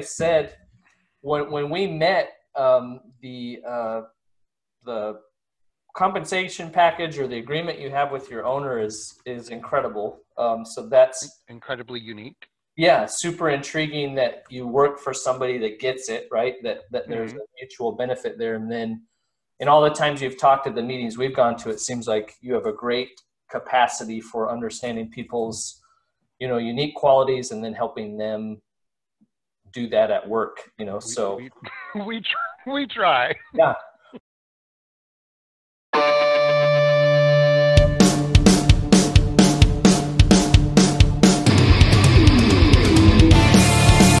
I 0.00 0.02
said, 0.02 0.56
when 1.20 1.50
when 1.50 1.68
we 1.68 1.86
met, 1.86 2.30
um, 2.56 3.00
the 3.20 3.60
uh, 3.68 4.00
the 4.86 5.20
compensation 5.94 6.70
package 6.70 7.18
or 7.18 7.26
the 7.26 7.36
agreement 7.36 7.78
you 7.78 7.90
have 7.90 8.10
with 8.10 8.30
your 8.30 8.46
owner 8.46 8.80
is 8.80 9.20
is 9.26 9.50
incredible. 9.50 10.20
Um, 10.38 10.64
so 10.64 10.88
that's 10.88 11.42
incredibly 11.48 12.00
unique. 12.00 12.46
Yeah, 12.76 13.04
super 13.06 13.50
intriguing 13.50 14.14
that 14.14 14.44
you 14.48 14.66
work 14.66 14.98
for 14.98 15.12
somebody 15.12 15.58
that 15.58 15.80
gets 15.80 16.08
it 16.08 16.28
right. 16.32 16.54
That 16.62 16.84
that 16.92 17.06
there's 17.06 17.32
mm-hmm. 17.32 17.40
a 17.40 17.60
mutual 17.60 17.92
benefit 17.92 18.38
there, 18.38 18.54
and 18.54 18.72
then 18.72 19.02
in 19.58 19.68
all 19.68 19.82
the 19.82 19.90
times 19.90 20.22
you've 20.22 20.38
talked 20.38 20.66
at 20.66 20.74
the 20.74 20.82
meetings 20.82 21.18
we've 21.18 21.36
gone 21.36 21.56
to, 21.58 21.68
it 21.68 21.80
seems 21.80 22.08
like 22.08 22.32
you 22.40 22.54
have 22.54 22.64
a 22.64 22.72
great 22.72 23.10
capacity 23.50 24.22
for 24.22 24.50
understanding 24.50 25.10
people's 25.10 25.82
you 26.38 26.48
know 26.48 26.56
unique 26.56 26.94
qualities 26.94 27.50
and 27.50 27.62
then 27.62 27.74
helping 27.74 28.16
them 28.16 28.62
do 29.72 29.88
that 29.88 30.10
at 30.10 30.28
work 30.28 30.70
you 30.78 30.84
know 30.84 30.96
we, 30.96 31.00
so 31.00 31.36
we 31.36 31.50
we, 32.06 32.22
we 32.66 32.86
try 32.86 33.34
yeah 33.54 33.74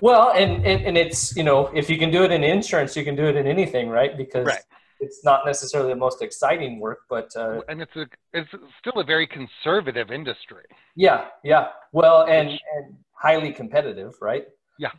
well 0.02 0.32
and, 0.32 0.64
and 0.64 0.86
and 0.86 0.96
it's 0.96 1.36
you 1.36 1.42
know 1.42 1.66
if 1.74 1.90
you 1.90 1.98
can 1.98 2.10
do 2.10 2.24
it 2.24 2.30
in 2.30 2.42
insurance 2.42 2.96
you 2.96 3.04
can 3.04 3.14
do 3.14 3.26
it 3.26 3.36
in 3.36 3.46
anything 3.46 3.88
right 3.88 4.16
because 4.16 4.46
right 4.46 4.62
it's 5.00 5.24
not 5.24 5.46
necessarily 5.46 5.90
the 5.90 5.96
most 5.98 6.22
exciting 6.22 6.78
work, 6.78 7.00
but 7.08 7.34
uh, 7.34 7.62
and 7.68 7.80
it's 7.80 7.96
a 7.96 8.06
it's 8.32 8.50
still 8.78 9.00
a 9.00 9.04
very 9.04 9.26
conservative 9.26 10.10
industry. 10.10 10.64
Yeah, 10.94 11.28
yeah. 11.42 11.68
Well, 11.92 12.26
and 12.28 12.50
and 12.50 12.96
highly 13.14 13.52
competitive, 13.52 14.14
right? 14.20 14.46
Yeah, 14.78 14.90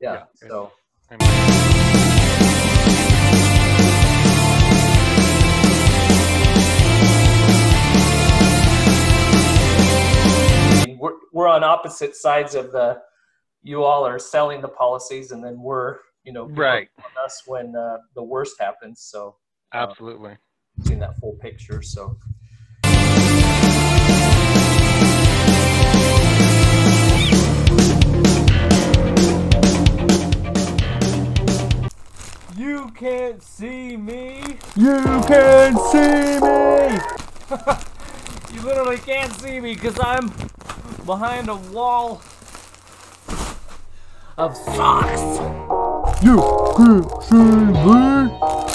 yeah. 0.00 0.24
yeah. 0.42 0.48
So. 0.48 0.72
we're, 10.98 11.12
we're 11.32 11.48
on 11.48 11.64
opposite 11.64 12.16
sides 12.16 12.54
of 12.54 12.72
the 12.72 13.00
you 13.62 13.82
all 13.82 14.06
are 14.06 14.18
selling 14.18 14.60
the 14.60 14.68
policies 14.68 15.32
and 15.32 15.42
then 15.44 15.60
we're 15.60 15.98
you 16.24 16.32
know 16.32 16.46
right 16.48 16.88
us 17.24 17.42
when 17.46 17.74
uh, 17.76 17.98
the 18.14 18.22
worst 18.22 18.56
happens 18.58 19.00
so 19.02 19.36
Absolutely. 19.74 20.32
Uh, 20.32 20.84
seeing 20.84 21.00
that 21.00 21.16
full 21.18 21.34
picture. 21.34 21.82
So. 21.82 22.16
You 32.56 32.90
can't 32.90 33.42
see 33.42 33.96
me. 33.96 34.58
You 34.76 35.02
can't 35.26 35.78
see 35.90 36.38
me. 36.40 36.98
you 38.54 38.62
literally 38.62 38.98
can't 38.98 39.32
see 39.32 39.60
me 39.60 39.74
because 39.74 39.98
I'm 40.00 40.32
behind 41.04 41.48
a 41.48 41.56
wall 41.56 42.22
of 44.38 44.56
socks. 44.56 45.38
You 46.22 46.40
can't 46.76 47.22
see 47.24 47.36
me 47.36 48.74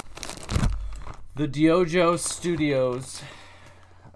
the 1.39 1.47
DYOJO 1.47 2.19
Studios, 2.19 3.21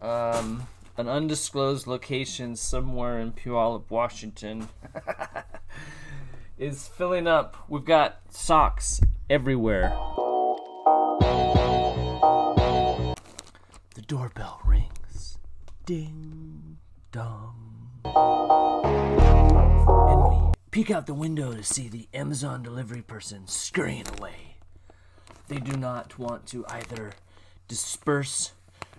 um, 0.02 0.68
an 0.98 1.08
undisclosed 1.08 1.88
location 1.88 2.58
somewhere 2.58 3.18
in 3.18 3.32
Puyallup, 3.32 3.84
Washington, 3.90 4.68
is 6.58 6.90
filling 6.90 7.28
up. 7.28 7.56
We've 7.70 7.86
got 7.86 8.20
socks 8.30 9.00
everywhere. 9.34 9.90
The 13.96 14.02
doorbell 14.06 14.62
rings. 14.64 15.40
Ding 15.88 16.78
dong. 17.12 17.90
And 18.06 18.14
we 20.30 20.52
peek 20.70 20.92
out 20.92 21.08
the 21.08 21.16
window 21.16 21.52
to 21.52 21.64
see 21.64 21.90
the 21.90 22.08
Amazon 22.14 22.62
delivery 22.62 23.02
person 23.02 23.48
scurrying 23.48 24.06
away. 24.20 24.58
They 25.48 25.58
do 25.58 25.78
not 25.78 26.20
want 26.20 26.46
to 26.48 26.64
either 26.70 27.14
disperse 27.68 28.52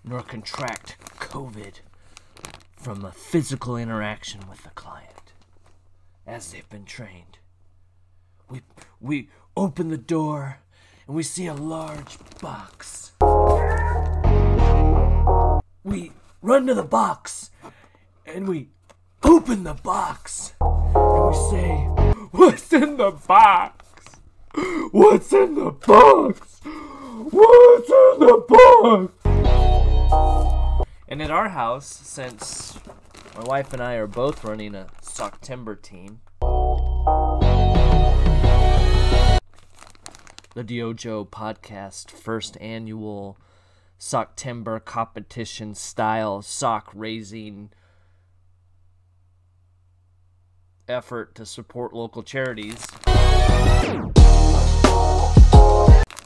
nor 0.02 0.22
contract 0.22 0.96
COVID 1.20 1.74
from 2.76 3.04
a 3.04 3.12
physical 3.12 3.76
interaction 3.76 4.40
with 4.50 4.64
the 4.64 4.70
client, 4.70 5.32
as 6.26 6.50
they've 6.50 6.68
been 6.68 6.86
trained. 6.86 7.38
We, 8.50 8.60
we 9.00 9.28
open 9.56 9.88
the 9.88 9.98
door 9.98 10.58
and 11.06 11.16
we 11.16 11.22
see 11.22 11.46
a 11.46 11.54
large 11.54 12.18
box. 12.40 13.12
We 15.84 16.12
run 16.42 16.66
to 16.66 16.74
the 16.74 16.82
box 16.82 17.50
and 18.26 18.48
we 18.48 18.68
open 19.22 19.64
the 19.64 19.74
box 19.74 20.54
and 20.60 21.28
we 21.28 21.34
say, 21.50 21.88
What's 22.32 22.72
in 22.72 22.96
the 22.96 23.12
box? 23.12 23.84
What's 24.90 25.32
in 25.32 25.54
the 25.54 25.70
box? 25.70 26.60
What's 26.64 27.88
in 27.88 28.18
the 28.18 28.44
box? 28.48 29.12
And 31.06 31.22
at 31.22 31.30
our 31.30 31.50
house, 31.50 31.86
since 31.86 32.78
my 33.36 33.44
wife 33.44 33.72
and 33.72 33.82
I 33.82 33.94
are 33.94 34.06
both 34.06 34.42
running 34.42 34.74
a 34.74 34.86
Socktember 35.00 35.80
team, 35.80 36.20
the 40.54 40.64
DYOJO 40.64 41.28
podcast 41.28 42.10
first 42.10 42.56
annual 42.60 43.36
Socktember 43.98 44.84
competition 44.84 45.74
style 45.74 46.42
sock 46.42 46.90
raising 46.94 47.70
effort 50.88 51.34
to 51.34 51.46
support 51.46 51.94
local 51.94 52.22
charities 52.22 52.86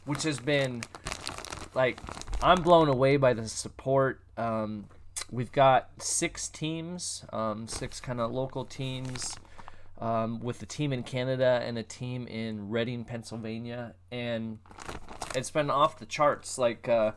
which 0.04 0.22
has 0.22 0.40
been 0.40 0.82
like 1.74 1.98
I'm 2.42 2.62
blown 2.62 2.88
away 2.88 3.16
by 3.16 3.34
the 3.34 3.48
support. 3.48 4.20
Um, 4.36 4.86
we've 5.30 5.52
got 5.52 5.90
six 5.98 6.48
teams, 6.48 7.24
um, 7.32 7.66
six 7.66 8.00
kind 8.00 8.20
of 8.20 8.30
local 8.30 8.64
teams, 8.64 9.36
um, 10.00 10.40
with 10.40 10.62
a 10.62 10.66
team 10.66 10.92
in 10.92 11.02
Canada 11.02 11.62
and 11.64 11.78
a 11.78 11.82
team 11.82 12.26
in 12.26 12.70
Reading, 12.70 13.04
Pennsylvania, 13.04 13.94
and 14.10 14.58
it's 15.34 15.50
been 15.50 15.70
off 15.70 15.98
the 15.98 16.06
charts. 16.06 16.58
Like 16.58 16.88
uh, 16.88 17.12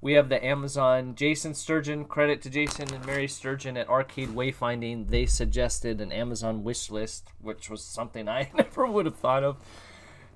we 0.00 0.14
have 0.14 0.28
the 0.28 0.44
Amazon 0.44 1.14
Jason 1.14 1.54
Sturgeon. 1.54 2.04
Credit 2.04 2.42
to 2.42 2.50
Jason 2.50 2.92
and 2.92 3.06
Mary 3.06 3.28
Sturgeon 3.28 3.76
at 3.76 3.88
Arcade 3.88 4.30
Wayfinding. 4.30 5.08
They 5.08 5.26
suggested 5.26 6.00
an 6.00 6.12
Amazon 6.12 6.64
wish 6.64 6.90
list, 6.90 7.28
which 7.40 7.70
was 7.70 7.82
something 7.82 8.28
I 8.28 8.50
never 8.54 8.86
would 8.86 9.06
have 9.06 9.16
thought 9.16 9.44
of, 9.44 9.56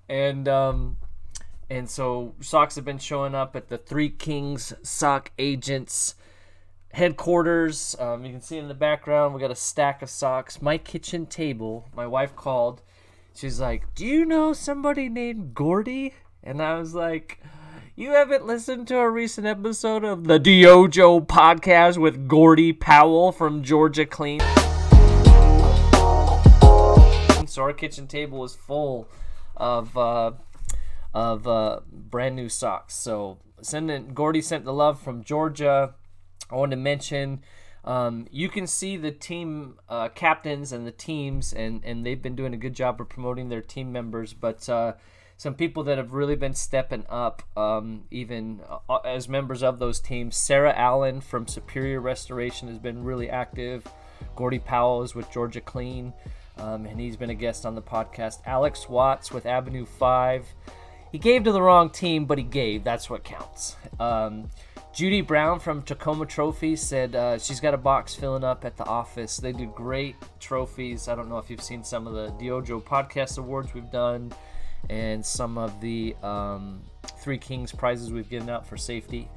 and 0.09 0.49
um, 0.49 0.97
and 1.69 1.91
so 1.91 2.35
socks 2.41 2.77
have 2.77 2.85
been 2.85 2.99
showing 2.99 3.35
up 3.35 3.57
at 3.57 3.69
the 3.69 3.79
Three 3.79 4.09
Kings 4.09 4.73
Sock 4.83 5.33
Agents 5.39 6.15
headquarters. 6.93 7.97
Um, 7.99 8.25
you 8.25 8.33
can 8.33 8.41
see 8.41 8.59
in 8.59 8.69
the 8.69 8.75
background, 8.75 9.35
we 9.35 9.41
got 9.41 9.51
a 9.51 9.57
stack 9.57 10.03
of 10.03 10.11
socks. 10.11 10.63
My 10.63 10.79
kitchen 10.79 11.27
table, 11.27 11.89
my 11.95 12.07
wife 12.07 12.35
called. 12.35 12.83
She's 13.35 13.61
like, 13.61 13.95
Do 13.95 14.05
you 14.05 14.25
know 14.25 14.53
somebody 14.53 15.09
named 15.09 15.55
Gordy? 15.55 16.15
And 16.43 16.63
I 16.63 16.79
was 16.79 16.95
like, 16.95 17.41
You 17.95 18.11
haven't 18.11 18.47
listened 18.47 18.89
to 18.89 18.99
a 18.99 19.09
recent 19.09 19.47
episode 19.47 20.05
of 20.05 20.25
the 20.25 20.41
DYOJO 20.41 21.27
podcast 21.27 21.99
with 21.99 22.27
Gordy 22.27 22.73
Powell 22.73 23.33
from 23.33 23.63
Georgia 23.63 24.07
Clean? 24.07 24.41
So 27.47 27.63
our 27.63 27.73
kitchen 27.73 28.07
table 28.07 28.45
is 28.45 28.55
full 28.55 29.09
of 29.57 29.97
uh, 29.97 30.33
of 31.15 31.49
uh, 31.49 31.81
brand 31.91 32.37
new 32.37 32.49
socks. 32.49 32.95
So 32.95 33.39
sending 33.61 34.15
Gordy 34.15 34.41
sent 34.41 34.65
the 34.65 34.73
love 34.73 35.01
from 35.01 35.25
Georgia. 35.25 35.95
I 36.51 36.57
want 36.57 36.71
to 36.71 36.77
mention 36.77 37.43
um, 37.85 38.27
you 38.31 38.49
can 38.49 38.67
see 38.67 38.97
the 38.97 39.11
team 39.11 39.79
uh, 39.89 40.09
captains 40.11 40.73
and 40.73 40.87
the 40.87 40.93
teams, 40.93 41.53
and, 41.53 41.83
and 41.85 42.05
they've 42.05 42.21
been 42.21 42.37
doing 42.37 42.55
a 42.55 42.59
good 42.59 42.75
job 42.75 43.01
of 43.01 43.09
promoting 43.09 43.49
their 43.49 43.63
team 43.63 43.93
members. 43.93 44.35
But 44.35 44.69
uh, 44.69 44.95
some 45.37 45.55
people 45.55 45.85
that 45.85 45.99
have 45.99 46.13
really 46.13 46.37
been 46.37 46.55
stepping 46.55 47.05
up, 47.09 47.43
um, 47.57 48.05
even 48.11 48.61
uh, 48.89 48.97
as 48.99 49.29
members 49.29 49.63
of 49.63 49.79
those 49.79 50.01
teams. 50.01 50.37
Sarah 50.37 50.75
Allen 50.77 51.21
from 51.21 51.47
Superior 51.47 52.01
Restoration 52.01 52.69
has 52.69 52.79
been 52.79 53.05
really 53.05 53.31
active. 53.31 53.87
Gordy 54.37 54.59
Powell 54.59 55.03
is 55.03 55.15
with 55.15 55.31
Georgia 55.31 55.61
Clean, 55.61 56.13
um, 56.59 56.85
and 56.87 57.01
he's 57.01 57.17
been 57.17 57.31
a 57.31 57.35
guest 57.35 57.65
on 57.65 57.75
the 57.75 57.83
podcast. 57.83 58.41
Alex 58.45 58.89
Watts 58.89 59.31
with 59.31 59.47
Avenue 59.47 59.87
5 59.87 60.45
he 61.13 61.19
gave 61.19 61.45
to 61.45 61.53
the 61.53 61.63
wrong 61.63 61.91
team, 61.91 62.27
but 62.27 62.39
he 62.39 62.45
gave. 62.45 62.85
That's 62.85 63.09
what 63.09 63.25
counts. 63.25 63.77
Um, 63.99 64.51
Judy 64.99 65.21
Brown 65.21 65.61
from 65.61 65.83
Tacoma 65.83 66.27
Trophies 66.27 66.83
said 66.83 67.15
uh, 67.15 67.39
she's 67.39 67.61
got 67.61 67.73
a 67.73 67.77
box 67.77 68.17
filling 68.17 68.43
up 68.43 68.65
at 68.65 68.77
the 68.77 68.85
office. 68.85 69.37
They 69.37 69.53
do 69.53 69.67
great 69.67 70.17
trophies. 70.41 71.07
I 71.07 71.15
don't 71.15 71.29
know 71.29 71.39
if 71.39 71.49
you've 71.49 71.63
seen 71.63 71.85
some 71.85 72.09
of 72.09 72.15
the 72.15 72.31
DYOJO 72.45 72.83
podcast 72.83 73.39
awards 73.39 73.73
we've 73.75 73.93
done 73.93 74.33
and 74.91 75.25
some 75.25 75.57
of 75.57 75.81
the 75.81 76.17
um, 76.25 76.83
Three 77.21 77.39
Kings 77.39 77.71
prizes 77.71 78.11
we've 78.13 78.29
given 78.29 78.51
out 78.51 78.67
for 78.67 78.77
safety. 78.77 79.29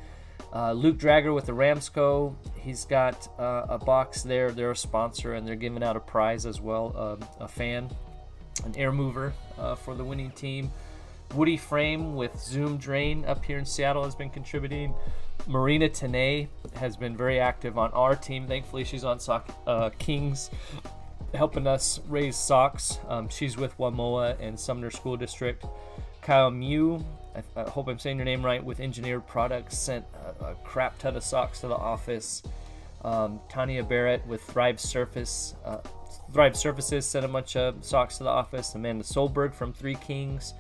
Uh, 0.51 0.71
Luke 0.71 0.97
Dragger 0.97 1.31
with 1.31 1.45
the 1.45 1.53
Ramsco, 1.53 2.35
he's 2.55 2.85
got 2.85 3.29
uh, 3.39 3.67
a 3.69 3.77
box 3.77 4.23
there. 4.23 4.49
They're 4.49 4.71
a 4.71 4.75
sponsor 4.75 5.35
and 5.35 5.47
they're 5.47 5.55
giving 5.55 5.83
out 5.83 5.95
a 5.95 5.99
prize 5.99 6.47
as 6.47 6.59
well 6.59 6.91
um, 6.97 7.29
a 7.39 7.47
fan, 7.47 7.87
an 8.65 8.75
air 8.75 8.91
mover 8.91 9.31
uh, 9.59 9.75
for 9.75 9.93
the 9.93 10.03
winning 10.03 10.31
team. 10.31 10.71
Woody 11.35 11.55
Frame 11.55 12.15
with 12.15 12.37
Zoom 12.39 12.77
Drain 12.77 13.25
up 13.25 13.45
here 13.45 13.57
in 13.57 13.65
Seattle 13.65 14.03
has 14.03 14.15
been 14.15 14.29
contributing. 14.29 14.93
Marina 15.47 15.89
Tanay 15.89 16.47
has 16.75 16.95
been 16.95 17.15
very 17.15 17.39
active 17.39 17.77
on 17.77 17.91
our 17.91 18.15
team. 18.15 18.47
Thankfully, 18.47 18.83
she's 18.83 19.03
on 19.03 19.19
Sock 19.19 19.49
uh, 19.67 19.89
Kings, 19.97 20.49
helping 21.33 21.67
us 21.67 21.99
raise 22.07 22.35
socks. 22.35 22.99
Um, 23.07 23.29
she's 23.29 23.57
with 23.57 23.77
Wamoa 23.77 24.37
and 24.39 24.59
Sumner 24.59 24.91
School 24.91 25.17
District. 25.17 25.65
Kyle 26.21 26.51
Mew, 26.51 27.03
I, 27.35 27.61
I, 27.61 27.69
hope 27.69 27.87
I'm 27.87 27.97
saying 27.97 28.17
your 28.17 28.25
name 28.25 28.45
right, 28.45 28.63
with 28.63 28.79
Engineered 28.79 29.25
Products, 29.27 29.77
sent 29.77 30.05
a, 30.41 30.45
a 30.45 30.55
crap 30.63 30.97
ton 30.99 31.15
of 31.15 31.23
socks 31.23 31.61
to 31.61 31.67
the 31.67 31.75
office. 31.75 32.43
Um, 33.03 33.39
Tanya 33.49 33.83
Barrett 33.83 34.25
with 34.27 34.43
Thrive 34.43 34.79
Surface, 34.79 35.55
uh, 35.65 35.79
Thrive 36.31 36.55
Surfaces 36.55 37.05
sent 37.05 37.25
a 37.25 37.27
bunch 37.27 37.55
of 37.55 37.83
socks 37.83 38.17
to 38.19 38.23
the 38.23 38.29
office. 38.29 38.75
Amanda 38.75 39.03
Solberg 39.03 39.53
from 39.53 39.73
Three 39.73 39.95
Kings. 39.95 40.53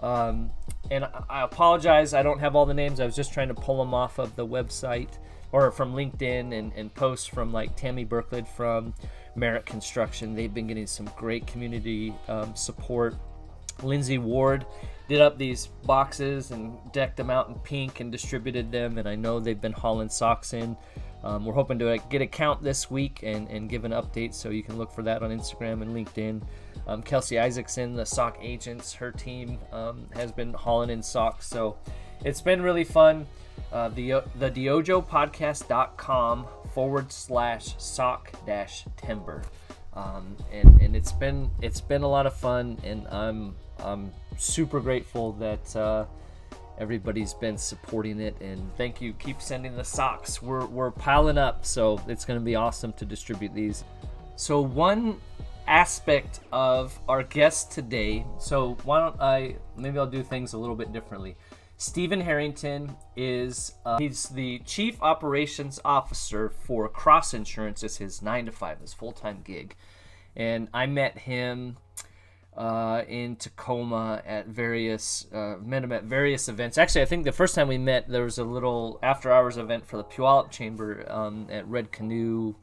Um, 0.00 0.50
and 0.90 1.06
I 1.28 1.42
apologize, 1.42 2.14
I 2.14 2.22
don't 2.22 2.38
have 2.38 2.54
all 2.54 2.66
the 2.66 2.74
names. 2.74 3.00
I 3.00 3.06
was 3.06 3.16
just 3.16 3.32
trying 3.32 3.48
to 3.48 3.54
pull 3.54 3.78
them 3.78 3.94
off 3.94 4.18
of 4.18 4.36
the 4.36 4.46
website 4.46 5.18
or 5.52 5.70
from 5.70 5.94
LinkedIn 5.94 6.52
and, 6.56 6.72
and 6.74 6.94
posts 6.94 7.26
from 7.26 7.52
like 7.52 7.76
Tammy 7.76 8.04
Berklid 8.04 8.46
from 8.46 8.94
Merit 9.34 9.66
Construction. 9.66 10.34
They've 10.34 10.52
been 10.52 10.66
getting 10.66 10.86
some 10.86 11.08
great 11.16 11.46
community 11.46 12.14
um, 12.28 12.54
support. 12.54 13.14
Lindsay 13.82 14.18
Ward 14.18 14.66
did 15.08 15.20
up 15.20 15.38
these 15.38 15.66
boxes 15.84 16.50
and 16.50 16.76
decked 16.92 17.16
them 17.16 17.30
out 17.30 17.48
in 17.48 17.54
pink 17.56 18.00
and 18.00 18.10
distributed 18.10 18.72
them. 18.72 18.98
And 18.98 19.08
I 19.08 19.14
know 19.14 19.38
they've 19.38 19.60
been 19.60 19.72
hauling 19.72 20.08
socks 20.08 20.52
in. 20.52 20.76
Um, 21.24 21.44
we're 21.44 21.54
hoping 21.54 21.78
to 21.80 21.98
get 22.08 22.22
a 22.22 22.26
count 22.26 22.62
this 22.62 22.90
week 22.90 23.20
and, 23.22 23.48
and 23.48 23.68
give 23.68 23.84
an 23.84 23.92
update 23.92 24.34
so 24.34 24.50
you 24.50 24.62
can 24.62 24.78
look 24.78 24.92
for 24.92 25.02
that 25.02 25.22
on 25.22 25.30
Instagram 25.30 25.82
and 25.82 25.94
LinkedIn. 25.94 26.42
Um, 26.86 27.02
Kelsey 27.02 27.38
Isaacson, 27.38 27.94
the 27.94 28.06
sock 28.06 28.38
agents, 28.40 28.92
her 28.94 29.10
team 29.10 29.58
um, 29.72 30.06
has 30.14 30.30
been 30.30 30.52
hauling 30.52 30.90
in 30.90 31.02
socks. 31.02 31.48
So 31.48 31.76
it's 32.24 32.40
been 32.40 32.62
really 32.62 32.84
fun. 32.84 33.26
Uh, 33.72 33.88
the 33.88 34.22
the 34.38 34.50
dyojopodcast.com 34.50 36.46
forward 36.72 37.10
slash 37.10 37.74
sock 37.78 38.32
dash 38.46 38.84
timber. 38.96 39.42
Um, 39.94 40.36
and, 40.52 40.80
and 40.80 40.94
it's 40.94 41.12
been 41.12 41.50
it's 41.62 41.80
been 41.80 42.02
a 42.02 42.08
lot 42.08 42.26
of 42.26 42.36
fun 42.36 42.78
and 42.84 43.08
I'm 43.08 43.56
I'm 43.78 44.12
super 44.36 44.78
grateful 44.80 45.32
that 45.32 45.74
uh, 45.74 46.04
everybody's 46.78 47.34
been 47.34 47.56
supporting 47.56 48.20
it 48.20 48.36
and 48.40 48.70
thank 48.76 49.00
you 49.00 49.12
keep 49.14 49.40
sending 49.40 49.76
the 49.76 49.84
socks 49.84 50.42
we're, 50.42 50.66
we're 50.66 50.90
piling 50.90 51.38
up 51.38 51.64
so 51.64 52.00
it's 52.06 52.24
going 52.24 52.38
to 52.38 52.44
be 52.44 52.54
awesome 52.54 52.92
to 52.92 53.04
distribute 53.04 53.54
these 53.54 53.84
so 54.36 54.60
one 54.60 55.18
aspect 55.66 56.40
of 56.52 56.98
our 57.08 57.22
guest 57.22 57.72
today. 57.72 58.24
So 58.38 58.76
why 58.84 59.00
don't 59.00 59.20
I 59.20 59.56
maybe 59.76 59.98
I'll 59.98 60.06
do 60.06 60.22
things 60.22 60.52
a 60.52 60.58
little 60.58 60.76
bit 60.76 60.92
differently. 60.92 61.36
Stephen 61.78 62.20
Harrington 62.20 62.96
is 63.16 63.74
uh, 63.84 63.98
he's 63.98 64.28
the 64.30 64.60
chief 64.60 65.02
operations 65.02 65.78
officer 65.84 66.50
for 66.50 66.88
Cross 66.88 67.34
Insurance. 67.34 67.82
It's 67.82 67.98
his 67.98 68.22
nine 68.22 68.46
to 68.46 68.52
five, 68.52 68.80
his 68.80 68.94
full 68.94 69.12
time 69.12 69.42
gig, 69.44 69.76
and 70.34 70.68
I 70.72 70.86
met 70.86 71.18
him 71.18 71.76
uh, 72.56 73.02
in 73.06 73.36
Tacoma 73.36 74.22
at 74.24 74.46
various 74.46 75.26
uh, 75.32 75.56
met 75.62 75.84
him 75.84 75.92
at 75.92 76.04
various 76.04 76.48
events. 76.48 76.78
Actually, 76.78 77.02
I 77.02 77.04
think 77.04 77.24
the 77.24 77.32
first 77.32 77.54
time 77.54 77.68
we 77.68 77.78
met 77.78 78.08
there 78.08 78.24
was 78.24 78.38
a 78.38 78.44
little 78.44 78.98
after 79.02 79.30
hours 79.30 79.58
event 79.58 79.86
for 79.86 79.98
the 79.98 80.04
Puyallup 80.04 80.50
Chamber 80.50 81.04
um, 81.10 81.48
at 81.50 81.68
Red 81.68 81.92
Canoe 81.92 82.54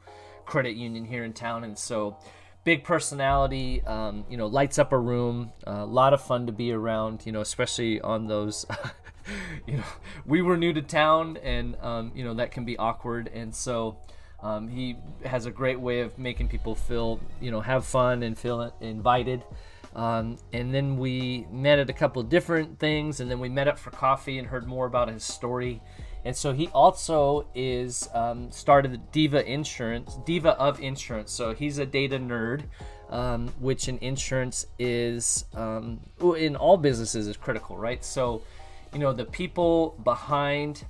Credit 0.46 0.74
Union 0.74 1.04
here 1.04 1.24
in 1.24 1.32
town, 1.32 1.62
and 1.62 1.78
so 1.78 2.16
big 2.64 2.82
personality, 2.82 3.82
um, 3.82 4.24
you 4.28 4.36
know, 4.36 4.46
lights 4.46 4.78
up 4.78 4.92
a 4.92 4.98
room. 4.98 5.52
A 5.64 5.70
uh, 5.70 5.86
lot 5.86 6.12
of 6.12 6.20
fun 6.20 6.46
to 6.46 6.52
be 6.52 6.72
around, 6.72 7.24
you 7.24 7.32
know, 7.32 7.40
especially 7.40 8.00
on 8.00 8.26
those. 8.26 8.66
you 9.66 9.76
know, 9.76 9.84
we 10.26 10.42
were 10.42 10.56
new 10.56 10.72
to 10.72 10.82
town, 10.82 11.38
and 11.42 11.76
um, 11.80 12.10
you 12.16 12.24
know 12.24 12.34
that 12.34 12.50
can 12.50 12.64
be 12.64 12.76
awkward, 12.76 13.30
and 13.32 13.54
so. 13.54 13.98
Um, 14.42 14.68
he 14.68 14.98
has 15.24 15.46
a 15.46 15.50
great 15.50 15.80
way 15.80 16.00
of 16.00 16.18
making 16.18 16.48
people 16.48 16.74
feel, 16.74 17.18
you 17.40 17.50
know, 17.50 17.62
have 17.62 17.86
fun 17.86 18.22
and 18.22 18.36
feel 18.36 18.74
invited. 18.82 19.42
Um, 19.94 20.38
and 20.52 20.74
then 20.74 20.96
we 20.96 21.46
met 21.50 21.78
at 21.78 21.88
a 21.88 21.92
couple 21.92 22.20
of 22.20 22.28
different 22.28 22.78
things, 22.78 23.20
and 23.20 23.30
then 23.30 23.38
we 23.38 23.48
met 23.48 23.68
up 23.68 23.78
for 23.78 23.90
coffee 23.90 24.38
and 24.38 24.48
heard 24.48 24.66
more 24.66 24.86
about 24.86 25.08
his 25.08 25.22
story. 25.22 25.80
And 26.24 26.34
so 26.34 26.52
he 26.52 26.68
also 26.68 27.46
is 27.54 28.08
um, 28.14 28.50
started 28.50 28.98
Diva 29.12 29.46
Insurance, 29.48 30.18
Diva 30.24 30.58
of 30.58 30.80
Insurance. 30.80 31.30
So 31.30 31.54
he's 31.54 31.78
a 31.78 31.86
data 31.86 32.18
nerd, 32.18 32.62
um, 33.10 33.48
which 33.60 33.88
in 33.88 33.98
insurance 33.98 34.66
is 34.78 35.44
um, 35.54 36.00
in 36.38 36.56
all 36.56 36.76
businesses 36.76 37.28
is 37.28 37.36
critical, 37.36 37.76
right? 37.76 38.02
So, 38.02 38.42
you 38.92 38.98
know, 39.00 39.12
the 39.12 39.26
people 39.26 40.00
behind 40.02 40.84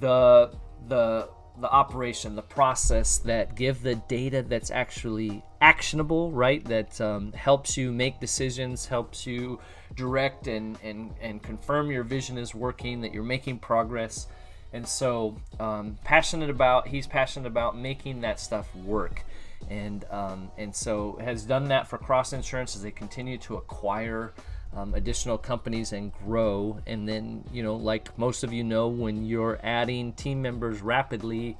the 0.00 0.52
the 0.88 1.28
the 1.60 1.70
operation, 1.70 2.34
the 2.34 2.42
process 2.42 3.18
that 3.18 3.54
give 3.54 3.82
the 3.82 3.96
data 3.96 4.42
that's 4.42 4.70
actually 4.70 5.42
actionable, 5.60 6.30
right? 6.30 6.64
That 6.64 7.00
um, 7.00 7.32
helps 7.32 7.76
you 7.76 7.92
make 7.92 8.20
decisions, 8.20 8.86
helps 8.86 9.26
you 9.26 9.60
direct 9.94 10.46
and, 10.46 10.78
and, 10.82 11.12
and 11.20 11.42
confirm 11.42 11.90
your 11.90 12.04
vision 12.04 12.38
is 12.38 12.54
working, 12.54 13.00
that 13.02 13.12
you're 13.12 13.22
making 13.22 13.58
progress. 13.58 14.26
And 14.72 14.86
so, 14.86 15.36
um, 15.60 15.98
passionate 16.04 16.48
about, 16.48 16.88
he's 16.88 17.06
passionate 17.06 17.46
about 17.46 17.76
making 17.76 18.22
that 18.22 18.40
stuff 18.40 18.74
work. 18.74 19.22
And, 19.68 20.04
um, 20.10 20.50
and 20.56 20.74
so 20.74 21.18
has 21.22 21.44
done 21.44 21.68
that 21.68 21.86
for 21.86 21.98
Cross 21.98 22.32
Insurance 22.32 22.74
as 22.74 22.82
they 22.82 22.90
continue 22.90 23.38
to 23.38 23.56
acquire 23.56 24.32
um, 24.74 24.94
additional 24.94 25.38
companies 25.38 25.92
and 25.92 26.12
grow. 26.12 26.80
And 26.86 27.08
then, 27.08 27.44
you 27.52 27.62
know, 27.62 27.76
like 27.76 28.16
most 28.18 28.44
of 28.44 28.52
you 28.52 28.64
know, 28.64 28.88
when 28.88 29.24
you're 29.24 29.58
adding 29.62 30.12
team 30.14 30.40
members 30.40 30.82
rapidly, 30.82 31.56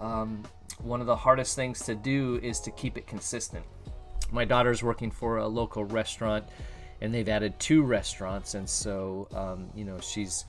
um, 0.00 0.42
one 0.82 1.00
of 1.00 1.06
the 1.06 1.16
hardest 1.16 1.56
things 1.56 1.80
to 1.84 1.94
do 1.94 2.40
is 2.42 2.60
to 2.60 2.70
keep 2.70 2.96
it 2.96 3.06
consistent. 3.06 3.64
My 4.32 4.44
daughter's 4.44 4.82
working 4.82 5.10
for 5.10 5.38
a 5.38 5.48
local 5.48 5.84
restaurant 5.84 6.44
and 7.00 7.14
they've 7.14 7.28
added 7.28 7.58
two 7.58 7.82
restaurants 7.82 8.54
and 8.54 8.68
so 8.68 9.26
um, 9.34 9.70
you 9.74 9.84
know 9.84 9.98
she's 10.00 10.44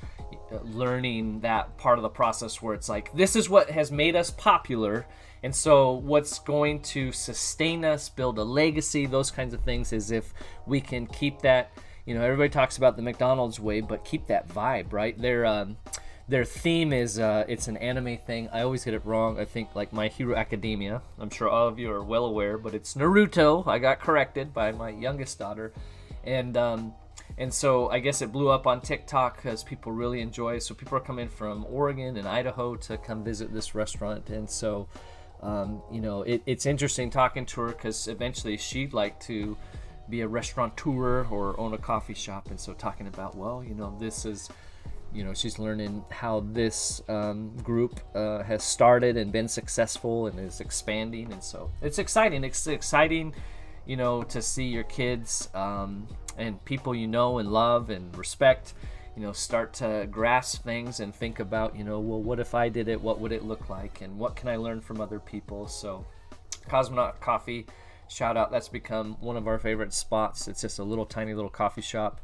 uh, 0.51 0.57
learning 0.63 1.39
that 1.39 1.75
part 1.77 1.97
of 1.97 2.03
the 2.03 2.09
process 2.09 2.61
where 2.61 2.73
it's 2.73 2.89
like 2.89 3.11
this 3.13 3.35
is 3.35 3.49
what 3.49 3.69
has 3.69 3.91
made 3.91 4.15
us 4.15 4.31
popular 4.31 5.05
and 5.43 5.55
so 5.55 5.93
what's 5.93 6.39
going 6.39 6.81
to 6.81 7.11
sustain 7.11 7.85
us 7.85 8.09
build 8.09 8.37
a 8.37 8.43
legacy 8.43 9.05
those 9.05 9.31
kinds 9.31 9.53
of 9.53 9.61
things 9.61 9.93
is 9.93 10.11
if 10.11 10.33
we 10.65 10.81
can 10.81 11.07
keep 11.07 11.39
that 11.41 11.71
you 12.05 12.13
know 12.13 12.21
everybody 12.21 12.49
talks 12.49 12.77
about 12.77 12.95
the 12.95 13.01
mcdonald's 13.01 13.59
way 13.59 13.81
but 13.81 14.03
keep 14.05 14.27
that 14.27 14.47
vibe 14.47 14.91
right? 14.91 15.19
Their 15.19 15.45
um, 15.45 15.77
their 16.27 16.45
theme 16.45 16.93
is 16.93 17.19
uh, 17.19 17.43
it's 17.47 17.67
an 17.67 17.77
anime 17.77 18.17
thing. 18.17 18.47
I 18.53 18.61
always 18.61 18.85
get 18.85 18.93
it 18.93 19.05
wrong. 19.05 19.39
I 19.39 19.45
think 19.45 19.75
like 19.75 19.91
my 19.91 20.07
hero 20.07 20.35
academia. 20.35 21.01
I'm 21.19 21.29
sure 21.29 21.49
all 21.49 21.67
of 21.67 21.77
you 21.77 21.91
are 21.91 22.03
well 22.03 22.25
aware 22.25 22.57
but 22.57 22.73
it's 22.73 22.93
naruto. 22.93 23.67
I 23.67 23.79
got 23.79 23.99
corrected 23.99 24.53
by 24.53 24.71
my 24.71 24.89
youngest 24.89 25.39
daughter. 25.39 25.73
And 26.23 26.55
um, 26.55 26.93
and 27.37 27.53
so 27.53 27.89
I 27.89 27.99
guess 27.99 28.21
it 28.21 28.31
blew 28.31 28.49
up 28.49 28.67
on 28.67 28.81
TikTok 28.81 29.37
because 29.37 29.63
people 29.63 29.91
really 29.91 30.21
enjoy. 30.21 30.55
it. 30.55 30.63
So 30.63 30.75
people 30.75 30.97
are 30.97 31.01
coming 31.01 31.29
from 31.29 31.65
Oregon 31.69 32.17
and 32.17 32.27
Idaho 32.27 32.75
to 32.75 32.97
come 32.97 33.23
visit 33.23 33.53
this 33.53 33.73
restaurant, 33.73 34.29
and 34.29 34.49
so 34.49 34.87
um, 35.41 35.81
you 35.91 36.01
know 36.01 36.21
it, 36.21 36.43
it's 36.45 36.65
interesting 36.65 37.09
talking 37.09 37.45
to 37.47 37.61
her 37.61 37.67
because 37.69 38.07
eventually 38.07 38.57
she'd 38.57 38.93
like 38.93 39.19
to 39.21 39.57
be 40.11 40.21
a 40.21 40.27
restaurateur 40.27 41.25
or 41.31 41.59
own 41.59 41.73
a 41.73 41.77
coffee 41.77 42.13
shop, 42.13 42.49
and 42.51 42.59
so 42.59 42.73
talking 42.73 43.07
about 43.07 43.35
well, 43.35 43.63
you 43.63 43.73
know, 43.73 43.95
this 43.99 44.25
is 44.25 44.49
you 45.13 45.23
know 45.23 45.33
she's 45.33 45.57
learning 45.59 46.05
how 46.09 46.41
this 46.51 47.01
um, 47.09 47.55
group 47.63 47.99
uh, 48.15 48.43
has 48.43 48.63
started 48.63 49.17
and 49.17 49.31
been 49.31 49.47
successful 49.47 50.27
and 50.27 50.39
is 50.39 50.61
expanding 50.61 51.33
and 51.33 51.43
so 51.43 51.69
it's 51.81 51.99
exciting 51.99 52.45
it's 52.45 52.65
exciting 52.65 53.33
you 53.85 53.95
know, 53.95 54.23
to 54.23 54.41
see 54.41 54.65
your 54.65 54.83
kids 54.83 55.49
um, 55.53 56.07
and 56.37 56.63
people 56.65 56.93
you 56.93 57.07
know 57.07 57.39
and 57.39 57.51
love 57.51 57.89
and 57.89 58.15
respect, 58.17 58.73
you 59.15 59.21
know, 59.21 59.31
start 59.31 59.73
to 59.73 60.07
grasp 60.09 60.63
things 60.63 60.99
and 60.99 61.13
think 61.13 61.39
about, 61.39 61.75
you 61.75 61.83
know, 61.83 61.99
well, 61.99 62.21
what 62.21 62.39
if 62.39 62.53
I 62.53 62.69
did 62.69 62.87
it? 62.87 63.01
What 63.01 63.19
would 63.19 63.31
it 63.31 63.43
look 63.43 63.69
like? 63.69 64.01
And 64.01 64.17
what 64.17 64.35
can 64.35 64.49
I 64.49 64.55
learn 64.55 64.81
from 64.81 65.01
other 65.01 65.19
people? 65.19 65.67
So, 65.67 66.05
Cosmonaut 66.69 67.19
Coffee, 67.19 67.65
shout 68.11 68.37
out. 68.37 68.51
That's 68.51 68.69
become 68.69 69.17
one 69.19 69.37
of 69.37 69.47
our 69.47 69.57
favorite 69.57 69.93
spots. 69.93 70.47
It's 70.47 70.61
just 70.61 70.79
a 70.79 70.83
little 70.83 71.05
tiny 71.05 71.33
little 71.33 71.49
coffee 71.49 71.81
shop 71.81 72.21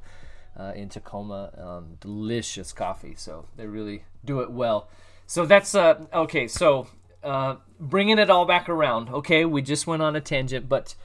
uh, 0.60 0.74
in 0.76 0.90
Tacoma. 0.90 1.52
Um, 1.58 1.98
delicious 2.00 2.74
coffee. 2.74 3.16
So, 3.16 3.48
they 3.56 3.66
really 3.68 4.04
do 4.26 4.42
it 4.42 4.52
well. 4.52 4.90
so 5.26 5.46
that's 5.46 5.74
uh 5.74 6.06
okay. 6.14 6.48
So 6.48 6.88
uh, 7.24 7.56
bringing 7.80 8.20
it 8.20 8.30
all 8.30 8.46
back 8.46 8.70
around. 8.70 9.10
Okay, 9.10 9.46
we 9.46 9.62
just 9.62 9.88
went 9.88 10.02
on 10.02 10.16
a 10.16 10.22
tangent, 10.22 10.70
but 10.70 10.96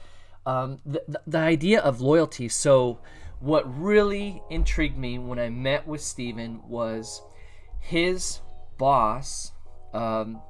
um, 0.45 0.79
the, 0.85 1.03
the 1.25 1.37
idea 1.37 1.79
of 1.79 2.01
loyalty. 2.01 2.49
So 2.49 2.99
what 3.39 3.63
really 3.81 4.41
intrigued 4.49 4.97
me 4.97 5.19
when 5.19 5.39
I 5.39 5.49
met 5.49 5.87
with 5.87 6.01
Steven 6.01 6.61
was 6.67 7.21
his 7.79 8.39
boss. 8.77 9.51
Um, 9.93 10.41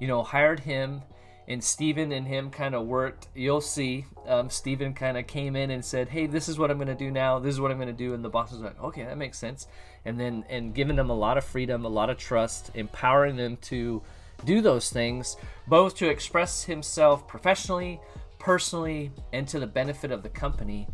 you 0.00 0.08
know, 0.08 0.22
hired 0.22 0.60
him 0.60 1.02
and 1.48 1.64
Steven 1.64 2.12
and 2.12 2.28
him 2.28 2.50
kind 2.50 2.74
of 2.74 2.86
worked. 2.86 3.26
You'll 3.34 3.62
see. 3.62 4.04
Um, 4.26 4.50
Steven 4.50 4.92
kind 4.92 5.16
of 5.16 5.26
came 5.26 5.56
in 5.56 5.70
and 5.70 5.82
said, 5.82 6.10
"Hey, 6.10 6.26
this 6.26 6.46
is 6.46 6.58
what 6.58 6.70
I'm 6.70 6.76
going 6.76 6.88
to 6.88 6.94
do 6.94 7.10
now. 7.10 7.38
This 7.38 7.54
is 7.54 7.60
what 7.60 7.70
I'm 7.70 7.78
going 7.78 7.88
to 7.88 7.94
do." 7.94 8.12
And 8.12 8.22
the 8.22 8.28
boss 8.28 8.52
was 8.52 8.60
like, 8.60 8.80
"Okay, 8.80 9.02
that 9.02 9.16
makes 9.16 9.38
sense." 9.38 9.66
And 10.04 10.20
then 10.20 10.44
and 10.50 10.74
giving 10.74 10.96
them 10.96 11.08
a 11.08 11.14
lot 11.14 11.38
of 11.38 11.44
freedom, 11.44 11.86
a 11.86 11.88
lot 11.88 12.10
of 12.10 12.18
trust, 12.18 12.70
empowering 12.74 13.36
them 13.36 13.56
to 13.62 14.02
do 14.44 14.60
those 14.60 14.90
things, 14.90 15.36
both 15.66 15.96
to 15.96 16.08
express 16.08 16.64
himself 16.64 17.26
professionally, 17.26 17.98
personally, 18.38 19.10
and 19.32 19.48
to 19.48 19.58
the 19.58 19.66
benefit 19.66 20.12
of 20.12 20.22
the 20.22 20.28
company 20.28 20.86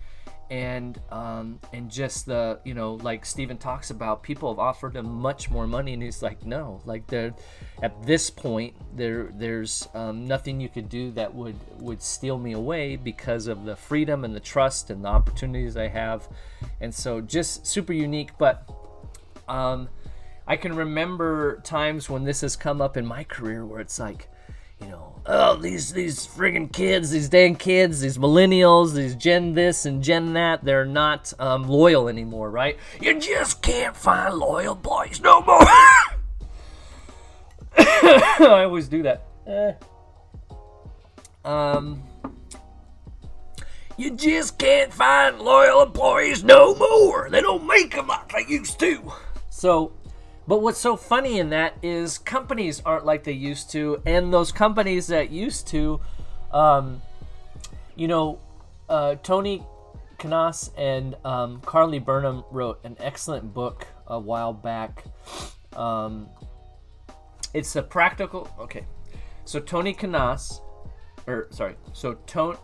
and 0.55 1.01
um, 1.11 1.59
and 1.73 1.91
just 1.91 2.27
the 2.27 2.61
you 2.63 2.75
know 2.75 2.95
like 2.95 3.27
Steven 3.27 3.59
talks 3.59 3.91
about 3.91 4.23
people 4.23 4.53
have 4.53 4.61
offered 4.61 4.95
him 4.95 5.13
much 5.13 5.51
more 5.51 5.67
money 5.67 5.95
and 5.95 6.01
he's 6.01 6.23
like 6.23 6.47
no 6.47 6.81
like 6.85 7.13
at 7.13 8.07
this 8.07 8.31
point 8.31 8.73
there 8.95 9.33
there's 9.35 9.89
um, 9.95 10.25
nothing 10.29 10.61
you 10.61 10.69
could 10.69 10.89
do 10.89 11.11
that 11.11 11.35
would 11.35 11.57
would 11.81 12.01
steal 12.01 12.39
me 12.39 12.53
away 12.53 12.95
because 12.95 13.49
of 13.49 13.65
the 13.65 13.75
freedom 13.75 14.25
and 14.25 14.33
the 14.33 14.39
trust 14.39 14.91
and 14.91 15.05
the 15.05 15.09
opportunities 15.09 15.77
I 15.77 15.89
have. 15.89 16.29
And 16.81 16.95
so 16.95 17.21
just 17.21 17.67
super 17.67 17.93
unique 17.93 18.31
but 18.39 18.71
um, 19.49 19.89
I 20.47 20.57
can 20.57 20.77
remember 20.77 21.61
times 21.65 22.09
when 22.09 22.23
this 22.23 22.43
has 22.43 22.55
come 22.55 22.81
up 22.81 22.97
in 22.97 23.05
my 23.05 23.25
career 23.25 23.67
where 23.67 23.81
it's 23.81 23.99
like 23.99 24.29
you 24.81 24.89
know, 24.89 25.21
oh 25.27 25.57
these 25.57 25.93
these 25.93 26.27
friggin' 26.27 26.73
kids, 26.73 27.11
these 27.11 27.29
dang 27.29 27.57
kids, 27.57 28.01
these 28.01 28.19
millennials, 28.19 28.95
these 28.95 29.15
Gen 29.15 29.55
this 29.55 29.87
and 29.87 30.03
Gen 30.03 30.33
that, 30.35 30.65
they're 30.65 30.85
not 30.85 31.33
um, 31.39 31.69
loyal 31.69 32.09
anymore, 32.09 32.51
right? 32.51 32.77
You 33.01 33.19
just 33.21 33.63
can't 33.63 33.97
find 33.97 34.35
loyal 34.35 34.75
boys 34.75 35.21
no 35.21 35.41
more. 35.43 35.67
I 37.77 38.65
always 38.65 38.89
do 38.89 39.03
that. 39.03 39.27
Eh. 39.47 39.73
Um, 41.45 42.03
you 43.97 44.11
just 44.11 44.59
can't 44.59 44.93
find 44.93 45.39
loyal 45.39 45.83
employees 45.83 46.43
no 46.43 46.75
more. 46.75 47.29
They 47.31 47.41
don't 47.41 47.67
make 47.67 47.95
them 47.95 48.09
like 48.09 48.33
they 48.33 48.53
used 48.53 48.79
to. 48.81 49.13
So 49.51 49.93
but 50.47 50.61
what's 50.61 50.79
so 50.79 50.97
funny 50.97 51.39
in 51.39 51.51
that 51.51 51.75
is 51.83 52.19
companies 52.19 52.83
aren't 52.85 53.05
like 53.07 53.25
they 53.25 53.33
used 53.33 53.71
to, 53.73 54.03
and 54.05 54.33
those 54.33 54.53
companies 54.53 55.07
that 55.07 55.31
used 55.31 55.67
to, 55.69 56.01
um, 56.53 57.01
you 57.97 58.09
know, 58.09 58.39
uh, 58.89 59.15
Tony 59.23 59.65
Cañas 60.19 60.71
and 60.77 61.17
um, 61.25 61.61
Carly 61.63 61.99
Burnham 61.99 62.45
wrote 62.51 62.81
an 62.85 62.97
excellent 63.01 63.55
book 63.55 63.87
a 64.07 64.19
while 64.19 64.53
back. 64.53 65.05
Um, 65.75 66.29
it's 67.55 67.75
a 67.77 67.83
practical. 67.83 68.49
Okay, 68.59 68.85
so 69.45 69.61
Tony 69.61 69.95
Cañas, 69.95 70.61
or 71.27 71.49
sorry, 71.51 71.77
so 71.93 72.19
Tony 72.27 72.59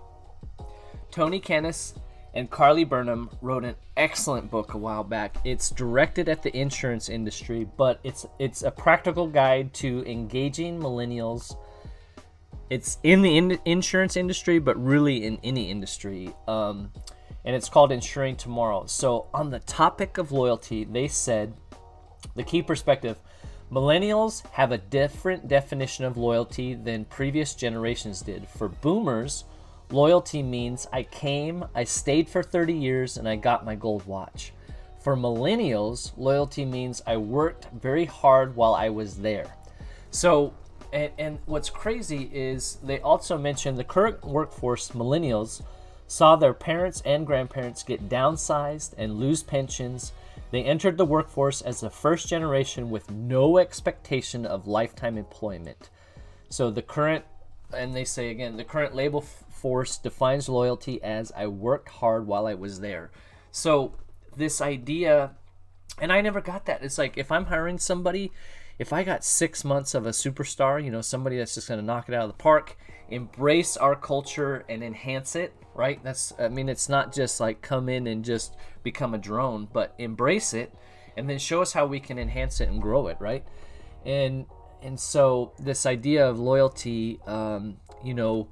Tony 1.11 1.41
Cañas 1.41 1.95
and 2.35 2.51
Carly 2.51 2.85
Burnham 2.85 3.31
wrote 3.41 3.65
an 3.65 3.75
excellent 3.97 4.51
book 4.51 4.75
a 4.75 4.79
while 4.79 5.05
back. 5.05 5.37
It's 5.45 5.71
directed 5.71 6.29
at 6.29 6.43
the 6.43 6.57
insurance 6.57 7.09
industry, 7.09 7.67
but 7.77 8.01
it's 8.05 8.27
it's 8.39 8.63
a 8.63 8.71
practical 8.71 9.27
guide 9.27 9.75
to 9.75 10.05
engaging 10.07 10.81
millennials. 10.81 11.57
It's 12.69 12.99
in 13.03 13.23
the 13.23 13.37
in- 13.37 13.59
insurance 13.65 14.17
industry, 14.17 14.61
but 14.61 14.83
really 14.83 15.25
in 15.25 15.39
any 15.43 15.71
industry. 15.71 16.33
Um, 16.47 16.93
and 17.45 17.57
it's 17.57 17.69
called 17.69 17.91
Insuring 17.91 18.37
Tomorrow. 18.37 18.87
So, 18.87 19.27
on 19.35 19.51
the 19.51 19.61
topic 19.61 20.19
of 20.19 20.31
loyalty, 20.31 20.85
they 20.85 21.09
said 21.09 21.55
the 22.37 22.45
key 22.45 22.63
perspective 22.63 23.19
millennials 23.73 24.47
have 24.51 24.73
a 24.73 24.79
different 24.79 25.49
definition 25.49 26.05
of 26.05 26.17
loyalty 26.17 26.75
than 26.75 27.05
previous 27.07 27.55
generations 27.55 28.21
did. 28.21 28.47
For 28.49 28.69
boomers, 28.69 29.45
Loyalty 29.91 30.43
means 30.43 30.87
I 30.93 31.03
came, 31.03 31.65
I 31.75 31.85
stayed 31.85 32.29
for 32.29 32.43
30 32.43 32.73
years, 32.73 33.17
and 33.17 33.29
I 33.29 33.37
got 33.37 33.65
my 33.65 33.75
gold 33.75 34.07
watch. 34.07 34.53
For 35.01 35.17
millennials, 35.17 36.13
loyalty 36.17 36.65
means 36.65 37.03
I 37.07 37.17
worked 37.17 37.67
very 37.73 38.05
hard 38.05 38.55
while 38.55 38.75
I 38.75 38.91
was 38.91 39.17
there. 39.17 39.53
So, 40.11 40.53
and, 40.93 41.11
and 41.19 41.39
what's 41.47 41.71
crazy 41.71 42.31
is 42.33 42.79
they 42.85 43.01
also 43.01 43.37
mentioned 43.37 43.79
the 43.79 43.85
current 43.85 44.25
workforce, 44.25 44.91
millennials, 44.91 45.63
saw 46.07 46.37
their 46.37 46.55
parents 46.55 47.03
and 47.05 47.27
grandparents 47.27 47.83
get 47.83 48.09
downsized 48.09 48.95
and 48.99 49.19
lose 49.19 49.43
pensions. 49.43 50.13
They 50.51 50.63
entered 50.63 50.99
the 50.99 51.05
workforce 51.05 51.63
as 51.63 51.81
the 51.81 51.91
first 51.91 52.29
generation 52.29 52.91
with 52.91 53.11
no 53.11 53.59
expectation 53.59 54.45
of 54.45 54.67
lifetime 54.67 55.17
employment. 55.17 55.89
So 56.49 56.71
the 56.71 56.83
current, 56.83 57.25
and 57.73 57.95
they 57.95 58.05
say 58.05 58.31
again, 58.31 58.57
the 58.57 58.65
current 58.65 58.95
label 58.95 59.25
Force 59.61 59.99
defines 59.99 60.49
loyalty 60.49 61.02
as 61.02 61.31
I 61.37 61.47
worked 61.47 61.88
hard 61.88 62.26
while 62.26 62.47
I 62.47 62.55
was 62.55 62.81
there. 62.81 63.11
So 63.50 63.95
this 64.37 64.61
idea, 64.61 65.33
and 66.00 66.12
I 66.12 66.21
never 66.21 66.40
got 66.40 66.67
that. 66.67 66.83
It's 66.83 66.99
like 66.99 67.19
if 67.19 67.31
I'm 67.31 67.47
hiring 67.47 67.79
somebody, 67.79 68.33
if 68.79 68.93
I 68.93 69.02
got 69.02 69.25
six 69.25 69.64
months 69.64 69.95
of 69.95 70.07
a 70.07 70.11
superstar, 70.11 70.83
you 70.83 70.90
know, 70.90 71.02
somebody 71.02 71.37
that's 71.37 71.55
just 71.55 71.69
going 71.69 71.79
to 71.79 71.85
knock 71.85 72.09
it 72.09 72.14
out 72.14 72.23
of 72.23 72.31
the 72.31 72.43
park, 72.43 72.79
embrace 73.11 73.76
our 73.76 73.95
culture 73.95 74.64
and 74.69 74.83
enhance 74.83 75.37
it, 75.37 75.52
right? 75.75 76.02
That's, 76.02 76.33
I 76.38 76.49
mean, 76.49 76.71
it's 76.71 76.88
not 76.88 77.12
just 77.12 77.40
like 77.40 77.61
come 77.61 77.90
in 77.90 78.07
and 78.07 78.25
just 78.25 78.57
become 78.83 79.12
a 79.12 79.19
drone, 79.19 79.69
but 79.71 79.95
embrace 79.99 80.55
it 80.55 80.73
and 81.17 81.29
then 81.29 81.38
show 81.38 81.61
us 81.61 81.75
how 81.75 81.85
we 81.85 82.00
can 82.00 82.19
enhance 82.19 82.61
it 82.61 82.71
and 82.71 82.81
grow 82.81 83.09
it, 83.09 83.19
right? 83.21 83.45
And, 84.07 84.47
and 84.81 84.99
so 84.99 85.52
this 85.59 85.85
idea 85.85 86.26
of 86.26 86.38
loyalty, 86.38 87.21
um, 87.26 87.76
you 88.02 88.14
know, 88.14 88.49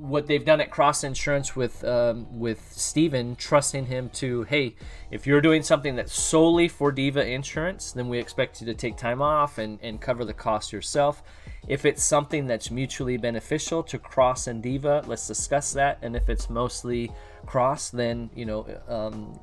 what 0.00 0.26
they've 0.26 0.44
done 0.44 0.62
at 0.62 0.70
Cross 0.70 1.04
Insurance 1.04 1.54
with 1.54 1.84
um, 1.84 2.26
with 2.38 2.72
Steven, 2.72 3.36
trusting 3.36 3.86
him 3.86 4.08
to, 4.14 4.44
hey, 4.44 4.74
if 5.10 5.26
you're 5.26 5.42
doing 5.42 5.62
something 5.62 5.94
that's 5.94 6.14
solely 6.14 6.68
for 6.68 6.90
Diva 6.90 7.26
Insurance, 7.26 7.92
then 7.92 8.08
we 8.08 8.18
expect 8.18 8.60
you 8.60 8.66
to 8.66 8.74
take 8.74 8.96
time 8.96 9.20
off 9.20 9.58
and, 9.58 9.78
and 9.82 10.00
cover 10.00 10.24
the 10.24 10.32
cost 10.32 10.72
yourself. 10.72 11.22
If 11.68 11.84
it's 11.84 12.02
something 12.02 12.46
that's 12.46 12.70
mutually 12.70 13.18
beneficial 13.18 13.82
to 13.84 13.98
Cross 13.98 14.46
and 14.46 14.62
Diva, 14.62 15.04
let's 15.06 15.26
discuss 15.26 15.74
that. 15.74 15.98
And 16.00 16.16
if 16.16 16.30
it's 16.30 16.48
mostly 16.48 17.12
Cross, 17.44 17.90
then 17.90 18.30
you 18.34 18.46
know, 18.46 18.66
um, 18.88 19.38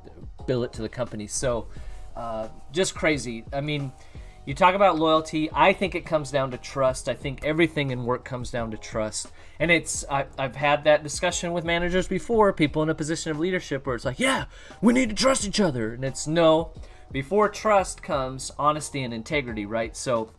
bill 0.46 0.64
it 0.64 0.72
to 0.72 0.82
the 0.82 0.88
company. 0.88 1.28
So, 1.28 1.68
uh, 2.16 2.48
just 2.72 2.96
crazy. 2.96 3.44
I 3.52 3.60
mean 3.60 3.92
you 4.48 4.54
talk 4.54 4.74
about 4.74 4.98
loyalty. 4.98 5.50
I 5.52 5.74
think 5.74 5.94
it 5.94 6.06
comes 6.06 6.30
down 6.30 6.52
to 6.52 6.56
trust. 6.56 7.06
I 7.06 7.12
think 7.12 7.44
everything 7.44 7.90
in 7.90 8.06
work 8.06 8.24
comes 8.24 8.50
down 8.50 8.70
to 8.70 8.78
trust. 8.78 9.30
And 9.60 9.70
it's, 9.70 10.06
I, 10.10 10.24
have 10.38 10.56
had 10.56 10.84
that 10.84 11.02
discussion 11.02 11.52
with 11.52 11.66
managers 11.66 12.08
before, 12.08 12.54
people 12.54 12.82
in 12.82 12.88
a 12.88 12.94
position 12.94 13.30
of 13.30 13.38
leadership 13.38 13.84
where 13.84 13.94
it's 13.94 14.06
like, 14.06 14.18
yeah, 14.18 14.46
we 14.80 14.94
need 14.94 15.10
to 15.10 15.14
trust 15.14 15.44
each 15.46 15.60
other. 15.60 15.92
And 15.92 16.02
it's 16.02 16.26
no, 16.26 16.72
before 17.12 17.50
trust 17.50 18.02
comes 18.02 18.50
honesty 18.58 19.02
and 19.02 19.12
integrity, 19.12 19.66
right? 19.66 19.94
So 19.94 20.32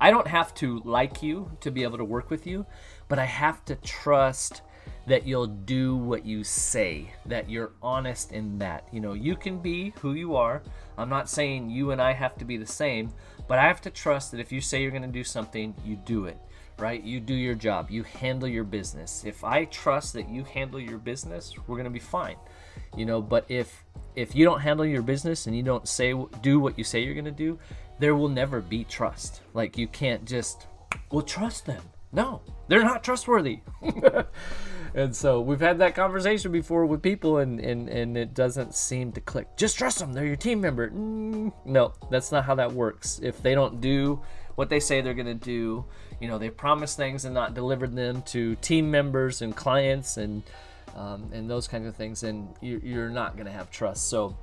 I 0.00 0.10
don't 0.10 0.26
have 0.26 0.52
to 0.56 0.80
like 0.84 1.22
you 1.22 1.52
to 1.60 1.70
be 1.70 1.84
able 1.84 1.98
to 1.98 2.04
work 2.04 2.30
with 2.30 2.44
you, 2.44 2.66
but 3.06 3.20
I 3.20 3.24
have 3.26 3.64
to 3.66 3.76
trust 3.76 4.62
that 5.06 5.28
you'll 5.28 5.46
do 5.46 5.94
what 5.94 6.26
you 6.26 6.42
say, 6.42 7.12
that 7.26 7.48
you're 7.48 7.70
honest 7.82 8.32
in 8.32 8.58
that. 8.58 8.88
You 8.92 8.98
know, 9.00 9.12
you 9.12 9.36
can 9.36 9.60
be 9.60 9.92
who 10.00 10.14
you 10.14 10.34
are. 10.34 10.60
I'm 10.98 11.08
not 11.08 11.28
saying 11.28 11.70
you 11.70 11.92
and 11.92 12.02
I 12.02 12.12
have 12.12 12.36
to 12.38 12.44
be 12.44 12.56
the 12.56 12.66
same, 12.66 13.12
but 13.46 13.58
I 13.58 13.68
have 13.68 13.80
to 13.82 13.90
trust 13.90 14.32
that 14.32 14.40
if 14.40 14.50
you 14.52 14.60
say 14.60 14.82
you're 14.82 14.90
going 14.90 15.02
to 15.02 15.08
do 15.08 15.24
something, 15.24 15.74
you 15.84 15.96
do 15.96 16.24
it, 16.24 16.36
right? 16.78 17.02
You 17.02 17.20
do 17.20 17.34
your 17.34 17.54
job, 17.54 17.90
you 17.90 18.02
handle 18.02 18.48
your 18.48 18.64
business. 18.64 19.24
If 19.24 19.44
I 19.44 19.64
trust 19.66 20.12
that 20.14 20.28
you 20.28 20.42
handle 20.42 20.80
your 20.80 20.98
business, 20.98 21.54
we're 21.66 21.76
going 21.76 21.84
to 21.84 21.90
be 21.90 22.00
fine. 22.00 22.36
You 22.96 23.06
know, 23.06 23.22
but 23.22 23.44
if 23.48 23.84
if 24.16 24.34
you 24.34 24.44
don't 24.44 24.60
handle 24.60 24.84
your 24.84 25.02
business 25.02 25.46
and 25.46 25.56
you 25.56 25.62
don't 25.62 25.86
say 25.86 26.14
do 26.42 26.58
what 26.58 26.76
you 26.76 26.82
say 26.82 27.00
you're 27.00 27.14
going 27.14 27.24
to 27.24 27.30
do, 27.30 27.58
there 28.00 28.16
will 28.16 28.28
never 28.28 28.60
be 28.60 28.82
trust. 28.84 29.42
Like 29.54 29.78
you 29.78 29.86
can't 29.86 30.24
just 30.24 30.66
well 31.12 31.22
trust 31.22 31.66
them. 31.66 31.82
No, 32.12 32.40
they're 32.66 32.84
not 32.84 33.04
trustworthy. 33.04 33.60
and 34.98 35.14
so 35.14 35.40
we've 35.40 35.60
had 35.60 35.78
that 35.78 35.94
conversation 35.94 36.50
before 36.50 36.84
with 36.84 37.02
people 37.02 37.38
and, 37.38 37.60
and, 37.60 37.88
and 37.88 38.16
it 38.16 38.34
doesn't 38.34 38.74
seem 38.74 39.12
to 39.12 39.20
click. 39.20 39.56
Just 39.56 39.78
trust 39.78 40.00
them 40.00 40.12
they're 40.12 40.26
your 40.26 40.36
team 40.36 40.60
member. 40.60 40.90
Mm, 40.90 41.52
no 41.64 41.92
that's 42.10 42.32
not 42.32 42.44
how 42.44 42.56
that 42.56 42.72
works. 42.72 43.20
If 43.22 43.40
they 43.40 43.54
don't 43.54 43.80
do 43.80 44.20
what 44.56 44.68
they 44.68 44.80
say 44.80 45.00
they're 45.00 45.14
going 45.14 45.26
to 45.26 45.34
do 45.34 45.84
you 46.20 46.26
know 46.26 46.36
they 46.36 46.50
promise 46.50 46.96
things 46.96 47.24
and 47.24 47.32
not 47.32 47.54
delivered 47.54 47.94
them 47.94 48.22
to 48.22 48.56
team 48.56 48.90
members 48.90 49.40
and 49.40 49.54
clients 49.54 50.16
and 50.16 50.42
um, 50.96 51.30
and 51.32 51.48
those 51.48 51.68
kinds 51.68 51.86
of 51.86 51.94
things 51.94 52.24
and 52.24 52.48
you're, 52.60 52.80
you're 52.80 53.10
not 53.10 53.36
going 53.36 53.46
to 53.46 53.52
have 53.52 53.70
trust. 53.70 54.08
So 54.08 54.36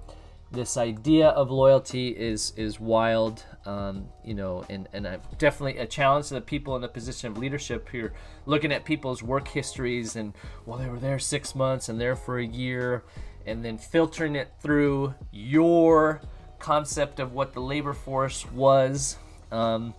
this 0.55 0.77
idea 0.77 1.27
of 1.29 1.51
loyalty 1.51 2.09
is 2.09 2.53
is 2.55 2.79
wild, 2.79 3.43
um, 3.65 4.07
you 4.23 4.33
know, 4.33 4.65
and 4.69 4.87
and 4.93 5.07
I, 5.07 5.19
definitely 5.37 5.77
a 5.79 5.85
challenge 5.85 6.29
to 6.29 6.35
the 6.35 6.41
people 6.41 6.75
in 6.75 6.81
the 6.81 6.87
position 6.87 7.31
of 7.31 7.37
leadership 7.37 7.89
here, 7.89 8.13
looking 8.45 8.71
at 8.71 8.85
people's 8.85 9.21
work 9.21 9.47
histories 9.47 10.15
and 10.15 10.33
well, 10.65 10.79
they 10.79 10.87
were 10.87 10.99
there 10.99 11.19
six 11.19 11.53
months 11.53 11.89
and 11.89 11.99
there 11.99 12.15
for 12.15 12.39
a 12.39 12.45
year, 12.45 13.03
and 13.45 13.63
then 13.63 13.77
filtering 13.77 14.35
it 14.35 14.51
through 14.59 15.13
your 15.31 16.21
concept 16.59 17.19
of 17.19 17.33
what 17.33 17.53
the 17.53 17.61
labor 17.61 17.93
force 17.93 18.49
was 18.51 19.17
um, 19.51 19.93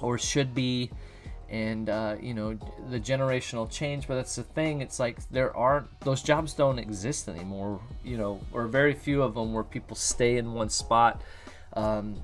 or 0.00 0.18
should 0.18 0.54
be 0.54 0.90
and 1.52 1.90
uh, 1.90 2.16
you 2.20 2.32
know 2.32 2.58
the 2.88 2.98
generational 2.98 3.70
change 3.70 4.08
but 4.08 4.14
that's 4.14 4.34
the 4.36 4.42
thing 4.42 4.80
it's 4.80 4.98
like 4.98 5.18
there 5.30 5.54
aren't 5.54 5.86
those 6.00 6.22
jobs 6.22 6.54
don't 6.54 6.78
exist 6.78 7.28
anymore 7.28 7.78
you 8.02 8.16
know 8.16 8.40
or 8.52 8.66
very 8.66 8.94
few 8.94 9.22
of 9.22 9.34
them 9.34 9.52
where 9.52 9.62
people 9.62 9.94
stay 9.94 10.38
in 10.38 10.54
one 10.54 10.70
spot. 10.70 11.22
Um, 11.74 12.16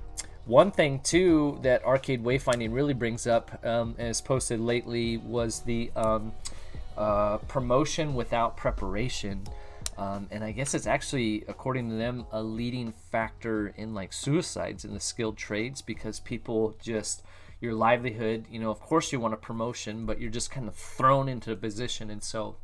one 0.47 0.70
thing 0.70 1.00
too 1.00 1.58
that 1.62 1.85
arcade 1.85 2.25
wayfinding 2.25 2.73
really 2.73 2.94
brings 2.94 3.26
up 3.26 3.64
um, 3.64 3.94
as 3.99 4.23
posted 4.23 4.61
lately 4.61 5.18
was 5.18 5.61
the 5.61 5.90
um, 5.94 6.32
uh, 6.97 7.37
promotion 7.38 8.14
without 8.14 8.56
preparation. 8.56 9.42
Um, 9.99 10.28
and 10.30 10.44
i 10.44 10.52
guess 10.52 10.75
it's 10.75 10.87
actually 10.87 11.42
according 11.49 11.90
to 11.90 11.97
them 11.97 12.25
a 12.30 12.40
leading 12.40 12.92
factor 13.11 13.75
in 13.76 13.94
like 13.94 14.12
suicides 14.12 14.85
in 14.85 14.94
the 14.94 15.00
skilled 15.00 15.37
trades 15.37 15.82
because 15.82 16.20
people 16.20 16.76
just 16.80 17.25
your 17.60 17.74
livelihood. 17.74 18.46
You 18.50 18.60
know, 18.60 18.70
of 18.70 18.80
course 18.80 19.12
you 19.12 19.20
want 19.20 19.34
a 19.34 19.38
promotion, 19.38 20.06
but 20.06 20.20
you're 20.20 20.30
just 20.30 20.50
kind 20.50 20.68
of 20.68 20.74
thrown 20.74 21.28
into 21.28 21.52
a 21.52 21.56
position. 21.56 22.10
And 22.10 22.22
so 22.22 22.56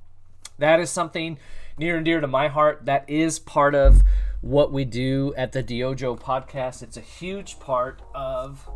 that 0.58 0.80
is 0.80 0.90
something 0.90 1.38
near 1.78 1.96
and 1.96 2.04
dear 2.04 2.20
to 2.20 2.26
my 2.26 2.48
heart. 2.48 2.82
That 2.84 3.08
is 3.08 3.38
part 3.38 3.74
of 3.74 4.02
what 4.40 4.72
we 4.72 4.84
do 4.84 5.34
at 5.36 5.52
the 5.52 5.62
DYOJO 5.62 6.20
podcast. 6.20 6.82
It's 6.82 6.96
a 6.96 7.00
huge 7.00 7.58
part 7.58 8.02
of 8.14 8.68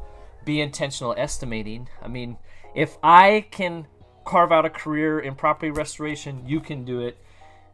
be 0.44 0.60
intentional 0.60 1.14
estimating. 1.16 1.88
I 2.02 2.08
mean, 2.08 2.38
if 2.74 2.96
I 3.02 3.46
can 3.50 3.86
carve 4.24 4.50
out 4.52 4.64
a 4.64 4.70
career 4.70 5.20
in 5.20 5.34
property 5.34 5.70
restoration, 5.70 6.42
you 6.46 6.60
can 6.60 6.84
do 6.84 7.00
it. 7.00 7.18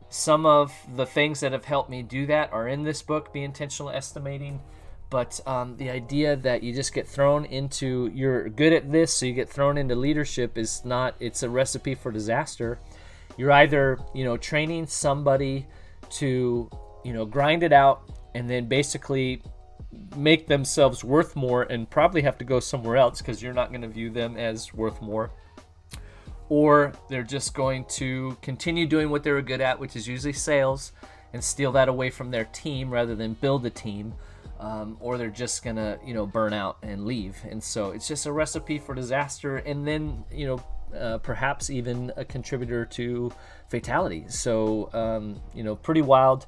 Some 0.08 0.44
of 0.46 0.72
the 0.94 1.06
things 1.06 1.40
that 1.40 1.52
have 1.52 1.64
helped 1.64 1.90
me 1.90 2.02
do 2.02 2.26
that 2.26 2.52
are 2.52 2.68
in 2.68 2.82
this 2.82 3.02
book, 3.02 3.32
Be 3.32 3.42
Intentional 3.42 3.90
Estimating. 3.90 4.60
But 5.10 5.40
um, 5.46 5.76
the 5.76 5.90
idea 5.90 6.34
that 6.36 6.62
you 6.62 6.74
just 6.74 6.92
get 6.92 7.06
thrown 7.06 7.44
into, 7.44 8.10
you're 8.12 8.48
good 8.48 8.72
at 8.72 8.90
this, 8.90 9.12
so 9.14 9.26
you 9.26 9.32
get 9.32 9.48
thrown 9.48 9.78
into 9.78 9.94
leadership 9.94 10.58
is 10.58 10.84
not, 10.84 11.14
it's 11.20 11.42
a 11.42 11.48
recipe 11.48 11.94
for 11.94 12.10
disaster. 12.10 12.80
You're 13.36 13.52
either, 13.52 13.98
you 14.14 14.24
know, 14.24 14.36
training 14.36 14.86
somebody 14.86 15.66
to, 16.10 16.68
you 17.04 17.12
know, 17.12 17.24
grind 17.24 17.62
it 17.62 17.72
out 17.72 18.10
and 18.34 18.50
then 18.50 18.66
basically 18.66 19.42
make 20.16 20.46
themselves 20.48 21.04
worth 21.04 21.36
more 21.36 21.62
and 21.62 21.88
probably 21.88 22.22
have 22.22 22.38
to 22.38 22.44
go 22.44 22.58
somewhere 22.60 22.96
else 22.96 23.20
because 23.20 23.42
you're 23.42 23.52
not 23.52 23.70
going 23.70 23.82
to 23.82 23.88
view 23.88 24.10
them 24.10 24.36
as 24.36 24.74
worth 24.74 25.00
more. 25.00 25.30
Or 26.48 26.92
they're 27.08 27.22
just 27.22 27.54
going 27.54 27.84
to 27.90 28.36
continue 28.42 28.86
doing 28.86 29.10
what 29.10 29.22
they 29.22 29.30
were 29.30 29.42
good 29.42 29.60
at, 29.60 29.78
which 29.78 29.96
is 29.96 30.08
usually 30.08 30.32
sales, 30.32 30.92
and 31.32 31.42
steal 31.42 31.72
that 31.72 31.88
away 31.88 32.10
from 32.10 32.30
their 32.30 32.44
team 32.44 32.90
rather 32.90 33.14
than 33.14 33.34
build 33.34 33.64
a 33.66 33.70
team 33.70 34.14
um, 34.60 34.96
or 35.00 35.18
they're 35.18 35.30
just 35.30 35.64
gonna 35.64 35.98
you 36.04 36.14
know 36.14 36.26
burn 36.26 36.52
out 36.52 36.78
and 36.82 37.04
leave. 37.04 37.36
And 37.48 37.62
so 37.62 37.90
it's 37.90 38.08
just 38.08 38.26
a 38.26 38.32
recipe 38.32 38.78
for 38.78 38.94
disaster 38.94 39.56
and 39.56 39.86
then 39.86 40.24
you 40.30 40.46
know 40.46 40.64
uh, 40.98 41.18
perhaps 41.18 41.70
even 41.70 42.12
a 42.16 42.24
contributor 42.24 42.84
to 42.84 43.32
fatality. 43.68 44.24
So 44.28 44.90
um, 44.92 45.40
you 45.54 45.62
know 45.62 45.76
pretty 45.76 46.02
wild. 46.02 46.46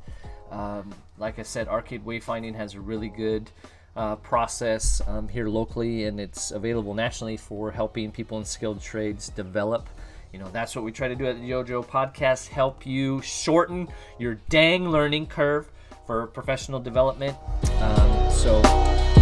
Um, 0.50 0.94
like 1.18 1.40
i 1.40 1.42
said 1.42 1.66
arcade 1.66 2.04
wayfinding 2.04 2.54
has 2.54 2.74
a 2.74 2.80
really 2.80 3.08
good 3.08 3.50
uh, 3.96 4.14
process 4.16 5.00
um, 5.06 5.26
here 5.26 5.48
locally 5.48 6.04
and 6.04 6.20
it's 6.20 6.50
available 6.50 6.94
nationally 6.94 7.36
for 7.36 7.72
helping 7.72 8.12
people 8.12 8.38
in 8.38 8.44
skilled 8.44 8.80
trades 8.80 9.30
develop. 9.30 9.88
You 10.32 10.38
know 10.38 10.50
that's 10.50 10.76
what 10.76 10.84
we 10.84 10.92
try 10.92 11.08
to 11.08 11.14
do 11.14 11.26
at 11.26 11.40
the 11.40 11.50
DYOJO 11.50 11.86
podcast 11.86 12.48
help 12.48 12.84
you 12.86 13.22
shorten 13.22 13.88
your 14.18 14.34
dang 14.50 14.90
learning 14.90 15.26
curve 15.26 15.70
for 16.06 16.28
professional 16.28 16.80
development. 16.80 17.36
Um, 17.80 18.30
so 18.30 18.60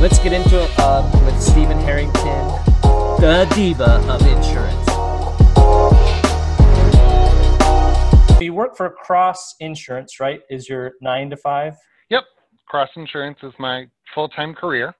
let's 0.00 0.18
get 0.18 0.32
into 0.32 0.62
it 0.62 0.78
um, 0.78 1.10
with 1.24 1.40
Stephen 1.40 1.78
Harrington, 1.78 2.46
the 3.20 3.50
diva 3.54 4.00
of 4.08 4.20
insurance. 4.26 4.84
You 8.40 8.52
work 8.52 8.76
for 8.76 8.90
Cross 8.90 9.54
Insurance, 9.60 10.20
right? 10.20 10.42
Is 10.50 10.68
your 10.68 10.92
nine 11.00 11.30
to 11.30 11.36
five? 11.36 11.76
Yep. 12.10 12.24
Cross 12.68 12.90
Insurance 12.94 13.38
is 13.42 13.54
my 13.58 13.86
full 14.14 14.28
time 14.28 14.54
career. 14.54 14.94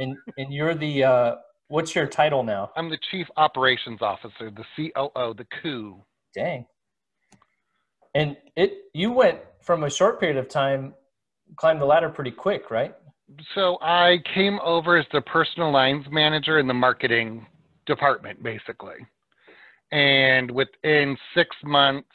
And 0.00 0.16
and 0.36 0.52
you're 0.52 0.74
the 0.74 1.04
uh, 1.04 1.34
what's 1.68 1.94
your 1.94 2.06
title 2.06 2.42
now? 2.42 2.70
I'm 2.76 2.90
the 2.90 2.98
Chief 3.10 3.28
Operations 3.36 4.02
Officer, 4.02 4.50
the 4.50 4.64
COO, 4.76 5.32
the 5.34 5.46
coup. 5.62 6.02
Dang. 6.34 6.66
And 8.14 8.36
it 8.56 8.72
you 8.92 9.12
went 9.12 9.38
from 9.60 9.84
a 9.84 9.90
short 9.90 10.18
period 10.18 10.36
of 10.36 10.48
time 10.48 10.94
climbed 11.56 11.80
the 11.80 11.86
ladder 11.86 12.08
pretty 12.08 12.30
quick, 12.30 12.70
right? 12.70 12.94
So 13.54 13.78
I 13.80 14.18
came 14.34 14.58
over 14.60 14.96
as 14.96 15.06
the 15.12 15.20
personal 15.22 15.72
lines 15.72 16.06
manager 16.10 16.58
in 16.58 16.66
the 16.66 16.74
marketing 16.74 17.46
department, 17.86 18.42
basically. 18.42 19.06
And 19.90 20.50
within 20.50 21.16
six 21.34 21.54
months, 21.64 22.08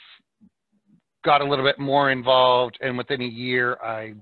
got 1.23 1.41
a 1.41 1.45
little 1.45 1.65
bit 1.65 1.79
more 1.79 2.11
involved. 2.11 2.77
And 2.81 2.97
within 2.97 3.21
a 3.21 3.25
year, 3.25 3.77
I 3.83 4.13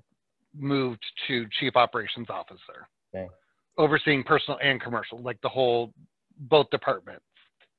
moved 0.57 1.03
to 1.27 1.45
chief 1.59 1.75
operations 1.75 2.27
officer, 2.29 2.87
dang. 3.13 3.29
overseeing 3.77 4.23
personal 4.23 4.59
and 4.63 4.81
commercial, 4.81 5.19
like 5.19 5.39
the 5.41 5.49
whole, 5.49 5.93
both 6.37 6.69
departments. 6.69 7.25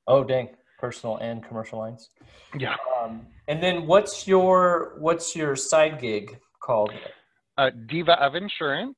Oh, 0.07 0.23
dang. 0.23 0.49
Personal 0.79 1.17
and 1.17 1.43
commercial 1.43 1.79
lines. 1.79 2.09
Yeah. 2.57 2.75
Um, 3.01 3.25
and 3.47 3.61
then 3.61 3.87
what's 3.87 4.27
your 4.27 4.95
what's 4.99 5.35
your 5.35 5.55
side 5.55 5.99
gig 5.99 6.37
called? 6.61 6.91
Uh, 7.57 7.69
Diva 7.87 8.13
of 8.21 8.35
Insurance. 8.35 8.95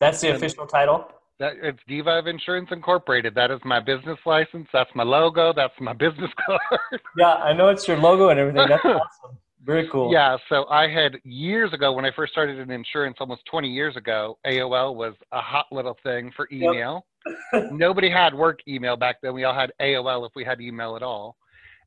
That's 0.00 0.20
the 0.20 0.34
official 0.34 0.66
title. 0.66 1.08
That 1.40 1.54
it's 1.62 1.78
Diva 1.86 2.18
of 2.18 2.26
Insurance 2.26 2.68
Incorporated. 2.72 3.34
That 3.34 3.50
is 3.50 3.60
my 3.64 3.80
business 3.80 4.18
license. 4.26 4.68
That's 4.72 4.90
my 4.94 5.04
logo. 5.04 5.52
That's 5.54 5.74
my 5.80 5.92
business 6.04 6.30
card. 6.44 7.00
Yeah, 7.16 7.34
I 7.34 7.52
know 7.52 7.68
it's 7.68 7.86
your 7.86 7.96
logo 7.96 8.28
and 8.28 8.38
everything. 8.38 8.68
That's 8.68 8.84
awesome. 8.84 9.38
Very 9.64 9.88
cool. 9.90 10.10
Yeah, 10.10 10.36
so 10.48 10.66
I 10.70 10.88
had 10.88 11.16
years 11.24 11.72
ago 11.74 11.92
when 11.92 12.04
I 12.04 12.10
first 12.14 12.32
started 12.32 12.58
in 12.58 12.70
insurance, 12.70 13.18
almost 13.20 13.42
20 13.50 13.68
years 13.68 13.96
ago, 13.96 14.38
AOL 14.46 14.94
was 14.94 15.14
a 15.32 15.40
hot 15.40 15.66
little 15.70 15.96
thing 16.02 16.32
for 16.34 16.48
email. 16.50 17.04
Yep. 17.52 17.72
Nobody 17.72 18.08
had 18.08 18.32
work 18.34 18.60
email 18.66 18.96
back 18.96 19.16
then. 19.20 19.34
We 19.34 19.44
all 19.44 19.54
had 19.54 19.72
AOL 19.80 20.26
if 20.26 20.32
we 20.34 20.44
had 20.44 20.60
email 20.60 20.96
at 20.96 21.02
all. 21.02 21.36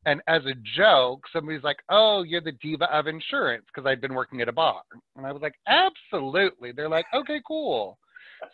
And 0.05 0.21
as 0.27 0.41
a 0.45 0.55
joke, 0.75 1.25
somebody's 1.31 1.63
like, 1.63 1.77
"Oh, 1.89 2.23
you're 2.23 2.41
the 2.41 2.53
diva 2.53 2.91
of 2.91 3.07
insurance," 3.07 3.65
because 3.67 3.87
I'd 3.87 4.01
been 4.01 4.15
working 4.15 4.41
at 4.41 4.49
a 4.49 4.51
bar, 4.51 4.81
and 5.15 5.25
I 5.25 5.31
was 5.31 5.41
like, 5.41 5.55
"Absolutely." 5.67 6.71
They're 6.71 6.89
like, 6.89 7.05
"Okay, 7.13 7.41
cool." 7.47 7.99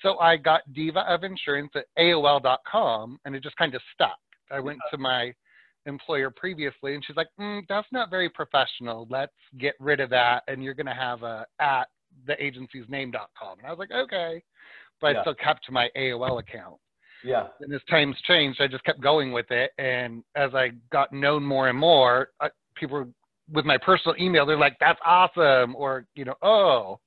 So 0.01 0.19
I 0.19 0.35
got 0.35 0.61
diva 0.73 1.01
of 1.07 1.23
insurance 1.23 1.71
at 1.75 1.85
AOL.com, 1.97 3.19
and 3.23 3.35
it 3.35 3.43
just 3.43 3.55
kind 3.55 3.73
of 3.73 3.81
stuck. 3.93 4.19
I 4.51 4.59
went 4.59 4.79
to 4.91 4.97
my 4.97 5.33
employer 5.85 6.29
previously, 6.29 6.95
and 6.95 7.05
she's 7.05 7.15
like, 7.15 7.29
mm, 7.39 7.65
"That's 7.69 7.91
not 7.93 8.09
very 8.09 8.29
professional. 8.29 9.07
Let's 9.09 9.33
get 9.57 9.75
rid 9.79 10.01
of 10.01 10.09
that, 10.09 10.43
and 10.47 10.61
you're 10.61 10.73
going 10.73 10.87
to 10.87 10.93
have 10.93 11.23
a 11.23 11.45
at 11.59 11.87
the 12.25 12.41
agency's 12.43 12.89
name.com." 12.89 13.59
And 13.59 13.67
I 13.67 13.69
was 13.69 13.79
like, 13.79 13.91
"Okay," 13.91 14.43
but 14.99 15.13
yeah. 15.13 15.19
I 15.19 15.23
still 15.23 15.35
kept 15.35 15.71
my 15.71 15.89
AOL 15.95 16.39
account. 16.39 16.77
Yeah. 17.23 17.47
And 17.61 17.73
as 17.73 17.81
times 17.89 18.15
changed, 18.27 18.61
I 18.61 18.67
just 18.67 18.83
kept 18.83 19.01
going 19.01 19.31
with 19.31 19.49
it. 19.51 19.71
And 19.77 20.23
as 20.35 20.53
I 20.53 20.69
got 20.91 21.11
known 21.13 21.43
more 21.43 21.69
and 21.69 21.77
more, 21.77 22.29
I, 22.39 22.49
people 22.75 23.07
with 23.51 23.65
my 23.65 23.77
personal 23.77 24.15
email, 24.19 24.45
they're 24.45 24.57
like, 24.57 24.77
"That's 24.79 24.99
awesome," 25.05 25.75
or 25.75 26.05
you 26.15 26.25
know, 26.25 26.35
"Oh." 26.41 26.99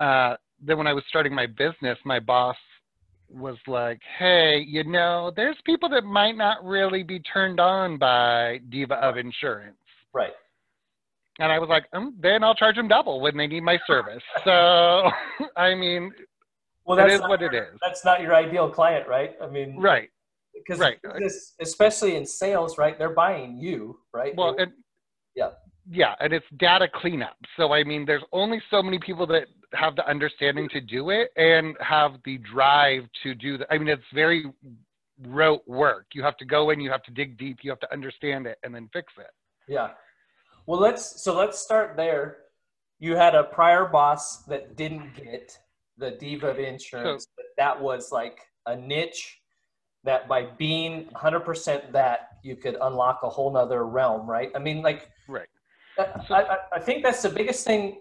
Uh, 0.00 0.36
then 0.60 0.78
when 0.78 0.86
I 0.86 0.92
was 0.92 1.04
starting 1.08 1.34
my 1.34 1.46
business, 1.46 1.98
my 2.04 2.18
boss 2.18 2.56
was 3.30 3.56
like, 3.66 4.00
"Hey, 4.18 4.58
you 4.58 4.84
know, 4.84 5.32
there's 5.34 5.56
people 5.64 5.88
that 5.90 6.04
might 6.04 6.36
not 6.36 6.64
really 6.64 7.02
be 7.02 7.20
turned 7.20 7.60
on 7.60 7.98
by 7.98 8.60
Diva 8.68 8.94
of 8.94 9.16
Insurance." 9.16 9.76
Right. 10.12 10.32
And 11.40 11.50
I 11.50 11.58
was 11.58 11.68
like, 11.68 11.86
um, 11.92 12.14
"Then 12.20 12.44
I'll 12.44 12.54
charge 12.54 12.76
them 12.76 12.88
double 12.88 13.20
when 13.20 13.36
they 13.36 13.46
need 13.46 13.62
my 13.62 13.78
service." 13.86 14.22
So, 14.44 15.10
I 15.56 15.74
mean, 15.74 16.12
well, 16.84 16.96
that's 16.96 17.20
what 17.20 17.40
your, 17.40 17.52
it 17.52 17.56
is. 17.56 17.78
That's 17.82 18.04
not 18.04 18.20
your 18.20 18.34
ideal 18.34 18.70
client, 18.70 19.08
right? 19.08 19.34
I 19.42 19.46
mean, 19.48 19.76
right. 19.78 20.10
Because 20.54 20.78
right. 20.78 20.98
This, 21.18 21.54
especially 21.60 22.16
in 22.16 22.24
sales, 22.24 22.78
right? 22.78 22.98
They're 22.98 23.10
buying 23.10 23.56
you, 23.58 23.98
right? 24.12 24.34
Well, 24.36 24.54
and, 24.58 24.72
yeah. 25.34 25.50
Yeah, 25.90 26.14
and 26.20 26.32
it's 26.32 26.46
data 26.58 26.88
cleanup. 26.94 27.36
So 27.56 27.72
I 27.72 27.84
mean, 27.84 28.06
there's 28.06 28.22
only 28.32 28.62
so 28.70 28.82
many 28.82 28.98
people 28.98 29.26
that 29.28 29.48
have 29.74 29.96
the 29.96 30.08
understanding 30.08 30.68
to 30.70 30.80
do 30.80 31.10
it 31.10 31.30
and 31.36 31.76
have 31.80 32.12
the 32.24 32.38
drive 32.38 33.02
to 33.22 33.34
do 33.34 33.58
that. 33.58 33.66
I 33.70 33.78
mean, 33.78 33.88
it's 33.88 34.02
very 34.14 34.46
rote 35.26 35.66
work. 35.66 36.06
You 36.14 36.22
have 36.22 36.36
to 36.38 36.44
go 36.44 36.70
in, 36.70 36.80
you 36.80 36.90
have 36.90 37.02
to 37.04 37.10
dig 37.10 37.36
deep, 37.36 37.58
you 37.62 37.70
have 37.70 37.80
to 37.80 37.92
understand 37.92 38.46
it, 38.46 38.58
and 38.62 38.74
then 38.74 38.88
fix 38.92 39.12
it. 39.18 39.30
Yeah. 39.68 39.90
Well, 40.66 40.80
let's 40.80 41.22
so 41.22 41.36
let's 41.36 41.58
start 41.58 41.96
there 41.96 42.38
you 42.98 43.16
had 43.16 43.34
a 43.34 43.44
prior 43.44 43.84
boss 43.84 44.44
that 44.44 44.76
didn't 44.76 45.14
get 45.14 45.58
the 45.98 46.12
diva 46.12 46.48
of 46.48 46.58
insurance, 46.58 47.28
but 47.36 47.46
that 47.58 47.80
was 47.80 48.10
like 48.12 48.40
a 48.66 48.76
niche 48.76 49.40
that 50.04 50.28
by 50.28 50.42
being 50.58 51.06
100% 51.14 51.92
that 51.92 52.28
you 52.42 52.56
could 52.56 52.76
unlock 52.82 53.20
a 53.22 53.28
whole 53.28 53.52
nother 53.52 53.86
realm, 53.86 54.28
right? 54.28 54.50
I 54.54 54.58
mean, 54.58 54.82
like, 54.82 55.10
Right. 55.28 55.48
I, 55.98 56.04
I, 56.30 56.56
I 56.74 56.80
think 56.80 57.02
that's 57.02 57.22
the 57.22 57.30
biggest 57.30 57.64
thing. 57.64 58.00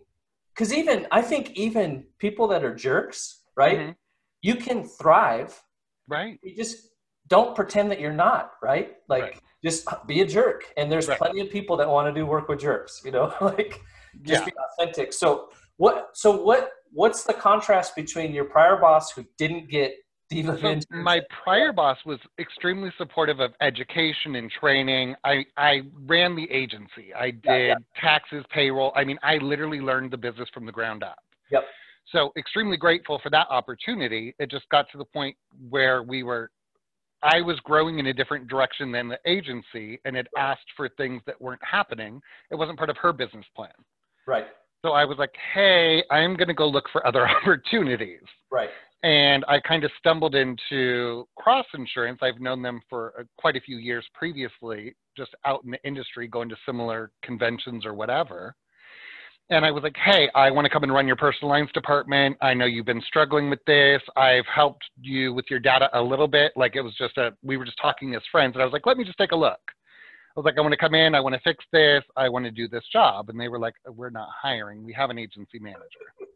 Cause 0.55 0.73
even, 0.73 1.07
I 1.11 1.21
think 1.21 1.51
even 1.51 2.05
people 2.19 2.47
that 2.49 2.63
are 2.63 2.75
jerks, 2.75 3.43
right? 3.55 3.79
Mhm. 3.79 3.95
You 4.41 4.55
can 4.55 4.83
thrive. 4.83 5.59
Right. 6.07 6.39
You 6.43 6.55
just 6.55 6.89
don't 7.27 7.55
pretend 7.55 7.89
that 7.91 7.99
you're 8.01 8.11
not, 8.11 8.53
right? 8.61 8.95
Like, 9.07 9.23
Right. 9.23 9.39
just 9.63 9.87
be 10.05 10.21
a 10.21 10.25
jerk. 10.25 10.65
And 10.75 10.91
there's 10.91 11.07
Right. 11.07 11.17
plenty 11.17 11.39
of 11.39 11.49
people 11.49 11.77
that 11.77 11.87
want 11.87 12.13
to 12.13 12.19
do 12.19 12.25
work 12.25 12.49
with 12.49 12.59
jerks, 12.59 13.01
you 13.05 13.11
know, 13.11 13.33
like, 13.41 13.79
just 14.23 14.41
Yeah. 14.41 14.45
be 14.45 14.51
authentic. 14.77 15.13
So 15.13 15.49
what? 15.77 16.09
So 16.13 16.41
what? 16.43 16.71
What's 16.91 17.23
the 17.23 17.33
contrast 17.33 17.95
between 17.95 18.33
your 18.33 18.45
prior 18.45 18.77
boss 18.77 19.11
who 19.11 19.25
didn't 19.37 19.69
get 19.69 19.95
diva 20.29 20.57
So 20.59 20.79
my 20.97 21.21
prior 21.43 21.71
boss 21.71 21.97
was 22.05 22.19
extremely 22.39 22.91
supportive 22.97 23.39
of 23.39 23.51
education 23.61 24.35
and 24.35 24.51
training. 24.51 25.15
I, 25.23 25.45
I 25.57 25.81
ran 26.05 26.35
the 26.35 26.49
agency. 26.51 27.13
I 27.15 27.31
did 27.31 27.41
Yeah, 27.45 27.57
yeah. 27.57 27.73
taxes, 27.99 28.43
payroll. 28.53 28.91
I 28.95 29.03
mean, 29.03 29.17
I 29.23 29.37
literally 29.37 29.79
learned 29.79 30.11
the 30.11 30.17
business 30.17 30.49
from 30.53 30.65
the 30.65 30.71
ground 30.71 31.03
up. 31.03 31.19
Yep. 31.51 31.63
So 32.11 32.31
extremely 32.37 32.77
grateful 32.77 33.19
for 33.23 33.29
that 33.29 33.47
opportunity. 33.49 34.35
It 34.39 34.51
just 34.51 34.67
got 34.69 34.85
to 34.91 34.97
the 34.97 35.05
point 35.05 35.35
where 35.69 36.03
we 36.03 36.23
were, 36.23 36.51
I 37.21 37.41
was 37.41 37.59
growing 37.61 37.99
in 37.99 38.07
a 38.07 38.13
different 38.13 38.47
direction 38.47 38.91
than 38.91 39.07
the 39.07 39.19
agency 39.25 39.99
and 40.03 40.15
had 40.15 40.27
asked 40.37 40.67
for 40.75 40.89
things 40.89 41.21
that 41.25 41.39
weren't 41.41 41.61
happening. 41.63 42.21
It 42.51 42.55
wasn't 42.55 42.77
part 42.77 42.89
of 42.89 42.97
her 42.97 43.13
business 43.13 43.45
plan. 43.55 43.71
Right. 44.27 44.47
So 44.83 44.91
I 44.91 45.05
was 45.05 45.17
like, 45.17 45.33
hey, 45.53 46.03
I'm 46.11 46.35
going 46.35 46.49
to 46.49 46.53
go 46.53 46.67
look 46.67 46.85
for 46.91 47.05
other 47.07 47.27
opportunities 47.41 48.21
Right. 48.51 48.69
and 49.01 49.45
I 49.47 49.59
kind 49.61 49.83
of 49.85 49.91
stumbled 49.97 50.35
into 50.35 51.25
Cross 51.37 51.67
Insurance. 51.73 52.19
I've 52.21 52.41
known 52.41 52.61
them 52.61 52.81
for 52.89 53.13
uh, 53.17 53.23
quite 53.37 53.55
a 53.55 53.61
few 53.61 53.77
years 53.77 54.05
previously, 54.13 54.93
just 55.17 55.31
out 55.45 55.63
in 55.63 55.71
the 55.71 55.81
industry, 55.85 56.27
going 56.27 56.49
to 56.49 56.55
similar 56.65 57.11
conventions 57.23 57.85
or 57.85 57.93
whatever. 57.93 58.55
And 59.49 59.65
I 59.65 59.71
was 59.71 59.83
like, 59.83 59.95
hey, 60.03 60.29
I 60.35 60.49
want 60.51 60.65
to 60.65 60.69
come 60.69 60.83
and 60.83 60.93
run 60.93 61.05
your 61.07 61.17
personal 61.17 61.49
lines 61.49 61.69
department. 61.73 62.37
I 62.41 62.53
know 62.53 62.65
you've 62.65 62.85
been 62.85 63.03
struggling 63.07 63.49
with 63.49 63.59
this. 63.67 64.01
I've 64.15 64.45
helped 64.53 64.83
you 65.01 65.33
with 65.33 65.45
your 65.49 65.59
data 65.59 65.89
a 65.93 66.01
little 66.01 66.27
bit. 66.29 66.53
Like 66.55 66.75
it 66.75 66.81
was 66.81 66.95
just 66.97 67.17
a, 67.17 67.31
we 67.43 67.57
were 67.57 67.65
just 67.65 67.77
talking 67.81 68.15
as 68.15 68.21
friends. 68.31 68.55
And 68.55 68.61
I 68.61 68.65
was 68.65 68.73
like, 68.73 68.85
let 68.85 68.97
me 68.97 69.03
just 69.03 69.17
take 69.17 69.31
a 69.33 69.35
look. 69.35 69.59
I 70.35 70.39
was 70.39 70.45
like, 70.45 70.57
I 70.57 70.61
want 70.61 70.71
to 70.71 70.77
come 70.77 70.95
in. 70.95 71.13
I 71.13 71.19
want 71.19 71.35
to 71.35 71.41
fix 71.41 71.63
this. 71.71 72.03
I 72.15 72.27
want 72.27 72.45
to 72.45 72.51
do 72.51 72.67
this 72.67 72.83
job. 72.91 73.29
And 73.29 73.39
they 73.39 73.49
were 73.49 73.59
like, 73.59 73.75
we're 73.87 74.09
not 74.09 74.29
hiring. 74.41 74.83
We 74.83 74.91
have 74.93 75.11
an 75.11 75.19
agency 75.19 75.59
manager. 75.59 75.81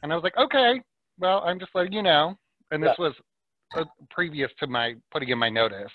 And 0.00 0.12
I 0.12 0.14
was 0.14 0.22
like, 0.22 0.36
okay, 0.36 0.80
well, 1.18 1.42
I'm 1.44 1.58
just 1.58 1.72
letting 1.74 1.92
you 1.92 2.04
know. 2.04 2.38
And 2.70 2.80
this 2.80 2.96
was 3.00 3.12
uh, 3.76 3.82
previous 4.10 4.48
to 4.60 4.68
my 4.68 4.94
putting 5.10 5.30
in 5.30 5.38
my 5.38 5.48
notice. 5.48 5.90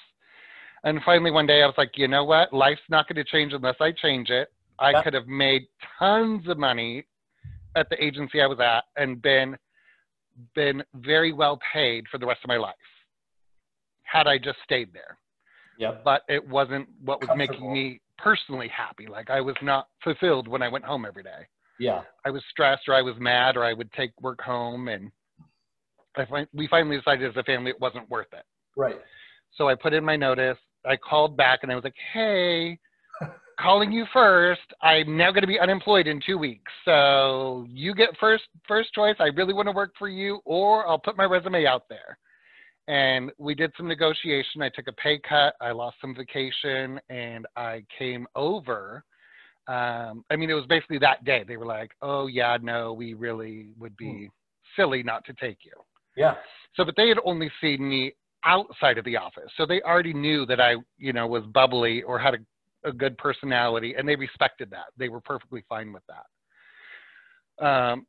And 0.83 0.99
finally, 1.05 1.31
one 1.31 1.47
day 1.47 1.63
I 1.63 1.65
was 1.65 1.75
like, 1.77 1.91
you 1.95 2.09
know 2.09 2.25
what? 2.25 2.51
Life's 2.51 2.81
not 2.89 3.07
going 3.07 3.15
to 3.15 3.31
change 3.31 3.53
unless 3.53 3.77
I 3.79 3.93
change 3.93 4.29
it. 4.29 4.49
I 4.77 4.91
Yeah. 4.91 5.03
could 5.03 5.13
have 5.13 5.27
made 5.27 5.61
tons 5.97 6.49
of 6.49 6.57
money 6.57 7.05
at 7.77 7.89
the 7.89 8.03
agency 8.03 8.41
I 8.41 8.45
was 8.47 8.59
at 8.59 8.83
and 9.01 9.21
been 9.21 9.57
been 10.53 10.83
very 10.95 11.31
well 11.31 11.57
paid 11.71 12.05
for 12.11 12.17
the 12.17 12.25
rest 12.25 12.41
of 12.43 12.49
my 12.49 12.57
life 12.57 12.75
had 14.03 14.27
I 14.27 14.37
just 14.37 14.57
stayed 14.63 14.91
there. 14.91 15.17
Yep. 15.77 16.03
But 16.03 16.21
it 16.27 16.47
wasn't 16.47 16.87
what 17.03 17.21
was 17.21 17.29
making 17.35 17.71
me 17.71 17.99
personally 18.17 18.69
happy. 18.69 19.07
Like 19.07 19.29
I 19.29 19.41
was 19.41 19.55
not 19.61 19.87
fulfilled 20.03 20.47
when 20.47 20.61
I 20.61 20.69
went 20.69 20.85
home 20.85 21.05
every 21.05 21.23
day. 21.23 21.47
Yeah. 21.79 22.01
I 22.25 22.29
was 22.29 22.43
stressed 22.49 22.87
or 22.87 22.93
I 22.93 23.01
was 23.01 23.15
mad 23.19 23.57
or 23.57 23.63
I 23.63 23.73
would 23.73 23.91
take 23.93 24.11
work 24.21 24.41
home 24.41 24.87
and 24.87 25.11
I 26.15 26.25
fin- 26.25 26.47
we 26.53 26.67
finally 26.67 26.97
decided 26.97 27.29
as 27.29 27.37
a 27.37 27.43
family 27.43 27.71
it 27.71 27.79
wasn't 27.81 28.09
worth 28.09 28.31
it. 28.33 28.45
Right. 28.77 28.99
So 29.57 29.67
I 29.67 29.75
put 29.75 29.93
in 29.93 30.03
my 30.03 30.15
notice. 30.15 30.57
I 30.85 30.97
called 30.97 31.37
back 31.37 31.59
and 31.63 31.71
I 31.71 31.75
was 31.75 31.83
like, 31.83 31.95
"Hey, 32.13 32.77
calling 33.59 33.91
you 33.91 34.05
first. 34.13 34.61
I'm 34.81 35.17
now 35.17 35.31
going 35.31 35.41
to 35.41 35.47
be 35.47 35.59
unemployed 35.59 36.07
in 36.07 36.21
2 36.25 36.37
weeks. 36.37 36.71
So 36.85 37.65
you 37.69 37.95
get 37.95 38.09
first 38.19 38.43
first 38.67 38.93
choice. 38.93 39.15
I 39.19 39.27
really 39.35 39.53
want 39.53 39.67
to 39.67 39.71
work 39.71 39.93
for 39.97 40.09
you 40.09 40.39
or 40.45 40.87
I'll 40.87 40.99
put 40.99 41.17
my 41.17 41.25
resume 41.25 41.65
out 41.65 41.89
there." 41.89 42.17
And 42.87 43.31
we 43.37 43.55
did 43.55 43.71
some 43.77 43.87
negotiation. 43.87 44.61
I 44.61 44.69
took 44.69 44.87
a 44.87 44.93
pay 44.93 45.19
cut. 45.19 45.55
I 45.61 45.71
lost 45.71 45.97
some 46.01 46.13
vacation 46.13 46.99
and 47.09 47.45
I 47.55 47.83
came 47.97 48.27
over 48.35 49.03
um, 49.67 50.25
I 50.29 50.35
mean, 50.35 50.49
it 50.49 50.55
was 50.55 50.65
basically 50.65 50.97
that 50.99 51.23
day. 51.23 51.45
They 51.47 51.55
were 51.55 51.65
like, 51.65 51.91
"Oh 52.01 52.27
yeah, 52.27 52.57
no, 52.61 52.91
we 52.91 53.13
really 53.13 53.69
would 53.79 53.95
be 53.95 54.29
silly 54.75 55.03
not 55.03 55.23
to 55.25 55.33
take 55.33 55.59
you." 55.63 55.71
Yeah. 56.17 56.35
So, 56.75 56.83
but 56.83 56.95
they 56.97 57.07
had 57.07 57.17
only 57.23 57.49
seen 57.61 57.87
me 57.87 58.13
outside 58.43 58.97
of 58.97 59.05
the 59.05 59.15
office, 59.15 59.49
so 59.55 59.65
they 59.65 59.81
already 59.81 60.13
knew 60.13 60.45
that 60.47 60.59
I, 60.59 60.75
you 60.97 61.13
know, 61.13 61.27
was 61.27 61.45
bubbly 61.53 62.01
or 62.03 62.19
had 62.19 62.33
a, 62.33 62.89
a 62.89 62.91
good 62.91 63.17
personality, 63.17 63.95
and 63.97 64.07
they 64.07 64.17
respected 64.17 64.69
that. 64.71 64.87
They 64.97 65.07
were 65.07 65.21
perfectly 65.21 65.63
fine 65.69 65.93
with 65.93 66.03
that. 66.07 67.65
Um, 67.65 68.05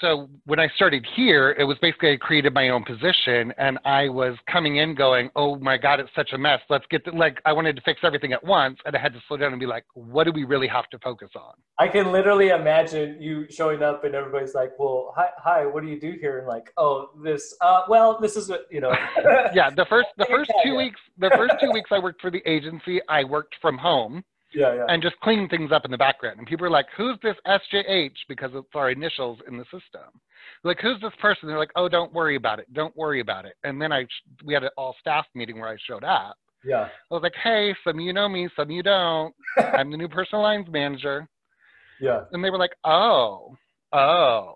so 0.00 0.28
when 0.44 0.58
I 0.58 0.68
started 0.76 1.06
here, 1.14 1.54
it 1.58 1.64
was 1.64 1.76
basically 1.80 2.12
I 2.12 2.16
created 2.16 2.54
my 2.54 2.68
own 2.70 2.84
position, 2.84 3.52
and 3.58 3.78
I 3.84 4.08
was 4.08 4.36
coming 4.50 4.76
in 4.76 4.94
going, 4.94 5.30
"Oh 5.36 5.56
my 5.56 5.76
God, 5.76 6.00
it's 6.00 6.10
such 6.14 6.32
a 6.32 6.38
mess. 6.38 6.60
Let's 6.68 6.84
get 6.90 7.04
the, 7.04 7.12
like 7.12 7.40
I 7.44 7.52
wanted 7.52 7.76
to 7.76 7.82
fix 7.82 8.00
everything 8.02 8.32
at 8.32 8.42
once, 8.44 8.78
and 8.84 8.96
I 8.96 8.98
had 8.98 9.12
to 9.14 9.20
slow 9.28 9.36
down 9.36 9.52
and 9.52 9.60
be 9.60 9.66
like, 9.66 9.84
what 9.94 10.24
do 10.24 10.32
we 10.32 10.44
really 10.44 10.68
have 10.68 10.88
to 10.90 10.98
focus 10.98 11.30
on?" 11.36 11.54
I 11.78 11.88
can 11.88 12.12
literally 12.12 12.48
imagine 12.48 13.20
you 13.20 13.46
showing 13.50 13.82
up 13.82 14.04
and 14.04 14.14
everybody's 14.14 14.54
like, 14.54 14.72
"Well, 14.78 15.12
hi, 15.16 15.28
hi, 15.38 15.66
what 15.66 15.82
do 15.82 15.88
you 15.88 16.00
do 16.00 16.12
here?" 16.20 16.38
And 16.38 16.46
like, 16.48 16.72
"Oh, 16.76 17.10
this. 17.22 17.54
Uh, 17.60 17.82
well, 17.88 18.18
this 18.20 18.36
is 18.36 18.48
what 18.48 18.66
you 18.70 18.80
know." 18.80 18.94
Yeah, 19.54 19.70
the 19.70 19.86
first 19.88 20.08
the 20.16 20.26
first 20.30 20.50
Yeah, 20.56 20.62
two 20.64 20.70
yeah. 20.70 20.78
weeks, 20.78 21.00
the 21.18 21.30
first 21.36 21.54
two 21.60 21.70
weeks 21.72 21.90
I 21.92 21.98
worked 21.98 22.20
for 22.20 22.30
the 22.30 22.42
agency, 22.46 23.00
I 23.08 23.24
worked 23.24 23.56
from 23.60 23.78
home. 23.78 24.24
Yeah, 24.54 24.74
yeah. 24.74 24.84
and 24.88 25.02
just 25.02 25.18
cleaning 25.22 25.48
things 25.48 25.72
up 25.72 25.84
in 25.84 25.90
the 25.90 25.98
background. 25.98 26.38
And 26.38 26.46
people 26.46 26.66
are 26.66 26.70
like, 26.70 26.86
"Who's 26.96 27.18
this 27.22 27.36
SJH?" 27.46 28.16
Because 28.28 28.50
it's 28.54 28.66
our 28.74 28.90
initials 28.90 29.38
in 29.48 29.56
the 29.56 29.64
system. 29.64 30.10
Like, 30.62 30.78
who's 30.80 31.00
this 31.00 31.12
person? 31.20 31.48
They're 31.48 31.58
like, 31.58 31.72
"Oh, 31.76 31.88
don't 31.88 32.12
worry 32.12 32.36
about 32.36 32.58
it. 32.58 32.72
Don't 32.72 32.96
worry 32.96 33.20
about 33.20 33.44
it." 33.44 33.54
And 33.64 33.80
then 33.80 33.92
I, 33.92 34.06
we 34.44 34.54
had 34.54 34.62
an 34.64 34.70
all 34.76 34.94
staff 35.00 35.26
meeting 35.34 35.58
where 35.60 35.68
I 35.68 35.76
showed 35.86 36.04
up. 36.04 36.36
yeah. 36.64 36.88
I 37.10 37.14
was 37.14 37.22
like, 37.22 37.34
"Hey, 37.42 37.74
some 37.84 37.98
of 37.98 38.04
you 38.04 38.12
know 38.12 38.28
me, 38.28 38.48
some 38.56 38.64
of 38.64 38.70
you 38.70 38.82
don't. 38.82 39.34
I'm 39.58 39.90
the 39.90 39.96
new 39.96 40.08
personal 40.08 40.42
lines 40.42 40.66
manager." 40.70 41.28
Yeah. 42.00 42.24
And 42.32 42.42
they 42.44 42.50
were 42.50 42.58
like, 42.58 42.74
"Oh, 42.84 43.56
oh." 43.92 44.54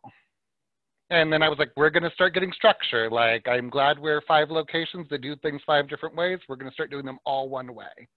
And 1.10 1.32
then 1.32 1.42
I 1.42 1.48
was 1.48 1.58
like, 1.58 1.70
"We're 1.76 1.90
gonna 1.90 2.10
start 2.14 2.34
getting 2.34 2.52
structure. 2.52 3.10
Like, 3.10 3.48
I'm 3.48 3.70
glad 3.70 3.98
we're 3.98 4.20
five 4.28 4.50
locations 4.50 5.08
that 5.08 5.22
do 5.22 5.34
things 5.36 5.62
five 5.66 5.88
different 5.88 6.14
ways. 6.16 6.38
We're 6.48 6.56
gonna 6.56 6.72
start 6.72 6.90
doing 6.90 7.06
them 7.06 7.18
all 7.24 7.48
one 7.48 7.74
way." 7.74 8.08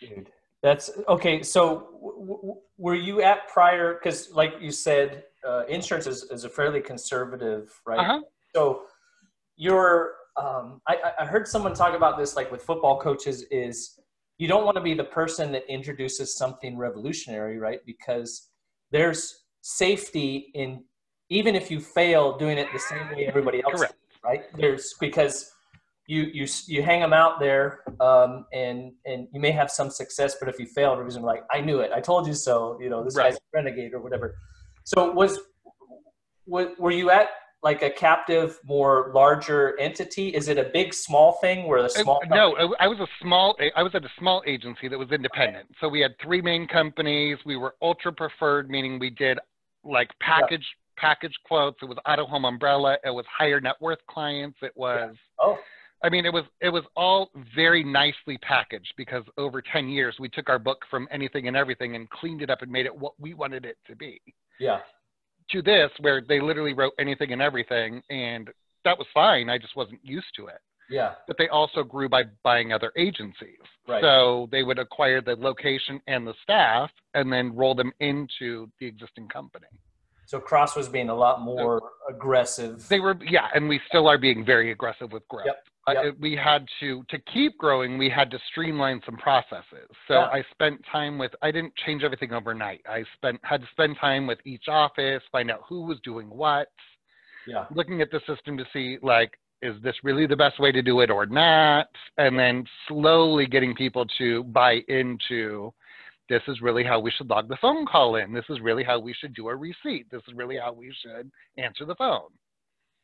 Dude, 0.00 0.28
that's 0.62 0.90
okay. 1.08 1.42
So, 1.42 1.88
w- 2.02 2.36
w- 2.36 2.60
were 2.76 2.94
you 2.94 3.22
at 3.22 3.48
prior? 3.48 3.94
Because, 3.94 4.30
like 4.32 4.54
you 4.60 4.70
said, 4.70 5.24
uh, 5.46 5.64
insurance 5.68 6.06
is, 6.06 6.24
is 6.24 6.44
a 6.44 6.48
fairly 6.48 6.80
conservative, 6.80 7.72
right? 7.86 7.98
Uh 8.00 8.04
huh. 8.04 8.20
So, 8.54 8.82
you're. 9.56 10.14
Um, 10.36 10.80
I, 10.86 10.96
I- 11.04 11.22
I 11.22 11.26
heard 11.26 11.46
someone 11.48 11.74
talk 11.74 11.94
about 11.94 12.16
this, 12.18 12.36
like 12.36 12.50
with 12.52 12.62
football 12.62 12.98
coaches, 13.00 13.42
is 13.50 13.98
you 14.38 14.48
don't 14.48 14.64
want 14.64 14.76
to 14.76 14.80
be 14.82 14.94
the 14.94 15.04
person 15.04 15.52
that 15.52 15.64
introduces 15.68 16.36
something 16.36 16.76
revolutionary, 16.76 17.58
right? 17.58 17.80
Because 17.84 18.48
there's 18.90 19.44
safety 19.60 20.50
in 20.54 20.84
even 21.28 21.54
if 21.54 21.70
you 21.70 21.80
fail 21.80 22.36
doing 22.38 22.58
it 22.58 22.66
the 22.72 22.78
same 22.78 23.06
way 23.14 23.26
everybody 23.26 23.62
else 23.62 23.76
Correct. 23.76 23.94
right? 24.24 24.42
There's 24.56 24.94
because 24.98 25.52
you 26.10 26.22
you 26.34 26.46
you 26.66 26.82
hang 26.82 27.00
them 27.00 27.12
out 27.12 27.38
there, 27.38 27.84
um, 28.00 28.44
and 28.52 28.92
and 29.06 29.28
you 29.32 29.40
may 29.40 29.52
have 29.52 29.70
some 29.70 29.90
success, 29.90 30.34
but 30.40 30.48
if 30.48 30.58
you 30.58 30.66
fail, 30.66 30.90
everybody's 30.90 31.14
gonna 31.14 31.26
be 31.32 31.38
like, 31.38 31.44
"I 31.52 31.60
knew 31.60 31.78
it, 31.78 31.92
I 31.92 32.00
told 32.00 32.26
you 32.26 32.34
so." 32.34 32.76
You 32.80 32.90
know, 32.90 33.04
this 33.04 33.14
Right. 33.14 33.30
guy's 33.30 33.36
a 33.36 33.40
renegade 33.54 33.94
or 33.94 34.00
whatever. 34.00 34.34
So 34.82 35.12
was, 35.12 35.38
was 36.46 36.66
were 36.78 36.90
you 36.90 37.10
at 37.10 37.28
like 37.62 37.82
a 37.82 37.90
captive, 37.90 38.58
more 38.64 39.12
larger 39.14 39.78
entity? 39.78 40.30
Is 40.30 40.48
it 40.48 40.58
a 40.58 40.64
big, 40.64 40.92
small 40.94 41.34
thing 41.34 41.68
where 41.68 41.80
the 41.80 41.88
Uh, 41.90 42.02
small? 42.02 42.20
no, 42.28 42.56
I 42.56 42.86
I 42.86 42.88
was 42.88 42.98
a 42.98 43.06
small. 43.22 43.56
I 43.76 43.82
was 43.84 43.94
at 43.94 44.04
a 44.04 44.10
small 44.18 44.42
agency 44.46 44.88
that 44.88 44.98
was 44.98 45.12
independent. 45.12 45.68
So 45.80 45.88
we 45.88 46.00
had 46.00 46.18
three 46.20 46.42
main 46.42 46.66
companies. 46.66 47.38
We 47.46 47.56
were 47.56 47.76
ultra 47.80 48.12
preferred, 48.12 48.68
meaning 48.68 48.98
we 48.98 49.10
did 49.10 49.38
like 49.84 50.10
package 50.18 50.66
package 50.96 51.36
quotes. 51.44 51.78
It 51.82 51.86
was 51.86 51.98
auto 52.04 52.26
home 52.26 52.46
umbrella. 52.46 52.98
It 53.04 53.10
was 53.10 53.26
higher 53.26 53.60
net 53.60 53.76
worth 53.80 54.04
clients. 54.08 54.58
It 54.60 54.72
was. 54.74 55.14
Oh, 55.38 55.56
I 56.02 56.08
mean, 56.08 56.24
it 56.24 56.32
was 56.32 56.44
it 56.60 56.70
was 56.70 56.84
all 56.96 57.30
very 57.54 57.84
nicely 57.84 58.38
packaged 58.38 58.94
because 58.96 59.22
over 59.36 59.60
ten 59.60 59.88
years 59.88 60.16
we 60.18 60.28
took 60.28 60.48
our 60.48 60.58
book 60.58 60.78
from 60.90 61.06
anything 61.10 61.46
and 61.48 61.56
everything 61.56 61.94
and 61.96 62.08
cleaned 62.10 62.42
it 62.42 62.50
up 62.50 62.62
and 62.62 62.70
made 62.72 62.86
it 62.86 62.96
what 62.96 63.12
we 63.18 63.34
wanted 63.34 63.64
it 63.64 63.76
to 63.86 63.94
be. 63.96 64.20
yeah, 64.58 64.80
To 65.50 65.62
this, 65.62 65.90
where 66.00 66.22
they 66.26 66.40
literally 66.40 66.72
wrote 66.72 66.92
anything 66.98 67.32
and 67.32 67.42
everything, 67.42 68.02
and 68.08 68.48
that 68.84 68.96
was 68.96 69.06
fine. 69.12 69.50
I 69.50 69.58
just 69.58 69.76
wasn't 69.76 70.00
used 70.02 70.34
to 70.36 70.46
it. 70.46 70.58
Yeah. 70.88 71.12
but 71.28 71.38
they 71.38 71.48
also 71.48 71.84
grew 71.84 72.08
by 72.08 72.24
buying 72.42 72.72
other 72.72 72.90
agencies. 72.96 73.60
Right. 73.86 74.02
So 74.02 74.48
they 74.50 74.64
would 74.64 74.80
acquire 74.80 75.20
the 75.20 75.36
location 75.36 76.00
and 76.08 76.26
the 76.26 76.34
staff 76.42 76.90
and 77.14 77.32
then 77.32 77.54
roll 77.54 77.76
them 77.76 77.92
into 78.00 78.68
the 78.80 78.86
existing 78.86 79.28
company. 79.28 79.68
So 80.26 80.40
Cross 80.40 80.74
was 80.74 80.88
being 80.88 81.08
a 81.08 81.14
lot 81.14 81.42
more 81.42 81.80
aggressive. 82.08 82.88
They 82.88 82.98
were, 82.98 83.16
yeah, 83.24 83.46
and 83.54 83.68
we 83.68 83.80
still 83.88 84.08
are 84.08 84.18
being 84.18 84.44
very 84.44 84.72
aggressive 84.72 85.12
with 85.12 85.26
growth. 85.28 85.46
Yep, 85.46 85.64
Uh, 85.96 86.02
yep. 86.02 86.14
we 86.20 86.36
had 86.36 86.66
to 86.80 87.02
to 87.08 87.18
keep 87.32 87.56
growing. 87.58 87.98
We 87.98 88.08
had 88.08 88.30
to 88.30 88.38
streamline 88.50 89.00
some 89.04 89.16
processes. 89.16 89.88
So 90.08 90.14
Yeah. 90.14 90.26
I 90.26 90.44
spent 90.50 90.84
time 90.90 91.18
with. 91.18 91.32
I 91.42 91.50
didn't 91.50 91.74
change 91.76 92.02
everything 92.02 92.32
overnight. 92.32 92.82
I 92.88 93.04
spent 93.16 93.40
had 93.42 93.62
to 93.62 93.66
spend 93.72 93.96
time 93.98 94.26
with 94.26 94.38
each 94.44 94.68
office, 94.68 95.22
find 95.32 95.50
out 95.50 95.62
who 95.68 95.82
was 95.86 95.98
doing 96.00 96.28
what, 96.28 96.68
yeah. 97.46 97.66
looking 97.74 98.00
at 98.00 98.10
the 98.10 98.20
system 98.26 98.56
to 98.56 98.64
see 98.72 98.98
like 99.02 99.38
is 99.62 99.74
this 99.82 99.94
really 100.02 100.26
the 100.26 100.36
best 100.36 100.58
way 100.58 100.72
to 100.72 100.80
do 100.82 101.00
it 101.00 101.10
or 101.10 101.26
not, 101.26 101.88
and 102.16 102.38
then 102.38 102.64
slowly 102.88 103.46
getting 103.46 103.74
people 103.74 104.06
to 104.18 104.42
buy 104.44 104.80
into. 104.88 105.72
This 106.30 106.42
is 106.46 106.60
really 106.62 106.84
how 106.84 107.00
we 107.00 107.10
should 107.10 107.28
log 107.28 107.48
the 107.48 107.56
phone 107.60 107.84
call 107.86 108.14
in. 108.14 108.32
This 108.32 108.44
is 108.48 108.60
really 108.60 108.84
how 108.84 109.00
we 109.00 109.12
should 109.12 109.34
do 109.34 109.48
a 109.48 109.56
receipt. 109.56 110.08
This 110.10 110.22
is 110.28 110.34
really 110.34 110.56
how 110.56 110.72
we 110.72 110.94
should 111.02 111.30
answer 111.58 111.84
the 111.84 111.96
phone. 111.96 112.30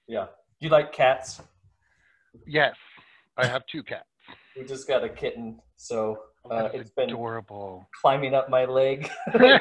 Yeah. 0.07 0.27
Do 0.61 0.67
you 0.67 0.71
like 0.71 0.93
cats? 0.93 1.43
Yes, 2.47 2.75
I 3.37 3.47
have 3.47 3.63
two 3.71 3.83
cats. 3.83 4.05
We 4.57 4.65
just 4.65 4.89
got 4.89 5.05
a 5.05 5.09
kitten, 5.09 5.59
so 5.77 6.17
uh, 6.51 6.71
it's 6.73 6.91
been 6.91 7.11
adorable. 7.11 7.87
climbing 8.01 8.35
up 8.35 8.49
my 8.51 8.65
leg. 8.65 9.09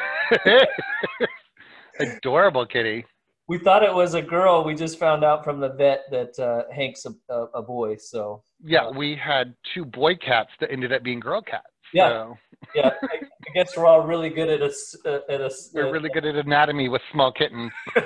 adorable 1.99 2.65
kitty. 2.65 3.05
we 3.47 3.57
thought 3.59 3.83
it 3.83 3.93
was 3.93 4.13
a 4.13 4.21
girl. 4.21 4.63
We 4.63 4.75
just 4.75 4.99
found 4.99 5.23
out 5.23 5.43
from 5.43 5.59
the 5.59 5.69
vet 5.69 6.03
that 6.11 6.37
uh, 6.39 6.63
Hank's 6.73 7.05
a, 7.05 7.13
a, 7.33 7.43
a 7.55 7.61
boy. 7.61 7.97
So 7.97 8.43
Yeah, 8.63 8.89
we 8.89 9.15
had 9.15 9.53
two 9.73 9.85
boy 9.85 10.15
cats 10.15 10.49
that 10.59 10.71
ended 10.71 10.91
up 10.93 11.03
being 11.03 11.19
girl 11.19 11.41
cats. 11.41 11.63
Yeah. 11.93 12.09
So 12.09 12.37
yeah, 12.73 12.91
I, 13.03 13.15
I 13.17 13.53
guess 13.53 13.75
we're 13.77 13.85
all 13.85 14.05
really 14.07 14.29
good 14.29 14.49
at 14.49 14.61
a 14.61 14.65
s- 14.65 14.95
uh, 15.05 15.19
at 15.29 15.41
a. 15.41 15.45
s- 15.45 15.69
we're 15.73 15.91
really 15.91 16.09
good 16.09 16.25
at 16.25 16.35
anatomy 16.35 16.89
with 16.89 17.01
small 17.11 17.31
kittens. 17.31 17.71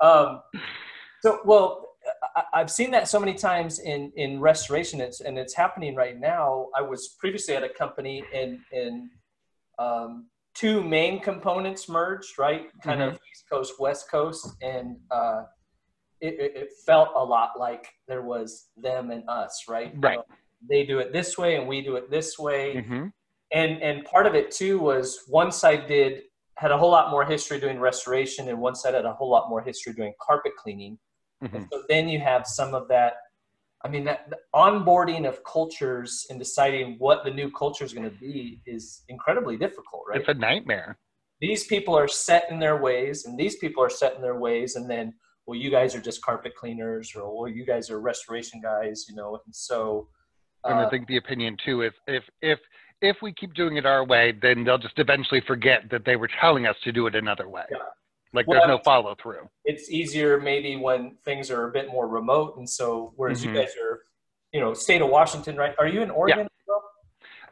um, 0.00 0.40
so 1.22 1.40
well, 1.44 1.89
I've 2.60 2.70
seen 2.70 2.90
that 2.90 3.08
so 3.08 3.18
many 3.18 3.34
times 3.34 3.78
in 3.78 4.12
in 4.16 4.38
restoration. 4.38 5.00
It's 5.00 5.20
and 5.20 5.38
it's 5.38 5.54
happening 5.54 5.94
right 5.94 6.18
now. 6.20 6.68
I 6.76 6.82
was 6.82 7.16
previously 7.18 7.54
at 7.56 7.64
a 7.64 7.68
company 7.70 8.22
and 8.34 8.58
and 8.70 9.08
um, 9.78 10.26
two 10.54 10.82
main 10.82 11.20
components 11.20 11.88
merged, 11.88 12.38
right? 12.38 12.66
Kind 12.82 13.00
of 13.00 13.14
East 13.14 13.44
Coast, 13.50 13.80
West 13.80 14.10
Coast, 14.10 14.46
and 14.60 14.98
uh, 15.10 15.44
it, 16.20 16.34
it, 16.38 16.68
felt 16.84 17.08
a 17.16 17.24
lot 17.24 17.58
like 17.58 17.88
there 18.06 18.20
was 18.20 18.68
them 18.76 19.10
and 19.10 19.26
us, 19.26 19.64
right? 19.66 19.94
Right. 19.96 20.18
Uh, 20.18 20.22
they 20.68 20.84
do 20.84 20.98
it 20.98 21.14
this 21.14 21.38
way 21.38 21.56
and 21.56 21.66
we 21.66 21.80
do 21.80 21.96
it 21.96 22.10
this 22.10 22.38
way 22.38 22.82
hmm 22.82 23.06
and 23.52 23.82
and 23.82 24.04
part 24.04 24.26
of 24.26 24.34
it 24.34 24.50
too 24.50 24.78
was 24.78 25.22
one 25.26 25.50
side 25.50 25.86
did 25.88 26.22
had 26.56 26.70
a 26.70 26.76
whole 26.76 26.90
lot 26.90 27.10
more 27.10 27.24
history 27.24 27.58
doing 27.58 27.80
restoration 27.80 28.50
and 28.50 28.58
one 28.60 28.74
side 28.74 28.92
had 28.92 29.06
a 29.06 29.12
whole 29.14 29.30
lot 29.30 29.48
more 29.48 29.62
history 29.62 29.94
doing 29.94 30.12
carpet 30.20 30.52
cleaning 30.56 30.98
hmm 31.40 31.56
and 31.56 31.66
so 31.72 31.82
then 31.88 32.08
you 32.08 32.18
have 32.20 32.46
some 32.46 32.74
of 32.74 32.86
that 32.88 33.14
i 33.84 33.88
mean 33.88 34.04
that 34.04 34.28
onboarding 34.54 35.26
of 35.28 35.42
cultures 35.44 36.26
and 36.30 36.38
deciding 36.38 36.96
what 36.98 37.24
the 37.24 37.30
new 37.30 37.50
culture 37.50 37.84
is 37.84 37.92
going 37.92 38.08
to 38.08 38.16
be 38.18 38.60
is 38.66 39.02
incredibly 39.08 39.56
difficult 39.56 40.02
right 40.08 40.20
It's 40.20 40.28
a 40.28 40.34
nightmare. 40.34 40.98
these 41.40 41.64
people 41.66 41.96
are 41.96 42.08
set 42.08 42.44
in 42.50 42.58
their 42.58 42.76
ways 42.76 43.24
and 43.24 43.38
these 43.38 43.56
people 43.56 43.82
are 43.82 43.90
set 43.90 44.14
in 44.16 44.20
their 44.22 44.38
ways 44.38 44.76
and 44.76 44.88
then 44.90 45.14
well 45.46 45.58
you 45.58 45.70
guys 45.70 45.94
are 45.94 46.00
just 46.00 46.20
carpet 46.22 46.54
cleaners 46.54 47.12
or 47.16 47.22
well 47.34 47.48
you 47.48 47.64
guys 47.64 47.90
are 47.90 48.00
restoration 48.00 48.60
guys 48.60 49.06
you 49.08 49.14
know 49.14 49.30
and 49.46 49.54
so 49.54 50.08
And 50.66 50.78
uh, 50.78 50.86
I 50.86 50.90
think 50.90 51.06
the 51.08 51.16
opinion 51.16 51.56
too 51.64 51.82
is 51.82 51.92
if 52.06 52.24
if 52.42 52.58
if 53.00 53.16
we 53.22 53.32
keep 53.32 53.54
doing 53.54 53.78
it 53.78 53.86
our 53.86 54.04
way, 54.04 54.34
then 54.42 54.62
they'll 54.64 54.76
just 54.88 54.98
eventually 54.98 55.40
forget 55.46 55.80
that 55.90 56.04
they 56.04 56.16
were 56.16 56.28
telling 56.38 56.66
us 56.66 56.76
to 56.84 56.92
do 56.92 57.06
it 57.06 57.14
another 57.14 57.48
way. 57.48 57.64
Yeah. 57.70 57.78
Like 58.32 58.46
Well, 58.46 58.60
there's 58.60 58.68
no 58.68 58.78
follow 58.84 59.14
through. 59.20 59.48
it's 59.64 59.90
easier 59.90 60.40
maybe 60.40 60.76
when 60.76 61.16
things 61.24 61.50
are 61.50 61.68
a 61.68 61.72
bit 61.72 61.88
more 61.90 62.06
remote 62.08 62.56
and 62.58 62.68
so 62.68 63.12
whereas 63.16 63.40
Mhm. 63.42 63.48
you 63.48 63.54
guys 63.60 63.74
are 63.76 64.04
you 64.52 64.60
know 64.60 64.72
state 64.74 65.02
of 65.02 65.08
washington 65.10 65.56
right 65.56 65.74
are 65.78 65.86
you 65.88 66.02
in 66.02 66.10
oregon 66.10 66.48
well? 66.66 66.82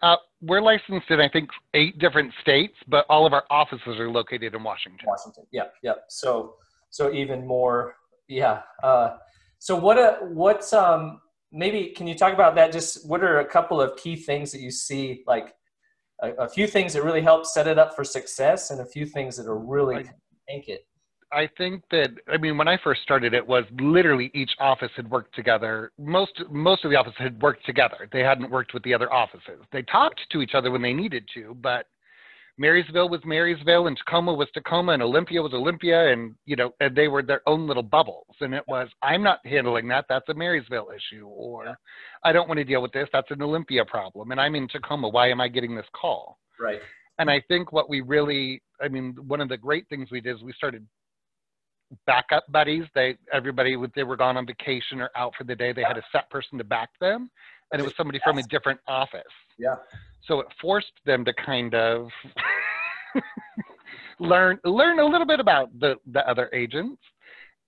Uh, 0.00 0.16
we're 0.40 0.60
licensed 0.60 1.10
in 1.10 1.20
I 1.20 1.28
think 1.28 1.50
eight 1.74 1.98
different 1.98 2.32
states, 2.40 2.76
but 2.86 3.04
all 3.08 3.26
of 3.26 3.32
our 3.32 3.44
offices 3.50 3.98
are 3.98 4.08
located 4.08 4.54
in 4.54 4.62
Washington. 4.62 5.06
washington 5.06 5.44
yeah 5.50 5.64
yeah 5.82 5.94
so 6.08 6.54
so 6.90 7.12
even 7.12 7.44
more 7.46 7.96
yeah 8.28 8.62
uh 8.84 9.16
so 9.58 9.74
what 9.74 9.98
a 9.98 10.18
what's 10.22 10.72
um 10.72 11.20
maybe 11.50 11.88
can 11.96 12.06
you 12.06 12.14
talk 12.14 12.32
about 12.32 12.54
that 12.54 12.70
just 12.72 13.08
what 13.08 13.22
are 13.24 13.40
a 13.40 13.44
couple 13.44 13.80
of 13.80 13.96
key 13.96 14.14
things 14.14 14.52
that 14.52 14.60
you 14.60 14.70
see 14.70 15.24
like 15.26 15.54
a, 16.22 16.30
a 16.46 16.48
few 16.48 16.66
things 16.68 16.92
that 16.92 17.02
really 17.02 17.22
help 17.22 17.44
set 17.46 17.66
it 17.66 17.78
up 17.78 17.94
for 17.96 18.04
success 18.04 18.70
and 18.70 18.80
a 18.80 18.86
few 18.86 19.04
things 19.06 19.36
that 19.36 19.46
are 19.46 19.58
really 19.58 19.96
I- 19.96 20.04
tank 20.48 20.64
it 20.68 20.86
I 21.32 21.48
think 21.58 21.84
that 21.90 22.10
I 22.26 22.38
mean 22.38 22.56
when 22.56 22.68
I 22.68 22.78
first 22.82 23.02
started, 23.02 23.34
it 23.34 23.46
was 23.46 23.64
literally 23.78 24.30
each 24.34 24.50
office 24.58 24.90
had 24.96 25.10
worked 25.10 25.34
together. 25.34 25.92
Most 25.98 26.32
most 26.50 26.84
of 26.84 26.90
the 26.90 26.96
offices 26.96 27.18
had 27.18 27.40
worked 27.42 27.66
together. 27.66 28.08
They 28.12 28.20
hadn't 28.20 28.50
worked 28.50 28.72
with 28.72 28.82
the 28.82 28.94
other 28.94 29.12
offices. 29.12 29.60
They 29.72 29.82
talked 29.82 30.20
to 30.30 30.40
each 30.40 30.54
other 30.54 30.70
when 30.70 30.82
they 30.82 30.94
needed 30.94 31.28
to, 31.34 31.54
but 31.60 31.86
Marysville 32.56 33.08
was 33.08 33.20
Marysville, 33.24 33.86
and 33.86 33.96
Tacoma 33.96 34.34
was 34.34 34.48
Tacoma, 34.52 34.92
and 34.92 35.02
Olympia 35.02 35.40
was 35.40 35.54
Olympia, 35.54 36.12
and 36.12 36.34
you 36.44 36.56
know, 36.56 36.72
and 36.80 36.96
they 36.96 37.06
were 37.06 37.22
their 37.22 37.42
own 37.46 37.68
little 37.68 37.84
bubbles. 37.84 38.34
And 38.40 38.52
it 38.52 38.64
was, 38.66 38.88
I'm 39.02 39.22
not 39.22 39.38
handling 39.44 39.86
that. 39.88 40.06
That's 40.08 40.28
a 40.28 40.34
Marysville 40.34 40.88
issue, 40.90 41.26
or 41.26 41.76
I 42.24 42.32
don't 42.32 42.48
want 42.48 42.58
to 42.58 42.64
deal 42.64 42.82
with 42.82 42.92
this. 42.92 43.08
That's 43.12 43.30
an 43.30 43.42
Olympia 43.42 43.84
problem, 43.84 44.32
and 44.32 44.40
I'm 44.40 44.56
in 44.56 44.66
Tacoma. 44.66 45.08
Why 45.08 45.28
am 45.30 45.40
I 45.40 45.48
getting 45.48 45.76
this 45.76 45.86
call? 45.94 46.38
right 46.58 46.80
and 47.18 47.30
I 47.30 47.42
think 47.48 47.72
what 47.72 47.88
we 47.88 48.00
really, 48.00 48.62
I 48.80 48.88
mean, 48.88 49.16
one 49.26 49.40
of 49.40 49.48
the 49.48 49.56
great 49.56 49.88
things 49.88 50.10
we 50.10 50.20
did 50.20 50.36
is 50.36 50.42
we 50.42 50.52
started 50.52 50.86
backup 52.06 52.44
buddies. 52.50 52.84
They 52.94 53.16
everybody 53.32 53.76
would 53.76 53.92
they 53.94 54.04
were 54.04 54.16
gone 54.16 54.36
on 54.36 54.46
vacation 54.46 55.00
or 55.00 55.10
out 55.16 55.32
for 55.36 55.44
the 55.44 55.54
day. 55.54 55.72
They 55.72 55.82
had 55.82 55.98
a 55.98 56.02
set 56.12 56.28
person 56.30 56.58
to 56.58 56.64
back 56.64 56.90
them, 57.00 57.30
and 57.72 57.80
it 57.80 57.84
was 57.84 57.94
somebody 57.96 58.20
from 58.22 58.38
a 58.38 58.42
different 58.44 58.80
office. 58.86 59.22
Yeah. 59.58 59.76
So 60.26 60.40
it 60.40 60.46
forced 60.60 60.92
them 61.06 61.24
to 61.24 61.32
kind 61.44 61.74
of 61.74 62.08
learn 64.20 64.58
learn 64.64 64.98
a 64.98 65.04
little 65.04 65.26
bit 65.26 65.40
about 65.40 65.76
the 65.78 65.96
the 66.12 66.28
other 66.28 66.50
agents, 66.52 67.00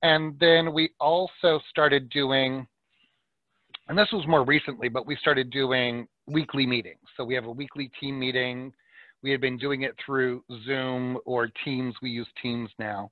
and 0.02 0.38
then 0.38 0.72
we 0.72 0.90
also 1.00 1.60
started 1.68 2.08
doing. 2.10 2.66
And 3.88 3.98
this 3.98 4.08
was 4.12 4.24
more 4.28 4.44
recently, 4.44 4.88
but 4.88 5.04
we 5.04 5.16
started 5.16 5.50
doing 5.50 6.06
weekly 6.28 6.64
meetings. 6.64 7.00
So 7.16 7.24
we 7.24 7.34
have 7.34 7.46
a 7.46 7.50
weekly 7.50 7.90
team 7.98 8.20
meeting. 8.20 8.72
We 9.22 9.30
had 9.30 9.40
been 9.40 9.56
doing 9.56 9.82
it 9.82 9.94
through 10.04 10.42
Zoom 10.64 11.18
or 11.24 11.50
Teams. 11.64 11.94
We 12.02 12.10
use 12.10 12.28
Teams 12.42 12.70
now, 12.78 13.10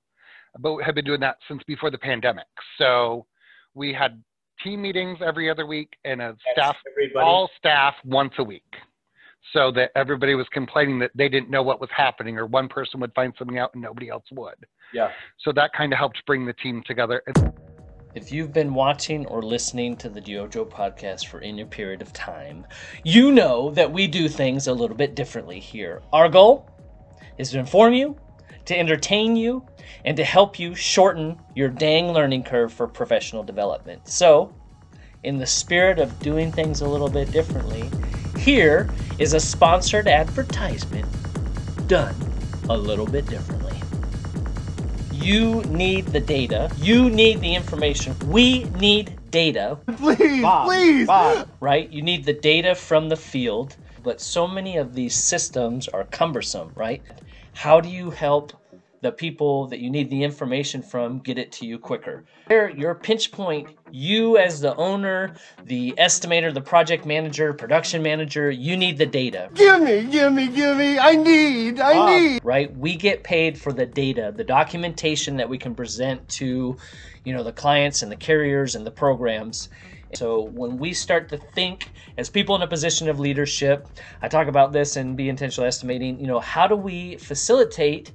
but 0.58 0.74
we 0.74 0.84
have 0.84 0.94
been 0.94 1.04
doing 1.04 1.20
that 1.20 1.36
since 1.48 1.62
before 1.66 1.90
the 1.90 1.98
pandemic. 1.98 2.46
So 2.78 3.26
we 3.74 3.92
had 3.92 4.22
team 4.62 4.82
meetings 4.82 5.18
every 5.24 5.50
other 5.50 5.66
week 5.66 5.92
and 6.04 6.20
a 6.20 6.36
staff, 6.52 6.76
everybody 6.90 7.24
all 7.24 7.50
staff 7.58 7.94
once 8.04 8.32
a 8.38 8.44
week. 8.44 8.62
So 9.52 9.70
that 9.72 9.92
everybody 9.96 10.34
was 10.34 10.46
complaining 10.52 10.98
that 10.98 11.10
they 11.14 11.28
didn't 11.28 11.48
know 11.48 11.62
what 11.62 11.80
was 11.80 11.88
happening 11.96 12.36
or 12.36 12.44
one 12.44 12.68
person 12.68 13.00
would 13.00 13.14
find 13.14 13.32
something 13.38 13.56
out 13.56 13.70
and 13.72 13.82
nobody 13.82 14.10
else 14.10 14.24
would. 14.32 14.66
yeah 14.92 15.10
So 15.42 15.52
that 15.52 15.72
kind 15.72 15.92
of 15.92 15.98
helped 15.98 16.20
bring 16.26 16.44
the 16.44 16.52
team 16.54 16.82
together. 16.86 17.22
If 18.18 18.32
you've 18.32 18.52
been 18.52 18.74
watching 18.74 19.26
or 19.26 19.44
listening 19.44 19.96
to 19.98 20.08
the 20.08 20.20
DYOJO 20.20 20.68
podcast 20.68 21.28
for 21.28 21.40
any 21.40 21.64
period 21.64 22.02
of 22.02 22.12
time, 22.12 22.66
you 23.04 23.30
know 23.30 23.70
that 23.70 23.92
we 23.92 24.08
do 24.08 24.28
things 24.28 24.66
a 24.66 24.72
little 24.72 24.96
bit 24.96 25.14
differently 25.14 25.60
here. 25.60 26.02
Our 26.12 26.28
goal 26.28 26.68
is 27.38 27.52
to 27.52 27.60
inform 27.60 27.92
you, 27.92 28.16
to 28.64 28.76
entertain 28.76 29.36
you, 29.36 29.64
and 30.04 30.16
to 30.16 30.24
help 30.24 30.58
you 30.58 30.74
shorten 30.74 31.38
your 31.54 31.68
dang 31.68 32.08
learning 32.08 32.42
curve 32.42 32.72
for 32.72 32.88
professional 32.88 33.44
development. 33.44 34.08
So, 34.08 34.52
in 35.22 35.38
the 35.38 35.46
spirit 35.46 36.00
of 36.00 36.18
doing 36.18 36.50
things 36.50 36.80
a 36.80 36.88
little 36.88 37.08
bit 37.08 37.30
differently, 37.30 37.88
here 38.36 38.90
is 39.20 39.32
a 39.32 39.38
sponsored 39.38 40.08
advertisement 40.08 41.06
done 41.86 42.16
a 42.68 42.76
little 42.76 43.06
bit 43.06 43.26
differently. 43.26 43.80
You 45.20 45.62
need 45.64 46.06
the 46.06 46.20
data. 46.20 46.70
You 46.78 47.10
need 47.10 47.40
the 47.40 47.54
information. 47.54 48.14
We 48.26 48.64
need 48.78 49.18
data, 49.30 49.78
Please, 49.96 50.42
Bob, 50.42 50.66
please. 50.68 51.06
Bob, 51.06 51.48
right? 51.60 51.90
You 51.90 52.02
need 52.02 52.24
the 52.24 52.32
data 52.32 52.74
from 52.74 53.08
the 53.08 53.16
field, 53.16 53.76
but 54.02 54.20
so 54.20 54.46
many 54.46 54.76
of 54.76 54.94
these 54.94 55.14
systems 55.14 55.88
are 55.88 56.04
cumbersome, 56.04 56.72
right? 56.76 57.02
How 57.52 57.80
do 57.80 57.88
you 57.88 58.10
help 58.10 58.52
the 59.00 59.12
people 59.12 59.66
that 59.68 59.78
you 59.78 59.90
need 59.90 60.10
the 60.10 60.24
information 60.24 60.82
from 60.82 61.20
get 61.20 61.38
it 61.38 61.52
to 61.52 61.66
you 61.66 61.78
quicker. 61.78 62.24
Your, 62.50 62.70
your 62.70 62.94
pinch 62.94 63.30
point, 63.30 63.68
you 63.90 64.36
as 64.38 64.60
the 64.60 64.74
owner, 64.76 65.36
the 65.64 65.94
estimator, 65.98 66.52
the 66.52 66.60
project 66.60 67.06
manager, 67.06 67.52
production 67.52 68.02
manager, 68.02 68.50
you 68.50 68.76
need 68.76 68.98
the 68.98 69.06
data, 69.06 69.50
Gimme, 69.54 70.04
gimme, 70.10 70.48
gimme. 70.48 70.98
I 70.98 71.14
need, 71.14 71.80
I 71.80 71.96
ah. 71.96 72.06
need. 72.06 72.40
right? 72.44 72.76
We 72.76 72.96
get 72.96 73.22
paid 73.22 73.58
for 73.58 73.72
the 73.72 73.86
data, 73.86 74.32
the 74.34 74.44
documentation 74.44 75.36
that 75.36 75.48
we 75.48 75.58
can 75.58 75.74
present 75.74 76.28
to, 76.30 76.76
you 77.24 77.32
know, 77.32 77.44
the 77.44 77.52
clients 77.52 78.02
and 78.02 78.10
the 78.10 78.16
carriers 78.16 78.74
and 78.74 78.86
the 78.86 78.90
programs. 78.90 79.68
So 80.14 80.42
when 80.42 80.78
we 80.78 80.94
start 80.94 81.28
to 81.30 81.36
think 81.36 81.90
as 82.16 82.30
people 82.30 82.56
in 82.56 82.62
a 82.62 82.66
position 82.66 83.08
of 83.08 83.20
leadership, 83.20 83.86
I 84.22 84.28
talk 84.28 84.48
about 84.48 84.72
this 84.72 84.96
and 84.96 85.16
Be 85.16 85.28
Intentional 85.28 85.66
Estimating, 85.66 86.18
you 86.18 86.26
know, 86.26 86.40
how 86.40 86.66
do 86.66 86.76
we 86.76 87.16
facilitate 87.16 88.12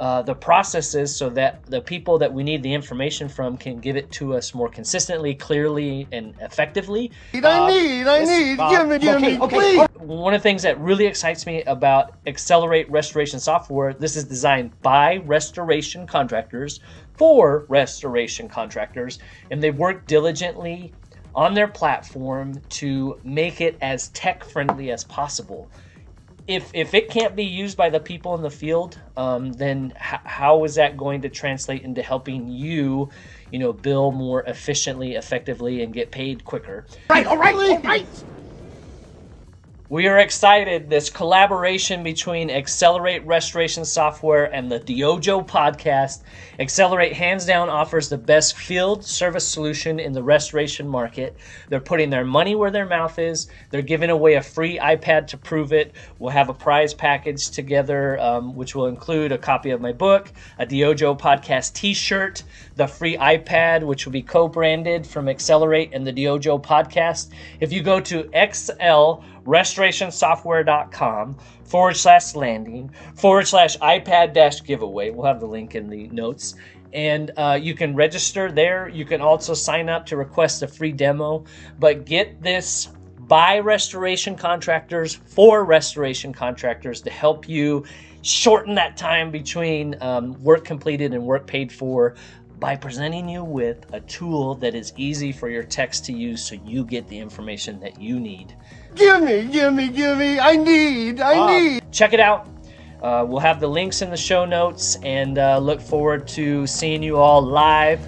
uh, 0.00 0.22
the 0.22 0.34
processes 0.34 1.14
so 1.14 1.28
that 1.28 1.62
the 1.66 1.78
people 1.78 2.16
that 2.16 2.32
we 2.32 2.42
need 2.42 2.62
the 2.62 2.72
information 2.72 3.28
from 3.28 3.54
can 3.58 3.76
give 3.76 3.96
it 3.96 4.10
to 4.10 4.34
us 4.34 4.54
more 4.54 4.70
consistently, 4.70 5.34
clearly, 5.34 6.08
and 6.10 6.34
effectively. 6.40 7.12
I 7.34 7.70
need, 7.70 8.06
I 8.06 8.24
need. 8.24 8.56
Gimme, 8.56 8.98
gimme, 8.98 9.48
please. 9.48 9.86
One 9.98 10.32
of 10.32 10.40
the 10.40 10.42
things 10.42 10.62
that 10.62 10.80
really 10.80 11.04
excites 11.04 11.44
me 11.44 11.62
about 11.64 12.24
Xcelerate 12.24 12.86
Restoration 12.88 13.38
Software, 13.38 13.92
this 13.92 14.16
is 14.16 14.24
designed 14.24 14.80
by 14.80 15.18
restoration 15.18 16.06
contractors 16.06 16.80
for 17.12 17.66
restoration 17.68 18.48
contractors, 18.48 19.18
and 19.50 19.62
they 19.62 19.70
work 19.70 20.06
diligently 20.06 20.94
on 21.34 21.52
their 21.52 21.68
platform 21.68 22.58
to 22.70 23.20
make 23.22 23.60
it 23.60 23.76
as 23.82 24.08
tech 24.08 24.44
friendly 24.44 24.90
as 24.92 25.04
possible. 25.04 25.70
If, 26.50 26.72
if 26.74 26.94
it 26.94 27.10
can't 27.10 27.36
be 27.36 27.44
used 27.44 27.76
by 27.76 27.90
the 27.90 28.00
people 28.00 28.34
in 28.34 28.42
the 28.42 28.50
field, 28.50 28.98
um, 29.16 29.52
then 29.52 29.92
h- 29.96 30.20
how 30.24 30.64
is 30.64 30.74
that 30.74 30.96
going 30.96 31.22
to 31.22 31.28
translate 31.28 31.82
into 31.82 32.02
helping 32.02 32.48
you, 32.48 33.10
you 33.52 33.60
know, 33.60 33.72
bill 33.72 34.10
more 34.12 34.42
efficiently, 34.42 35.14
effectively, 35.14 35.82
and 35.82 35.94
get 35.94 36.10
paid 36.10 36.44
quicker? 36.44 36.86
Right, 37.08 37.24
all 37.26 37.38
right, 37.38 37.54
all 37.54 37.80
right. 37.82 38.24
We 39.90 40.06
are 40.06 40.20
excited. 40.20 40.88
This 40.88 41.10
collaboration 41.10 42.04
between 42.04 42.48
Xcelerate 42.48 43.26
Restoration 43.26 43.84
Software 43.84 44.44
and 44.44 44.70
the 44.70 44.78
DYOJO 44.78 45.48
podcast. 45.48 46.22
Xcelerate 46.60 47.12
hands 47.12 47.44
down 47.44 47.68
offers 47.68 48.08
the 48.08 48.16
best 48.16 48.56
field 48.56 49.04
service 49.04 49.48
solution 49.48 49.98
in 49.98 50.12
the 50.12 50.22
restoration 50.22 50.86
market. 50.86 51.36
They're 51.68 51.80
putting 51.80 52.08
their 52.08 52.24
money 52.24 52.54
where 52.54 52.70
their 52.70 52.86
mouth 52.86 53.18
is. 53.18 53.48
They're 53.70 53.82
giving 53.82 54.10
away 54.10 54.34
a 54.34 54.42
free 54.42 54.78
iPad 54.78 55.26
to 55.26 55.36
prove 55.36 55.72
it. 55.72 55.96
We'll 56.20 56.30
have 56.30 56.50
a 56.50 56.54
prize 56.54 56.94
package 56.94 57.50
together, 57.50 58.16
um, 58.20 58.54
which 58.54 58.76
will 58.76 58.86
include 58.86 59.32
a 59.32 59.38
copy 59.38 59.70
of 59.70 59.80
my 59.80 59.92
book, 59.92 60.30
a 60.60 60.66
DYOJO 60.66 61.18
podcast 61.18 61.72
t 61.72 61.94
shirt, 61.94 62.44
the 62.76 62.86
free 62.86 63.16
iPad, 63.16 63.82
which 63.82 64.06
will 64.06 64.12
be 64.12 64.22
co 64.22 64.46
branded 64.46 65.04
from 65.04 65.26
Xcelerate 65.26 65.90
and 65.92 66.06
the 66.06 66.12
DYOJO 66.12 66.62
podcast. 66.62 67.30
If 67.58 67.72
you 67.72 67.82
go 67.82 67.98
to 67.98 68.30
XL 68.52 69.24
restorationsoftware.com 69.44 71.36
forward 71.64 71.96
slash 71.96 72.34
landing 72.34 72.90
forward 73.14 73.46
slash 73.46 73.76
iPad 73.78 74.32
dash 74.34 74.62
giveaway. 74.64 75.10
We'll 75.10 75.26
have 75.26 75.40
the 75.40 75.46
link 75.46 75.74
in 75.74 75.88
the 75.88 76.08
notes. 76.08 76.54
And 76.92 77.30
uh, 77.36 77.58
you 77.60 77.74
can 77.74 77.94
register 77.94 78.50
there. 78.50 78.88
You 78.88 79.04
can 79.04 79.20
also 79.20 79.54
sign 79.54 79.88
up 79.88 80.06
to 80.06 80.16
request 80.16 80.62
a 80.62 80.68
free 80.68 80.90
demo. 80.92 81.44
But 81.78 82.04
get 82.04 82.42
this 82.42 82.88
by 83.20 83.60
restoration 83.60 84.34
contractors 84.34 85.14
for 85.14 85.64
restoration 85.64 86.32
contractors 86.32 87.00
to 87.02 87.10
help 87.10 87.48
you 87.48 87.84
shorten 88.22 88.74
that 88.74 88.96
time 88.96 89.30
between 89.30 89.96
um, 90.00 90.32
work 90.42 90.64
completed 90.64 91.14
and 91.14 91.24
work 91.24 91.46
paid 91.46 91.72
for 91.72 92.16
by 92.58 92.76
presenting 92.76 93.28
you 93.28 93.42
with 93.42 93.86
a 93.94 94.00
tool 94.00 94.54
that 94.56 94.74
is 94.74 94.92
easy 94.96 95.32
for 95.32 95.48
your 95.48 95.62
techs 95.62 96.00
to 96.00 96.12
use 96.12 96.44
so 96.44 96.56
you 96.64 96.84
get 96.84 97.08
the 97.08 97.18
information 97.18 97.80
that 97.80 98.00
you 98.00 98.20
need. 98.20 98.54
Gimme, 98.94 99.44
gimme, 99.44 99.88
gimme. 99.88 100.40
I 100.40 100.56
need, 100.56 101.20
I 101.20 101.58
need. 101.58 101.82
check 101.92 102.12
it 102.12 102.20
out. 102.20 102.48
Uh, 103.02 103.24
we'll 103.26 103.40
have 103.40 103.60
the 103.60 103.68
links 103.68 104.02
in 104.02 104.10
the 104.10 104.16
show 104.16 104.44
notes 104.44 104.96
and 105.02 105.38
uh, 105.38 105.58
look 105.58 105.80
forward 105.80 106.28
to 106.28 106.66
seeing 106.66 107.02
you 107.02 107.16
all 107.16 107.40
live 107.40 108.00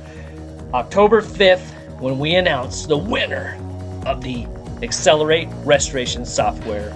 October 0.74 1.22
5th 1.22 2.00
when 2.00 2.18
we 2.18 2.34
announce 2.34 2.86
the 2.86 2.96
winner 2.96 3.58
of 4.06 4.22
the 4.22 4.44
Xcelerate 4.82 5.50
Restoration 5.64 6.26
Software 6.26 6.90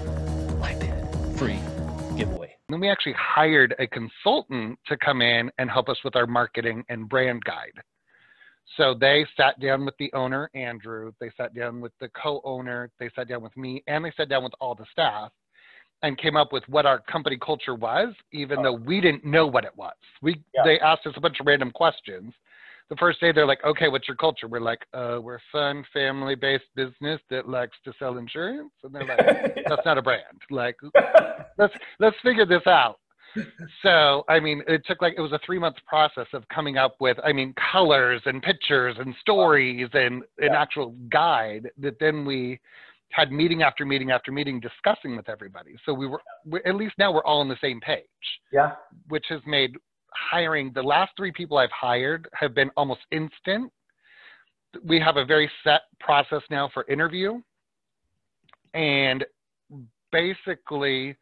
iPad 0.60 1.38
free 1.38 1.58
giveaway. 2.18 2.54
Then 2.68 2.80
we 2.80 2.90
actually 2.90 3.14
hired 3.14 3.74
a 3.78 3.86
consultant 3.86 4.78
to 4.86 4.96
come 4.96 5.22
in 5.22 5.50
and 5.58 5.70
help 5.70 5.88
us 5.88 5.98
with 6.04 6.16
our 6.16 6.26
marketing 6.26 6.84
and 6.88 7.08
brand 7.08 7.44
guide. 7.44 7.80
So 8.76 8.94
they 8.94 9.24
sat 9.36 9.58
down 9.60 9.84
with 9.84 9.96
the 9.98 10.12
owner, 10.12 10.50
Andrew, 10.54 11.12
they 11.20 11.30
sat 11.36 11.54
down 11.54 11.80
with 11.80 11.92
the 12.00 12.08
co 12.10 12.40
owner, 12.44 12.90
they 12.98 13.08
sat 13.14 13.28
down 13.28 13.42
with 13.42 13.56
me, 13.56 13.82
and 13.86 14.04
they 14.04 14.12
sat 14.16 14.28
down 14.28 14.42
with 14.42 14.52
all 14.60 14.74
the 14.74 14.86
staff 14.90 15.30
and 16.02 16.18
came 16.18 16.36
up 16.36 16.52
with 16.52 16.64
what 16.68 16.84
our 16.84 17.00
company 17.00 17.38
culture 17.38 17.74
was, 17.74 18.14
even 18.32 18.60
though 18.62 18.72
we 18.72 19.00
didn't 19.00 19.24
know 19.24 19.46
what 19.46 19.64
it 19.64 19.74
was. 19.76 19.94
We 20.20 20.42
Yeah. 20.54 20.64
they 20.64 20.80
asked 20.80 21.06
us 21.06 21.16
a 21.16 21.20
bunch 21.20 21.40
of 21.40 21.46
random 21.46 21.70
questions. 21.70 22.34
The 22.88 22.96
first 22.96 23.20
day 23.20 23.32
they're 23.32 23.46
like, 23.46 23.64
"Okay, 23.64 23.88
what's 23.88 24.06
your 24.06 24.16
culture?" 24.16 24.46
We're 24.46 24.60
like, 24.60 24.86
"Uh, 24.92 25.18
we're 25.22 25.36
a 25.36 25.40
fun, 25.50 25.84
family-based 25.92 26.74
business 26.74 27.20
that 27.30 27.48
likes 27.48 27.76
to 27.84 27.92
sell 27.98 28.18
insurance." 28.18 28.72
And 28.84 28.94
they're 28.94 29.06
like, 29.06 29.18
"That's 29.66 29.84
not 29.84 29.98
a 29.98 30.02
brand. 30.02 30.40
Like, 30.50 30.76
let's 31.58 31.74
let's 31.98 32.16
figure 32.20 32.46
this 32.46 32.66
out." 32.66 33.00
So, 33.82 34.24
I 34.28 34.40
mean, 34.40 34.62
it 34.66 34.82
took 34.86 35.02
like 35.02 35.14
it 35.16 35.20
was 35.20 35.32
a 35.32 35.40
three-month 35.44 35.76
process 35.86 36.26
of 36.32 36.46
coming 36.48 36.76
up 36.76 36.96
with, 37.00 37.16
I 37.24 37.32
mean, 37.32 37.54
colors 37.72 38.20
and 38.26 38.42
pictures 38.42 38.96
and 38.98 39.14
stories 39.20 39.88
and 39.92 40.22
an 40.38 40.54
actual 40.54 40.94
guide 41.10 41.70
that 41.78 41.98
then 42.00 42.24
we 42.24 42.60
had 43.10 43.30
meeting 43.30 43.62
after 43.62 43.86
meeting 43.86 44.10
after 44.10 44.32
meeting 44.32 44.60
discussing 44.60 45.16
with 45.16 45.28
everybody. 45.28 45.76
So 45.84 45.94
we 45.94 46.06
were, 46.06 46.20
we, 46.44 46.60
at 46.66 46.74
least 46.74 46.94
now 46.98 47.12
we're 47.12 47.24
all 47.24 47.40
on 47.40 47.48
the 47.48 47.56
same 47.60 47.80
page, 47.80 48.02
Yeah. 48.52 48.72
which 49.08 49.26
has 49.28 49.40
made 49.46 49.76
hiring 50.12 50.72
the 50.74 50.82
last 50.82 51.12
three 51.16 51.32
people 51.32 51.58
I've 51.58 51.70
hired 51.70 52.28
have 52.34 52.54
been 52.54 52.70
almost 52.76 53.00
instant. 53.12 53.72
We 54.84 55.00
have 55.00 55.16
a 55.16 55.24
very 55.24 55.50
set 55.62 55.82
process 56.00 56.42
now 56.50 56.68
for 56.72 56.84
interview. 56.88 57.40
And 58.74 59.24
basically, 60.12 61.16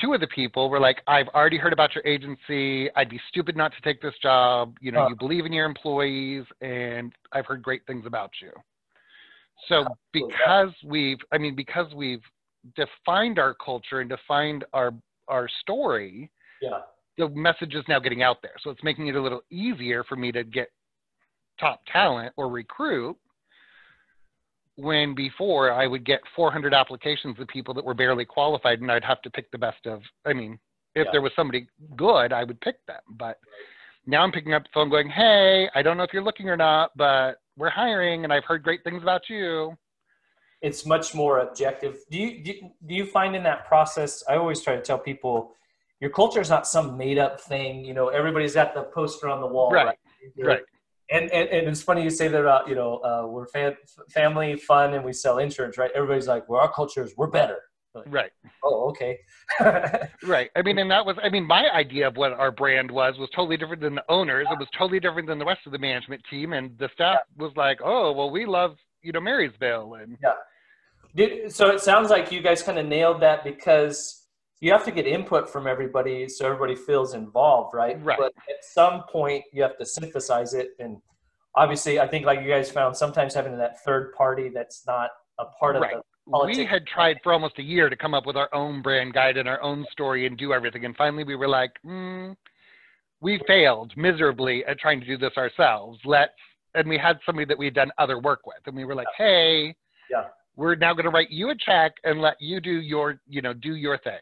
two 0.00 0.14
of 0.14 0.20
the 0.20 0.26
people 0.28 0.68
were 0.68 0.80
like, 0.80 1.02
I've 1.06 1.28
already 1.28 1.58
heard 1.58 1.72
about 1.72 1.94
your 1.94 2.06
agency. 2.06 2.90
I'd 2.96 3.08
be 3.08 3.20
stupid 3.28 3.56
not 3.56 3.72
to 3.74 3.80
take 3.82 4.00
this 4.02 4.14
job. 4.22 4.76
You 4.80 4.92
know, 4.92 5.02
Huh. 5.02 5.08
you 5.10 5.16
believe 5.16 5.46
in 5.46 5.52
your 5.52 5.66
employees, 5.66 6.44
and 6.60 7.12
I've 7.32 7.46
heard 7.46 7.62
great 7.62 7.86
things 7.86 8.06
about 8.06 8.30
you. 8.42 8.50
So 9.68 9.86
because 10.12 10.70
we've, 10.84 11.18
I 11.32 11.38
mean, 11.38 11.54
because 11.54 11.92
we've 11.94 12.22
defined 12.74 13.38
our 13.38 13.54
culture 13.54 14.00
and 14.00 14.08
defined 14.10 14.64
our 14.72 14.92
our 15.28 15.48
story, 15.60 16.30
Yeah. 16.60 16.82
the 17.18 17.28
message 17.30 17.74
is 17.74 17.84
now 17.88 17.98
getting 17.98 18.22
out 18.22 18.42
there. 18.42 18.54
So 18.62 18.70
it's 18.70 18.82
making 18.84 19.08
it 19.08 19.16
a 19.16 19.20
little 19.20 19.40
easier 19.50 20.04
for 20.04 20.14
me 20.14 20.30
to 20.32 20.44
get 20.44 20.68
top 21.58 21.80
talent 21.92 22.32
or 22.36 22.48
recruit. 22.48 23.16
When 24.76 25.14
before 25.14 25.72
I 25.72 25.86
would 25.86 26.04
get 26.04 26.20
400 26.34 26.74
applications 26.74 27.38
of 27.40 27.48
people 27.48 27.72
that 27.74 27.84
were 27.84 27.94
barely 27.94 28.24
qualified, 28.24 28.80
and 28.80 28.92
I'd 28.92 29.04
have 29.04 29.22
to 29.22 29.30
pick 29.30 29.50
the 29.50 29.58
best 29.58 29.86
of. 29.86 30.02
I 30.24 30.32
mean, 30.32 30.58
if 30.94 31.06
Yeah. 31.06 31.12
there 31.12 31.22
was 31.22 31.32
somebody 31.34 31.66
good, 31.96 32.32
I 32.32 32.44
would 32.44 32.60
pick 32.60 32.84
them. 32.86 33.00
But 33.08 33.38
now 34.06 34.22
I'm 34.22 34.32
picking 34.32 34.52
up 34.52 34.64
the 34.64 34.68
phone, 34.74 34.90
going, 34.90 35.08
"Hey, 35.08 35.68
I 35.74 35.82
don't 35.82 35.96
know 35.96 36.02
if 36.02 36.12
you're 36.12 36.22
looking 36.22 36.48
or 36.50 36.56
not, 36.56 36.96
but 36.96 37.40
we're 37.56 37.70
hiring, 37.70 38.24
and 38.24 38.32
I've 38.32 38.44
heard 38.44 38.62
great 38.62 38.84
things 38.84 39.02
about 39.02 39.28
you." 39.30 39.76
it's 40.62 40.86
much 40.86 41.14
more 41.14 41.40
objective. 41.40 41.98
Do 42.10 42.18
you, 42.18 42.42
do 42.42 42.50
you 42.52 42.70
do 42.86 42.94
you 42.94 43.06
find 43.06 43.36
in 43.36 43.42
that 43.42 43.66
process? 43.66 44.24
I 44.28 44.36
always 44.36 44.62
try 44.62 44.74
to 44.74 44.82
tell 44.82 44.98
people, 44.98 45.54
your 46.00 46.10
culture 46.10 46.40
is 46.40 46.50
not 46.50 46.66
some 46.66 46.96
made 46.96 47.18
up 47.18 47.40
thing. 47.40 47.84
You 47.84 47.94
know, 47.94 48.08
everybody's 48.08 48.54
got 48.54 48.74
the 48.74 48.84
poster 48.84 49.28
on 49.28 49.40
the 49.40 49.46
wall, 49.46 49.70
Right, 49.70 49.98
right? 50.38 50.46
right. 50.46 50.62
And, 51.10 51.30
and 51.30 51.48
and 51.48 51.68
it's 51.68 51.82
funny 51.82 52.02
you 52.02 52.10
say 52.10 52.26
that 52.28 52.40
about 52.40 52.68
you 52.68 52.74
know 52.74 52.96
uh, 52.96 53.26
we're 53.28 53.46
fam- 53.46 53.76
family 54.10 54.56
fun 54.56 54.94
and 54.94 55.04
we 55.04 55.12
sell 55.12 55.38
insurance, 55.38 55.78
right? 55.78 55.90
Everybody's 55.94 56.26
like, 56.26 56.48
well, 56.48 56.60
our 56.60 56.72
culture 56.72 57.04
is 57.04 57.14
we're 57.16 57.28
better. 57.28 57.60
Right. 58.06 58.30
Oh, 58.62 58.90
okay. 58.90 59.18
Right. 60.22 60.50
I 60.56 60.62
mean, 60.62 60.78
and 60.78 60.90
that 60.90 61.06
was, 61.06 61.16
I 61.22 61.28
mean, 61.28 61.46
my 61.46 61.68
idea 61.72 62.08
of 62.08 62.16
what 62.16 62.32
our 62.32 62.50
brand 62.50 62.90
was 62.90 63.14
was 63.16 63.30
totally 63.34 63.56
different 63.56 63.80
than 63.80 63.94
the 63.94 64.04
owners. 64.08 64.46
It 64.50 64.58
was 64.58 64.68
totally 64.76 64.98
different 64.98 65.28
than 65.28 65.38
the 65.38 65.44
rest 65.44 65.60
of 65.66 65.72
the 65.72 65.78
management 65.78 66.22
team. 66.28 66.52
And 66.52 66.76
the 66.78 66.88
staff 66.94 67.20
was 67.36 67.52
like, 67.54 67.78
oh, 67.84 68.12
well, 68.12 68.28
we 68.30 68.44
love, 68.44 68.76
you 69.02 69.12
know, 69.12 69.20
Marysville. 69.20 69.94
And 69.94 70.18
Did, 71.14 71.52
so 71.52 71.70
it 71.70 71.80
sounds 71.80 72.10
like 72.10 72.32
you 72.32 72.42
guys 72.42 72.62
kind 72.62 72.78
of 72.78 72.86
nailed 72.86 73.22
that 73.22 73.44
because 73.44 74.25
you 74.60 74.72
have 74.72 74.84
to 74.84 74.90
get 74.90 75.06
input 75.06 75.48
from 75.50 75.66
everybody 75.66 76.28
so 76.28 76.46
everybody 76.46 76.74
feels 76.74 77.14
involved, 77.14 77.74
right? 77.74 78.02
Right. 78.02 78.18
But 78.18 78.32
at 78.48 78.64
some 78.64 79.02
point 79.10 79.44
you 79.52 79.62
have 79.62 79.76
to 79.78 79.84
synthesize 79.84 80.54
it. 80.54 80.70
And 80.78 80.98
obviously, 81.54 82.00
I 82.00 82.06
think 82.06 82.24
like 82.24 82.40
you 82.40 82.48
guys 82.48 82.70
found 82.70 82.96
sometimes 82.96 83.34
having 83.34 83.56
that 83.58 83.82
third 83.84 84.14
party 84.14 84.48
that's 84.48 84.86
not 84.86 85.10
a 85.38 85.44
part 85.44 85.76
of 85.76 85.82
Right. 85.82 85.94
the 85.94 86.02
we 86.44 86.64
had 86.64 86.84
tried 86.88 87.18
for 87.22 87.32
almost 87.32 87.58
a 87.58 87.62
year 87.62 87.88
to 87.88 87.94
come 87.94 88.12
up 88.12 88.26
with 88.26 88.36
our 88.36 88.52
own 88.52 88.82
brand 88.82 89.14
guide 89.14 89.36
and 89.36 89.48
our 89.48 89.62
own 89.62 89.86
story 89.92 90.26
and 90.26 90.36
do 90.36 90.52
everything. 90.52 90.84
And 90.84 90.96
finally 90.96 91.22
we 91.22 91.36
were 91.36 91.46
like, 91.46 91.70
mm, 91.84 92.34
we 93.20 93.40
failed 93.46 93.92
miserably 93.96 94.64
at 94.64 94.78
trying 94.80 95.00
to 95.00 95.06
do 95.06 95.16
this 95.16 95.36
ourselves. 95.36 96.00
Let's 96.04 96.32
and 96.74 96.88
we 96.88 96.98
had 96.98 97.18
somebody 97.24 97.46
that 97.46 97.56
we'd 97.56 97.74
done 97.74 97.90
other 97.96 98.18
work 98.18 98.46
with, 98.46 98.58
and 98.66 98.76
we 98.76 98.84
were 98.84 98.94
like, 98.94 99.06
hey, 99.16 99.74
Yeah. 100.10 100.24
we're 100.56 100.74
now 100.74 100.92
going 100.92 101.04
to 101.04 101.10
write 101.10 101.30
you 101.30 101.48
a 101.50 101.54
check 101.54 101.94
and 102.04 102.20
let 102.20 102.36
you 102.38 102.60
do 102.60 102.80
your, 102.82 103.18
you 103.26 103.40
know, 103.40 103.54
do 103.54 103.76
your 103.76 103.96
thing. 103.96 104.18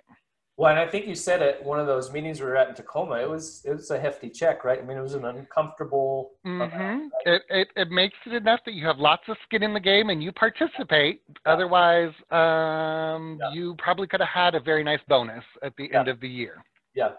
Well, 0.57 0.71
and 0.71 0.79
I 0.79 0.87
think 0.87 1.07
you 1.07 1.17
said 1.17 1.43
at 1.43 1.65
one 1.65 1.81
of 1.81 1.87
those 1.89 2.13
meetings 2.13 2.41
we 2.41 2.47
were 2.47 2.57
at 2.57 2.69
in 2.69 2.75
Tacoma, 2.77 3.17
it 3.17 3.29
was 3.29 3.63
it 3.65 3.73
was 3.73 3.91
a 3.91 3.99
hefty 3.99 4.31
check, 4.31 4.65
right? 4.65 4.79
I 4.81 4.83
mean, 4.85 4.97
it 4.97 5.03
was 5.03 5.15
an 5.15 5.25
uncomfortable. 5.25 6.31
hmm 6.45 7.09
It, 7.27 7.43
it 7.51 7.69
it 7.75 7.91
makes 7.91 8.17
it 8.25 8.35
enough 8.35 8.61
that 8.67 8.75
you 8.75 8.87
have 8.87 8.99
lots 8.99 9.25
of 9.29 9.37
skin 9.45 9.65
in 9.65 9.75
the 9.75 9.81
game 9.81 10.11
and 10.11 10.23
you 10.23 10.31
participate. 10.31 11.23
Otherwise, 11.45 12.13
um, 12.31 13.39
Yeah. 13.41 13.51
you 13.53 13.75
probably 13.79 14.07
could 14.07 14.21
have 14.21 14.29
had 14.29 14.55
a 14.55 14.61
very 14.61 14.85
nice 14.85 15.01
bonus 15.09 15.45
at 15.63 15.75
the 15.77 15.93
end 15.93 16.07
of 16.09 16.21
the 16.21 16.29
year. 16.29 16.65
Yeah. 16.95 17.13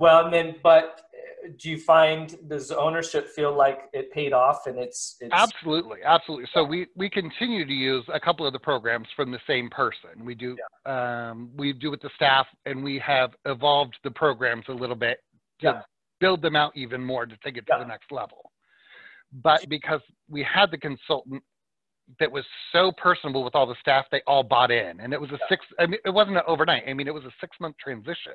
Well, 0.00 0.24
and 0.24 0.32
then, 0.32 0.56
but 0.62 1.02
uh, 1.14 1.50
do 1.58 1.68
you 1.70 1.78
find 1.78 2.34
does 2.48 2.70
ownership 2.72 3.28
feel 3.28 3.54
like 3.54 3.90
it 3.92 4.10
paid 4.10 4.32
off 4.32 4.66
and 4.66 4.78
it's 4.78 5.16
it's 5.20 5.32
Absolutely, 5.32 5.98
absolutely. 6.04 6.48
So 6.54 6.64
we 6.64 6.86
we 6.96 7.10
continue 7.10 7.66
to 7.66 7.72
use 7.72 8.04
a 8.12 8.18
couple 8.18 8.46
of 8.46 8.54
the 8.54 8.58
programs 8.58 9.06
from 9.14 9.30
the 9.30 9.38
same 9.46 9.68
person. 9.68 10.24
We 10.24 10.34
do 10.34 10.56
um, 10.86 11.50
we 11.54 11.74
do 11.74 11.90
with 11.90 12.00
the 12.00 12.08
staff, 12.16 12.46
and 12.64 12.82
we 12.82 12.98
have 13.06 13.32
evolved 13.44 13.96
the 14.02 14.10
programs 14.10 14.64
a 14.68 14.72
little 14.72 14.96
bit 14.96 15.18
to 15.60 15.66
Yeah. 15.66 15.82
build 16.18 16.40
them 16.40 16.56
out 16.56 16.72
even 16.74 17.04
more 17.04 17.26
to 17.26 17.36
take 17.44 17.58
it 17.58 17.66
to 17.66 17.74
Yeah. 17.74 17.80
the 17.80 17.86
next 17.86 18.10
level. 18.10 18.50
But 19.32 19.68
because 19.68 20.00
we 20.30 20.42
had 20.42 20.70
the 20.70 20.78
consultant 20.78 21.44
that 22.18 22.32
was 22.32 22.44
so 22.72 22.90
personable 22.92 23.44
with 23.44 23.54
all 23.54 23.66
the 23.66 23.76
staff, 23.80 24.06
they 24.10 24.22
all 24.26 24.42
bought 24.42 24.70
in, 24.70 24.98
and 25.00 25.12
it 25.12 25.20
was 25.20 25.30
a 25.30 25.38
six. 25.50 25.64
I 25.78 25.84
mean, 25.86 26.00
it 26.06 26.10
wasn't 26.10 26.38
an 26.38 26.42
overnight. 26.46 26.84
I 26.88 26.94
mean, 26.94 27.06
it 27.06 27.14
was 27.14 27.24
a 27.26 27.32
six 27.38 27.54
month 27.60 27.76
transition. 27.76 28.32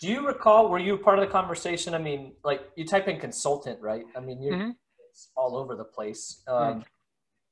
Do 0.00 0.06
you 0.08 0.26
recall? 0.26 0.68
Were 0.68 0.78
you 0.78 0.96
part 0.96 1.18
of 1.18 1.24
the 1.26 1.30
conversation? 1.30 1.94
I 1.94 1.98
mean, 1.98 2.34
like 2.44 2.60
you 2.76 2.84
type 2.84 3.08
in 3.08 3.18
consultant, 3.18 3.80
right? 3.80 4.04
I 4.16 4.20
mean, 4.20 4.40
you're 4.42 4.54
Mhm. 4.56 4.76
it's 5.10 5.30
all 5.36 5.56
over 5.56 5.74
the 5.74 5.84
place. 5.84 6.42
Um, 6.46 6.84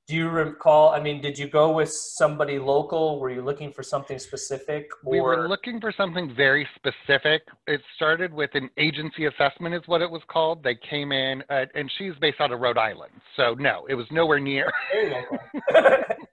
Do 0.08 0.14
you 0.14 0.28
recall? 0.30 0.90
I 0.90 1.00
mean, 1.00 1.20
did 1.20 1.36
you 1.36 1.48
go 1.48 1.72
with 1.72 1.90
somebody 1.90 2.60
local? 2.60 3.18
Were 3.18 3.28
you 3.28 3.42
looking 3.42 3.72
for 3.72 3.82
something 3.82 4.20
specific? 4.20 4.88
Or 5.04 5.10
We 5.10 5.20
were 5.20 5.48
looking 5.48 5.80
for 5.80 5.90
something 5.90 6.32
very 6.32 6.64
specific. 6.76 7.42
It 7.66 7.82
started 7.96 8.32
with 8.32 8.54
an 8.54 8.70
agency 8.76 9.24
assessment, 9.24 9.74
is 9.74 9.88
what 9.88 10.02
it 10.02 10.08
was 10.08 10.22
called. 10.28 10.62
They 10.62 10.76
came 10.76 11.10
in, 11.10 11.42
uh, 11.50 11.66
and 11.74 11.90
she's 11.90 12.14
based 12.20 12.40
out 12.40 12.52
of 12.52 12.60
Rhode 12.60 12.78
Island. 12.78 13.20
So, 13.34 13.54
no, 13.54 13.84
it 13.86 13.94
was 13.96 14.08
nowhere 14.12 14.38
near. 14.38 14.72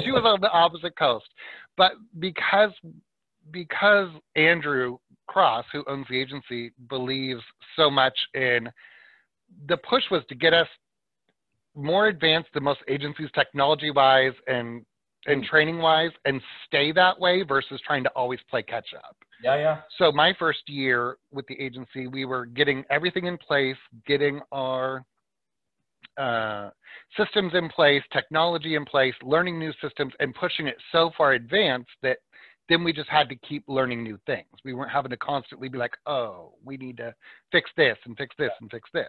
She 0.00 0.12
was 0.12 0.24
on 0.24 0.40
the 0.40 0.50
opposite 0.50 0.96
coast. 0.96 1.28
But 1.76 1.94
because 2.20 2.72
because 3.50 4.10
Andrew 4.36 4.98
Cross, 5.28 5.66
who 5.72 5.84
owns 5.86 6.06
the 6.10 6.20
agency, 6.20 6.72
believes 6.88 7.42
so 7.76 7.90
much 7.90 8.18
in 8.34 8.68
the 9.68 9.76
push 9.88 10.02
was 10.10 10.22
to 10.28 10.34
get 10.34 10.52
us 10.52 10.68
more 11.74 12.08
advanced 12.08 12.48
than 12.54 12.64
most 12.64 12.80
agencies 12.88 13.28
technology 13.34 13.90
wise 13.90 14.32
and 14.46 14.84
and 15.26 15.44
training 15.44 15.78
wise 15.78 16.10
and 16.24 16.40
stay 16.66 16.90
that 16.92 17.18
way 17.20 17.42
versus 17.42 17.80
trying 17.86 18.02
to 18.02 18.10
always 18.10 18.38
play 18.48 18.62
catch 18.62 18.88
up. 18.96 19.16
yeah, 19.42 19.56
yeah, 19.56 19.80
So 19.98 20.10
my 20.10 20.32
first 20.38 20.60
year 20.68 21.16
with 21.30 21.46
the 21.48 21.60
agency, 21.60 22.06
we 22.06 22.24
were 22.24 22.46
getting 22.46 22.84
everything 22.88 23.26
in 23.26 23.36
place, 23.36 23.76
getting 24.06 24.40
our 24.52 25.04
uh, 26.16 26.70
systems 27.16 27.52
in 27.54 27.68
place, 27.68 28.02
technology 28.12 28.74
in 28.74 28.84
place, 28.84 29.14
learning 29.22 29.58
new 29.58 29.72
systems, 29.82 30.12
and 30.18 30.34
pushing 30.34 30.66
it 30.66 30.76
so 30.92 31.10
far 31.16 31.32
advanced 31.32 31.90
that 32.02 32.18
then 32.68 32.84
we 32.84 32.92
just 32.92 33.08
had 33.08 33.28
to 33.30 33.36
keep 33.36 33.64
learning 33.66 34.02
new 34.02 34.18
things. 34.26 34.46
We 34.64 34.74
weren't 34.74 34.90
having 34.90 35.10
to 35.10 35.16
constantly 35.16 35.68
be 35.68 35.78
like, 35.78 35.96
oh, 36.06 36.52
we 36.64 36.76
need 36.76 36.96
to 36.98 37.14
fix 37.50 37.70
this 37.76 37.96
and 38.04 38.16
fix 38.16 38.34
this 38.38 38.50
and 38.60 38.70
fix 38.70 38.88
this. 38.92 39.08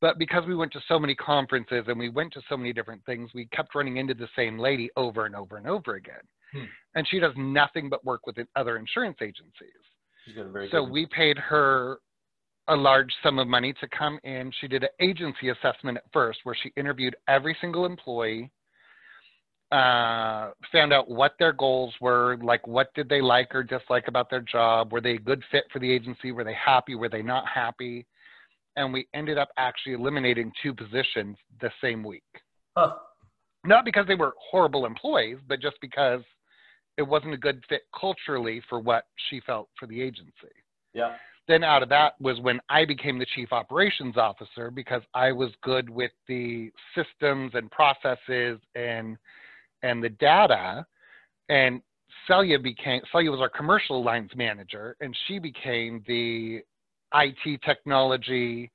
But 0.00 0.18
because 0.18 0.44
we 0.46 0.56
went 0.56 0.72
to 0.72 0.80
so 0.88 0.98
many 0.98 1.14
conferences 1.14 1.84
and 1.86 1.98
we 1.98 2.08
went 2.08 2.32
to 2.32 2.42
so 2.48 2.56
many 2.56 2.72
different 2.72 3.04
things, 3.06 3.30
we 3.34 3.46
kept 3.46 3.74
running 3.74 3.98
into 3.98 4.14
the 4.14 4.28
same 4.34 4.58
lady 4.58 4.90
over 4.96 5.26
and 5.26 5.36
over 5.36 5.56
and 5.56 5.66
over 5.68 5.94
again. 5.94 6.22
Hmm. 6.52 6.64
And 6.96 7.06
she 7.08 7.20
does 7.20 7.32
nothing 7.36 7.88
but 7.88 8.04
work 8.04 8.26
with 8.26 8.36
other 8.56 8.76
insurance 8.76 9.18
agencies. 9.20 9.70
She's 10.26 10.34
got 10.34 10.46
a 10.46 10.50
very 10.50 10.68
So 10.70 10.84
good- 10.84 10.92
we 10.92 11.06
paid 11.06 11.38
her 11.38 11.98
a 12.68 12.76
large 12.76 13.12
sum 13.22 13.38
of 13.38 13.48
money 13.48 13.72
to 13.74 13.88
come 13.88 14.18
in. 14.22 14.52
She 14.60 14.68
did 14.68 14.82
an 14.84 14.90
agency 15.00 15.48
assessment 15.48 15.98
at 15.98 16.04
first 16.12 16.40
where 16.44 16.54
she 16.60 16.72
interviewed 16.76 17.16
every 17.26 17.56
single 17.60 17.84
employee, 17.84 18.50
uh, 19.72 20.50
found 20.72 20.92
out 20.92 21.08
what 21.08 21.34
their 21.38 21.52
goals 21.52 21.94
were, 22.00 22.36
like 22.42 22.66
what 22.66 22.92
did 22.94 23.08
they 23.08 23.20
like 23.20 23.54
or 23.54 23.62
dislike 23.62 24.08
about 24.08 24.28
their 24.30 24.40
job, 24.40 24.92
were 24.92 25.00
they 25.00 25.12
a 25.12 25.18
good 25.18 25.42
fit 25.50 25.64
for 25.72 25.78
the 25.78 25.90
agency, 25.90 26.32
were 26.32 26.44
they 26.44 26.54
happy, 26.54 26.94
were 26.94 27.08
they 27.08 27.22
not 27.22 27.44
happy, 27.46 28.06
and 28.76 28.92
we 28.92 29.06
ended 29.14 29.38
up 29.38 29.50
actually 29.56 29.92
eliminating 29.92 30.52
two 30.62 30.74
positions 30.74 31.36
the 31.60 31.70
same 31.80 32.02
week. 32.02 32.24
Huh. 32.76 32.94
Not 33.64 33.84
because 33.84 34.06
they 34.06 34.14
were 34.14 34.34
horrible 34.50 34.86
employees, 34.86 35.38
but 35.48 35.60
just 35.60 35.76
because 35.80 36.22
it 36.96 37.02
wasn't 37.02 37.34
a 37.34 37.38
good 37.38 37.62
fit 37.68 37.82
culturally 37.98 38.62
for 38.68 38.80
what 38.80 39.04
she 39.28 39.40
felt 39.40 39.68
for 39.78 39.86
the 39.86 40.00
agency. 40.00 40.32
Yeah, 40.94 41.14
then 41.50 41.64
out 41.64 41.82
of 41.82 41.88
that 41.88 42.14
was 42.20 42.40
when 42.40 42.60
I 42.68 42.84
became 42.84 43.18
the 43.18 43.26
chief 43.34 43.52
operations 43.52 44.16
officer 44.16 44.70
because 44.70 45.02
I 45.14 45.32
was 45.32 45.50
good 45.62 45.90
with 45.90 46.12
the 46.28 46.70
systems 46.94 47.52
and 47.54 47.70
processes 47.72 48.60
and 48.76 49.16
and 49.82 50.02
the 50.02 50.08
data. 50.08 50.86
And 51.48 51.82
Celia 52.26 52.58
became 52.58 53.00
Celia 53.12 53.30
was 53.30 53.40
our 53.40 53.48
commercial 53.48 54.04
lines 54.04 54.30
manager, 54.36 54.96
and 55.00 55.16
she 55.26 55.38
became 55.38 56.02
the 56.06 56.60
IT 57.14 57.60
technology. 57.64 58.70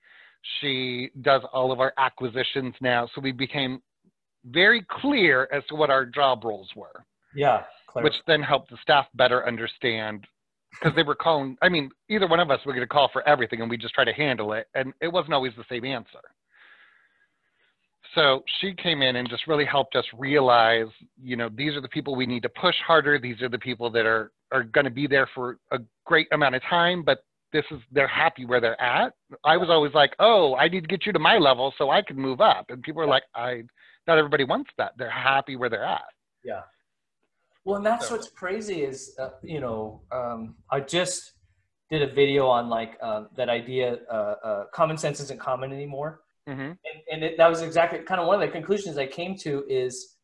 She 0.60 1.10
does 1.22 1.41
all 1.53 1.72
of 1.72 1.80
our 1.80 1.93
acquisitions 1.97 2.76
now, 2.82 3.10
so 3.14 3.22
we 3.22 3.32
became 3.32 3.82
very 4.45 4.86
clear 5.01 5.47
as 5.51 5.64
to 5.70 5.76
what 5.76 5.89
our 5.89 6.06
job 6.06 6.43
roles 6.43 6.70
were 6.76 7.06
yeah. 7.36 7.64
which 7.95 8.14
then 8.28 8.41
helped 8.41 8.70
the 8.72 8.78
staff 8.82 9.06
better 9.16 9.47
understand 9.47 10.26
because 10.72 10.95
they 10.95 11.03
were 11.03 11.16
calling 11.16 11.58
i 11.62 11.70
mean 11.70 11.89
either 12.10 12.28
one 12.28 12.39
of 12.39 12.51
us 12.51 12.60
would 12.66 12.74
get 12.74 12.84
a 12.84 12.88
call 12.88 13.10
for 13.12 13.28
everything 13.28 13.62
and 13.62 13.70
we 13.70 13.78
just 13.78 13.93
try 13.93 14.03
to 14.03 14.14
handle 14.14 14.53
it 14.53 14.68
and 14.76 14.93
it 15.01 15.08
wasn't 15.08 15.34
always 15.34 15.53
the 15.58 15.64
same 15.70 15.86
answer 15.86 16.20
so 18.16 18.43
she 18.59 18.74
came 18.74 19.01
in 19.01 19.18
and 19.18 19.30
just 19.30 19.45
really 19.47 19.66
helped 19.66 19.95
us 19.95 20.05
realize 20.18 20.88
you 21.22 21.36
know 21.36 21.49
these 21.53 21.74
are 21.76 21.82
the 21.82 21.89
people 21.89 22.16
we 22.16 22.26
need 22.26 22.43
to 22.43 22.49
push 22.49 22.76
harder. 22.86 23.20
These 23.20 23.41
are 23.41 23.49
the 23.49 23.59
people 23.59 23.89
that 23.91 24.05
are 24.05 24.32
are 24.51 24.63
going 24.63 24.86
to 24.86 24.91
be 24.91 25.05
there 25.07 25.30
for 25.36 25.59
a 25.72 25.80
great 26.05 26.28
amount 26.32 26.55
of 26.55 26.61
time 26.63 27.03
but 27.03 27.20
this 27.53 27.66
is 27.72 27.80
they're 27.91 28.07
happy 28.07 28.45
where 28.45 28.59
they're 28.59 28.82
at. 28.82 29.13
I 29.43 29.57
was 29.57 29.70
always 29.70 29.93
like 29.93 30.13
oh 30.20 30.55
i 30.55 30.68
need 30.68 30.82
to 30.82 30.88
get 30.88 31.05
you 31.05 31.13
to 31.13 31.20
my 31.20 31.38
level 31.38 31.74
so 31.78 31.89
i 31.89 32.01
can 32.01 32.18
move 32.18 32.41
up. 32.41 32.66
And 32.70 32.82
people 32.82 33.01
are 33.01 33.07
like 33.07 33.24
i 33.36 33.63
not 34.07 34.18
everybody 34.18 34.43
wants 34.43 34.70
that. 34.78 34.93
They're 34.97 35.09
happy 35.09 35.55
where 35.55 35.70
they're 35.70 35.86
at. 35.86 36.03
Yeah. 36.43 36.61
Well, 37.63 37.78
and 37.78 37.86
that's 37.86 38.07
So- 38.07 38.16
what's 38.16 38.30
crazy 38.30 38.84
is, 38.84 39.16
uh, 39.18 39.32
you 39.41 39.59
know, 39.59 40.01
um, 40.11 40.55
I 40.70 40.80
just 40.80 41.34
did 41.89 42.01
a 42.03 42.13
video 42.13 42.47
on 42.47 42.70
like 42.70 42.97
uh, 43.01 43.26
that 43.36 43.49
idea, 43.49 43.99
uh, 44.11 44.36
uh, 44.43 44.66
common 44.74 44.97
sense 44.97 45.20
isn't 45.20 45.39
common 45.39 45.72
anymore. 45.74 46.22
Hmm 46.48 46.54
And, 46.62 46.78
and 47.12 47.24
it, 47.24 47.38
that 47.38 47.50
was 47.50 47.62
exactly 47.62 48.00
kind 48.00 48.22
of 48.22 48.28
one 48.28 48.41
of 48.41 48.48
the 48.48 48.52
conclusions 48.52 48.98
I 48.98 49.08
came 49.08 49.36
to 49.39 49.64
is 49.70 50.16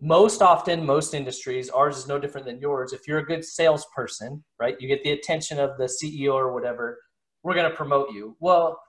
most 0.00 0.42
often, 0.42 0.84
most 0.84 1.14
industries, 1.14 1.68
ours 1.70 1.98
is 1.98 2.06
no 2.08 2.18
different 2.18 2.46
than 2.46 2.58
yours. 2.60 2.92
If 2.92 3.06
you're 3.06 3.18
a 3.18 3.24
good 3.24 3.44
salesperson, 3.44 4.44
right, 4.58 4.76
you 4.80 4.88
get 4.88 5.02
the 5.04 5.12
attention 5.12 5.58
of 5.58 5.76
the 5.78 5.88
CEO 5.88 6.34
or 6.34 6.52
whatever, 6.52 6.98
we're 7.42 7.54
going 7.54 7.70
to 7.70 7.76
promote 7.76 8.10
you. 8.12 8.36
Well, 8.40 8.80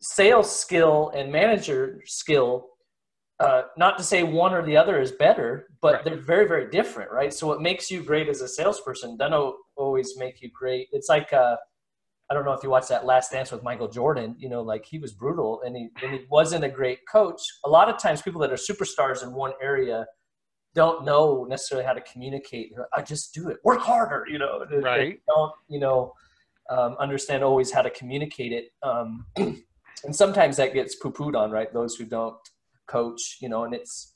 sales 0.00 0.54
skill 0.54 1.12
and 1.14 1.30
manager 1.30 2.02
skill 2.06 2.66
uh, 3.40 3.62
not 3.76 3.98
to 3.98 4.04
say 4.04 4.22
one 4.22 4.54
or 4.54 4.64
the 4.64 4.76
other 4.76 5.00
is 5.00 5.12
better, 5.12 5.68
but 5.80 5.94
Right. 5.94 6.04
they're 6.04 6.16
very, 6.16 6.46
very 6.46 6.70
different, 6.70 7.10
right? 7.10 7.32
So 7.34 7.46
what 7.48 7.60
makes 7.60 7.90
you 7.90 8.02
great 8.04 8.28
as 8.28 8.40
a 8.40 8.48
salesperson 8.48 9.16
doesn't 9.16 9.54
always 9.76 10.16
make 10.16 10.40
you 10.40 10.50
great. 10.54 10.88
It's 10.92 11.08
like 11.08 11.32
uh, 11.32 11.56
I 12.32 12.34
don't 12.34 12.46
know 12.46 12.52
if 12.54 12.62
you 12.62 12.70
watched 12.70 12.88
that 12.88 13.04
Last 13.04 13.30
Dance 13.30 13.52
with 13.52 13.62
Michael 13.62 13.88
Jordan. 13.88 14.34
You 14.38 14.48
know, 14.48 14.62
like 14.62 14.86
he 14.86 14.98
was 14.98 15.12
brutal 15.12 15.60
and 15.66 15.76
he 15.76 15.90
and 16.02 16.14
he 16.14 16.24
wasn't 16.30 16.64
a 16.64 16.68
great 16.70 17.00
coach. 17.06 17.42
A 17.66 17.68
lot 17.68 17.90
of 17.90 17.98
times, 17.98 18.22
people 18.22 18.40
that 18.40 18.50
are 18.50 18.54
superstars 18.56 19.22
in 19.22 19.34
one 19.34 19.52
area 19.60 20.06
don't 20.74 21.04
know 21.04 21.44
necessarily 21.46 21.84
how 21.86 21.92
to 21.92 22.00
communicate. 22.00 22.72
Like, 22.74 22.86
I 22.94 23.02
just 23.02 23.34
do 23.34 23.50
it. 23.50 23.58
Work 23.64 23.80
harder. 23.80 24.24
You 24.26 24.38
know, 24.38 24.64
They- 24.64 24.76
they 24.76 24.82
Right. 24.82 25.20
don't 25.28 25.52
you 25.68 25.78
know 25.78 26.14
um, 26.70 26.96
understand 26.98 27.44
always 27.44 27.70
how 27.70 27.82
to 27.82 27.90
communicate 27.90 28.52
it. 28.52 28.70
Um, 28.82 29.26
and 29.36 30.16
sometimes 30.16 30.56
that 30.56 30.72
gets 30.72 30.94
poo-pooed 30.94 31.36
on, 31.36 31.50
right? 31.50 31.70
Those 31.70 31.96
who 31.96 32.06
don't 32.06 32.38
coach, 32.86 33.36
you 33.42 33.50
know, 33.50 33.64
and 33.64 33.74
it's, 33.74 34.14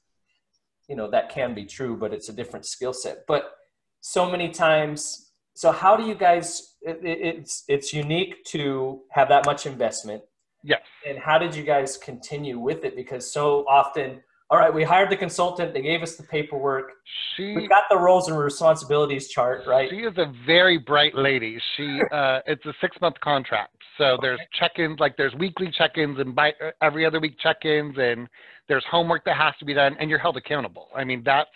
you 0.88 0.96
know, 0.96 1.10
that 1.10 1.28
can 1.28 1.52
be 1.52 1.66
true, 1.66 1.98
but 1.98 2.14
it's 2.14 2.30
a 2.30 2.32
different 2.32 2.64
skill 2.64 2.94
set. 2.94 3.26
But 3.28 3.52
so 4.00 4.30
many 4.30 4.48
times, 4.48 5.25
so 5.56 5.72
how 5.72 5.96
do 5.96 6.04
you 6.04 6.14
guys? 6.14 6.74
It, 6.82 7.00
it, 7.02 7.18
it's 7.20 7.64
it's 7.66 7.92
unique 7.92 8.44
to 8.46 9.02
have 9.10 9.28
that 9.28 9.44
much 9.46 9.66
investment, 9.66 10.22
yes 10.62 10.80
and 11.06 11.18
how 11.18 11.38
did 11.38 11.54
you 11.54 11.62
guys 11.62 11.96
continue 11.96 12.58
with 12.58 12.84
it? 12.84 12.96
Because 12.96 13.30
so 13.32 13.64
often 13.68 14.22
all 14.48 14.58
right, 14.58 14.72
we 14.72 14.84
hired 14.84 15.10
the 15.10 15.16
consultant. 15.16 15.74
They 15.74 15.82
gave 15.82 16.02
us 16.02 16.14
the 16.14 16.22
paperwork. 16.22 16.92
She 17.36 17.56
We 17.56 17.66
got 17.66 17.84
the 17.90 17.98
roles 17.98 18.28
and 18.28 18.38
responsibilities 18.38 19.28
chart, 19.28 19.66
right? 19.66 19.90
She 19.90 19.96
is 19.96 20.16
a 20.18 20.32
very 20.46 20.78
bright 20.78 21.16
lady. 21.16 21.58
She 21.76 22.00
uh, 22.12 22.40
it's 22.46 22.64
a 22.64 22.72
six 22.80 22.96
month 23.00 23.16
contract, 23.20 23.74
so 23.98 24.16
there's 24.22 24.38
check-ins 24.58 25.00
like 25.00 25.16
there's 25.16 25.34
weekly 25.34 25.72
check-ins 25.76 26.20
and 26.20 26.32
by 26.34 26.50
uh, 26.64 26.70
every 26.80 27.04
other 27.04 27.18
week 27.18 27.36
check-ins, 27.42 27.96
and 27.98 28.28
there's 28.68 28.84
homework 28.88 29.24
that 29.24 29.36
has 29.36 29.54
to 29.58 29.64
be 29.64 29.74
done, 29.74 29.96
and 29.98 30.08
you're 30.08 30.20
held 30.20 30.36
accountable. 30.36 30.90
I 30.94 31.02
mean 31.02 31.22
that's 31.24 31.50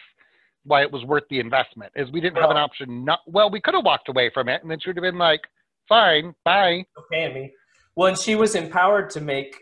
why 0.70 0.82
it 0.82 0.90
was 0.90 1.04
worth 1.04 1.24
the 1.28 1.40
investment. 1.40 1.92
Is 1.96 2.10
we 2.12 2.20
didn't 2.20 2.40
have 2.40 2.50
an 2.50 2.56
option. 2.56 3.04
Not 3.04 3.20
well, 3.26 3.50
we 3.50 3.60
could 3.60 3.74
have 3.74 3.84
walked 3.84 4.08
away 4.08 4.30
from 4.32 4.48
it, 4.48 4.62
and 4.62 4.70
then 4.70 4.78
she 4.80 4.88
would 4.88 4.96
have 4.96 5.02
been 5.02 5.18
like, 5.18 5.42
"Fine, 5.88 6.34
bye." 6.44 6.84
paying 7.10 7.34
me. 7.34 7.52
Well, 7.96 8.08
and 8.08 8.18
she 8.18 8.36
was 8.36 8.54
empowered 8.54 9.10
to 9.10 9.20
make 9.20 9.56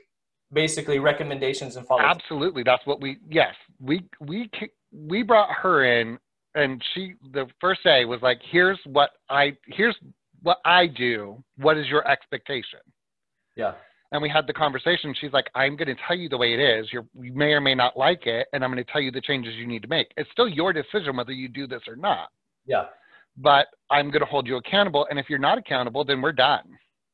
basically 0.52 0.98
recommendations 0.98 1.76
and 1.76 1.86
follow. 1.86 2.02
Absolutely, 2.02 2.62
that's 2.62 2.86
what 2.86 3.00
we. 3.00 3.16
Yes, 3.28 3.54
we 3.80 4.04
we 4.20 4.50
we 4.92 5.22
brought 5.22 5.50
her 5.50 5.84
in, 6.00 6.18
and 6.54 6.82
she 6.94 7.14
the 7.32 7.46
first 7.60 7.82
day 7.82 8.04
was 8.04 8.20
like, 8.22 8.40
"Here's 8.50 8.78
what 8.84 9.10
I 9.30 9.56
here's 9.66 9.96
what 10.42 10.58
I 10.64 10.86
do. 10.86 11.42
What 11.56 11.78
is 11.78 11.86
your 11.88 12.06
expectation?" 12.06 12.80
Yeah. 13.56 13.72
And 14.12 14.22
we 14.22 14.28
had 14.28 14.46
the 14.46 14.52
conversation. 14.52 15.14
She's 15.20 15.32
like, 15.32 15.46
I'm 15.54 15.76
going 15.76 15.88
to 15.94 16.02
tell 16.06 16.16
you 16.16 16.28
the 16.28 16.36
way 16.38 16.54
it 16.54 16.60
is. 16.60 16.86
You're, 16.92 17.06
you 17.20 17.32
may 17.34 17.52
or 17.52 17.60
may 17.60 17.74
not 17.74 17.96
like 17.96 18.26
it, 18.26 18.46
and 18.52 18.64
I'm 18.64 18.72
going 18.72 18.82
to 18.84 18.90
tell 18.92 19.00
you 19.00 19.10
the 19.10 19.20
changes 19.20 19.54
you 19.56 19.66
need 19.66 19.82
to 19.82 19.88
make. 19.88 20.08
It's 20.16 20.30
still 20.32 20.48
your 20.48 20.72
decision 20.72 21.16
whether 21.16 21.32
you 21.32 21.48
do 21.48 21.66
this 21.66 21.82
or 21.86 21.96
not, 21.96 22.28
Yeah. 22.66 22.86
but 23.36 23.66
I'm 23.90 24.10
going 24.10 24.20
to 24.20 24.26
hold 24.26 24.46
you 24.46 24.56
accountable. 24.56 25.06
And 25.10 25.18
if 25.18 25.26
you're 25.28 25.38
not 25.38 25.58
accountable, 25.58 26.04
then 26.04 26.22
we're 26.22 26.32
done. 26.32 26.64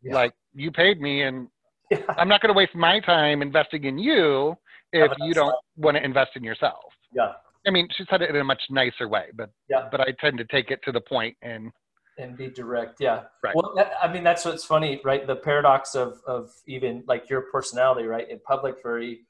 Yeah. 0.03 0.15
Like, 0.15 0.33
you 0.55 0.71
paid 0.71 1.01
me, 1.01 1.23
and 1.23 1.49
Yeah. 1.91 1.99
I'm 2.17 2.29
not 2.29 2.41
going 2.41 2.53
to 2.53 2.57
waste 2.57 2.75
my 2.75 3.01
time 3.01 3.43
investing 3.43 3.85
in 3.85 3.99
you 3.99 4.57
if 4.93 5.11
you 5.19 5.35
don't 5.35 5.55
want 5.77 5.97
to 5.97 6.05
invest 6.05 6.31
in 6.37 6.45
yourself. 6.45 6.85
Yeah. 7.13 7.33
I 7.67 7.71
mean, 7.71 7.89
she 7.97 8.05
said 8.11 8.23
it 8.23 8.31
in 8.31 8.37
a 8.37 8.45
much 8.45 8.63
nicer 8.71 9.09
way, 9.09 9.27
but 9.35 9.51
Yeah. 9.69 9.89
but 9.91 10.01
I 10.01 10.13
tend 10.21 10.39
to 10.39 10.45
take 10.45 10.71
it 10.71 10.81
to 10.85 10.93
the 10.93 11.01
point 11.01 11.37
and 11.43 11.73
and 12.19 12.37
be 12.37 12.49
direct 12.49 13.01
yeah 13.01 13.23
Right. 13.43 13.55
well 13.55 13.73
that, 13.77 13.93
i 14.03 14.13
mean 14.13 14.23
that's 14.25 14.45
what's 14.45 14.65
funny 14.65 15.01
right 15.05 15.27
the 15.27 15.37
paradox 15.37 15.95
of 15.95 16.21
of 16.27 16.51
even 16.67 17.03
like 17.07 17.29
your 17.29 17.43
personality 17.53 18.07
right 18.07 18.29
in 18.31 18.39
public 18.41 18.77
very 18.83 19.21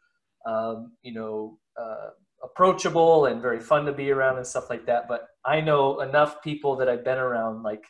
um, 0.47 0.93
you 1.03 1.13
know 1.15 1.59
uh, 1.81 2.11
approachable 2.43 3.27
and 3.27 3.41
very 3.41 3.61
fun 3.61 3.87
to 3.87 3.93
be 3.93 4.11
around 4.11 4.37
and 4.37 4.47
stuff 4.47 4.69
like 4.69 4.85
that 4.87 5.09
but 5.09 5.29
i 5.45 5.61
know 5.61 6.01
enough 6.01 6.43
people 6.43 6.77
that 6.77 6.89
i've 6.89 7.05
been 7.05 7.19
around 7.19 7.63
like 7.63 7.85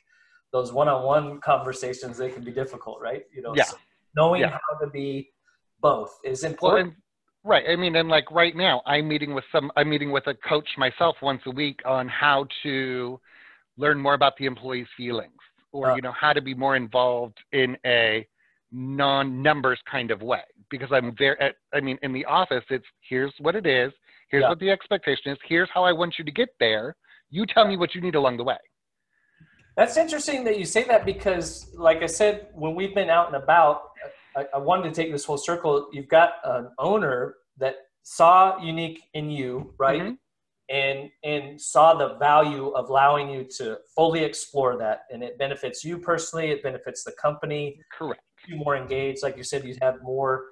those 0.52 0.72
one-on-one 0.72 1.40
conversations 1.40 2.16
they 2.16 2.30
can 2.30 2.44
be 2.44 2.52
difficult 2.52 3.00
right 3.00 3.24
you 3.34 3.42
know 3.42 3.54
Yeah. 3.56 3.64
so 3.64 3.76
knowing 4.14 4.42
Yeah. 4.42 4.50
how 4.50 4.78
to 4.78 4.86
be 4.90 5.30
both 5.80 6.16
is 6.24 6.42
Well, 6.44 6.52
important 6.52 6.94
and, 6.94 7.02
right. 7.42 7.64
I 7.68 7.76
mean, 7.76 7.96
and 7.96 8.08
like 8.08 8.30
right 8.30 8.56
now, 8.56 8.80
I'm 8.86 9.06
meeting 9.08 9.34
with 9.34 9.44
some. 9.52 9.70
I'm 9.76 9.90
meeting 9.90 10.12
with 10.12 10.26
a 10.28 10.34
coach 10.34 10.68
myself 10.78 11.16
once 11.20 11.42
a 11.46 11.50
week 11.50 11.80
on 11.84 12.08
how 12.08 12.46
to 12.62 13.20
learn 13.76 13.98
more 13.98 14.14
about 14.14 14.36
the 14.38 14.46
employee's 14.46 14.86
feelings, 14.96 15.40
or 15.72 15.90
Uh. 15.90 15.96
you 15.96 16.02
know, 16.02 16.12
how 16.12 16.32
to 16.32 16.40
be 16.40 16.54
more 16.54 16.76
involved 16.76 17.38
in 17.52 17.76
a 17.84 18.26
non-numbers 18.72 19.80
kind 19.90 20.10
of 20.10 20.22
way. 20.22 20.42
Because 20.70 20.88
I'm 20.92 21.14
there. 21.18 21.40
At, 21.42 21.56
I 21.72 21.80
mean, 21.80 21.98
in 22.02 22.12
the 22.12 22.24
office, 22.24 22.64
it's 22.70 22.86
here's 23.08 23.32
what 23.38 23.54
it 23.54 23.66
is. 23.66 23.92
Here's 24.30 24.42
Yeah. 24.42 24.48
what 24.48 24.58
the 24.58 24.70
expectation 24.70 25.30
is. 25.32 25.38
Here's 25.46 25.70
how 25.70 25.84
I 25.84 25.92
want 25.92 26.18
you 26.18 26.24
to 26.24 26.30
get 26.32 26.48
there. 26.58 26.96
You 27.30 27.46
tell 27.46 27.66
me 27.66 27.76
what 27.76 27.94
you 27.94 28.00
need 28.00 28.14
along 28.14 28.36
the 28.38 28.44
way. 28.44 28.58
That's 29.76 29.96
interesting 29.96 30.44
that 30.44 30.58
you 30.58 30.64
say 30.64 30.84
that 30.84 31.04
because, 31.04 31.72
like 31.74 32.02
I 32.02 32.06
said, 32.06 32.48
when 32.52 32.74
we've 32.74 32.94
been 32.94 33.10
out 33.10 33.26
and 33.26 33.36
about, 33.42 33.90
I, 34.36 34.46
I 34.54 34.58
wanted 34.58 34.94
to 34.94 34.94
take 35.00 35.10
this 35.12 35.24
whole 35.24 35.36
circle. 35.36 35.88
You've 35.92 36.08
got 36.08 36.34
an 36.44 36.70
owner 36.78 37.36
that 37.58 37.76
saw 38.02 38.58
unique 38.62 39.00
in 39.14 39.30
you, 39.30 39.74
right? 39.78 40.00
Mhm. 40.02 40.18
And 40.70 41.10
and 41.22 41.60
saw 41.60 41.94
the 41.94 42.16
value 42.16 42.68
of 42.68 42.88
allowing 42.88 43.28
you 43.28 43.44
to 43.58 43.78
fully 43.94 44.24
explore 44.24 44.78
that, 44.78 45.00
and 45.12 45.22
it 45.22 45.38
benefits 45.38 45.84
you 45.84 45.98
personally. 45.98 46.50
It 46.50 46.62
benefits 46.62 47.04
the 47.04 47.12
company. 47.12 47.78
Correct. 47.92 48.22
You 48.46 48.56
more 48.56 48.74
engaged, 48.74 49.22
like 49.22 49.36
you 49.36 49.42
said, 49.42 49.64
you'd 49.64 49.82
have 49.82 50.02
more. 50.02 50.46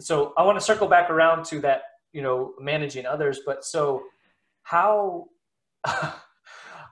So 0.00 0.32
I 0.36 0.42
want 0.42 0.58
to 0.58 0.64
circle 0.64 0.88
back 0.88 1.10
around 1.10 1.44
to 1.46 1.60
that, 1.60 1.82
you 2.12 2.22
know, 2.22 2.54
managing 2.58 3.06
others. 3.06 3.40
But 3.46 3.64
so 3.64 4.02
how? 4.64 5.26
I, 5.84 6.12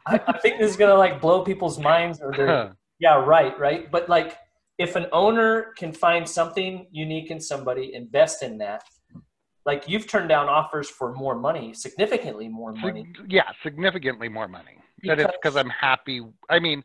I 0.06 0.38
think 0.38 0.58
this 0.58 0.70
is 0.70 0.76
gonna 0.76 0.94
like 0.94 1.20
blow 1.20 1.42
people's 1.42 1.78
minds, 1.78 2.20
or 2.20 2.32
they're 2.36 2.72
yeah, 3.00 3.16
right, 3.24 3.58
right. 3.58 3.90
But 3.90 4.08
like, 4.08 4.36
if 4.78 4.94
an 4.94 5.06
owner 5.12 5.72
can 5.76 5.92
find 5.92 6.28
something 6.28 6.86
unique 6.92 7.30
in 7.32 7.40
somebody, 7.40 7.94
invest 7.94 8.42
in 8.44 8.58
that. 8.58 8.84
Like 9.64 9.88
you've 9.88 10.08
turned 10.08 10.28
down 10.28 10.48
offers 10.48 10.88
for 10.90 11.12
more 11.14 11.34
money, 11.36 11.72
significantly 11.74 12.48
more 12.48 12.72
money. 12.72 13.12
Yeah, 13.28 13.44
significantly 13.62 14.28
more 14.28 14.48
money. 14.48 14.78
But 15.04 15.18
it's 15.18 15.30
because 15.32 15.54
Because- 15.54 15.56
I'm 15.56 15.70
happy. 15.70 16.20
I 16.50 16.58
mean, 16.58 16.82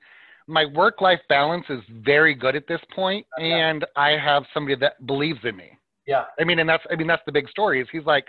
my 0.47 0.65
work 0.65 1.01
life 1.01 1.19
balance 1.27 1.65
is 1.69 1.81
very 1.89 2.33
good 2.33 2.55
at 2.55 2.67
this 2.67 2.81
point, 2.95 3.25
uh, 3.37 3.41
Okay. 3.41 3.51
and 3.51 3.85
I 3.95 4.11
have 4.17 4.45
somebody 4.53 4.75
that 4.75 5.05
believes 5.05 5.43
in 5.43 5.55
me. 5.57 5.77
Yeah, 6.05 6.25
I 6.39 6.45
mean, 6.45 6.59
and 6.59 6.69
that's 6.69 6.85
I 6.89 6.95
mean 6.95 7.07
that's 7.07 7.23
the 7.25 7.31
big 7.33 7.49
story. 7.49 7.81
Is 7.81 7.87
he's 7.91 8.05
like, 8.05 8.27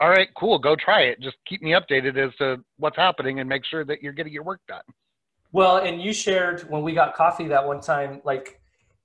all 0.00 0.08
right, 0.08 0.28
cool, 0.34 0.58
go 0.58 0.74
try 0.74 1.02
it. 1.02 1.20
Just 1.20 1.36
keep 1.46 1.60
me 1.60 1.72
updated 1.72 2.16
as 2.16 2.34
to 2.36 2.64
what's 2.78 2.96
happening 2.96 3.40
and 3.40 3.48
make 3.48 3.64
sure 3.66 3.84
that 3.84 4.02
you're 4.02 4.14
getting 4.14 4.32
your 4.32 4.42
work 4.44 4.60
done. 4.66 4.84
Well, 5.52 5.78
and 5.78 6.00
you 6.00 6.12
shared 6.14 6.62
when 6.70 6.82
we 6.82 6.94
got 6.94 7.14
coffee 7.14 7.48
that 7.48 7.66
one 7.66 7.80
time, 7.80 8.22
like 8.24 8.58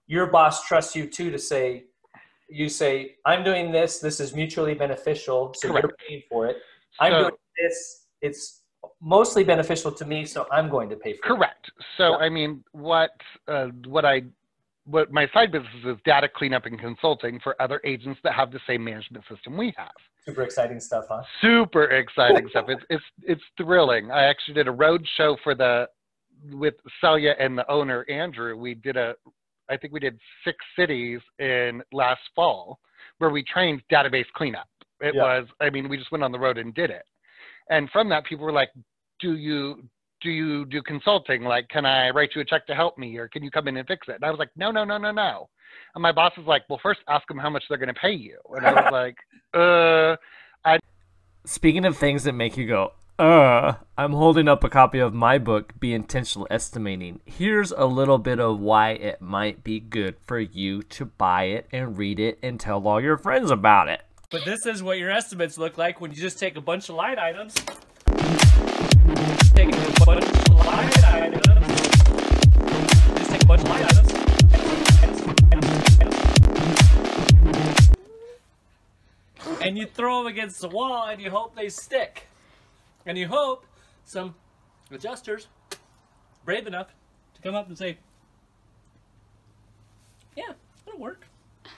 your 0.07 0.27
boss 0.27 0.63
trusts 0.65 0.95
you 0.95 1.07
too 1.07 1.31
to 1.31 1.39
say, 1.39 1.85
you 2.47 2.69
say, 2.69 3.15
I'm 3.25 3.43
doing 3.43 3.71
this, 3.71 3.99
this 3.99 4.19
is 4.19 4.33
mutually 4.35 4.73
beneficial, 4.73 5.53
so 5.55 5.67
you're 5.77 5.95
paying 6.07 6.21
for 6.29 6.47
it. 6.47 6.57
I'm 6.99 7.11
So- 7.11 7.19
doing 7.21 7.35
this, 7.61 8.07
it's 8.21 8.61
mostly 9.01 9.43
beneficial 9.43 9.91
to 9.91 10.05
me, 10.05 10.25
so 10.25 10.47
I'm 10.51 10.69
going 10.69 10.89
to 10.89 10.95
pay 10.95 11.13
for 11.13 11.17
it. 11.17 11.21
Correct. 11.23 11.71
So 11.97 12.11
Yeah. 12.11 12.25
I 12.25 12.29
mean, 12.29 12.63
what 12.71 13.11
uh, 13.47 13.67
what 13.87 14.05
I 14.05 14.23
what 14.85 15.11
my 15.11 15.27
side 15.33 15.51
business 15.51 15.73
is 15.83 15.97
data 16.05 16.29
cleanup 16.29 16.67
and 16.67 16.79
consulting 16.79 17.39
for 17.39 17.59
other 17.59 17.81
agents 17.83 18.19
that 18.23 18.33
have 18.33 18.51
the 18.51 18.59
same 18.67 18.83
management 18.83 19.25
system 19.27 19.57
we 19.57 19.73
have. 19.75 19.91
Super 20.25 20.43
exciting 20.43 20.79
stuff, 20.79 21.05
huh? 21.09 21.23
super 21.41 21.85
exciting 21.85 22.47
stuff. 22.49 22.65
It's 22.69 22.83
it's 22.89 23.03
it's 23.23 23.41
thrilling. 23.57 24.11
I 24.11 24.25
actually 24.25 24.53
did 24.53 24.67
a 24.67 24.71
road 24.71 25.05
show 25.17 25.35
for 25.43 25.55
the 25.55 25.89
with 26.51 26.75
Celia 27.01 27.35
and 27.39 27.57
the 27.57 27.69
owner 27.71 28.05
Andrew. 28.09 28.55
We 28.55 28.75
did 28.75 28.97
a 28.97 29.15
I 29.69 29.77
think 29.77 29.93
we 29.93 29.99
did 29.99 30.19
six 30.43 30.57
cities 30.77 31.19
in 31.39 31.81
last 31.91 32.21
fall 32.35 32.79
where 33.17 33.29
we 33.29 33.43
trained 33.43 33.81
database 33.91 34.25
cleanup. 34.35 34.67
It 35.01 35.15
Yeah. 35.15 35.23
was 35.23 35.47
I 35.59 35.69
mean 35.69 35.89
we 35.89 35.97
just 35.97 36.11
went 36.11 36.23
on 36.23 36.31
the 36.31 36.39
road 36.39 36.57
and 36.57 36.73
did 36.73 36.89
it. 36.89 37.05
And 37.69 37.89
from 37.91 38.09
that 38.09 38.25
people 38.25 38.45
were 38.45 38.51
like, 38.51 38.71
"Do 39.19 39.35
you 39.35 39.87
do 40.21 40.29
you 40.31 40.65
do 40.65 40.81
consulting? 40.81 41.43
Like, 41.43 41.67
can 41.69 41.85
I 41.85 42.09
write 42.09 42.31
you 42.35 42.41
a 42.41 42.45
check 42.45 42.65
to 42.67 42.75
help 42.75 42.97
me, 42.97 43.17
or 43.17 43.27
can 43.27 43.43
you 43.43 43.51
come 43.51 43.67
in 43.67 43.77
and 43.77 43.87
fix 43.87 44.07
it?" 44.07 44.15
And 44.15 44.23
I 44.23 44.29
was 44.29 44.39
like, 44.39 44.49
"No, 44.55 44.71
no, 44.71 44.83
no, 44.83 44.97
no, 44.97 45.11
no." 45.11 45.49
And 45.93 46.01
my 46.01 46.11
boss 46.11 46.35
was 46.37 46.45
like, 46.47 46.63
"Well, 46.69 46.79
first 46.81 47.01
ask 47.07 47.27
them 47.27 47.37
how 47.37 47.49
much 47.49 47.63
they're 47.67 47.77
going 47.77 47.93
to 47.93 47.99
pay 47.99 48.13
you." 48.13 48.39
And 48.55 48.65
I 48.65 48.73
was 48.73 48.91
like, 48.91 49.17
"Uh." 49.53 50.15
I. 50.63 50.79
Speaking 51.45 51.85
of 51.85 51.97
things 51.97 52.23
that 52.23 52.33
make 52.33 52.57
you 52.57 52.67
go, 52.67 52.93
uh, 53.17 53.73
I'm 53.97 54.11
holding 54.11 54.47
up 54.47 54.63
a 54.63 54.69
copy 54.69 54.99
of 54.99 55.13
my 55.13 55.37
book, 55.37 55.73
Be 55.79 55.93
Intentional 55.93 56.47
Estimating. 56.51 57.21
Here's 57.25 57.71
a 57.71 57.85
little 57.85 58.17
bit 58.17 58.39
of 58.39 58.59
why 58.59 58.91
it 58.91 59.21
might 59.21 59.63
be 59.63 59.79
good 59.79 60.15
for 60.25 60.39
you 60.39 60.81
to 60.83 61.05
buy 61.05 61.43
it 61.43 61.67
and 61.71 61.97
read 61.97 62.19
it 62.19 62.39
and 62.43 62.59
tell 62.59 62.85
all 62.85 62.99
your 63.01 63.17
friends 63.17 63.51
about 63.51 63.87
it. 63.87 64.01
But 64.31 64.43
this 64.43 64.65
is 64.65 64.83
what 64.83 64.97
your 64.97 65.11
estimates 65.11 65.57
look 65.57 65.77
like 65.77 66.01
when 66.01 66.11
you 66.11 66.17
just 66.17 66.39
take 66.39 66.57
a 66.57 66.61
bunch 66.61 66.89
of 66.89 66.95
line 66.95 67.17
items. 67.17 67.53
Take 69.53 69.73
a 69.73 70.05
bunch 70.05 70.25
of 70.25 70.49
line 70.49 70.91
items. 71.05 71.67
Just 73.17 73.31
take 73.31 73.43
a 73.43 73.47
bunch 73.47 73.61
of 73.61 73.69
line 73.69 73.83
items. 73.85 74.11
And 79.61 79.77
you 79.77 79.85
throw 79.85 80.17
them 80.19 80.27
against 80.27 80.59
the 80.59 80.67
wall 80.67 81.07
and 81.07 81.21
you 81.21 81.29
hope 81.29 81.55
they 81.55 81.69
stick. 81.69 82.27
And 83.05 83.17
you 83.17 83.27
hope 83.27 83.65
some 84.03 84.33
adjusters 84.91 85.47
brave 86.43 86.65
enough 86.65 86.87
to 87.35 87.41
come 87.41 87.53
up 87.53 87.67
and 87.67 87.77
say, 87.77 87.97
Yeah, 90.35 90.53
it'll 90.87 90.99
work. 90.99 91.27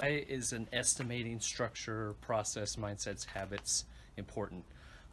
Why 0.00 0.24
is 0.28 0.52
an 0.52 0.68
estimating 0.72 1.38
structure, 1.40 2.14
process, 2.20 2.74
mindsets, 2.76 3.24
habits 3.26 3.84
important? 4.16 4.64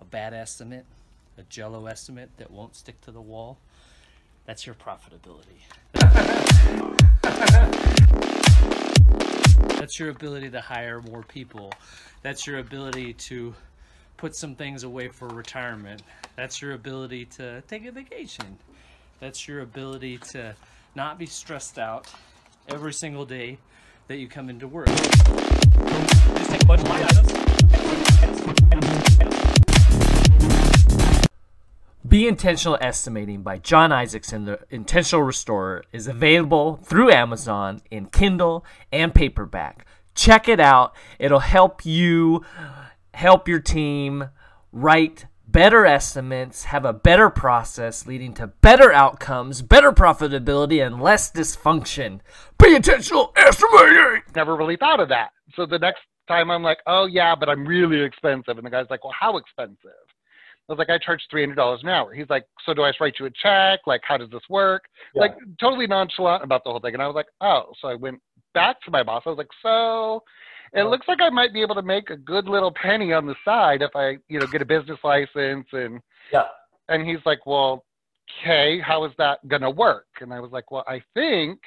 A 0.02 0.06
bad 0.06 0.34
estimate, 0.34 0.86
a 1.38 1.44
jello 1.44 1.86
estimate 1.86 2.32
that 2.38 2.50
won't 2.50 2.76
stick 2.76 3.00
to 3.02 3.12
the 3.12 3.22
wall, 3.22 3.60
that's 4.46 4.66
your 4.66 4.76
profitability. 4.76 5.62
That's 9.60 10.00
your 10.00 10.10
ability 10.10 10.50
to 10.52 10.62
hire 10.62 11.02
more 11.02 11.24
people. 11.24 11.74
That's 12.22 12.48
your 12.48 12.60
ability 12.60 13.14
to 13.14 13.54
put 14.18 14.36
some 14.36 14.56
things 14.56 14.84
away 14.84 15.10
for 15.10 15.28
retirement. 15.28 16.02
That's 16.36 16.62
your 16.62 16.74
ability 16.74 17.26
to 17.38 17.62
take 17.68 17.86
a 17.86 17.92
vacation. 17.92 18.58
That's 19.20 19.48
your 19.48 19.62
ability 19.62 20.18
to 20.30 20.56
not 20.96 21.18
be 21.18 21.26
stressed 21.26 21.78
out 21.78 22.08
every 22.70 22.94
single 22.94 23.26
day 23.26 23.58
that 24.08 24.18
you 24.18 24.28
come 24.28 24.50
into 24.50 24.68
work. 24.68 24.88
Just 24.88 26.50
take 26.50 26.64
a 26.64 26.66
bunch 26.66 26.82
of 26.82 26.90
line 26.90 27.04
items. 27.04 29.05
Be 32.16 32.30
Intentional 32.30 32.78
Estimating 32.80 33.42
by 33.42 33.58
Jon 33.58 33.92
Isaacson, 33.92 34.46
the 34.46 34.62
Intentional 34.70 35.22
Restorer, 35.24 35.84
is 35.92 36.08
available 36.08 36.78
through 36.78 37.12
Amazon 37.12 37.82
in 37.92 38.06
Kindle 38.06 38.64
and 38.90 39.14
paperback. 39.14 39.86
Check 40.14 40.48
it 40.48 40.62
out. 40.62 40.96
It'll 41.20 41.40
help 41.40 41.86
you 41.86 42.46
help 43.14 43.50
your 43.50 43.60
team 43.60 44.30
write 44.72 45.26
better 45.46 45.86
estimates, 45.86 46.64
have 46.64 46.86
a 46.86 46.94
better 46.94 47.30
process 47.30 48.08
leading 48.08 48.34
to 48.36 48.48
better 48.48 48.94
outcomes, 48.94 49.62
better 49.62 49.92
profitability, 49.92 50.82
and 50.88 51.02
less 51.02 51.30
dysfunction. 51.30 52.22
Be 52.58 52.76
intentional 52.76 53.34
estimating. 53.36 54.22
Never 54.34 54.56
really 54.56 54.78
thought 54.78 55.02
of 55.02 55.10
that. 55.10 55.32
So 55.58 55.66
the 55.66 55.80
next 55.80 56.00
time 56.30 56.50
I'm 56.50 56.64
like, 56.64 56.78
oh 56.88 57.08
yeah, 57.08 57.36
but 57.38 57.50
I'm 57.50 57.68
really 57.68 58.00
expensive. 58.00 58.58
And 58.58 58.66
the 58.66 58.72
guy's 58.72 58.90
like, 58.90 59.04
well, 59.04 59.14
how 59.20 59.36
expensive? 59.36 60.05
I 60.68 60.72
was 60.74 60.80
like, 60.80 60.90
I 60.90 60.98
charge 60.98 61.22
three 61.30 61.42
hundred 61.44 61.56
dollars 61.56 61.82
an 61.84 61.90
hour. 61.90 62.14
He's 62.14 62.30
like, 62.30 62.46
so 62.66 62.74
do 62.74 62.82
I 62.84 62.92
write 63.00 63.16
you 63.20 63.28
a 63.28 63.30
check? 63.30 63.82
Like, 63.86 64.02
how 64.04 64.18
does 64.18 64.30
this 64.32 64.42
work? 64.50 64.86
Yeah. 65.14 65.22
Like, 65.22 65.38
totally 65.60 65.86
nonchalant 65.88 66.44
about 66.44 66.64
the 66.64 66.72
whole 66.72 66.80
thing. 66.80 66.94
And 66.96 67.04
I 67.04 67.08
was 67.08 67.16
like, 67.16 67.28
oh. 67.42 67.72
So 67.82 67.88
I 67.88 67.96
went 67.96 68.20
back 68.54 68.82
to 68.82 68.92
my 68.92 69.04
boss. 69.04 69.24
I 69.26 69.30
was 69.30 69.38
like, 69.38 69.50
so 69.62 70.24
it 70.74 70.82
Oh. 70.82 70.90
looks 70.90 71.08
like 71.08 71.22
I 71.22 71.30
might 71.30 71.54
be 71.54 71.62
able 71.62 71.76
to 71.76 71.82
make 71.84 72.10
a 72.10 72.18
good 72.18 72.48
little 72.48 72.72
penny 72.72 73.14
on 73.14 73.28
the 73.28 73.36
side 73.46 73.82
if 73.84 73.96
I, 73.96 74.18
you 74.28 74.40
know, 74.40 74.48
get 74.48 74.62
a 74.62 74.66
business 74.66 75.00
license 75.04 75.68
and 75.72 76.02
Yeah. 76.34 76.48
and 76.90 77.08
he's 77.08 77.24
like, 77.26 77.46
well, 77.46 77.86
okay, 78.42 78.80
how 78.80 79.06
is 79.06 79.12
that 79.20 79.48
gonna 79.48 79.70
work? 79.70 80.08
And 80.20 80.34
I 80.34 80.40
was 80.40 80.52
like, 80.52 80.72
well, 80.72 80.84
I 80.88 81.02
think 81.14 81.60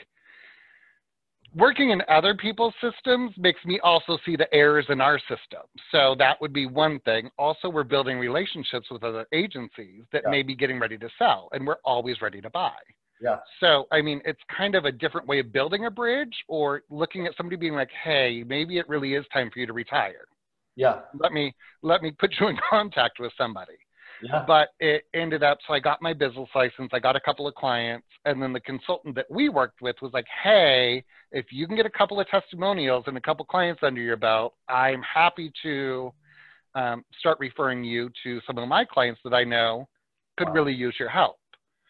working 1.55 1.91
in 1.91 2.03
other 2.09 2.35
people's 2.35 2.75
systems 2.81 3.33
makes 3.39 3.65
me 3.65 3.81
also 3.81 4.19
see 4.25 4.37
the 4.37 4.53
errors 4.55 4.87
in 4.89 5.01
our 5.01 5.19
system. 5.21 5.63
So 5.93 6.15
that 6.19 6.41
would 6.41 6.53
be 6.53 6.67
one 6.67 7.01
thing. 7.01 7.31
Also, 7.39 7.69
we're 7.69 7.85
building 7.85 8.19
relationships 8.19 8.89
with 8.91 9.03
other 9.03 9.27
agencies 9.33 10.05
that 10.13 10.25
Yeah. 10.25 10.31
may 10.31 10.43
be 10.43 10.55
getting 10.55 10.79
ready 10.79 10.99
to 10.99 11.09
sell, 11.19 11.49
and 11.53 11.67
we're 11.67 11.81
always 11.85 12.21
ready 12.21 12.41
to 12.41 12.51
buy. 12.51 12.77
Yeah. 13.21 13.39
So, 13.59 13.89
I 13.91 14.01
mean, 14.01 14.23
it's 14.25 14.43
kind 14.45 14.75
of 14.77 14.85
a 14.85 14.93
different 14.93 15.27
way 15.27 15.41
of 15.41 15.53
building 15.53 15.87
a 15.87 15.91
bridge 15.91 16.45
or 16.47 16.83
looking 16.89 17.27
at 17.27 17.35
somebody 17.37 17.57
being 17.57 17.75
like, 17.75 17.91
hey, 17.91 18.45
maybe 18.47 18.79
it 18.79 18.89
really 18.89 19.15
is 19.15 19.27
time 19.29 19.51
for 19.51 19.59
you 19.59 19.67
to 19.67 19.73
retire. 19.73 20.27
Yeah. 20.77 21.01
Let 21.15 21.33
me 21.33 21.53
let 21.83 22.03
me 22.03 22.13
put 22.13 22.33
you 22.39 22.47
in 22.49 22.57
contact 22.71 23.19
with 23.19 23.33
somebody 23.37 23.79
Yeah. 24.23 24.45
but 24.47 24.71
it 24.81 25.05
ended 25.15 25.43
up 25.43 25.59
so 25.67 25.75
i 25.75 25.81
got 25.81 26.03
my 26.03 26.13
business 26.13 26.49
license 26.55 26.91
i 26.93 26.99
got 26.99 27.15
a 27.17 27.21
couple 27.21 27.47
of 27.47 27.55
clients 27.55 28.07
and 28.25 28.43
then 28.43 28.53
the 28.53 28.61
consultant 28.61 29.15
that 29.15 29.27
we 29.31 29.49
worked 29.49 29.81
with 29.81 29.97
was 30.03 30.13
like 30.13 30.27
hey 30.43 31.05
if 31.31 31.47
you 31.53 31.67
can 31.67 31.77
get 31.77 31.87
a 31.87 31.91
couple 31.91 32.19
of 32.19 32.27
testimonials 32.29 33.05
and 33.07 33.17
a 33.17 33.21
couple 33.21 33.45
clients 33.45 33.81
under 33.85 34.01
your 34.01 34.17
belt 34.17 34.55
i'm 34.69 35.03
happy 35.03 35.53
to 35.63 36.13
um, 36.75 37.05
start 37.19 37.39
referring 37.41 37.83
you 37.85 38.11
to 38.25 38.41
some 38.47 38.59
of 38.59 38.69
my 38.69 38.85
clients 38.85 39.21
that 39.25 39.35
i 39.35 39.45
know 39.45 39.89
could 40.37 40.49
Wow. 40.49 40.55
really 40.55 40.75
use 40.75 40.95
your 40.99 41.09
help 41.09 41.37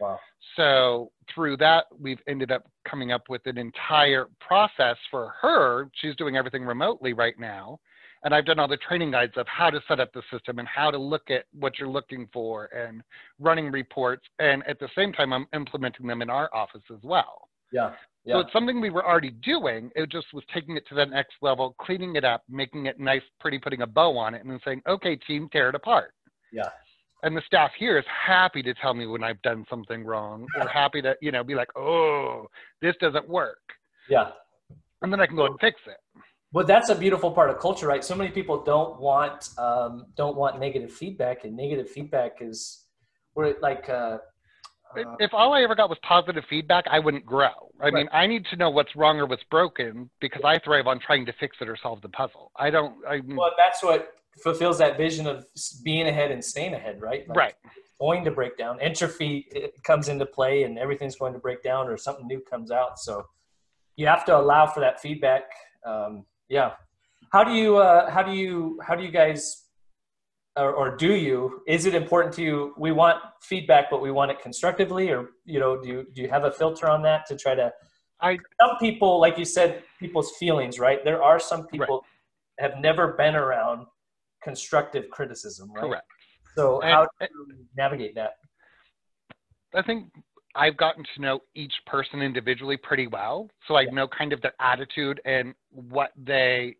Wow. 0.00 0.18
so 0.56 1.10
through 1.34 1.56
that 1.58 1.86
we've 1.98 2.20
ended 2.28 2.50
up 2.52 2.64
coming 2.88 3.10
up 3.10 3.22
with 3.28 3.42
an 3.46 3.58
entire 3.58 4.26
process 4.40 4.96
for 5.10 5.32
her 5.40 5.88
she's 5.94 6.14
doing 6.16 6.36
everything 6.36 6.64
remotely 6.64 7.12
right 7.12 7.38
now 7.38 7.78
and 8.24 8.34
I've 8.34 8.46
done 8.46 8.58
all 8.58 8.68
the 8.68 8.76
training 8.76 9.12
guides 9.12 9.34
of 9.36 9.46
how 9.48 9.70
to 9.70 9.80
set 9.88 10.00
up 10.00 10.12
the 10.12 10.22
system 10.32 10.58
and 10.58 10.68
how 10.68 10.90
to 10.90 10.98
look 10.98 11.30
at 11.30 11.44
what 11.52 11.78
you're 11.78 11.88
looking 11.88 12.28
for 12.32 12.66
and 12.66 13.02
running 13.38 13.70
reports. 13.70 14.24
And 14.38 14.66
at 14.66 14.78
the 14.80 14.88
same 14.96 15.12
time, 15.12 15.32
I'm 15.32 15.46
implementing 15.54 16.06
them 16.06 16.22
in 16.22 16.30
our 16.30 16.52
office 16.54 16.82
as 16.90 17.02
well. 17.02 17.48
Yeah. 17.72 17.92
yeah. 18.24 18.34
So 18.34 18.40
it's 18.40 18.52
something 18.52 18.80
we 18.80 18.90
were 18.90 19.06
already 19.06 19.30
doing. 19.30 19.90
It 19.94 20.10
just 20.10 20.26
was 20.32 20.44
taking 20.52 20.76
it 20.76 20.86
to 20.88 20.94
the 20.94 21.06
next 21.06 21.34
level, 21.42 21.76
cleaning 21.80 22.16
it 22.16 22.24
up, 22.24 22.42
making 22.48 22.86
it 22.86 22.98
nice, 22.98 23.22
pretty, 23.40 23.58
putting 23.58 23.82
a 23.82 23.86
bow 23.86 24.16
on 24.16 24.34
it, 24.34 24.42
and 24.42 24.50
then 24.50 24.60
saying, 24.64 24.82
okay, 24.88 25.16
team, 25.16 25.48
tear 25.52 25.68
it 25.68 25.74
apart. 25.74 26.12
Yeah. 26.52 26.68
And 27.22 27.36
the 27.36 27.42
staff 27.46 27.72
here 27.78 27.98
is 27.98 28.04
happy 28.26 28.62
to 28.62 28.74
tell 28.74 28.94
me 28.94 29.06
when 29.06 29.24
I've 29.24 29.42
done 29.42 29.64
something 29.68 30.04
wrong 30.04 30.46
or 30.60 30.68
happy 30.68 31.02
to, 31.02 31.16
you 31.20 31.32
know, 31.32 31.42
be 31.42 31.54
like, 31.54 31.68
oh, 31.76 32.46
this 32.80 32.94
doesn't 33.00 33.28
work. 33.28 33.58
Yeah. 34.08 34.30
And 35.02 35.12
then 35.12 35.20
I 35.20 35.26
can 35.26 35.36
go 35.36 35.46
and 35.46 35.58
fix 35.60 35.80
it. 35.86 35.98
Well, 36.52 36.64
that's 36.64 36.88
a 36.88 36.94
beautiful 36.94 37.30
part 37.30 37.50
of 37.50 37.58
culture, 37.58 37.86
right? 37.86 38.02
So 38.02 38.14
many 38.14 38.30
people 38.30 38.62
don't 38.64 38.98
want 38.98 39.50
um, 39.58 40.06
don't 40.16 40.36
want 40.36 40.58
negative 40.58 40.92
feedback, 40.92 41.44
and 41.44 41.56
negative 41.56 41.90
feedback 41.90 42.38
is 42.40 42.86
where 43.34 43.48
it 43.48 43.60
like 43.60 43.88
uh, 43.88 44.18
If- 44.96 45.06
uh, 45.06 45.16
if 45.20 45.34
all 45.34 45.52
I 45.52 45.62
ever 45.62 45.74
got 45.74 45.90
was 45.90 45.98
positive 46.02 46.44
feedback, 46.48 46.86
I 46.90 46.98
wouldn't 46.98 47.26
grow. 47.26 47.50
I 47.80 47.90
mean, 47.90 48.08
I 48.12 48.26
need 48.26 48.44
to 48.46 48.56
know 48.56 48.70
what's 48.70 48.96
wrong 48.96 49.18
or 49.18 49.26
what's 49.26 49.44
broken 49.50 50.10
because 50.20 50.42
I 50.42 50.58
thrive 50.58 50.86
on 50.86 50.98
trying 50.98 51.26
to 51.26 51.32
fix 51.34 51.58
it 51.60 51.68
or 51.68 51.76
solve 51.76 52.00
the 52.00 52.08
puzzle. 52.08 52.50
I 52.56 52.70
don't. 52.70 52.94
I 53.06 53.20
well, 53.26 53.52
that's 53.56 53.82
what 53.82 54.14
fulfills 54.42 54.78
that 54.78 54.96
vision 54.96 55.26
of 55.26 55.44
being 55.84 56.08
ahead 56.08 56.30
and 56.30 56.42
staying 56.44 56.74
ahead, 56.74 57.00
right? 57.00 57.28
Like, 57.28 57.36
right. 57.36 57.54
going 58.00 58.24
to 58.24 58.30
break 58.30 58.56
down. 58.56 58.80
Entropy 58.80 59.48
comes 59.84 60.08
into 60.08 60.26
play, 60.26 60.62
and 60.62 60.78
everything's 60.78 61.16
going 61.16 61.34
to 61.34 61.38
break 61.38 61.62
down, 61.62 61.88
or 61.88 61.96
something 61.98 62.26
new 62.26 62.40
comes 62.40 62.70
out. 62.70 62.98
So 62.98 63.26
you 63.96 64.06
have 64.06 64.24
to 64.24 64.36
allow 64.36 64.66
for 64.66 64.80
that 64.80 65.00
feedback. 65.00 65.44
Um, 65.84 66.24
yeah. 66.48 66.72
How 67.32 67.44
do 67.44 67.52
you? 67.52 67.76
Uh, 67.76 68.10
how 68.10 68.22
do 68.22 68.32
you? 68.32 68.78
How 68.82 68.94
do 68.94 69.02
you 69.04 69.10
guys? 69.10 69.64
Or, 70.56 70.72
or 70.72 70.96
do 70.96 71.14
you? 71.14 71.60
Is 71.68 71.86
it 71.86 71.94
important 71.94 72.34
to 72.34 72.42
you? 72.42 72.74
We 72.76 72.90
want 72.90 73.18
feedback, 73.42 73.90
but 73.90 74.02
we 74.02 74.10
want 74.10 74.30
it 74.32 74.40
constructively, 74.42 75.10
or 75.10 75.30
you 75.44 75.60
know, 75.60 75.80
do 75.80 75.88
you 75.88 76.06
do 76.14 76.22
you 76.22 76.28
have 76.28 76.44
a 76.44 76.50
filter 76.50 76.88
on 76.88 77.02
that 77.02 77.26
to 77.26 77.36
try 77.36 77.54
to? 77.54 77.72
I- 78.20 78.38
some 78.60 78.76
people, 78.80 79.20
like 79.20 79.38
you 79.38 79.44
said, 79.44 79.84
people's 80.00 80.32
feelings, 80.38 80.78
right? 80.80 81.04
There 81.04 81.22
are 81.22 81.38
some 81.38 81.66
people 81.68 82.04
have 82.58 82.78
never 82.80 83.12
been 83.12 83.36
around 83.36 83.86
constructive 84.42 85.08
criticism, 85.10 85.70
right? 85.72 85.84
Correct. 85.84 86.06
So 86.56 86.80
And- 86.80 86.90
how 86.92 87.06
do 87.20 87.26
you 87.30 87.66
navigate 87.76 88.16
that? 88.16 88.32
I 89.74 89.82
think 89.82 90.10
I've 90.54 90.76
gotten 90.76 91.04
to 91.14 91.20
know 91.20 91.40
each 91.54 91.72
person 91.86 92.22
individually 92.22 92.76
pretty 92.76 93.06
well, 93.06 93.48
so 93.66 93.76
I 93.76 93.82
Yeah. 93.82 93.90
know 93.90 94.08
kind 94.08 94.32
of 94.32 94.40
their 94.40 94.54
attitude 94.60 95.20
and 95.24 95.54
what 95.70 96.12
they, 96.16 96.76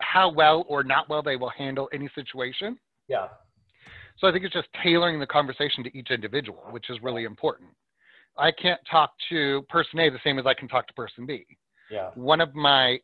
how 0.00 0.28
well 0.28 0.64
or 0.68 0.84
not 0.84 1.08
well 1.08 1.22
they 1.22 1.36
will 1.36 1.50
handle 1.50 1.88
any 1.92 2.08
situation. 2.14 2.78
Yeah. 3.08 3.28
So 4.18 4.28
I 4.28 4.32
think 4.32 4.44
it's 4.44 4.54
just 4.54 4.68
tailoring 4.82 5.18
the 5.18 5.26
conversation 5.26 5.82
to 5.84 5.96
each 5.96 6.10
individual, 6.10 6.62
which 6.70 6.88
is 6.90 7.02
really 7.02 7.24
important. 7.24 7.70
I 8.36 8.52
can't 8.52 8.80
talk 8.90 9.12
to 9.30 9.62
person 9.68 9.98
A 10.00 10.10
the 10.10 10.18
same 10.22 10.38
as 10.38 10.46
I 10.46 10.54
can 10.54 10.68
talk 10.68 10.86
to 10.88 10.94
person 10.94 11.26
B. 11.26 11.46
Yeah. 11.90 12.10
one 12.14 12.40
of 12.40 12.54
my 12.54 12.98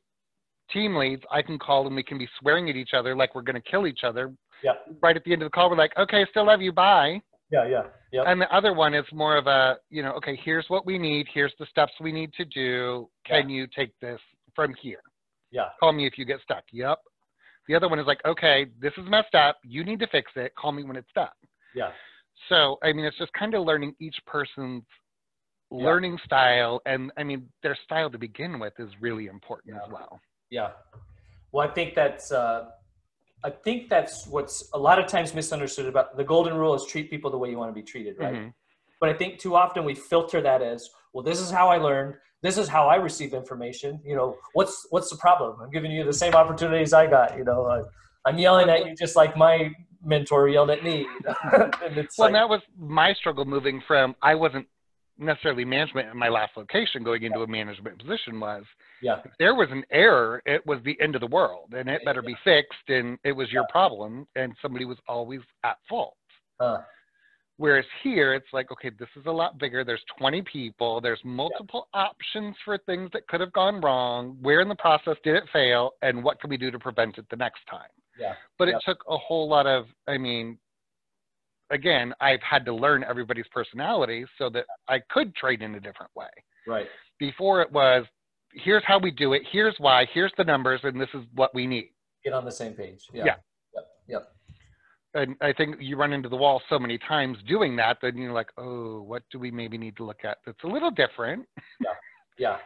team 0.72 0.96
leads, 0.96 1.22
I 1.30 1.42
can 1.42 1.58
call 1.58 1.86
and 1.86 1.94
we 1.94 2.02
can 2.02 2.16
be 2.18 2.28
swearing 2.38 2.70
at 2.70 2.76
each 2.76 2.94
other 2.94 3.14
like 3.14 3.34
we're 3.34 3.42
going 3.42 3.60
to 3.60 3.70
kill 3.70 3.86
each 3.86 4.04
other. 4.04 4.32
Yeah. 4.62 4.72
Right 5.02 5.16
at 5.16 5.24
the 5.24 5.32
end 5.32 5.42
of 5.42 5.46
the 5.46 5.50
call, 5.50 5.70
we're 5.70 5.76
like, 5.76 5.96
okay, 5.98 6.24
still 6.30 6.46
love 6.46 6.62
you, 6.62 6.72
bye. 6.72 7.20
Yeah. 7.50 7.66
Yeah. 7.66 7.82
Yeah. 8.12 8.22
And 8.26 8.40
the 8.40 8.52
other 8.54 8.72
one 8.74 8.94
is 8.94 9.04
more 9.12 9.36
of 9.36 9.46
a, 9.46 9.76
you 9.88 10.02
know, 10.02 10.12
okay, 10.12 10.38
here's 10.44 10.64
what 10.68 10.84
we 10.86 10.98
need. 10.98 11.26
Here's 11.32 11.52
the 11.58 11.66
steps 11.66 11.92
we 12.00 12.12
need 12.12 12.32
to 12.34 12.44
do. 12.44 13.08
Can 13.26 13.48
you 13.48 13.66
take 13.66 13.98
this 14.00 14.20
from 14.54 14.74
here? 14.80 15.00
Yeah. 15.50 15.66
Call 15.80 15.92
me 15.92 16.06
if 16.06 16.16
you 16.18 16.24
get 16.24 16.40
stuck. 16.42 16.64
Yep. 16.72 16.98
The 17.68 17.74
other 17.74 17.88
one 17.88 17.98
is 17.98 18.06
like, 18.06 18.20
okay, 18.24 18.66
this 18.80 18.92
is 18.98 19.04
messed 19.08 19.34
up. 19.34 19.58
You 19.64 19.84
need 19.84 20.00
to 20.00 20.06
fix 20.08 20.32
it. 20.36 20.52
Call 20.56 20.72
me 20.72 20.82
when 20.84 20.96
it's 20.96 21.10
done. 21.14 21.28
Yeah. 21.74 21.90
So, 22.48 22.78
I 22.82 22.92
mean, 22.92 23.04
it's 23.04 23.18
just 23.18 23.32
kind 23.32 23.54
of 23.54 23.64
learning 23.64 23.94
each 24.00 24.16
person's 24.26 24.84
Yeah. 25.72 25.84
learning 25.84 26.18
style. 26.24 26.80
And 26.86 27.12
I 27.16 27.22
mean, 27.22 27.48
their 27.62 27.76
style 27.84 28.10
to 28.10 28.18
begin 28.18 28.58
with 28.58 28.72
is 28.78 28.90
really 29.00 29.26
important 29.26 29.76
as 29.76 29.88
well. 29.90 30.20
Yeah. 30.50 30.70
Well, 31.52 31.68
I 31.68 31.72
think 31.72 31.94
that's 31.94 32.32
uh, 32.32 32.70
I 33.42 33.50
think 33.50 33.88
that's 33.88 34.26
what's 34.26 34.68
a 34.74 34.78
lot 34.78 34.98
of 34.98 35.06
times 35.06 35.34
misunderstood 35.34 35.86
about 35.86 36.16
the 36.16 36.24
golden 36.24 36.54
rule 36.54 36.74
is 36.74 36.84
treat 36.86 37.10
people 37.10 37.30
the 37.30 37.38
way 37.38 37.50
you 37.50 37.56
want 37.56 37.70
to 37.70 37.74
be 37.74 37.82
treated, 37.82 38.18
right? 38.18 38.34
Mhm. 38.34 38.54
But 39.00 39.08
I 39.08 39.14
think 39.14 39.38
too 39.38 39.56
often 39.56 39.84
we 39.84 39.94
filter 39.94 40.40
that 40.42 40.60
as, 40.60 40.90
well, 41.12 41.24
this 41.24 41.40
is 41.40 41.50
how 41.50 41.68
I 41.68 41.78
learned. 41.78 42.16
This 42.42 42.58
is 42.58 42.68
how 42.68 42.86
I 42.88 42.96
receive 42.96 43.32
information. 43.34 44.00
You 44.04 44.16
know, 44.16 44.36
what's 44.52 44.86
what's 44.90 45.10
the 45.10 45.16
problem? 45.16 45.60
I'm 45.62 45.70
giving 45.70 45.90
you 45.90 46.04
the 46.04 46.12
same 46.12 46.34
opportunities 46.34 46.92
I 46.92 47.06
got. 47.06 47.36
You 47.36 47.44
know, 47.44 47.84
I'm 48.26 48.38
yelling 48.38 48.68
at 48.68 48.86
you 48.86 48.94
just 48.94 49.16
like 49.16 49.36
my 49.36 49.70
mentor 50.04 50.48
yelled 50.48 50.70
at 50.70 50.82
me. 50.82 51.06
and 51.52 51.98
it's 51.98 52.18
Well, 52.18 52.26
like, 52.26 52.28
and 52.28 52.34
that 52.34 52.48
was 52.48 52.60
my 52.78 53.12
struggle 53.14 53.44
moving 53.44 53.82
from 53.86 54.16
I 54.22 54.34
wasn't 54.34 54.66
necessarily 55.20 55.64
management 55.64 56.08
in 56.10 56.16
my 56.16 56.28
last 56.28 56.52
location 56.56 57.02
going 57.02 57.22
into 57.22 57.40
a 57.40 57.46
management 57.46 57.98
position 57.98 58.40
was 58.40 58.64
yeah, 59.02 59.18
if 59.24 59.32
there 59.38 59.54
was 59.54 59.68
an 59.70 59.84
error, 59.92 60.42
it 60.46 60.64
was 60.66 60.78
the 60.84 60.98
end 61.00 61.14
of 61.14 61.20
the 61.20 61.26
world 61.26 61.74
and 61.76 61.88
it 61.88 62.04
better 62.04 62.22
be 62.22 62.36
fixed 62.42 62.88
and 62.88 63.18
it 63.24 63.32
was 63.32 63.50
your 63.52 63.66
problem 63.70 64.26
and 64.36 64.54
somebody 64.60 64.84
was 64.84 64.98
always 65.06 65.40
at 65.64 65.76
fault. 65.88 66.16
uh, 66.58 66.78
Whereas 67.60 67.84
here, 68.02 68.32
it's 68.32 68.46
like, 68.54 68.72
okay, 68.72 68.90
this 68.98 69.10
is 69.16 69.26
a 69.26 69.30
lot 69.30 69.58
bigger. 69.58 69.84
There's 69.84 70.02
20 70.18 70.40
people. 70.50 70.98
There's 70.98 71.20
multiple 71.24 71.88
options 71.92 72.56
for 72.64 72.78
things 72.78 73.10
that 73.12 73.28
could 73.28 73.42
have 73.42 73.52
gone 73.52 73.82
wrong. 73.82 74.38
Where 74.40 74.62
in 74.62 74.68
the 74.68 74.74
process 74.76 75.16
did 75.22 75.36
it 75.36 75.44
fail? 75.52 75.90
And 76.00 76.24
what 76.24 76.40
can 76.40 76.48
we 76.48 76.56
do 76.56 76.70
to 76.70 76.78
prevent 76.78 77.18
it 77.18 77.26
the 77.28 77.36
next 77.36 77.60
time? 77.70 77.90
yeah, 78.18 78.32
But 78.58 78.68
it 78.68 78.76
took 78.86 79.04
a 79.10 79.16
whole 79.18 79.46
lot 79.46 79.66
of, 79.66 79.84
I 80.08 80.16
mean, 80.16 80.56
again, 81.70 82.12
I've 82.20 82.42
had 82.42 82.64
to 82.66 82.74
learn 82.74 83.04
everybody's 83.08 83.46
personality 83.52 84.24
so 84.38 84.50
that 84.50 84.66
I 84.88 85.00
could 85.10 85.34
trade 85.34 85.62
in 85.62 85.74
a 85.74 85.80
different 85.80 86.10
way. 86.14 86.28
right, 86.66 86.86
Before 87.18 87.62
it 87.62 87.70
was, 87.72 88.04
here's 88.52 88.82
how 88.86 88.98
we 88.98 89.10
do 89.10 89.32
it. 89.32 89.42
Here's 89.50 89.74
why. 89.78 90.06
Here's 90.12 90.32
the 90.36 90.44
numbers, 90.44 90.80
and 90.82 91.00
this 91.00 91.08
is 91.14 91.22
what 91.34 91.54
we 91.54 91.66
need. 91.66 91.90
Get 92.24 92.32
on 92.32 92.44
the 92.44 92.52
same 92.52 92.74
page. 92.74 93.06
Yeah. 93.12 93.24
Yeah. 93.24 93.34
Yep. 93.74 93.86
Yep. 94.08 94.32
And 95.14 95.36
I 95.40 95.52
think 95.52 95.76
you 95.80 95.96
run 95.96 96.12
into 96.12 96.28
the 96.28 96.36
wall 96.36 96.62
so 96.68 96.78
many 96.78 96.98
times 96.98 97.38
doing 97.48 97.74
that, 97.76 97.98
then 98.00 98.16
you're 98.16 98.32
like, 98.32 98.50
oh, 98.58 99.02
what 99.02 99.22
do 99.32 99.38
we 99.38 99.50
maybe 99.50 99.76
need 99.76 99.96
to 99.96 100.04
look 100.04 100.24
at 100.24 100.38
that's 100.46 100.62
a 100.64 100.68
little 100.68 100.90
different? 100.90 101.46
Yeah. 101.80 101.94
Yeah. 102.38 102.56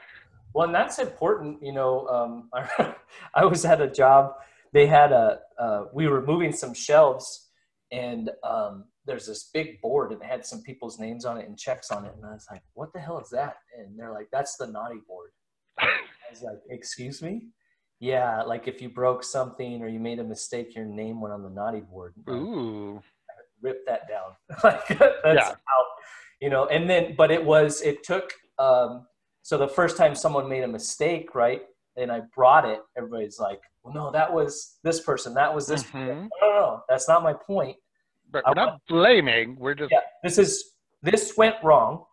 Well, 0.54 0.66
and 0.66 0.74
that's 0.74 0.98
important. 0.98 1.62
You 1.62 1.72
know, 1.72 2.06
um, 2.06 2.48
I, 2.52 2.94
I 3.34 3.44
was 3.44 3.64
at 3.64 3.80
a 3.80 3.90
job. 3.90 4.34
They 4.72 4.86
had 4.86 5.12
a. 5.12 5.40
Uh, 5.58 5.84
we 5.92 6.06
were 6.06 6.22
moving 6.24 6.52
some 6.52 6.74
shelves, 6.74 7.48
and 7.90 8.30
um, 8.42 8.84
there's 9.06 9.26
this 9.26 9.50
big 9.52 9.80
board, 9.80 10.12
and 10.12 10.22
it 10.22 10.26
had 10.26 10.44
some 10.46 10.62
people's 10.62 10.98
names 10.98 11.24
on 11.24 11.36
it 11.38 11.46
and 11.48 11.58
checks 11.58 11.90
on 11.90 12.04
it. 12.04 12.12
And 12.16 12.24
I 12.24 12.32
was 12.32 12.46
like, 12.50 12.62
"What 12.74 12.92
the 12.92 13.00
hell 13.00 13.18
is 13.18 13.30
that?" 13.30 13.56
And 13.78 13.98
they're 13.98 14.12
like, 14.12 14.28
"That's 14.32 14.56
the 14.56 14.66
naughty 14.66 15.00
board." 15.06 15.30
I 15.78 15.88
was 16.30 16.42
like, 16.42 16.58
"Excuse 16.70 17.22
me." 17.22 17.48
Yeah, 18.00 18.42
like 18.42 18.66
if 18.68 18.82
you 18.82 18.88
broke 18.88 19.22
something 19.24 19.82
or 19.82 19.88
you 19.88 20.00
made 20.00 20.18
a 20.18 20.24
mistake, 20.24 20.74
your 20.74 20.84
name 20.84 21.20
went 21.20 21.32
on 21.34 21.42
the 21.42 21.50
naughty 21.50 21.80
board. 21.80 22.14
Ooh. 22.28 23.02
rip 23.62 23.86
that 23.86 24.06
down. 24.08 24.32
like 24.64 24.86
that's 24.88 25.24
Yeah. 25.24 25.54
how, 25.64 25.84
you 26.40 26.50
know. 26.50 26.66
And 26.66 26.88
then, 26.90 27.14
but 27.16 27.30
it 27.30 27.44
was 27.44 27.80
it 27.82 28.02
took. 28.02 28.32
Um, 28.58 29.06
so 29.42 29.56
the 29.58 29.68
first 29.68 29.96
time 29.96 30.14
someone 30.14 30.48
made 30.48 30.64
a 30.64 30.68
mistake, 30.68 31.34
right, 31.34 31.62
and 31.96 32.10
I 32.12 32.22
brought 32.34 32.64
it, 32.66 32.80
everybody's 32.96 33.38
like, 33.38 33.60
"Well, 33.82 33.94
no, 33.94 34.10
that 34.12 34.32
was 34.32 34.78
this 34.82 35.00
person. 35.00 35.34
That 35.34 35.54
was 35.54 35.66
this." 35.66 35.82
Mhm. 35.84 36.06
No, 36.06 36.28
no, 36.42 36.48
no, 36.50 36.82
that's 36.88 37.08
not 37.08 37.22
my 37.22 37.32
point. 37.34 37.76
We're 38.46 38.54
not 38.54 38.80
blaming. 38.88 39.56
We're 39.58 39.74
just 39.74 39.92
Yeah, 39.92 40.00
this 40.22 40.38
is 40.38 40.72
this 41.02 41.36
went 41.36 41.56
wrong. 41.62 42.04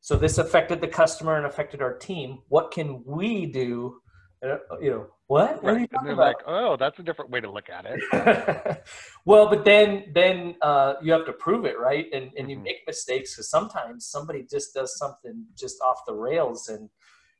So 0.00 0.16
this 0.16 0.36
affected 0.38 0.80
the 0.82 0.88
customer 0.88 1.36
and 1.36 1.46
affected 1.46 1.80
our 1.80 1.96
team. 1.96 2.40
What 2.48 2.70
can 2.70 3.02
we 3.06 3.46
do? 3.46 4.00
Uh, 4.44 4.58
you 4.78 4.90
know, 4.90 5.06
what? 5.28 5.62
What 5.62 5.72
are 5.72 5.78
you 5.78 5.78
right. 5.78 5.80
And 5.80 5.90
talking 5.90 6.04
they're 6.04 6.12
about? 6.12 6.26
like, 6.26 6.36
oh, 6.46 6.76
that's 6.76 6.98
a 6.98 7.02
different 7.02 7.30
way 7.30 7.40
to 7.40 7.50
look 7.50 7.70
at 7.70 7.86
it. 7.88 8.84
well, 9.24 9.48
but 9.48 9.64
then 9.64 10.04
then 10.14 10.56
uh, 10.60 10.94
you 11.02 11.10
have 11.12 11.24
to 11.24 11.32
prove 11.32 11.64
it, 11.64 11.78
right? 11.78 12.06
And 12.12 12.30
and 12.36 12.50
you 12.50 12.58
Mhm. 12.58 12.64
make 12.64 12.76
mistakes 12.86 13.34
because 13.34 13.48
sometimes 13.48 14.06
somebody 14.06 14.42
just 14.42 14.74
does 14.74 14.98
something 14.98 15.46
just 15.56 15.80
off 15.80 16.00
the 16.06 16.12
rails, 16.14 16.68
and 16.68 16.90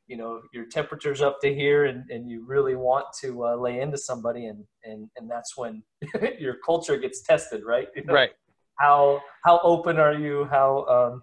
you 0.07 0.17
know 0.17 0.41
your 0.53 0.65
temperature's 0.65 1.21
up 1.21 1.39
to 1.41 1.53
here, 1.53 1.85
and, 1.85 2.03
and 2.09 2.29
you 2.29 2.45
really 2.45 2.75
want 2.75 3.05
to 3.21 3.45
uh, 3.45 3.55
lay 3.55 3.79
into 3.79 3.97
somebody, 3.97 4.45
and 4.45 4.63
and 4.83 5.09
and 5.17 5.29
that's 5.29 5.57
when 5.57 5.83
your 6.39 6.57
culture 6.65 6.97
gets 6.97 7.21
tested, 7.21 7.63
right? 7.65 7.87
You 7.95 8.03
know, 8.05 8.13
right. 8.13 8.31
How 8.79 9.21
how 9.43 9.59
open 9.63 9.97
are 9.97 10.13
you? 10.13 10.45
How 10.51 10.85
um, 10.85 11.21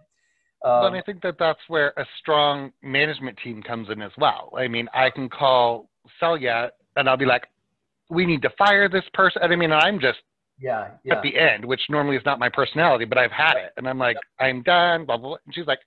um, 0.65 0.87
and 0.87 0.97
I 0.97 1.03
think 1.03 1.23
that 1.23 1.37
that's 1.39 1.61
where 1.69 1.93
a 1.97 2.05
strong 2.21 2.73
management 2.83 3.39
team 3.43 3.63
comes 3.63 3.89
in 3.91 4.01
as 4.01 4.13
well. 4.17 4.53
I 4.57 4.69
mean, 4.69 4.89
I 4.95 5.11
can 5.11 5.29
call 5.29 5.89
Celia 6.21 6.71
and 6.97 7.09
I'll 7.09 7.17
be 7.17 7.27
like, 7.27 7.47
we 8.11 8.27
need 8.27 8.43
to 8.43 8.51
fire 8.57 8.89
this 8.89 9.05
person. 9.15 9.43
And 9.43 9.53
I 9.53 9.57
mean, 9.57 9.73
I'm 9.73 9.99
just 9.99 10.19
yeah, 10.59 10.91
yeah, 11.05 11.15
at 11.15 11.23
the 11.23 11.39
end, 11.39 11.65
which 11.65 11.81
normally 11.89 12.17
is 12.17 12.23
not 12.25 12.39
my 12.39 12.49
personality, 12.49 13.05
but 13.05 13.19
I've 13.19 13.33
had 13.33 13.57
it. 13.57 13.73
And 13.77 13.89
I'm 13.89 13.99
like, 13.99 14.17
I'm 14.39 14.63
done, 14.63 15.05
blah, 15.05 15.17
blah, 15.17 15.31
blah. 15.31 15.39
And 15.45 15.55
she's 15.55 15.67
like, 15.67 15.81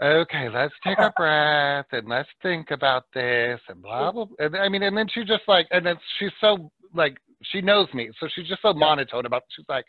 okay, 0.00 0.48
let's 0.52 0.74
take 0.84 0.98
a 0.98 1.12
breath 1.16 1.86
and 1.92 2.08
let's 2.08 2.28
think 2.42 2.70
about 2.70 3.04
this 3.14 3.60
and 3.68 3.82
blah, 3.82 4.12
blah. 4.12 4.26
blah. 4.26 4.46
And 4.46 4.56
I 4.56 4.68
mean, 4.68 4.82
and 4.82 4.96
then 4.96 5.08
she 5.12 5.24
just 5.24 5.42
like, 5.48 5.66
and 5.70 5.84
then 5.84 5.96
she's 6.18 6.30
so 6.40 6.70
like, 6.94 7.16
she 7.42 7.60
knows 7.60 7.88
me. 7.94 8.10
So 8.20 8.28
she's 8.34 8.48
just 8.48 8.62
so 8.62 8.72
monotone 8.72 9.26
about, 9.26 9.44
she's 9.54 9.66
like, 9.68 9.86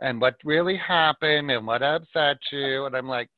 and 0.00 0.20
what 0.20 0.36
really 0.44 0.76
happened 0.76 1.50
and 1.50 1.66
what 1.66 1.82
upset 1.82 2.38
you. 2.52 2.86
And 2.86 2.96
I'm 2.96 3.08
like, 3.08 3.28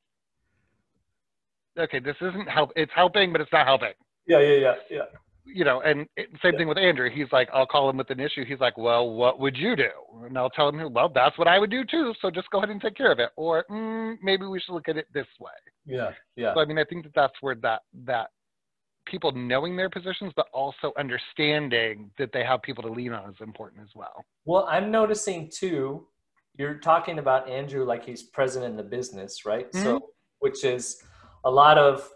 okay, 1.79 1.99
this 1.99 2.17
isn't 2.21 2.49
help. 2.49 2.71
It's 2.75 2.91
helping, 2.95 3.31
but 3.31 3.41
it's 3.41 3.51
not 3.51 3.65
helping 3.65 3.93
yeah, 4.27 4.39
yeah, 4.39 4.55
yeah, 4.55 4.75
yeah. 4.89 5.05
You 5.45 5.65
know, 5.65 5.81
and 5.81 6.07
same 6.43 6.55
thing 6.57 6.67
with 6.67 6.77
Andrew. 6.77 7.09
He's 7.13 7.31
like, 7.31 7.49
I'll 7.53 7.65
call 7.65 7.89
him 7.89 7.97
with 7.97 8.09
an 8.09 8.19
issue. 8.19 8.45
He's 8.45 8.59
like, 8.59 8.77
well, 8.77 9.09
what 9.09 9.39
would 9.39 9.57
you 9.57 9.75
do? 9.75 9.89
And 10.25 10.37
I'll 10.37 10.49
tell 10.49 10.69
him, 10.69 10.93
well, 10.93 11.11
that's 11.13 11.37
what 11.37 11.47
I 11.47 11.59
would 11.59 11.71
do 11.71 11.83
too. 11.83 12.13
So 12.21 12.29
just 12.29 12.49
go 12.51 12.59
ahead 12.59 12.69
and 12.69 12.81
take 12.81 12.95
care 12.95 13.11
of 13.11 13.19
it. 13.19 13.29
Or 13.35 13.65
mm, 13.69 14.17
maybe 14.21 14.45
we 14.45 14.59
should 14.59 14.73
look 14.73 14.87
at 14.87 14.97
it 14.97 15.07
this 15.13 15.27
way. 15.39 15.51
Yeah, 15.85 16.11
yeah. 16.35 16.53
So 16.53 16.61
I 16.61 16.65
mean, 16.65 16.77
I 16.77 16.83
think 16.85 17.03
that 17.03 17.13
that's 17.15 17.33
where 17.41 17.55
that 17.55 17.81
that 18.05 18.29
people 19.05 19.31
knowing 19.31 19.75
their 19.75 19.89
positions, 19.89 20.31
but 20.35 20.47
also 20.53 20.93
understanding 20.97 22.11
that 22.17 22.29
they 22.33 22.43
have 22.43 22.61
people 22.61 22.83
to 22.83 22.89
lean 22.89 23.13
on 23.13 23.29
is 23.29 23.35
important 23.41 23.81
as 23.81 23.89
well. 23.95 24.23
Well, 24.45 24.67
I'm 24.69 24.91
noticing 24.91 25.49
too, 25.53 26.07
you're 26.57 26.75
talking 26.75 27.19
about 27.19 27.49
Andrew 27.49 27.83
like 27.83 28.05
he's 28.05 28.23
president 28.23 28.71
of 28.71 28.77
the 28.77 28.89
business, 28.89 29.45
right? 29.45 29.71
Mm-hmm. 29.71 29.83
So, 29.83 29.99
which 30.39 30.63
is 30.63 31.01
a 31.45 31.51
lot 31.51 31.77
of 31.77 32.07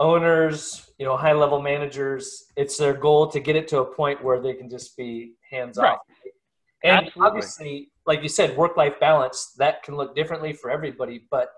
owners, 0.00 0.90
you 0.98 1.06
know, 1.06 1.16
high 1.16 1.32
level 1.32 1.60
managers, 1.60 2.46
it's 2.56 2.76
their 2.76 2.94
goal 2.94 3.28
to 3.28 3.40
get 3.40 3.56
it 3.56 3.68
to 3.68 3.80
a 3.80 3.84
point 3.84 4.22
where 4.22 4.40
they 4.40 4.54
can 4.54 4.68
just 4.68 4.96
be 4.96 5.34
hands 5.50 5.78
off. 5.78 5.84
Right. 5.84 6.32
And 6.84 7.06
Absolutely. 7.06 7.26
obviously, 7.26 7.92
like 8.06 8.22
you 8.22 8.28
said, 8.28 8.56
work 8.56 8.76
life 8.76 9.00
balance, 9.00 9.54
that 9.58 9.82
can 9.82 9.96
look 9.96 10.14
differently 10.14 10.52
for 10.52 10.70
everybody, 10.70 11.26
but 11.30 11.50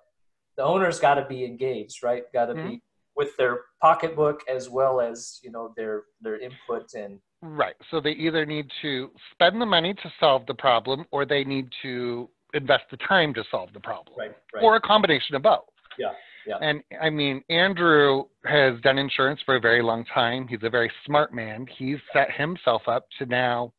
the 0.57 0.63
owner's 0.63 0.99
got 0.99 1.15
to 1.15 1.27
be 1.27 1.45
engaged, 1.45 2.03
right? 2.03 2.25
Got 2.33 2.47
to 2.47 2.55
Mhm. 2.55 2.65
be 2.71 2.83
with 3.17 3.37
their 3.37 3.65
pocketbook 3.83 4.43
as 4.49 4.71
well 4.71 5.01
as, 5.01 5.39
you 5.43 5.51
know, 5.51 5.75
their 5.77 6.05
their 6.21 6.39
input 6.39 6.95
and 6.95 7.21
Right. 7.43 7.75
So 7.91 8.01
they 8.01 8.13
either 8.13 8.45
need 8.45 8.71
to 8.83 9.11
spend 9.33 9.61
the 9.61 9.67
money 9.67 9.95
to 9.95 10.13
solve 10.21 10.45
the 10.47 10.55
problem, 10.55 11.07
or 11.11 11.25
they 11.25 11.43
need 11.45 11.73
to 11.83 12.29
invest 12.53 12.85
the 12.91 12.99
time 12.99 13.33
to 13.35 13.45
solve 13.51 13.73
the 13.73 13.81
problem. 13.81 14.15
right, 14.19 14.37
right. 14.53 14.63
or 14.63 14.77
a 14.77 14.81
combination 14.81 15.35
of 15.37 15.43
both. 15.43 15.65
Yeah, 15.99 16.13
yeah. 16.47 16.57
And 16.61 16.83
I 17.01 17.11
mean, 17.11 17.43
Andrew 17.51 18.25
has 18.45 18.81
done 18.83 18.99
insurance 18.99 19.41
for 19.45 19.57
a 19.57 19.61
very 19.61 19.83
long 19.83 20.05
time. 20.13 20.49
He's 20.49 20.63
a 20.63 20.71
very 20.71 20.91
smart 21.07 21.35
man. 21.35 21.67
He's 21.79 21.99
set 22.13 22.31
himself 22.33 22.83
up 22.87 23.07
to 23.19 23.27
now. 23.27 23.73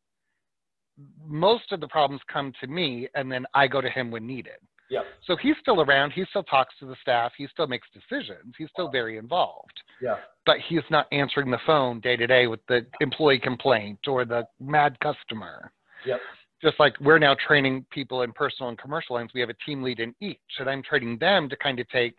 Most 1.26 1.72
of 1.72 1.80
the 1.80 1.88
problems 1.88 2.20
come 2.32 2.52
to 2.60 2.66
me, 2.66 3.08
and 3.14 3.30
then 3.32 3.46
I 3.54 3.66
go 3.66 3.80
to 3.80 3.88
him 3.88 4.10
when 4.10 4.26
needed. 4.26 4.60
Yep. 4.90 5.04
So 5.26 5.36
he's 5.36 5.54
still 5.60 5.80
around. 5.80 6.10
He 6.10 6.24
still 6.28 6.42
talks 6.42 6.74
to 6.80 6.86
the 6.86 6.96
staff. 7.00 7.32
He 7.38 7.46
still 7.50 7.66
makes 7.66 7.88
decisions. 7.94 8.54
He's 8.58 8.68
still 8.72 8.90
very 8.90 9.16
involved. 9.16 9.72
Yeah. 10.02 10.16
But 10.44 10.58
he's 10.68 10.82
not 10.90 11.06
answering 11.12 11.50
the 11.50 11.58
phone 11.66 12.00
day 12.00 12.16
to 12.16 12.26
day 12.26 12.46
with 12.46 12.60
the 12.68 12.84
employee 13.00 13.38
complaint 13.38 14.00
or 14.06 14.26
the 14.26 14.46
mad 14.60 14.98
customer 15.00 15.72
Yep. 16.04 16.20
just 16.60 16.78
like 16.78 16.98
we're 17.00 17.18
now 17.18 17.34
training 17.46 17.84
people 17.90 18.22
in 18.22 18.32
personal 18.32 18.68
and 18.68 18.78
commercial 18.78 19.16
lines, 19.16 19.30
we 19.34 19.40
have 19.40 19.50
a 19.50 19.56
team 19.66 19.82
lead 19.82 20.00
in 20.00 20.14
each, 20.20 20.38
and 20.58 20.68
I'm 20.68 20.82
training 20.82 21.18
them 21.18 21.48
to 21.48 21.56
kind 21.56 21.78
of 21.80 21.88
take 21.88 22.18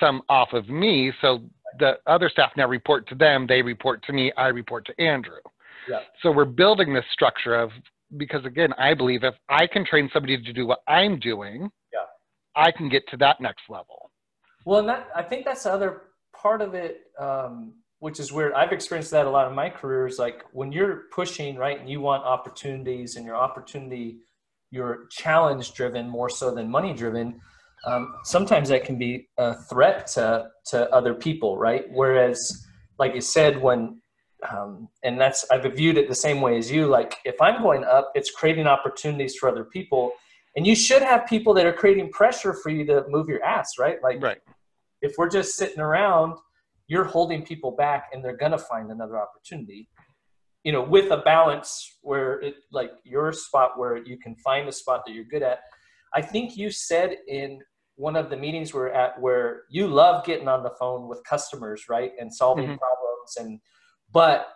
some 0.00 0.22
off 0.28 0.52
of 0.52 0.68
me. 0.68 1.12
So 1.20 1.42
the 1.78 1.98
other 2.06 2.28
staff 2.28 2.52
now 2.56 2.68
report 2.68 3.08
to 3.08 3.14
them, 3.14 3.46
they 3.46 3.62
report 3.62 4.02
to 4.04 4.12
me, 4.12 4.32
I 4.36 4.48
report 4.48 4.86
to 4.86 5.00
Andrew. 5.00 5.40
Yeah. 5.88 6.00
So 6.22 6.30
we're 6.30 6.44
building 6.44 6.94
this 6.94 7.04
structure 7.12 7.54
of 7.54 7.70
because 8.16 8.44
again, 8.44 8.72
I 8.78 8.94
believe 8.94 9.24
if 9.24 9.34
I 9.48 9.66
can 9.66 9.84
train 9.84 10.10
somebody 10.12 10.42
to 10.42 10.52
do 10.52 10.66
what 10.66 10.80
I'm 10.86 11.18
doing, 11.18 11.70
Yeah. 11.92 12.00
I 12.54 12.70
can 12.70 12.88
get 12.88 13.08
to 13.08 13.16
that 13.18 13.40
next 13.40 13.62
level. 13.68 14.10
Well, 14.64 14.80
and 14.80 14.88
that 14.88 15.08
I 15.16 15.22
think 15.22 15.44
that's 15.44 15.64
the 15.64 15.72
other 15.72 16.02
part 16.34 16.60
of 16.60 16.74
it, 16.74 17.10
um, 17.18 17.74
which 17.98 18.20
is 18.20 18.32
weird. 18.32 18.52
I've 18.52 18.72
experienced 18.72 19.10
that 19.12 19.26
a 19.26 19.30
lot 19.30 19.48
in 19.48 19.54
my 19.54 19.70
career. 19.70 20.06
Is 20.06 20.18
like 20.18 20.44
when 20.52 20.72
you're 20.72 21.04
pushing 21.10 21.56
right 21.56 21.80
and 21.80 21.88
you 21.88 22.00
want 22.00 22.24
opportunities, 22.24 23.16
and 23.16 23.24
your 23.24 23.36
opportunity, 23.36 24.18
you're 24.70 25.06
challenge 25.10 25.72
driven 25.72 26.08
more 26.08 26.28
so 26.28 26.54
than 26.54 26.70
money 26.70 26.92
driven. 26.92 27.40
Um, 27.84 28.14
sometimes 28.24 28.68
that 28.68 28.84
can 28.84 28.96
be 28.96 29.28
a 29.38 29.54
threat 29.54 30.06
to 30.08 30.48
to 30.66 30.88
other 30.90 31.14
people, 31.14 31.58
right? 31.58 31.84
Whereas, 31.90 32.66
like 32.98 33.14
you 33.14 33.20
said, 33.20 33.60
when 33.60 34.00
um, 34.50 34.88
and 35.02 35.20
that's 35.20 35.44
I've 35.50 35.64
viewed 35.74 35.96
it 35.96 36.08
the 36.08 36.14
same 36.14 36.40
way 36.40 36.58
as 36.58 36.70
you. 36.70 36.86
Like 36.86 37.16
if 37.24 37.40
I'm 37.40 37.62
going 37.62 37.84
up, 37.84 38.12
it's 38.14 38.30
creating 38.30 38.66
opportunities 38.66 39.36
for 39.36 39.48
other 39.48 39.64
people, 39.64 40.12
and 40.56 40.66
you 40.66 40.74
should 40.74 41.02
have 41.02 41.26
people 41.26 41.54
that 41.54 41.66
are 41.66 41.72
creating 41.72 42.10
pressure 42.10 42.54
for 42.54 42.70
you 42.70 42.84
to 42.86 43.04
move 43.08 43.28
your 43.28 43.42
ass, 43.42 43.78
right? 43.78 44.02
Like 44.02 44.22
Right. 44.22 44.40
if 45.00 45.14
we're 45.18 45.30
just 45.30 45.56
sitting 45.56 45.80
around, 45.80 46.36
you're 46.86 47.04
holding 47.04 47.44
people 47.44 47.72
back 47.72 48.10
and 48.12 48.24
they're 48.24 48.36
gonna 48.36 48.58
find 48.58 48.90
another 48.90 49.18
opportunity. 49.18 49.88
You 50.64 50.72
know, 50.72 50.82
with 50.82 51.10
a 51.10 51.18
balance 51.18 51.98
where 52.02 52.40
it 52.40 52.54
like 52.70 52.92
your 53.04 53.32
spot 53.32 53.78
where 53.78 53.96
you 53.96 54.18
can 54.18 54.36
find 54.36 54.68
a 54.68 54.72
spot 54.72 55.02
that 55.06 55.12
you're 55.12 55.24
good 55.24 55.42
at. 55.42 55.60
I 56.14 56.20
think 56.20 56.58
you 56.58 56.70
said 56.70 57.16
in 57.26 57.60
one 57.96 58.16
of 58.16 58.30
the 58.30 58.36
meetings 58.36 58.72
we're 58.72 58.88
at 58.88 59.20
where 59.20 59.62
you 59.70 59.86
love 59.86 60.24
getting 60.24 60.48
on 60.48 60.62
the 60.62 60.72
phone 60.78 61.08
with 61.08 61.22
customers, 61.24 61.84
right? 61.88 62.12
And 62.18 62.32
solving 62.32 62.70
Mhm. 62.70 62.78
problems 62.78 63.36
and 63.38 63.60
but 64.12 64.48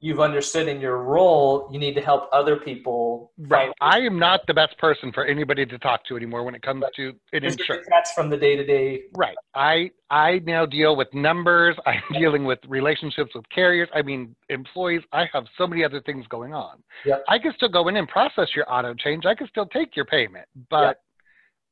you've 0.00 0.20
understood 0.20 0.68
in 0.68 0.80
your 0.80 0.98
role 0.98 1.68
you 1.72 1.78
need 1.78 1.94
to 1.94 2.00
help 2.00 2.28
other 2.32 2.56
people 2.56 3.32
Right. 3.38 3.70
I 3.80 4.00
am 4.00 4.18
not 4.18 4.46
the 4.46 4.54
best 4.54 4.76
person 4.78 5.12
for 5.12 5.24
anybody 5.24 5.64
to 5.66 5.78
talk 5.78 6.04
to 6.06 6.16
anymore 6.16 6.44
when 6.44 6.54
it 6.54 6.62
comes 6.62 6.84
to 6.96 7.14
an 7.32 7.44
insurance. 7.44 7.86
That's 7.88 8.12
from 8.12 8.28
the 8.28 8.36
day 8.36 8.56
to 8.56 8.64
day. 8.64 9.04
Right. 9.16 9.36
I 9.54 9.90
I 10.10 10.40
now 10.44 10.66
deal 10.66 10.96
with 10.96 11.12
numbers. 11.14 11.76
I'm 11.86 12.02
dealing 12.12 12.44
with 12.44 12.58
relationships 12.68 13.34
with 13.34 13.48
carriers. 13.48 13.88
I 13.94 14.02
mean, 14.02 14.36
employees. 14.50 15.02
I 15.12 15.26
have 15.32 15.46
so 15.56 15.66
many 15.66 15.84
other 15.84 16.00
things 16.02 16.26
going 16.28 16.52
on. 16.54 16.82
Yep. 17.04 17.24
I 17.28 17.38
can 17.38 17.52
still 17.54 17.68
go 17.68 17.88
in 17.88 17.96
and 17.96 18.08
process 18.08 18.48
your 18.54 18.70
auto 18.72 18.94
change. 18.94 19.24
I 19.26 19.34
can 19.34 19.48
still 19.48 19.66
take 19.66 19.96
your 19.96 20.04
payment, 20.04 20.46
but 20.70 21.00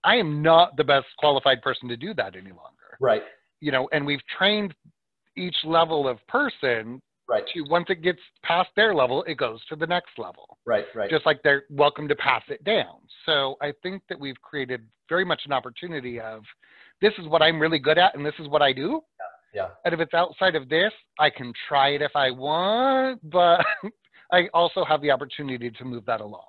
I 0.05 0.17
am 0.17 0.43
not 0.43 0.77
the 0.77 0.85
best 0.85 1.07
qualified 1.19 1.63
person 1.63 1.89
to 1.89 1.97
do 1.97 2.15
that 2.15 2.35
any 2.37 2.51
longer. 2.51 2.99
Right. 3.01 3.23
You 3.61 3.73
know, 3.73 3.89
and 3.93 4.05
we've 4.05 4.25
trained 4.37 4.75
each 5.37 5.57
level 5.65 6.09
of 6.09 6.19
person 6.29 7.01
Right. 7.29 7.45
to 7.55 7.63
once 7.71 7.87
it 7.89 8.03
gets 8.03 8.19
past 8.45 8.69
their 8.77 8.95
level, 8.95 9.23
it 9.23 9.37
goes 9.39 9.65
to 9.67 9.77
the 9.77 9.87
next 9.87 10.19
level. 10.19 10.59
Right. 10.67 10.85
Right. 10.95 11.09
Just 11.09 11.25
like 11.25 11.43
they're 11.43 11.65
welcome 11.71 12.07
to 12.09 12.17
pass 12.17 12.43
it 12.49 12.63
down. 12.65 12.97
So 13.25 13.57
I 13.63 13.73
think 13.83 14.03
that 14.09 14.19
we've 14.19 14.41
created 14.43 14.83
very 15.09 15.25
much 15.25 15.43
an 15.47 15.53
opportunity 15.53 16.21
of 16.21 16.43
this 17.01 17.13
is 17.19 17.27
what 17.29 17.41
I'm 17.41 17.59
really 17.61 17.79
good 17.79 17.97
at 17.97 18.15
and 18.17 18.27
this 18.27 18.35
is 18.39 18.49
what 18.49 18.61
I 18.61 18.73
do. 18.73 19.01
Yeah. 19.55 19.63
yeah. 19.63 19.69
And 19.85 19.95
if 19.95 20.01
it's 20.01 20.13
outside 20.15 20.57
of 20.57 20.69
this, 20.69 20.93
I 21.19 21.31
can 21.31 21.53
try 21.69 21.91
it 21.91 22.03
if 22.03 22.13
I 22.15 22.31
want, 22.31 23.21
but 23.31 23.65
I 24.33 24.49
also 24.53 24.85
have 24.85 25.01
the 25.01 25.11
opportunity 25.11 25.71
to 25.71 25.85
move 25.85 26.05
that 26.07 26.21
along. 26.21 26.49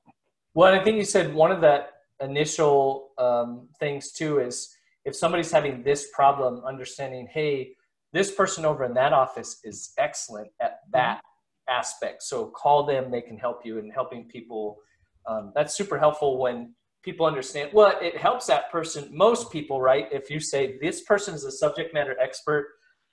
Well, 0.54 0.74
I 0.74 0.84
think 0.84 0.98
you 0.98 1.06
said 1.06 1.34
one 1.34 1.52
of 1.52 1.62
the 1.62 1.86
initial 2.22 3.12
um, 3.18 3.68
things 3.80 4.12
too 4.12 4.40
is 4.40 4.74
if 5.06 5.16
somebody's 5.16 5.52
having 5.52 5.84
this 5.84 6.10
problem, 6.14 6.64
understanding, 6.66 7.28
hey, 7.32 7.76
this 8.14 8.32
person 8.32 8.64
over 8.64 8.84
in 8.86 8.94
that 8.94 9.12
office 9.12 9.60
is 9.64 9.94
excellent 9.98 10.50
at 10.62 10.80
that 10.92 11.22
aspect. 11.68 12.24
So 12.24 12.48
call 12.48 12.86
them; 12.86 13.12
they 13.12 13.22
can 13.22 13.38
help 13.38 13.66
you 13.66 13.80
in 13.80 13.90
helping 13.90 14.26
people. 14.28 14.78
Um, 15.26 15.52
that's 15.56 15.76
super 15.76 15.98
helpful 15.98 16.38
when 16.38 16.76
people 17.04 17.26
understand. 17.26 17.72
Well, 17.74 17.98
it 18.02 18.18
helps 18.18 18.46
that 18.48 18.72
person. 18.72 19.10
Most 19.12 19.52
people, 19.52 19.82
right? 19.82 20.08
If 20.12 20.30
you 20.30 20.40
say 20.40 20.78
this 20.82 21.02
person 21.02 21.34
is 21.34 21.44
a 21.44 21.52
subject 21.52 21.94
matter 21.94 22.16
expert, 22.22 22.68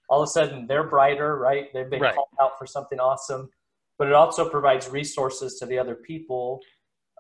all 0.09 0.23
of 0.23 0.29
a 0.29 0.31
sudden 0.31 0.67
they're 0.67 0.89
brighter, 0.89 1.39
right? 1.39 1.73
They've 1.73 1.89
been 1.91 2.01
Right. 2.01 2.15
called 2.15 2.29
out 2.41 2.59
for 2.59 2.67
something 2.67 3.01
awesome. 3.01 3.49
But 3.99 4.09
it 4.09 4.15
also 4.15 4.49
provides 4.49 4.89
resources 4.89 5.59
to 5.59 5.67
the 5.67 5.79
other 5.79 5.95
people 5.95 6.61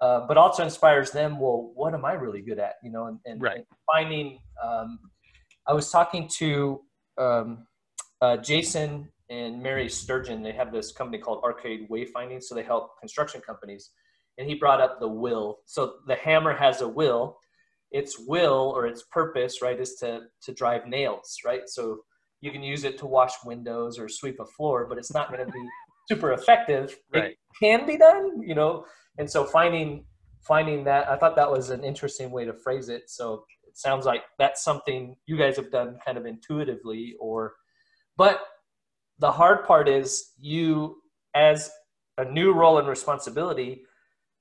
uh, 0.00 0.26
but 0.26 0.36
also 0.36 0.62
inspires 0.62 1.10
them. 1.10 1.38
Well, 1.38 1.72
what 1.74 1.94
am 1.94 2.04
I 2.04 2.12
really 2.14 2.40
good 2.40 2.58
at? 2.58 2.74
You 2.82 2.90
know, 2.90 3.06
and, 3.06 3.18
and, 3.26 3.40
Right. 3.42 3.56
and 3.58 3.66
finding. 3.86 4.38
Um, 4.62 4.98
I 5.66 5.72
was 5.72 5.90
talking 5.90 6.28
to 6.38 6.80
um, 7.18 7.66
uh, 8.20 8.38
Jason 8.38 9.08
and 9.28 9.62
Mary 9.62 9.88
Sturgeon. 9.88 10.42
They 10.42 10.52
have 10.52 10.72
this 10.72 10.90
company 10.92 11.18
called 11.22 11.42
Arcade 11.44 11.88
Wayfinding, 11.88 12.42
so 12.42 12.54
they 12.54 12.62
help 12.62 12.98
construction 12.98 13.40
companies. 13.40 13.90
And 14.38 14.48
he 14.48 14.54
brought 14.54 14.80
up 14.80 15.00
the 15.00 15.08
will. 15.08 15.58
So 15.66 15.94
the 16.06 16.14
hammer 16.14 16.54
has 16.54 16.80
a 16.80 16.88
will. 16.88 17.38
Its 17.90 18.18
will 18.18 18.72
or 18.74 18.86
its 18.86 19.02
purpose, 19.02 19.60
right, 19.60 19.78
is 19.78 19.96
to 19.96 20.20
to 20.42 20.52
drive 20.54 20.86
nails, 20.86 21.36
right? 21.44 21.62
So 21.66 22.00
you 22.40 22.50
can 22.50 22.62
use 22.62 22.84
it 22.84 22.96
to 22.98 23.06
wash 23.06 23.32
windows 23.44 23.98
or 23.98 24.08
sweep 24.08 24.40
a 24.40 24.46
floor, 24.46 24.86
but 24.88 24.96
it's 24.96 25.12
not 25.12 25.30
going 25.30 25.44
to 25.44 25.52
be 25.52 25.68
super 26.10 26.32
effective. 26.32 26.98
Right. 27.14 27.24
It 27.32 27.38
can 27.58 27.86
be 27.86 27.96
done, 27.96 28.42
you 28.42 28.54
know, 28.54 28.84
and 29.18 29.30
so 29.30 29.44
finding 29.44 30.04
finding 30.42 30.84
that 30.84 31.06
i 31.10 31.16
thought 31.18 31.36
that 31.36 31.50
was 31.50 31.68
an 31.68 31.84
interesting 31.84 32.30
way 32.30 32.46
to 32.46 32.54
phrase 32.54 32.88
it 32.88 33.10
so 33.10 33.44
it 33.68 33.76
sounds 33.76 34.06
like 34.06 34.22
that's 34.38 34.64
something 34.64 35.14
you 35.26 35.36
guys 35.36 35.54
have 35.54 35.70
done 35.70 35.98
kind 36.02 36.16
of 36.16 36.24
intuitively 36.24 37.14
or 37.20 37.52
but 38.16 38.40
the 39.18 39.30
hard 39.30 39.66
part 39.66 39.86
is 39.86 40.32
you 40.38 40.96
as 41.34 41.70
a 42.16 42.24
new 42.24 42.54
role 42.54 42.78
and 42.78 42.88
responsibility 42.88 43.82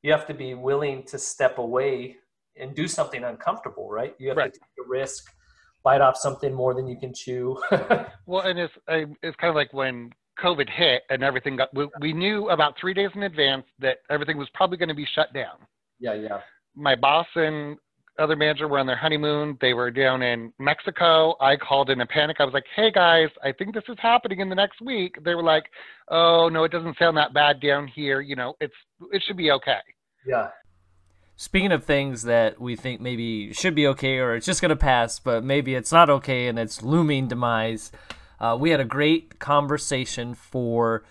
you 0.03 0.09
have 0.09 0.25
to 0.25 0.33
be 0.33 0.53
willing 0.53 1.03
to 1.03 1.17
step 1.19 1.57
away 1.57 2.15
and 2.55 2.73
do 2.75 2.87
something 2.87 3.25
uncomfortable 3.25 3.89
right 3.89 4.15
you 4.19 4.29
have 4.29 4.37
Right. 4.37 4.53
to 4.53 4.59
take 4.59 4.85
a 4.85 4.87
risk 4.87 5.25
bite 5.83 5.99
off 5.99 6.15
something 6.15 6.53
more 6.53 6.73
than 6.73 6.87
you 6.87 6.97
can 6.97 7.13
chew 7.13 7.61
Well, 8.25 8.43
and 8.47 8.57
it's 8.57 8.73
I, 8.87 9.05
it's 9.21 9.35
kind 9.35 9.49
of 9.49 9.55
like 9.55 9.73
when 9.73 10.11
COVID 10.43 10.69
hit 10.69 11.03
and 11.09 11.23
everything 11.23 11.55
got. 11.57 11.73
We, 11.73 11.87
we 11.99 12.13
knew 12.13 12.49
about 12.49 12.75
three 12.79 12.93
days 12.93 13.09
in 13.15 13.23
advance 13.23 13.65
that 13.79 13.97
everything 14.09 14.37
was 14.37 14.47
probably 14.53 14.77
going 14.77 14.89
to 14.89 14.95
be 14.95 15.07
shut 15.15 15.33
down. 15.33 15.57
yeah 15.99 16.13
yeah 16.13 16.39
My 16.75 16.95
boss 16.95 17.27
and 17.35 17.77
other 18.17 18.35
manager 18.35 18.67
were 18.67 18.79
on 18.79 18.85
their 18.85 18.97
honeymoon. 18.97 19.57
They 19.61 19.73
were 19.73 19.91
down 19.91 20.21
in 20.21 20.51
Mexico. 20.59 21.35
I 21.39 21.55
called 21.55 21.89
in 21.89 22.01
a 22.01 22.05
panic. 22.05 22.37
I 22.39 22.45
was 22.45 22.53
like, 22.53 22.65
"Hey 22.75 22.91
guys, 22.91 23.29
I 23.43 23.51
think 23.53 23.73
this 23.73 23.83
is 23.87 23.97
happening 23.99 24.39
in 24.39 24.49
the 24.49 24.55
next 24.55 24.81
week." 24.81 25.15
They 25.23 25.35
were 25.35 25.43
like, 25.43 25.65
"Oh 26.09 26.49
no, 26.51 26.63
it 26.65 26.71
doesn't 26.71 26.97
sound 26.97 27.15
that 27.17 27.33
bad 27.33 27.61
down 27.61 27.87
here. 27.87 28.19
You 28.21 28.35
know, 28.35 28.55
it's 28.59 28.73
it 29.11 29.23
should 29.25 29.37
be 29.37 29.51
okay." 29.51 29.79
yeah 30.25 30.49
Speaking 31.37 31.71
of 31.71 31.85
things 31.85 32.23
that 32.23 32.59
we 32.59 32.75
think 32.75 32.99
maybe 32.99 33.53
should 33.53 33.73
be 33.73 33.87
okay 33.87 34.17
or 34.17 34.35
it's 34.35 34.45
just 34.45 34.59
going 34.59 34.71
to 34.71 34.75
pass, 34.75 35.19
but 35.19 35.41
maybe 35.41 35.73
it's 35.73 35.89
not 35.89 36.09
okay 36.09 36.47
and 36.47 36.59
it's 36.59 36.83
looming 36.83 37.29
demise, 37.29 37.93
uh, 38.39 38.57
we 38.59 38.69
had 38.69 38.79
a 38.79 38.85
great 38.85 39.39
conversation 39.39 40.33
for 40.33 41.03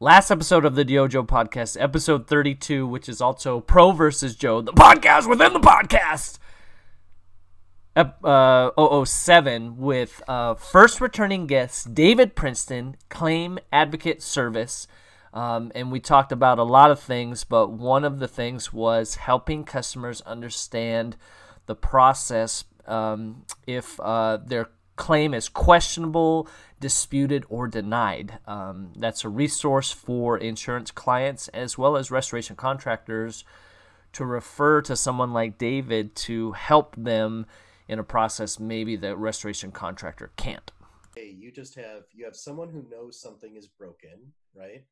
last 0.00 0.30
episode 0.30 0.64
of 0.64 0.74
the 0.74 0.84
DYOJO 0.84 1.26
podcast, 1.26 1.80
episode 1.80 2.26
32, 2.26 2.86
which 2.86 3.08
is 3.08 3.20
also 3.20 3.60
Pro 3.60 3.92
versus 3.92 4.34
Joe, 4.34 4.60
the 4.60 4.72
podcast 4.72 5.28
within 5.28 5.52
the 5.52 5.60
podcast. 5.60 6.38
Uh, 7.94 9.04
007 9.04 9.76
with 9.76 10.22
uh, 10.26 10.54
first 10.54 11.00
returning 11.00 11.46
guest 11.46 11.94
David 11.94 12.34
Princeton, 12.34 12.96
Claim 13.10 13.58
Advocate 13.70 14.22
Service. 14.22 14.86
Um, 15.34 15.72
and 15.74 15.92
we 15.92 16.00
talked 16.00 16.32
about 16.32 16.58
a 16.58 16.62
lot 16.62 16.90
of 16.90 17.00
things, 17.00 17.44
but 17.44 17.70
one 17.70 18.04
of 18.04 18.18
the 18.18 18.28
things 18.28 18.72
was 18.72 19.16
helping 19.16 19.64
customers 19.64 20.22
understand 20.22 21.16
the 21.66 21.74
process 21.74 22.64
um, 22.86 23.44
if 23.66 24.00
uh, 24.00 24.38
their 24.38 24.70
claim 24.96 25.34
is 25.34 25.48
questionable, 25.48 26.48
disputed, 26.80 27.44
or 27.48 27.66
denied. 27.68 28.38
Um, 28.46 28.92
that's 28.96 29.24
a 29.24 29.28
resource 29.28 29.92
for 29.92 30.36
insurance 30.38 30.90
clients 30.90 31.48
as 31.48 31.78
well 31.78 31.96
as 31.96 32.10
restoration 32.10 32.56
contractors 32.56 33.44
to 34.12 34.24
refer 34.24 34.82
to 34.82 34.94
someone 34.94 35.32
like 35.32 35.58
David 35.58 36.14
to 36.14 36.52
help 36.52 36.94
them 36.96 37.46
in 37.88 37.98
a 37.98 38.04
process 38.04 38.60
maybe 38.60 38.96
the 38.96 39.16
restoration 39.16 39.72
contractor 39.72 40.30
can't. 40.36 40.70
hey, 41.14 41.34
you 41.38 41.50
just 41.50 41.74
have 41.74 42.04
you 42.12 42.24
have 42.24 42.36
someone 42.36 42.68
who 42.68 42.84
knows 42.90 43.20
something 43.20 43.56
is 43.56 43.66
broken, 43.66 44.32
right? 44.54 44.84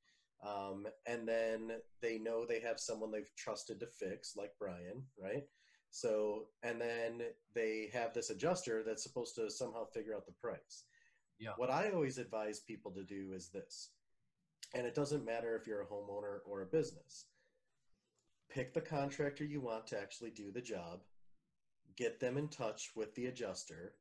Um, 0.47 0.87
and 1.07 1.29
then 1.29 1.73
they 2.01 2.19
know 2.19 2.45
they 2.45 2.61
have 2.61 2.81
someone 2.81 3.11
they've 3.11 3.35
trusted 3.37 3.81
to 3.81 3.87
fix, 3.87 4.37
like 4.37 4.53
Brian, 4.59 5.05
right? 5.23 5.45
So, 5.91 6.47
and 6.63 6.81
then 6.81 7.23
they 7.55 7.91
have 7.93 8.15
this 8.15 8.31
adjuster 8.31 8.83
that's 8.85 9.03
supposed 9.03 9.35
to 9.35 9.51
somehow 9.51 9.87
figure 9.87 10.15
out 10.15 10.27
the 10.27 10.33
price. 10.33 10.85
Yeah. 11.39 11.51
What 11.57 11.71
I 11.71 11.91
always 11.91 12.19
advise 12.19 12.61
people 12.61 12.93
to 12.93 13.03
do 13.03 13.33
is 13.35 13.49
this, 13.49 13.91
and 14.75 14.87
it 14.87 14.95
doesn't 14.95 15.25
matter 15.25 15.57
if 15.57 15.67
you're 15.67 15.83
a 15.83 15.87
homeowner 15.87 16.39
or 16.47 16.63
a 16.63 16.67
business. 16.67 17.27
Pick 18.51 18.75
the 18.75 18.81
contractor 18.81 19.45
you 19.45 19.61
want 19.61 19.87
to 19.89 20.01
actually 20.01 20.31
do 20.31 20.53
the 20.53 20.61
job, 20.61 21.01
get 21.97 22.21
them 22.21 22.37
in 22.37 22.49
touch 22.49 22.91
with 22.95 23.15
the 23.15 23.27
adjuster, 23.27 23.95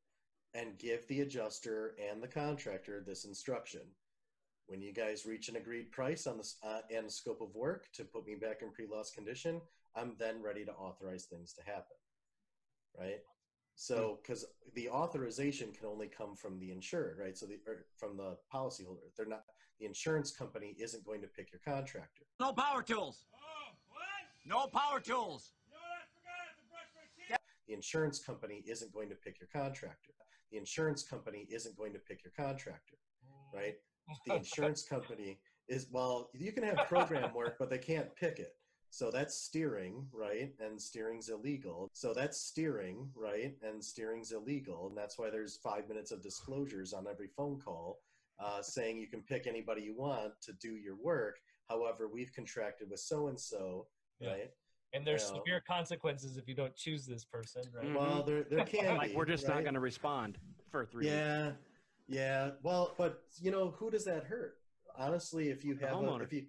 and 0.54 0.78
give 0.78 1.08
the 1.08 1.22
adjuster 1.22 1.96
and 2.10 2.22
the 2.22 2.28
contractor 2.28 3.04
this 3.06 3.26
instruction. 3.26 3.82
When 4.68 4.82
you 4.82 4.94
guys 4.94 5.26
reach 5.26 5.50
an 5.50 5.56
agreed 5.56 5.92
price 5.92 6.28
on 6.28 6.38
the 6.38 6.48
uh, 6.64 6.82
and 6.92 7.12
scope 7.12 7.42
of 7.42 7.56
work 7.56 7.88
to 7.94 8.04
put 8.04 8.28
me 8.28 8.36
back 8.36 8.62
in 8.62 8.72
pre-loss 8.72 9.12
condition, 9.12 9.62
I'm 9.96 10.16
then 10.20 10.42
ready 10.42 10.66
to 10.66 10.72
authorize 10.72 11.26
things 11.26 11.54
to 11.54 11.62
happen. 11.64 11.98
Right? 12.98 13.20
So, 13.76 13.96
hmm. 13.96 14.14
because 14.22 14.46
the 14.76 14.90
authorization 14.90 15.72
can 15.72 15.88
only 15.88 16.08
come 16.08 16.36
from 16.36 16.60
the 16.60 16.72
insured, 16.72 17.18
right? 17.20 17.38
So 17.38 17.46
the 17.46 17.60
or 17.66 17.86
from 17.98 18.18
the 18.18 18.38
policyholder, 18.54 19.10
they're 19.16 19.26
not. 19.26 19.44
The 19.80 19.86
insurance 19.86 20.32
company 20.32 20.76
isn't 20.78 21.06
going 21.06 21.22
to 21.22 21.28
pick 21.28 21.54
your 21.54 21.62
contractor. 21.64 22.26
No 22.42 22.52
power 22.52 22.84
tools. 22.84 23.24
Oh, 23.34 23.78
No 24.46 24.68
power 24.68 25.00
tools. 25.00 25.54
The 27.70 27.76
insurance 27.76 28.20
company 28.20 28.64
isn't 28.68 28.92
going 28.92 29.10
to 29.10 29.16
pick 29.16 29.40
your 29.40 29.48
contractor. 29.54 30.12
The 30.52 30.58
insurance 30.58 31.04
company 31.04 31.48
isn't 31.52 31.78
going 31.78 31.94
to 31.94 32.00
pick 32.00 32.24
your 32.24 32.34
contractor, 32.36 32.98
right? 33.54 33.76
The 34.26 34.36
insurance 34.36 34.84
company 34.84 35.40
is 35.68 35.88
well, 35.92 36.32
you 36.34 36.52
can 36.52 36.64
have 36.64 36.88
program 36.88 37.32
work, 37.34 37.58
but 37.60 37.70
they 37.70 37.78
can't 37.78 38.14
pick 38.16 38.40
it. 38.40 38.56
So 38.92 39.12
that's 39.12 39.36
steering, 39.36 40.08
right? 40.12 40.52
And 40.60 40.82
steering's 40.82 41.30
illegal. 41.30 41.90
So 41.94 42.14
that's 42.14 42.40
steering, 42.42 43.10
right? 43.16 43.56
And 43.62 43.84
steering's 43.84 44.32
illegal. 44.32 44.88
And 44.88 44.98
that's 44.98 45.18
why 45.20 45.30
there's 45.30 45.58
five 45.58 45.88
minutes 45.88 46.12
of 46.12 46.24
disclosures 46.24 46.94
on 46.94 47.06
every 47.08 47.28
phone 47.28 47.60
call 47.60 48.00
uh, 48.44 48.62
saying 48.62 48.98
you 48.98 49.08
can 49.08 49.22
pick 49.22 49.46
anybody 49.48 49.82
you 49.84 49.96
want 49.96 50.34
to 50.42 50.54
do 50.54 50.76
your 50.76 50.96
work. 50.96 51.38
However, 51.70 52.08
we've 52.12 52.32
contracted 52.34 52.90
with 52.90 53.00
so 53.00 53.28
and 53.28 53.40
so, 53.40 53.88
right? 54.22 54.50
and 54.94 55.06
there's 55.06 55.30
Well- 55.30 55.42
severe 55.46 55.62
consequences 55.68 56.38
if 56.38 56.48
you 56.48 56.56
don't 56.56 56.76
choose 56.76 57.06
this 57.06 57.24
person 57.24 57.62
right 57.76 57.94
Well, 57.94 58.24
there, 58.24 58.44
there 58.44 58.66
can 58.66 58.98
Like 58.98 59.12
be. 59.12 59.16
we're 59.16 59.26
just 59.26 59.48
right? 59.48 59.56
not 59.58 59.64
going 59.64 59.76
to 59.76 59.80
respond 59.80 60.40
for 60.72 60.84
three 60.84 61.06
weeks. 61.06 61.14
Yeah, 61.14 61.52
yeah. 62.08 62.52
Well, 62.64 62.96
but 62.98 63.22
you 63.40 63.52
know, 63.52 63.70
who 63.70 63.92
does 63.92 64.06
that 64.06 64.24
hurt? 64.24 64.56
Honestly, 64.98 65.50
if 65.50 65.64
you 65.64 65.76
The 65.76 65.88
have 65.88 65.98
a, 66.02 66.16
if 66.24 66.34
you, 66.34 66.46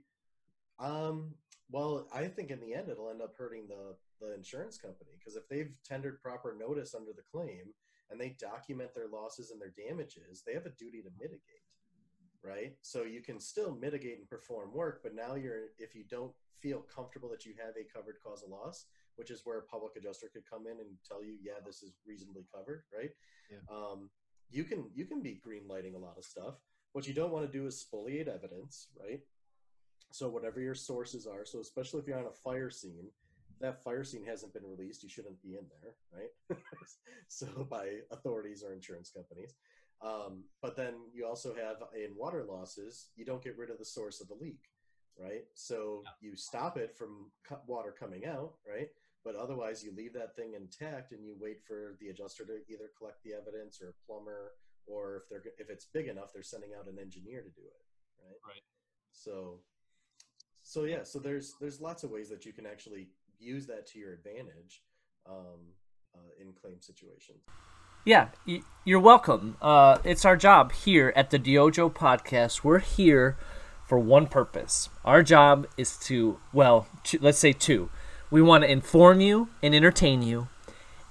um, 0.78 1.34
well, 1.70 2.06
I 2.12 2.26
think 2.26 2.50
in 2.50 2.60
the 2.60 2.74
end 2.74 2.88
it'll 2.88 3.10
end 3.10 3.22
up 3.22 3.34
hurting 3.36 3.68
the 3.68 3.96
the 4.20 4.34
insurance 4.34 4.76
company 4.76 5.12
because 5.18 5.36
if 5.36 5.48
they've 5.48 5.72
tendered 5.84 6.20
proper 6.20 6.56
notice 6.58 6.94
under 6.94 7.12
the 7.12 7.22
claim 7.32 7.72
and 8.10 8.20
they 8.20 8.36
document 8.40 8.94
their 8.94 9.08
losses 9.08 9.50
and 9.50 9.60
their 9.60 9.72
damages, 9.76 10.42
they 10.46 10.54
have 10.54 10.66
a 10.66 10.70
duty 10.70 11.00
to 11.02 11.10
mitigate, 11.18 11.64
right? 12.44 12.74
So 12.82 13.04
you 13.04 13.22
can 13.22 13.40
still 13.40 13.74
mitigate 13.74 14.18
and 14.18 14.28
perform 14.28 14.74
work, 14.74 15.00
but 15.02 15.14
now 15.14 15.34
you're 15.36 15.68
if 15.78 15.94
you 15.94 16.04
don't 16.10 16.32
feel 16.60 16.84
comfortable 16.94 17.28
that 17.30 17.46
you 17.46 17.54
have 17.58 17.74
a 17.76 17.88
covered 17.96 18.16
cause 18.22 18.42
of 18.42 18.50
loss, 18.50 18.86
which 19.16 19.30
is 19.30 19.42
where 19.44 19.58
a 19.58 19.62
public 19.62 19.92
adjuster 19.96 20.28
could 20.32 20.48
come 20.48 20.66
in 20.66 20.78
and 20.80 20.90
tell 21.08 21.24
you, 21.24 21.36
yeah, 21.42 21.60
this 21.64 21.82
is 21.82 21.94
reasonably 22.06 22.44
covered, 22.54 22.84
right? 22.94 23.10
Yeah. 23.50 23.58
Um, 23.74 24.10
you 24.50 24.64
can 24.64 24.90
you 24.94 25.04
can 25.06 25.22
be 25.22 25.40
green 25.42 25.68
lighting 25.68 25.94
a 25.94 25.98
lot 25.98 26.18
of 26.18 26.24
stuff, 26.24 26.54
What 26.92 27.06
you 27.06 27.14
don't 27.14 27.30
want 27.32 27.50
to 27.50 27.58
do 27.58 27.66
is 27.66 27.86
spoliate 27.86 28.28
evidence, 28.28 28.88
right? 29.00 29.20
So 30.10 30.28
whatever 30.28 30.60
your 30.60 30.74
sources 30.74 31.26
are, 31.26 31.44
so 31.44 31.60
especially 31.60 32.00
if 32.00 32.08
you're 32.08 32.18
on 32.18 32.26
a 32.26 32.42
fire 32.44 32.70
scene, 32.70 33.08
that 33.60 33.82
fire 33.82 34.04
scene 34.04 34.24
hasn't 34.24 34.54
been 34.54 34.66
released, 34.66 35.02
you 35.02 35.08
shouldn't 35.08 35.40
be 35.42 35.56
in 35.56 35.66
there, 35.82 35.94
right? 36.12 36.58
so 37.28 37.46
by 37.70 37.98
authorities 38.10 38.64
or 38.64 38.72
insurance 38.72 39.10
companies. 39.10 39.54
Um, 40.02 40.44
but 40.62 40.76
then 40.76 40.94
you 41.12 41.26
also 41.26 41.54
have 41.54 41.76
in 41.94 42.16
water 42.16 42.44
losses, 42.48 43.08
you 43.16 43.24
don't 43.24 43.44
get 43.44 43.58
rid 43.58 43.70
of 43.70 43.78
the 43.78 43.84
source 43.84 44.20
of 44.20 44.28
the 44.28 44.34
leak, 44.40 44.70
right? 45.18 45.44
So 45.54 46.02
you 46.20 46.36
stop 46.36 46.78
it 46.78 46.96
from 46.96 47.30
water 47.66 47.94
coming 47.98 48.24
out, 48.24 48.54
right? 48.66 48.88
But 49.24 49.36
otherwise, 49.36 49.84
you 49.84 49.92
leave 49.94 50.14
that 50.14 50.34
thing 50.34 50.54
intact 50.54 51.12
and 51.12 51.22
you 51.22 51.36
wait 51.38 51.60
for 51.62 51.96
the 52.00 52.08
adjuster 52.08 52.46
to 52.46 52.72
either 52.72 52.90
collect 52.96 53.22
the 53.22 53.34
evidence 53.34 53.80
or 53.82 53.90
a 53.90 54.06
plumber, 54.06 54.52
or 54.86 55.22
if 55.22 55.28
they're 55.28 55.52
if 55.58 55.68
it's 55.68 55.84
big 55.84 56.08
enough, 56.08 56.32
they're 56.32 56.42
sending 56.42 56.70
out 56.78 56.88
an 56.88 56.98
engineer 56.98 57.42
to 57.42 57.50
do 57.50 57.60
it, 57.60 57.84
right? 58.24 58.40
Right. 58.46 58.62
So, 59.12 59.60
so 60.70 60.84
yeah, 60.84 61.02
so 61.02 61.18
there's 61.18 61.56
there's 61.60 61.80
lots 61.80 62.04
of 62.04 62.10
ways 62.12 62.28
that 62.28 62.46
you 62.46 62.52
can 62.52 62.64
actually 62.64 63.08
use 63.40 63.66
that 63.66 63.88
to 63.88 63.98
your 63.98 64.12
advantage 64.12 64.82
um, 65.28 65.74
uh, 66.14 66.40
in 66.40 66.52
claim 66.52 66.80
situations. 66.80 67.42
Yeah, 68.04 68.28
you're 68.84 69.00
welcome. 69.00 69.56
Uh, 69.60 69.98
it's 70.04 70.24
our 70.24 70.36
job 70.36 70.70
here 70.70 71.12
at 71.16 71.30
the 71.30 71.40
DYOJO 71.40 71.92
Podcast. 71.92 72.62
We're 72.62 72.78
here 72.78 73.36
for 73.84 73.98
one 73.98 74.28
purpose. 74.28 74.88
Our 75.04 75.24
job 75.24 75.66
is 75.76 75.96
to, 76.04 76.38
well, 76.52 76.86
two, 77.02 77.18
let's 77.20 77.38
say 77.38 77.52
two. 77.52 77.90
We 78.30 78.40
want 78.40 78.62
to 78.62 78.70
inform 78.70 79.20
you 79.20 79.48
and 79.64 79.74
entertain 79.74 80.22
you 80.22 80.48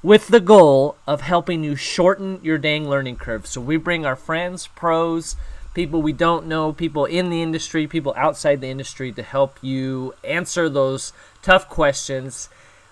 with 0.01 0.29
the 0.29 0.39
goal 0.39 0.95
of 1.05 1.19
helping 1.19 1.65
you 1.65 1.75
shorten 1.75 2.39
your 2.41 2.57
dang 2.57 2.89
learning 2.89 3.17
curve. 3.17 3.45
So 3.45 3.59
we 3.59 3.75
bring 3.75 4.05
our 4.05 4.15
friends, 4.15 4.67
pros, 4.67 5.35
people 5.79 6.01
we 6.01 6.11
don't 6.11 6.45
know, 6.45 6.73
people 6.73 7.05
in 7.05 7.29
the 7.29 7.41
industry, 7.41 7.87
people 7.87 8.13
outside 8.17 8.59
the 8.59 8.67
industry 8.67 9.13
to 9.13 9.23
help 9.23 9.57
you 9.61 10.13
answer 10.25 10.67
those 10.67 11.13
tough 11.41 11.69
questions 11.69 12.49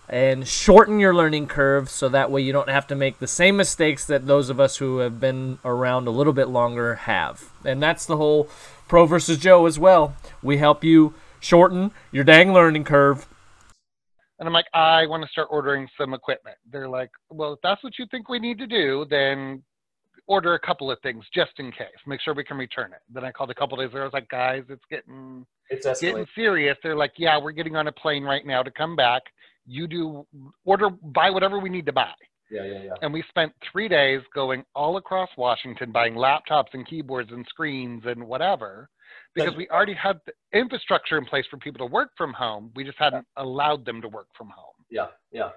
and 0.07 0.47
shorten 0.47 0.97
your 0.97 1.13
learning 1.13 1.47
curve 1.47 1.89
so 1.89 2.07
that 2.07 2.31
way 2.31 2.39
you 2.39 2.53
don't 2.53 2.69
have 2.69 2.88
to 2.88 2.95
make 2.95 3.19
the 3.19 3.27
same 3.27 3.57
mistakes 3.57 4.05
that 4.05 4.25
those 4.25 4.49
of 4.49 4.57
us 4.57 4.77
who 4.77 4.99
have 4.99 5.19
been 5.19 5.59
around 5.65 6.07
a 6.07 6.11
little 6.11 6.31
bit 6.31 6.47
longer 6.47 6.95
have. 6.95 7.51
And 7.65 7.83
that's 7.83 8.05
the 8.05 8.15
whole 8.15 8.47
Pro 8.88 9.05
versus 9.05 9.38
Joe 9.38 9.65
as 9.65 9.77
well. 9.77 10.15
We 10.41 10.55
help 10.55 10.81
you 10.81 11.13
shorten 11.41 11.91
your 12.13 12.23
dang 12.23 12.53
learning 12.53 12.85
curve. 12.85 13.27
And 14.39 14.47
I'm 14.47 14.53
like, 14.53 14.67
I 14.73 15.07
want 15.07 15.23
to 15.23 15.29
start 15.29 15.49
ordering 15.51 15.89
some 15.99 16.13
equipment. 16.13 16.55
They're 16.71 16.88
like, 16.88 17.09
well, 17.29 17.51
if 17.51 17.59
that's 17.61 17.83
what 17.83 17.99
you 17.99 18.05
think 18.09 18.29
we 18.29 18.39
need 18.39 18.59
to 18.59 18.65
do, 18.65 19.05
then 19.09 19.63
order 20.28 20.53
a 20.53 20.59
couple 20.59 20.91
of 20.91 20.99
things 21.01 21.25
just 21.34 21.51
in 21.57 21.71
case. 21.71 21.88
Make 22.05 22.21
sure 22.21 22.34
we 22.34 22.43
can 22.43 22.57
return 22.57 22.91
it. 22.93 22.99
Then 23.13 23.23
I 23.23 23.32
called 23.32 23.49
a 23.49 23.55
couple 23.55 23.78
days 23.78 23.88
later. 23.88 24.01
I 24.01 24.05
was 24.05 24.13
like, 24.13 24.30
guys, 24.30 24.63
it's 24.69 24.84
getting 24.89 25.45
It's 25.69 25.86
getting 25.99 26.25
serious. 26.36 26.78
They're 26.84 26.95
like, 26.95 27.13
yeah, 27.17 27.39
we're 27.39 27.51
getting 27.51 27.75
on 27.75 27.88
a 27.88 27.91
plane 27.91 28.23
right 28.23 28.45
now 28.45 28.63
to 28.63 28.71
come 28.71 28.95
back. 28.95 29.23
You 29.65 29.88
do 29.88 30.25
order, 30.65 30.89
buy 30.89 31.30
whatever 31.30 31.59
we 31.59 31.69
need 31.69 31.86
to 31.88 31.93
buy. 31.93 32.11
Yeah, 32.49 32.63
yeah, 32.63 32.84
yeah. 32.84 32.93
And 33.01 33.11
we 33.11 33.23
spent 33.30 33.51
three 33.71 33.89
days 33.89 34.21
going 34.34 34.63
all 34.73 34.97
across 34.97 35.30
Washington 35.38 35.91
buying 35.91 36.13
laptops 36.13 36.73
and 36.73 36.88
keyboards 36.88 37.32
and 37.32 37.45
screens 37.49 38.03
and 38.05 38.23
whatever 38.23 38.89
because 39.36 39.55
we 39.55 39.67
already 39.69 39.93
had 39.93 40.19
the 40.25 40.34
infrastructure 40.57 41.17
in 41.17 41.25
place 41.25 41.45
for 41.49 41.57
people 41.57 41.86
to 41.86 41.91
work 41.91 42.09
from 42.17 42.34
home. 42.34 42.71
We 42.75 42.84
just 42.84 42.97
hadn't 42.97 43.28
allowed 43.36 43.86
them 43.86 44.01
to 44.01 44.07
work 44.07 44.28
from 44.38 44.49
home. 44.49 44.73
Yeah, 44.89 45.07
yeah. 45.32 45.49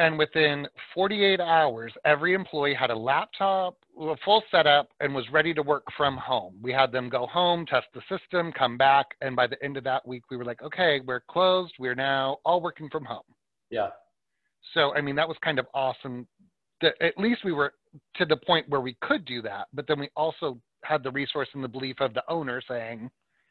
And 0.00 0.16
within 0.18 0.66
48 0.94 1.40
hours, 1.40 1.92
every 2.06 2.32
employee 2.32 2.72
had 2.74 2.88
a 2.88 2.96
laptop, 2.96 3.76
a 4.00 4.16
full 4.24 4.42
setup, 4.50 4.88
and 5.00 5.14
was 5.14 5.26
ready 5.30 5.52
to 5.52 5.62
work 5.62 5.84
from 5.94 6.16
home. 6.16 6.54
We 6.62 6.72
had 6.72 6.90
them 6.90 7.10
go 7.10 7.26
home, 7.26 7.66
test 7.66 7.86
the 7.92 8.00
system, 8.08 8.50
come 8.50 8.78
back. 8.78 9.08
And 9.20 9.36
by 9.36 9.46
the 9.46 9.62
end 9.62 9.76
of 9.76 9.84
that 9.84 10.08
week, 10.08 10.22
we 10.30 10.38
were 10.38 10.44
like, 10.46 10.62
okay, 10.62 11.00
we're 11.06 11.20
closed. 11.28 11.74
We're 11.78 11.94
now 11.94 12.38
all 12.46 12.62
working 12.62 12.88
from 12.88 13.04
home. 13.04 13.28
Yeah. 13.68 13.88
So, 14.72 14.94
I 14.94 15.02
mean, 15.02 15.16
that 15.16 15.28
was 15.28 15.36
kind 15.44 15.58
of 15.58 15.66
awesome. 15.74 16.26
That 16.80 16.94
at 17.02 17.18
least 17.18 17.44
we 17.44 17.52
were 17.52 17.74
to 18.16 18.24
the 18.24 18.38
point 18.38 18.70
where 18.70 18.80
we 18.80 18.96
could 19.02 19.26
do 19.26 19.42
that. 19.42 19.66
But 19.74 19.86
then 19.86 20.00
we 20.00 20.08
also 20.16 20.58
had 20.82 21.02
the 21.02 21.10
resource 21.10 21.48
and 21.52 21.62
the 21.62 21.68
belief 21.68 21.96
of 22.00 22.14
the 22.14 22.22
owner 22.26 22.62
saying, 22.66 23.10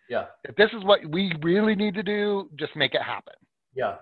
Yeah. 0.09 0.25
if 0.45 0.55
this 0.55 0.71
is 0.75 0.83
what 0.83 1.05
we 1.11 1.31
really 1.43 1.75
need 1.75 1.93
to 1.93 2.01
do, 2.01 2.49
just 2.55 2.75
make 2.75 2.95
it 2.95 3.03
happen. 3.03 3.35
Yeah. 3.75 3.97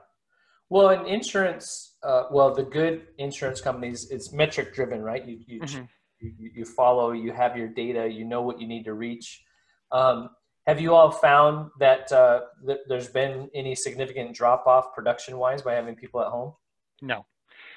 Well, 0.69 0.89
in 0.89 1.05
insurance, 1.05 1.95
uh, 2.07 2.23
well, 2.31 2.53
the 2.53 2.63
good 2.63 3.07
insurance 3.17 3.59
companies, 3.59 4.09
it's 4.09 4.31
metric 4.31 4.73
driven, 4.73 5.03
right? 5.03 5.25
You, 5.27 5.39
you, 5.45 5.59
Mhm. 5.59 5.89
you, 6.19 6.51
you 6.55 6.65
follow, 6.65 7.11
you 7.11 7.33
have 7.33 7.57
your 7.57 7.67
data, 7.67 8.07
you 8.07 8.23
know 8.23 8.41
what 8.41 8.61
you 8.61 8.67
need 8.67 8.85
to 8.85 8.93
reach. 8.93 9.43
Um, 9.91 10.29
have 10.65 10.79
you 10.79 10.95
all 10.95 11.11
found 11.11 11.69
that, 11.79 12.09
uh, 12.11 12.41
that 12.65 12.79
there's 12.87 13.09
been 13.09 13.49
any 13.53 13.75
significant 13.75 14.33
drop 14.33 14.67
off 14.67 14.93
production 14.95 15.37
wise 15.37 15.61
by 15.61 15.73
having 15.73 15.95
people 15.95 16.21
at 16.21 16.27
home? 16.27 16.53
No. 17.01 17.25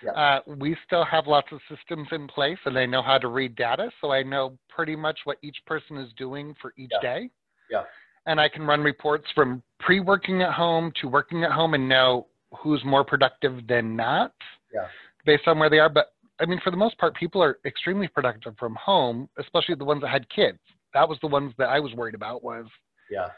Yeah. 0.02 0.12
Uh, 0.12 0.40
we 0.46 0.76
still 0.86 1.04
have 1.04 1.26
lots 1.26 1.48
of 1.50 1.60
systems 1.68 2.08
in 2.12 2.28
place 2.28 2.58
and 2.64 2.74
they 2.74 2.86
know 2.86 3.02
how 3.02 3.18
to 3.18 3.28
read 3.28 3.56
data. 3.56 3.90
So 4.00 4.12
I 4.12 4.22
know 4.22 4.56
pretty 4.68 4.96
much 4.96 5.18
what 5.24 5.38
each 5.42 5.58
person 5.66 5.96
is 5.98 6.12
doing 6.14 6.54
for 6.62 6.72
each 6.78 6.90
Yeah. 6.92 7.00
day. 7.00 7.30
Yeah. 7.68 7.84
And 8.26 8.40
I 8.40 8.48
can 8.48 8.64
run 8.64 8.82
reports 8.82 9.26
from 9.34 9.62
pre 9.80 9.98
working 9.98 10.40
at 10.42 10.52
home 10.52 10.92
to 11.00 11.08
working 11.08 11.42
at 11.42 11.50
home 11.50 11.74
and 11.74 11.88
know 11.88 12.28
who's 12.58 12.84
more 12.84 13.04
productive 13.04 13.66
than 13.66 13.96
not 13.96 14.32
Yeah. 14.72 14.88
based 15.24 15.46
on 15.46 15.58
where 15.58 15.70
they 15.70 15.78
are. 15.78 15.88
But 15.88 16.12
I 16.40 16.46
mean, 16.46 16.60
for 16.60 16.70
the 16.70 16.76
most 16.76 16.96
part, 16.98 17.14
people 17.14 17.42
are 17.42 17.58
extremely 17.64 18.08
productive 18.08 18.56
from 18.58 18.74
home, 18.76 19.28
especially 19.38 19.74
the 19.74 19.84
ones 19.84 20.00
that 20.02 20.08
had 20.08 20.28
kids. 20.30 20.58
That 20.94 21.08
was 21.08 21.18
the 21.20 21.26
ones 21.28 21.52
that 21.58 21.68
I 21.68 21.78
was 21.80 21.92
worried 21.94 22.14
about 22.14 22.42
was, 22.42 22.66
Yeah. 23.10 23.28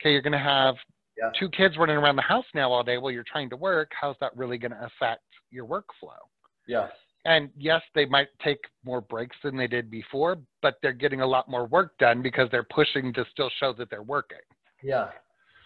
okay, 0.00 0.12
you're 0.12 0.22
going 0.22 0.32
to 0.32 0.38
have 0.38 0.76
Yeah. 1.16 1.30
two 1.38 1.50
kids 1.50 1.76
running 1.76 1.96
around 1.96 2.16
the 2.16 2.22
house 2.22 2.46
now 2.54 2.72
all 2.72 2.82
day 2.82 2.96
while 2.98 3.10
you're 3.12 3.24
trying 3.24 3.50
to 3.50 3.56
work. 3.56 3.92
How's 3.92 4.16
that 4.18 4.34
really 4.36 4.56
going 4.56 4.72
to 4.72 4.82
affect 4.84 5.24
your 5.50 5.66
workflow? 5.66 6.18
Yeah. 6.66 6.90
And 7.24 7.50
yes, 7.56 7.82
they 7.94 8.06
might 8.06 8.28
take 8.38 8.60
more 8.84 9.00
breaks 9.02 9.36
than 9.42 9.56
they 9.56 9.66
did 9.66 9.90
before, 9.90 10.38
but 10.62 10.78
they're 10.80 10.92
getting 10.92 11.20
a 11.20 11.26
lot 11.26 11.48
more 11.48 11.66
work 11.66 11.98
done 11.98 12.22
because 12.22 12.48
they're 12.50 12.62
pushing 12.62 13.12
to 13.12 13.24
still 13.26 13.50
show 13.50 13.72
that 13.74 13.90
they're 13.90 14.02
working. 14.02 14.38
Yeah. 14.82 15.10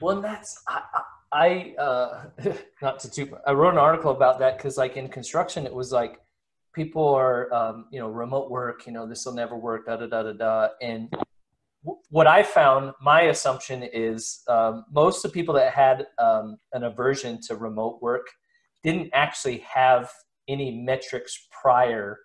Well, 0.01 0.21
that's 0.21 0.65
I, 0.67 0.83
I 0.95 1.03
I, 1.33 1.75
uh, 1.79 2.25
not 2.83 3.01
to. 3.01 3.39
I 3.47 3.53
wrote 3.53 3.73
an 3.73 3.79
article 3.79 4.11
about 4.11 4.39
that 4.41 4.59
because, 4.59 4.77
like, 4.77 4.97
in 4.97 5.09
construction, 5.09 5.67
it 5.67 5.75
was 5.75 5.93
like 5.93 6.21
people 6.75 7.09
are, 7.09 7.53
um, 7.53 7.87
you 7.91 8.01
know, 8.01 8.09
remote 8.09 8.51
work. 8.51 8.87
You 8.87 8.93
know, 8.93 9.07
this 9.07 9.25
will 9.25 9.35
never 9.35 9.57
work. 9.57 9.87
Da 9.87 9.97
da 9.97 10.07
da 10.07 10.23
da 10.23 10.33
da. 10.33 10.69
And 10.83 11.11
w- 11.85 12.01
what 12.11 12.27
I 12.27 12.43
found, 12.43 12.93
my 13.01 13.23
assumption 13.23 13.83
is 13.83 14.43
um, 14.49 14.85
most 14.93 15.25
of 15.25 15.33
the 15.33 15.35
people 15.35 15.55
that 15.55 15.73
had 15.73 16.07
um, 16.19 16.59
an 16.73 16.85
aversion 16.85 17.41
to 17.49 17.57
remote 17.57 18.01
work 18.03 18.27
didn't 18.83 19.11
actually 19.13 19.59
have 19.59 20.11
any 20.49 20.83
metrics 20.83 21.49
prior. 21.63 22.19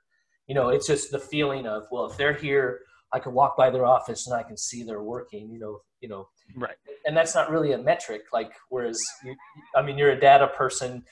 You 0.47 0.55
know, 0.55 0.69
it's 0.69 0.87
just 0.87 1.11
the 1.11 1.19
feeling 1.19 1.67
of, 1.67 1.83
well, 1.91 2.05
if 2.05 2.17
they're 2.17 2.33
here, 2.33 2.81
I 3.13 3.19
can 3.19 3.33
walk 3.33 3.55
by 3.55 3.69
their 3.69 3.85
office 3.85 4.27
and 4.27 4.35
I 4.35 4.43
can 4.43 4.57
see 4.57 4.83
they're 4.83 5.03
working. 5.03 5.49
You 5.49 5.59
know, 5.59 5.79
you 6.01 6.09
know, 6.09 6.27
Right. 6.55 6.75
and 7.05 7.15
that's 7.15 7.35
not 7.35 7.49
really 7.49 7.73
a 7.73 7.77
metric 7.77 8.23
like 8.33 8.51
whereas 8.69 8.99
you, 9.23 9.35
i 9.75 9.81
mean 9.81 9.97
you're 9.97 10.11
a 10.11 10.19
data 10.19 10.47
person 10.47 11.03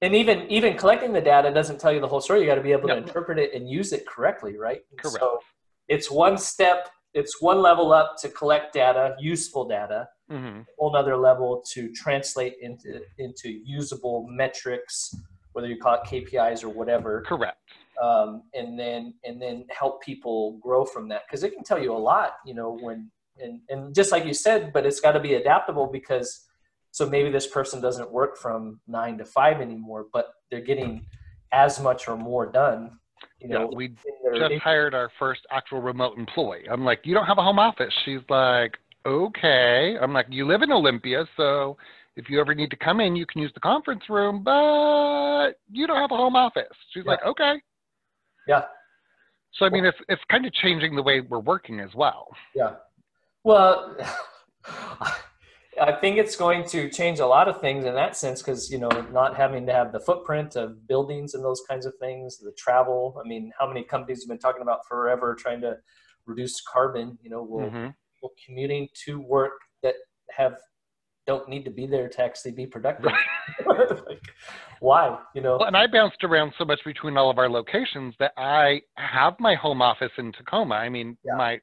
and 0.00 0.14
even 0.14 0.46
even 0.50 0.76
collecting 0.76 1.12
the 1.12 1.20
data 1.20 1.50
doesn't 1.52 1.80
tell 1.80 1.92
you 1.92 2.00
the 2.00 2.08
whole 2.08 2.20
story 2.20 2.40
you 2.40 2.46
got 2.46 2.56
to 2.56 2.60
be 2.62 2.72
able 2.72 2.88
to 2.88 2.96
interpret 2.96 3.38
it 3.38 3.54
and 3.54 3.68
use 3.68 3.92
it 3.92 4.06
correctly 4.06 4.56
right 4.56 4.82
Correct. 4.98 5.18
so 5.18 5.38
it's 5.88 6.10
one 6.10 6.36
step 6.38 6.90
it's 7.14 7.40
one 7.40 7.60
level 7.62 7.92
up 7.92 8.16
to 8.20 8.28
collect 8.28 8.72
data 8.74 9.16
useful 9.18 9.66
data 9.66 10.08
hmm 10.30 10.60
whole 10.78 10.92
nother 10.92 11.16
level 11.16 11.62
to 11.72 11.92
translate 11.92 12.54
into 12.60 13.00
into 13.18 13.48
usable 13.64 14.26
metrics 14.28 15.14
whether 15.52 15.68
you 15.68 15.78
call 15.78 15.94
it 15.94 16.00
kpis 16.08 16.64
or 16.64 16.68
whatever 16.68 17.22
Correct. 17.26 17.58
um, 18.02 18.42
and 18.54 18.78
then 18.78 19.14
and 19.24 19.40
then 19.40 19.64
help 19.70 20.02
people 20.02 20.58
grow 20.60 20.84
from 20.84 21.08
that 21.08 21.22
because 21.26 21.44
it 21.44 21.54
can 21.54 21.62
tell 21.64 21.80
you 21.82 21.92
a 21.92 22.02
lot 22.12 22.32
you 22.44 22.54
know 22.54 22.76
when 22.80 23.10
and 23.38 23.60
and 23.68 23.94
just 23.94 24.12
like 24.12 24.24
you 24.24 24.34
said 24.34 24.72
but 24.72 24.86
it's 24.86 25.00
got 25.00 25.12
to 25.12 25.20
be 25.20 25.34
adaptable 25.34 25.86
because 25.86 26.46
so 26.90 27.08
maybe 27.08 27.30
this 27.30 27.46
person 27.46 27.80
doesn't 27.80 28.10
work 28.12 28.36
from 28.36 28.80
nine 28.86 29.18
to 29.18 29.24
five 29.24 29.60
anymore 29.60 30.06
but 30.12 30.26
they're 30.50 30.60
getting 30.60 31.04
as 31.52 31.80
much 31.80 32.06
or 32.08 32.16
more 32.16 32.50
done 32.50 32.98
you 33.40 33.48
Yeah, 33.48 33.58
know 33.58 33.70
we 33.74 33.86
in 33.86 33.96
their- 34.22 34.48
just 34.48 34.62
hired 34.62 34.94
our 34.94 35.10
first 35.18 35.40
actual 35.50 35.80
remote 35.80 36.18
employee. 36.18 36.66
I'm 36.70 36.84
like, 36.84 37.00
you 37.04 37.14
don't 37.14 37.26
have 37.26 37.38
a 37.38 37.42
home 37.42 37.58
office. 37.58 37.92
She's 38.04 38.20
like, 38.28 38.76
okay. 39.06 39.96
I'm 40.00 40.12
like, 40.12 40.26
you 40.28 40.44
live 40.46 40.62
in 40.62 40.72
Olympia, 40.72 41.24
so 41.36 41.76
if 42.16 42.28
you 42.28 42.40
ever 42.40 42.54
need 42.54 42.70
to 42.70 42.76
come 42.76 43.00
in, 43.00 43.14
you 43.16 43.24
can 43.26 43.40
use 43.40 43.52
the 43.54 43.60
conference 43.60 44.02
room, 44.08 44.42
but 44.42 45.52
you 45.70 45.86
don't 45.86 45.98
have 45.98 46.10
a 46.10 46.16
home 46.16 46.34
office. 46.36 46.64
She's 46.92 47.04
Yeah. 47.04 47.12
like, 47.12 47.24
okay. 47.24 47.54
yeah 48.48 48.64
So 49.52 49.64
I 49.66 49.68
mean, 49.70 49.84
it's 49.84 49.98
it's 50.08 50.22
kind 50.30 50.44
of 50.46 50.52
changing 50.54 50.96
the 50.96 51.02
way 51.02 51.20
we're 51.20 51.38
working 51.38 51.80
as 51.80 51.94
well. 51.94 52.28
Yeah. 52.54 52.72
Well, 53.44 53.96
I 55.80 55.92
think 56.00 56.18
it's 56.18 56.36
going 56.36 56.64
to 56.68 56.88
change 56.88 57.18
a 57.18 57.26
lot 57.26 57.48
of 57.48 57.60
things 57.60 57.84
in 57.84 57.94
that 57.94 58.16
sense 58.16 58.40
because, 58.40 58.70
you 58.70 58.78
know, 58.78 58.88
not 59.12 59.36
having 59.36 59.66
to 59.66 59.72
have 59.72 59.92
the 59.92 60.00
footprint 60.00 60.56
of 60.56 60.86
buildings 60.86 61.34
and 61.34 61.44
those 61.44 61.62
kinds 61.68 61.84
of 61.84 61.94
things, 62.00 62.38
the 62.38 62.52
travel. 62.56 63.20
I 63.22 63.28
mean, 63.28 63.52
how 63.58 63.66
many 63.66 63.82
companies 63.82 64.22
have 64.22 64.28
been 64.28 64.38
talking 64.38 64.62
about 64.62 64.86
forever 64.88 65.34
trying 65.34 65.60
to 65.62 65.76
reduce 66.26 66.60
carbon. 66.62 67.18
You 67.22 67.30
know, 67.30 67.42
will 67.42 67.70
Mhm. 67.70 67.94
people 68.14 68.34
commuting 68.44 68.88
to 69.04 69.20
work 69.20 69.60
that 69.82 69.96
have 70.30 70.60
don't 71.26 71.48
need 71.48 71.64
to 71.64 71.70
be 71.70 71.86
there 71.86 72.06
to 72.06 72.22
actually 72.22 72.52
be 72.52 72.66
productive. 72.66 73.10
like, 73.66 74.22
why? 74.80 75.18
You 75.34 75.40
know? 75.40 75.56
Well, 75.56 75.68
and 75.68 75.76
I 75.76 75.86
bounced 75.86 76.22
around 76.22 76.52
so 76.58 76.66
much 76.66 76.84
between 76.84 77.16
all 77.16 77.30
of 77.30 77.38
our 77.38 77.48
locations 77.48 78.14
that 78.18 78.32
I 78.36 78.82
have 78.96 79.40
my 79.40 79.54
home 79.54 79.80
office 79.80 80.12
in 80.18 80.32
Tacoma. 80.32 80.74
I 80.74 80.90
mean, 80.90 81.16
Yeah. 81.24 81.36
my 81.36 81.60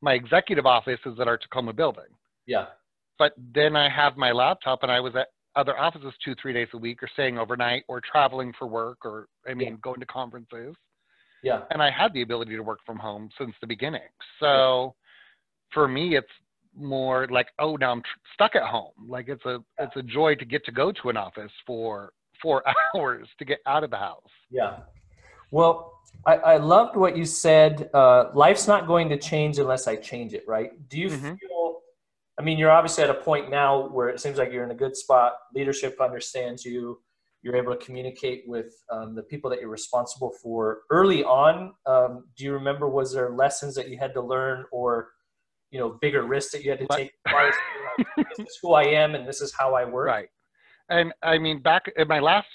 my 0.00 0.14
executive 0.14 0.66
office 0.66 1.00
is 1.06 1.18
at 1.20 1.28
our 1.28 1.38
Tacoma 1.38 1.72
building. 1.72 2.04
Yeah. 2.46 2.66
But 3.18 3.32
then 3.54 3.76
I 3.76 3.88
have 3.88 4.16
my 4.16 4.32
laptop, 4.32 4.82
and 4.82 4.90
I 4.90 5.00
was 5.00 5.14
at 5.14 5.28
other 5.56 5.78
offices 5.78 6.12
two, 6.24 6.34
three 6.40 6.52
days 6.52 6.68
a 6.72 6.78
week, 6.78 7.02
or 7.02 7.08
staying 7.12 7.38
overnight, 7.38 7.84
or 7.88 8.00
traveling 8.00 8.52
for 8.58 8.66
work, 8.66 8.98
or 9.04 9.26
I 9.48 9.54
mean, 9.54 9.78
going 9.82 10.00
to 10.00 10.06
conferences. 10.06 10.74
Yeah. 11.42 11.60
And 11.70 11.82
I 11.82 11.90
had 11.90 12.12
the 12.12 12.22
ability 12.22 12.56
to 12.56 12.62
work 12.62 12.80
from 12.84 12.98
home 12.98 13.30
since 13.38 13.52
the 13.60 13.66
beginning. 13.66 14.08
So 14.38 14.94
for 15.72 15.88
me, 15.88 16.16
it's 16.16 16.28
more 16.76 17.26
like, 17.30 17.48
oh, 17.58 17.76
now 17.76 17.92
I'm 17.92 18.02
tr- 18.02 18.32
stuck 18.34 18.56
at 18.56 18.62
home. 18.62 18.92
Like 19.08 19.28
it's 19.28 19.44
a 19.44 19.58
it's 19.78 19.96
a 19.96 20.02
joy 20.02 20.34
to 20.36 20.44
get 20.44 20.64
to 20.66 20.72
go 20.72 20.92
to 20.92 21.08
an 21.08 21.16
office 21.16 21.52
for 21.66 22.12
four 22.42 22.62
hours 22.94 23.28
to 23.38 23.44
get 23.44 23.58
out 23.66 23.84
of 23.84 23.90
the 23.90 23.96
house. 23.96 24.22
Yeah. 24.50 24.78
Well, 25.50 26.00
I, 26.26 26.36
I 26.36 26.56
loved 26.58 26.96
what 26.96 27.16
you 27.16 27.24
said. 27.24 27.90
Uh, 27.94 28.30
life's 28.34 28.66
not 28.68 28.86
going 28.86 29.08
to 29.08 29.16
change 29.16 29.58
unless 29.58 29.88
I 29.88 29.96
change 29.96 30.34
it, 30.34 30.44
right? 30.46 30.70
Do 30.88 30.98
you 30.98 31.08
Mhm. 31.08 31.38
feel, 31.38 31.80
I 32.38 32.42
mean, 32.42 32.58
you're 32.58 32.70
obviously 32.70 33.04
at 33.04 33.10
a 33.10 33.14
point 33.14 33.50
now 33.50 33.88
where 33.88 34.08
it 34.08 34.20
seems 34.20 34.38
like 34.38 34.52
you're 34.52 34.64
in 34.64 34.70
a 34.70 34.74
good 34.74 34.96
spot. 34.96 35.34
Leadership 35.54 36.00
understands 36.00 36.64
you. 36.64 37.00
You're 37.42 37.56
able 37.56 37.74
to 37.74 37.84
communicate 37.84 38.44
with 38.46 38.72
um, 38.90 39.14
the 39.14 39.22
people 39.22 39.48
that 39.50 39.60
you're 39.60 39.70
responsible 39.70 40.30
for 40.42 40.80
early 40.90 41.24
on. 41.24 41.74
Um, 41.86 42.28
do 42.36 42.44
you 42.44 42.52
remember, 42.52 42.88
was 42.88 43.14
there 43.14 43.30
lessons 43.30 43.74
that 43.76 43.88
you 43.88 43.96
had 43.98 44.12
to 44.14 44.20
learn 44.20 44.66
or, 44.70 45.08
you 45.70 45.80
know, 45.80 45.88
bigger 46.02 46.22
risks 46.24 46.52
that 46.52 46.62
you 46.64 46.70
had 46.70 46.80
to 46.80 46.86
take? 46.88 47.12
as 47.26 47.32
far 47.32 47.48
as, 47.48 47.54
like, 48.16 48.28
this 48.28 48.46
is 48.46 48.58
who 48.62 48.74
I 48.74 48.84
am 48.84 49.14
and 49.14 49.26
this 49.26 49.40
is 49.40 49.54
how 49.54 49.74
I 49.74 49.86
work. 49.86 50.06
Right. 50.06 50.28
And 50.90 51.14
I 51.22 51.38
mean, 51.38 51.62
back 51.62 51.84
in 51.96 52.08
my 52.08 52.18
last, 52.18 52.48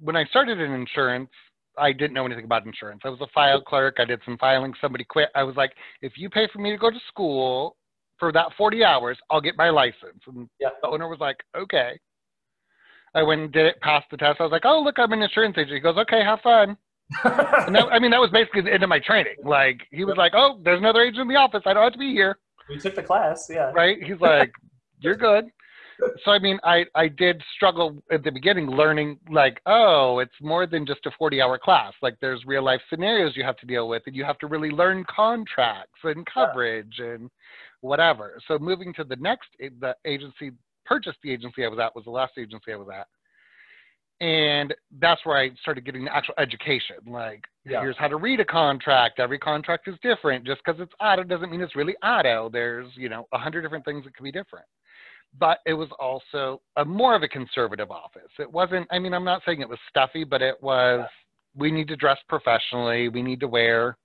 when 0.00 0.16
I 0.16 0.24
started 0.26 0.60
in 0.60 0.72
insurance, 0.72 1.30
I 1.78 1.92
didn't 1.92 2.14
know 2.14 2.26
anything 2.26 2.44
about 2.44 2.66
insurance. 2.66 3.02
I 3.04 3.08
was 3.08 3.20
a 3.20 3.26
file 3.34 3.60
clerk. 3.60 3.96
I 3.98 4.04
did 4.04 4.20
some 4.24 4.38
filing. 4.38 4.72
Somebody 4.80 5.04
quit. 5.04 5.28
I 5.34 5.42
was 5.42 5.56
like, 5.56 5.72
if 6.02 6.12
you 6.16 6.30
pay 6.30 6.48
for 6.52 6.58
me 6.58 6.70
to 6.70 6.76
go 6.78 6.90
to 6.90 6.98
school 7.08 7.76
for 8.18 8.32
that 8.32 8.46
40 8.56 8.82
hours, 8.84 9.18
I'll 9.30 9.40
get 9.40 9.56
my 9.56 9.70
license. 9.70 10.20
And 10.26 10.48
Yeah. 10.58 10.70
the 10.82 10.88
owner 10.88 11.08
was 11.08 11.20
like, 11.20 11.36
okay. 11.56 11.98
I 13.14 13.22
went 13.22 13.40
and 13.40 13.52
did 13.52 13.66
it, 13.66 13.80
passed 13.80 14.06
the 14.10 14.16
test. 14.16 14.40
I 14.40 14.44
was 14.44 14.52
like, 14.52 14.64
oh, 14.64 14.80
look, 14.82 14.98
I'm 14.98 15.12
an 15.12 15.22
insurance 15.22 15.56
agent. 15.56 15.72
He 15.74 15.80
goes, 15.80 15.96
okay, 15.96 16.22
have 16.22 16.40
fun. 16.40 16.76
And 17.24 17.74
that, 17.74 17.84
I 17.92 17.98
mean, 17.98 18.10
that 18.10 18.20
was 18.20 18.30
basically 18.30 18.62
the 18.62 18.72
end 18.72 18.82
of 18.82 18.88
my 18.88 18.98
training. 18.98 19.36
Like, 19.44 19.80
he 19.90 20.04
was 20.04 20.16
like, 20.16 20.32
oh, 20.34 20.60
there's 20.64 20.78
another 20.80 21.00
agent 21.02 21.20
in 21.22 21.28
the 21.28 21.36
office. 21.36 21.62
I 21.64 21.72
don't 21.72 21.84
have 21.84 21.92
to 21.92 21.98
be 21.98 22.12
here 22.12 22.38
we 22.68 22.78
took 22.78 22.94
the 22.94 23.02
class. 23.02 23.48
Yeah. 23.52 23.70
right? 23.74 24.02
He's 24.02 24.20
like, 24.20 24.52
"You're 25.00 25.14
good." 25.16 25.46
So 26.24 26.30
I 26.30 26.38
mean, 26.38 26.58
I 26.64 26.84
I 26.94 27.08
did 27.08 27.42
struggle 27.54 28.02
at 28.10 28.22
the 28.24 28.30
beginning 28.30 28.66
learning 28.68 29.18
like, 29.30 29.60
oh, 29.66 30.18
it's 30.18 30.34
more 30.40 30.66
than 30.66 30.86
just 30.86 31.06
a 31.06 31.10
40-hour 31.22 31.58
class. 31.58 31.92
Like 32.02 32.16
there's 32.20 32.44
real 32.46 32.62
life 32.62 32.80
scenarios 32.90 33.36
you 33.36 33.44
have 33.44 33.56
to 33.58 33.66
deal 33.66 33.88
with, 33.88 34.02
and 34.06 34.14
you 34.14 34.24
have 34.24 34.38
to 34.38 34.46
really 34.46 34.70
learn 34.70 35.04
contracts 35.14 36.00
and 36.04 36.26
coverage 36.26 36.98
and 36.98 37.30
whatever. 37.80 38.38
So 38.48 38.58
moving 38.58 38.92
to 38.94 39.04
the 39.04 39.16
next, 39.16 39.48
eh, 39.60 39.70
the 39.80 39.96
agency 40.04 40.52
purchased 40.84 41.18
the 41.22 41.32
agency 41.32 41.64
I 41.64 41.68
was 41.68 41.78
at 41.78 41.94
was 41.94 42.04
the 42.04 42.10
last 42.10 42.32
agency 42.38 42.72
I 42.72 42.76
was 42.76 42.88
at. 42.92 43.06
And 44.20 44.74
that's 44.98 45.20
where 45.26 45.36
I 45.36 45.50
started 45.60 45.84
getting 45.84 46.06
the 46.06 46.14
actual 46.16 46.34
education. 46.38 46.96
Like, 47.06 47.44
Yeah. 47.66 47.80
here's 47.82 47.98
how 47.98 48.08
to 48.08 48.16
read 48.16 48.40
a 48.40 48.46
contract. 48.46 49.18
Every 49.20 49.38
contract 49.38 49.88
is 49.88 49.98
different. 50.00 50.44
Just 50.46 50.62
because 50.64 50.80
it's 50.80 50.94
auto 51.00 51.22
doesn't 51.22 51.50
mean 51.50 51.60
it's 51.60 51.76
really 51.76 51.96
auto. 52.02 52.48
There's, 52.48 52.88
you 52.96 53.10
know, 53.10 53.28
a 53.32 53.38
hundred 53.38 53.60
different 53.62 53.84
things 53.84 54.04
that 54.04 54.14
can 54.16 54.24
be 54.24 54.32
different. 54.32 54.64
But 55.38 55.58
it 55.66 55.74
was 55.74 55.88
also 55.98 56.60
a 56.76 56.84
more 56.84 57.14
of 57.14 57.22
a 57.22 57.28
conservative 57.28 57.90
office. 57.90 58.30
It 58.38 58.50
wasn't, 58.50 58.86
I 58.90 58.98
mean, 58.98 59.12
I'm 59.12 59.24
not 59.24 59.42
saying 59.44 59.60
it 59.60 59.68
was 59.68 59.78
stuffy, 59.88 60.24
but 60.24 60.40
it 60.42 60.56
was, 60.62 61.06
we 61.54 61.70
need 61.70 61.88
to 61.88 61.96
dress 61.96 62.18
professionally. 62.28 63.08
We 63.08 63.22
need 63.22 63.40
to 63.40 63.48
wear 63.48 63.98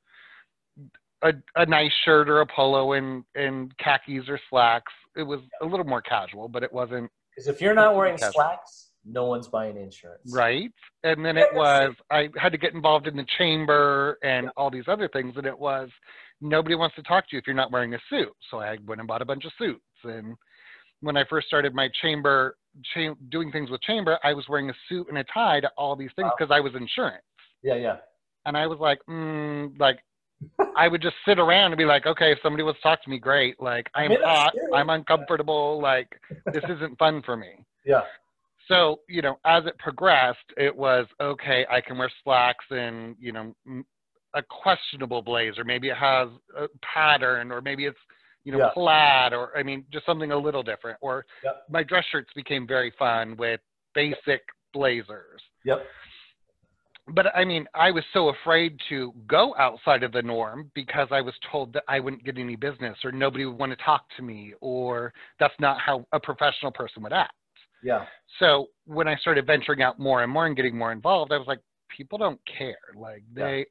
a, 1.23 1.31
a 1.55 1.65
nice 1.65 1.91
shirt 2.03 2.29
or 2.29 2.41
a 2.41 2.45
polo 2.45 2.93
and, 2.93 3.23
and 3.35 3.75
khakis 3.77 4.27
or 4.27 4.39
slacks. 4.49 4.91
It 5.15 5.23
was 5.23 5.39
a 5.61 5.65
little 5.65 5.85
more 5.85 6.01
casual, 6.01 6.47
but 6.49 6.63
it 6.63 6.71
wasn't 6.73 7.09
Because 7.35 7.47
if 7.47 7.61
you're 7.61 7.75
not 7.75 7.95
wearing 7.95 8.17
Casual. 8.17 8.33
slacks, 8.33 8.87
no 9.05 9.25
one's 9.25 9.47
buying 9.47 9.77
insurance. 9.77 10.21
right 10.31 10.71
and 11.03 11.25
then 11.25 11.35
it 11.35 11.47
was 11.55 11.91
i 12.11 12.29
had 12.37 12.51
to 12.51 12.57
get 12.59 12.75
involved 12.75 13.07
in 13.07 13.15
the 13.17 13.25
chamber 13.39 14.19
and 14.21 14.49
all 14.55 14.69
these 14.69 14.83
other 14.87 15.07
things 15.07 15.33
and 15.37 15.47
it 15.47 15.57
was 15.57 15.89
nobody 16.39 16.75
wants 16.75 16.95
to 16.95 17.01
talk 17.01 17.23
to 17.27 17.35
you 17.35 17.39
if 17.39 17.47
you're 17.47 17.55
not 17.55 17.71
wearing 17.71 17.95
a 17.95 17.99
suit 18.11 18.29
so 18.51 18.59
i 18.59 18.77
went 18.85 19.01
and 19.01 19.07
bought 19.07 19.23
a 19.23 19.25
bunch 19.25 19.43
of 19.43 19.51
suits 19.57 19.81
and 20.03 20.35
when 21.01 21.17
i 21.17 21.23
first 21.29 21.47
started 21.47 21.73
my 21.73 21.89
chamber 22.01 22.55
cha- 22.93 23.13
doing 23.29 23.51
things 23.51 23.69
with 23.69 23.81
chamber 23.81 24.17
i 24.23 24.33
was 24.33 24.45
wearing 24.47 24.69
a 24.69 24.73
suit 24.87 25.07
and 25.09 25.17
a 25.17 25.23
tie 25.25 25.59
to 25.59 25.69
all 25.77 25.95
these 25.95 26.11
things 26.15 26.25
Wow. 26.25 26.33
because 26.37 26.51
i 26.55 26.59
was 26.59 26.73
insurance 26.75 27.23
Yeah, 27.63 27.75
yeah. 27.75 27.97
and 28.45 28.55
i 28.57 28.65
was 28.67 28.79
like 28.79 28.99
mm, 29.09 29.77
like 29.79 29.99
i 30.75 30.87
would 30.87 31.01
just 31.01 31.15
sit 31.27 31.37
around 31.39 31.71
and 31.71 31.77
be 31.77 31.85
like 31.85 32.05
okay 32.07 32.31
if 32.31 32.39
somebody 32.41 32.63
wants 32.63 32.79
to 32.79 32.83
talk 32.83 33.03
to 33.03 33.09
me 33.09 33.19
great 33.19 33.59
like 33.61 33.89
i'm 33.95 34.09
that's 34.09 34.23
hot 34.23 34.53
scary. 34.55 34.73
i'm 34.73 34.89
uncomfortable 34.89 35.79
like 35.81 36.09
this 36.53 36.63
isn't 36.69 36.97
fun 36.97 37.21
for 37.23 37.35
me 37.37 37.63
Yeah. 37.85 38.01
so 38.67 38.99
you 39.07 39.21
know 39.21 39.37
as 39.45 39.65
it 39.65 39.77
progressed 39.77 40.39
it 40.57 40.75
was 40.75 41.05
okay 41.19 41.65
i 41.69 41.81
can 41.81 41.97
wear 41.97 42.11
slacks 42.23 42.65
and 42.71 43.15
you 43.19 43.31
know 43.33 43.53
a 44.33 44.41
questionable 44.43 45.21
blazer 45.21 45.63
maybe 45.65 45.89
it 45.89 45.97
has 45.97 46.29
a 46.57 46.67
pattern 46.81 47.51
or 47.51 47.61
maybe 47.61 47.85
it's 47.85 47.97
you 48.43 48.51
know 48.51 48.57
Yeah. 48.59 48.69
plaid 48.73 49.33
or 49.33 49.55
i 49.57 49.63
mean 49.63 49.85
just 49.91 50.05
something 50.05 50.31
a 50.31 50.37
little 50.37 50.63
different 50.63 50.97
or 51.01 51.25
Yep. 51.43 51.63
my 51.69 51.83
dress 51.83 52.05
shirts 52.11 52.29
became 52.35 52.65
very 52.67 52.91
fun 52.97 53.35
with 53.37 53.59
basic 53.93 54.41
blazers 54.73 55.41
Yep. 55.65 55.85
but 57.09 57.27
i 57.35 57.43
mean 57.43 57.67
i 57.73 57.91
was 57.91 58.03
so 58.13 58.29
afraid 58.29 58.77
to 58.89 59.13
go 59.27 59.55
outside 59.57 60.03
of 60.03 60.11
the 60.11 60.21
norm 60.21 60.71
because 60.75 61.07
i 61.11 61.21
was 61.21 61.33
told 61.51 61.73
that 61.73 61.83
i 61.87 61.99
wouldn't 61.99 62.23
get 62.23 62.37
any 62.37 62.55
business 62.55 62.97
or 63.03 63.11
nobody 63.11 63.45
would 63.45 63.57
want 63.57 63.71
to 63.71 63.83
talk 63.83 64.05
to 64.17 64.23
me 64.23 64.53
or 64.61 65.13
that's 65.39 65.53
not 65.59 65.79
how 65.79 66.05
a 66.13 66.19
professional 66.19 66.71
person 66.71 67.03
would 67.03 67.13
act 67.13 67.33
Yeah. 67.83 68.05
so 68.39 68.67
when 68.85 69.07
I 69.07 69.15
started 69.17 69.45
venturing 69.47 69.81
out 69.81 69.99
more 69.99 70.23
and 70.23 70.31
more 70.31 70.45
and 70.45 70.55
getting 70.55 70.77
more 70.77 70.91
involved, 70.91 71.31
I 71.31 71.37
was 71.37 71.47
like, 71.47 71.61
people 71.97 72.17
don't 72.17 72.39
care. 72.45 72.85
Like 72.95 73.23
Yeah. 73.35 73.45
they 73.45 73.65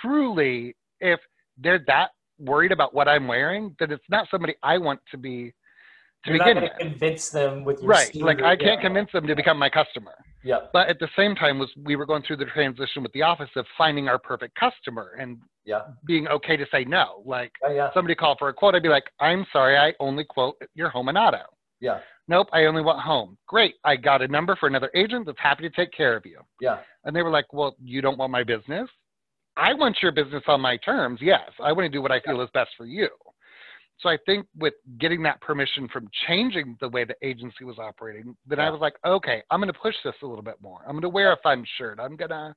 truly, 0.00 0.76
if 1.00 1.20
they're 1.62 1.82
that 1.86 2.10
worried 2.38 2.72
about 2.72 2.94
what 2.94 3.08
I'm 3.08 3.26
wearing, 3.26 3.74
then 3.78 3.90
it's 3.90 4.04
not 4.08 4.28
somebody 4.30 4.54
I 4.62 4.78
want 4.78 5.00
to 5.10 5.16
be 5.18 5.52
to 6.24 6.30
You're 6.30 6.38
begin 6.38 6.54
going 6.54 6.62
with. 6.64 6.72
to 6.78 6.84
convince 6.90 7.28
them 7.30 7.64
with 7.64 7.80
your 7.80 7.88
Right. 7.90 8.14
Like 8.14 8.42
I 8.42 8.56
can't 8.56 8.80
yeah. 8.80 8.80
convince 8.80 9.12
them 9.12 9.26
to 9.26 9.36
become 9.36 9.58
my 9.58 9.68
customer. 9.68 10.14
Yeah. 10.42 10.60
But 10.72 10.88
at 10.88 10.98
the 10.98 11.08
same 11.16 11.34
time 11.34 11.58
was 11.58 11.70
we 11.84 11.96
were 11.96 12.06
going 12.06 12.22
through 12.22 12.36
the 12.38 12.46
transition 12.46 13.02
with 13.02 13.12
the 13.12 13.22
office 13.22 13.50
of 13.56 13.66
finding 13.76 14.08
our 14.08 14.18
perfect 14.18 14.54
customer 14.58 15.16
and 15.20 15.38
Yeah. 15.66 15.82
being 16.06 16.26
okay 16.28 16.56
to 16.56 16.66
say 16.72 16.84
no. 16.84 17.22
Like 17.26 17.52
Yeah. 17.62 17.72
Yeah. 17.72 17.90
somebody 17.92 18.14
called 18.14 18.38
for 18.38 18.48
a 18.48 18.54
quote, 18.54 18.74
I'd 18.74 18.82
be 18.82 18.88
like, 18.88 19.04
I'm 19.20 19.44
sorry, 19.52 19.76
I 19.76 19.92
only 20.00 20.24
quote 20.24 20.56
your 20.74 20.88
home 20.88 21.08
and 21.08 21.18
auto. 21.18 21.42
Yeah. 21.80 22.00
Nope, 22.26 22.48
I 22.54 22.64
only 22.64 22.80
want 22.80 23.00
home. 23.00 23.36
Great. 23.46 23.74
I 23.84 23.96
got 23.96 24.22
a 24.22 24.28
number 24.28 24.56
for 24.56 24.66
another 24.66 24.90
agent 24.94 25.26
that's 25.26 25.38
happy 25.38 25.62
to 25.68 25.70
take 25.70 25.92
care 25.92 26.16
of 26.16 26.24
you. 26.24 26.40
Yeah. 26.58 26.78
And 27.04 27.14
they 27.14 27.22
were 27.22 27.30
like, 27.30 27.52
Well, 27.52 27.76
you 27.82 28.00
don't 28.00 28.16
want 28.16 28.32
my 28.32 28.44
business? 28.44 28.88
I 29.56 29.72
want 29.74 29.96
your 30.02 30.12
business 30.12 30.42
on 30.48 30.60
my 30.60 30.76
terms. 30.78 31.20
Yes. 31.22 31.48
I 31.62 31.72
want 31.72 31.84
to 31.84 31.88
do 31.88 32.02
what 32.02 32.12
I 32.12 32.20
feel 32.20 32.40
is 32.40 32.48
best 32.54 32.70
for 32.76 32.86
you. 32.86 33.08
So 34.00 34.08
I 34.08 34.18
think 34.26 34.46
with 34.58 34.74
getting 34.98 35.22
that 35.22 35.40
permission 35.40 35.88
from 35.88 36.08
changing 36.26 36.76
the 36.80 36.88
way 36.88 37.04
the 37.04 37.14
agency 37.22 37.64
was 37.64 37.78
operating, 37.78 38.36
then 38.46 38.58
I 38.58 38.68
was 38.68 38.80
like, 38.80 38.94
okay, 39.06 39.42
I'm 39.50 39.60
going 39.60 39.72
to 39.72 39.78
push 39.78 39.94
this 40.04 40.14
a 40.22 40.26
little 40.26 40.42
bit 40.42 40.56
more. 40.60 40.80
I'm 40.84 40.92
going 40.92 41.02
to 41.02 41.08
wear 41.08 41.32
a 41.32 41.36
fun 41.42 41.64
shirt. 41.78 42.00
I'm 42.00 42.16
going 42.16 42.30
to 42.30 42.54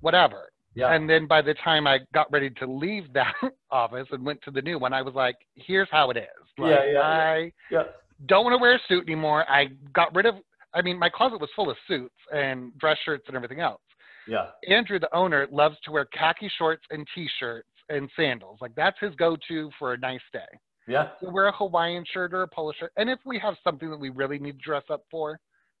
whatever. 0.00 0.50
Yeah. 0.74 0.94
And 0.94 1.10
then 1.10 1.26
by 1.26 1.42
the 1.42 1.54
time 1.54 1.86
I 1.86 1.98
got 2.14 2.30
ready 2.32 2.48
to 2.48 2.66
leave 2.66 3.12
that 3.12 3.34
office 3.70 4.06
and 4.12 4.24
went 4.24 4.40
to 4.42 4.50
the 4.50 4.62
new 4.62 4.78
one, 4.78 4.92
I 4.92 5.02
was 5.02 5.14
like, 5.14 5.36
here's 5.54 5.88
how 5.90 6.10
it 6.10 6.16
is. 6.16 6.24
Like, 6.56 6.70
Yeah, 6.70 6.92
yeah. 6.92 7.00
I 7.00 7.52
yeah. 7.70 7.82
don't 8.26 8.44
want 8.44 8.54
to 8.54 8.58
wear 8.62 8.76
a 8.76 8.78
suit 8.88 9.04
anymore. 9.06 9.44
I 9.50 9.66
got 9.92 10.14
rid 10.14 10.26
of, 10.26 10.36
I 10.74 10.80
mean, 10.80 10.98
my 10.98 11.08
closet 11.10 11.40
was 11.40 11.50
full 11.56 11.70
of 11.70 11.76
suits 11.88 12.14
and 12.32 12.76
dress 12.78 12.96
shirts 13.04 13.24
and 13.26 13.36
everything 13.36 13.60
else. 13.60 13.80
Yeah. 14.28 14.46
Andrew, 14.68 14.98
the 14.98 15.14
owner, 15.14 15.46
loves 15.50 15.76
to 15.84 15.90
wear 15.90 16.04
khaki 16.06 16.50
shorts 16.58 16.84
and 16.90 17.06
t-shirts 17.14 17.68
and 17.88 18.08
sandals. 18.16 18.58
Like 18.60 18.74
that's 18.76 18.98
his 19.00 19.14
go-to 19.16 19.70
for 19.78 19.94
a 19.94 19.98
nice 19.98 20.20
day. 20.32 20.40
Yeah. 20.88 21.08
He'll 21.20 21.32
wear 21.32 21.46
a 21.46 21.52
Hawaiian 21.52 22.04
shirt 22.12 22.34
or 22.34 22.42
a 22.42 22.48
polo 22.48 22.72
shirt. 22.78 22.92
And 22.96 23.08
if 23.10 23.18
we 23.24 23.38
have 23.38 23.54
something 23.62 23.90
that 23.90 23.98
we 24.00 24.10
really 24.10 24.38
need 24.38 24.58
to 24.58 24.64
dress 24.64 24.84
up 24.90 25.02
for, 25.10 25.38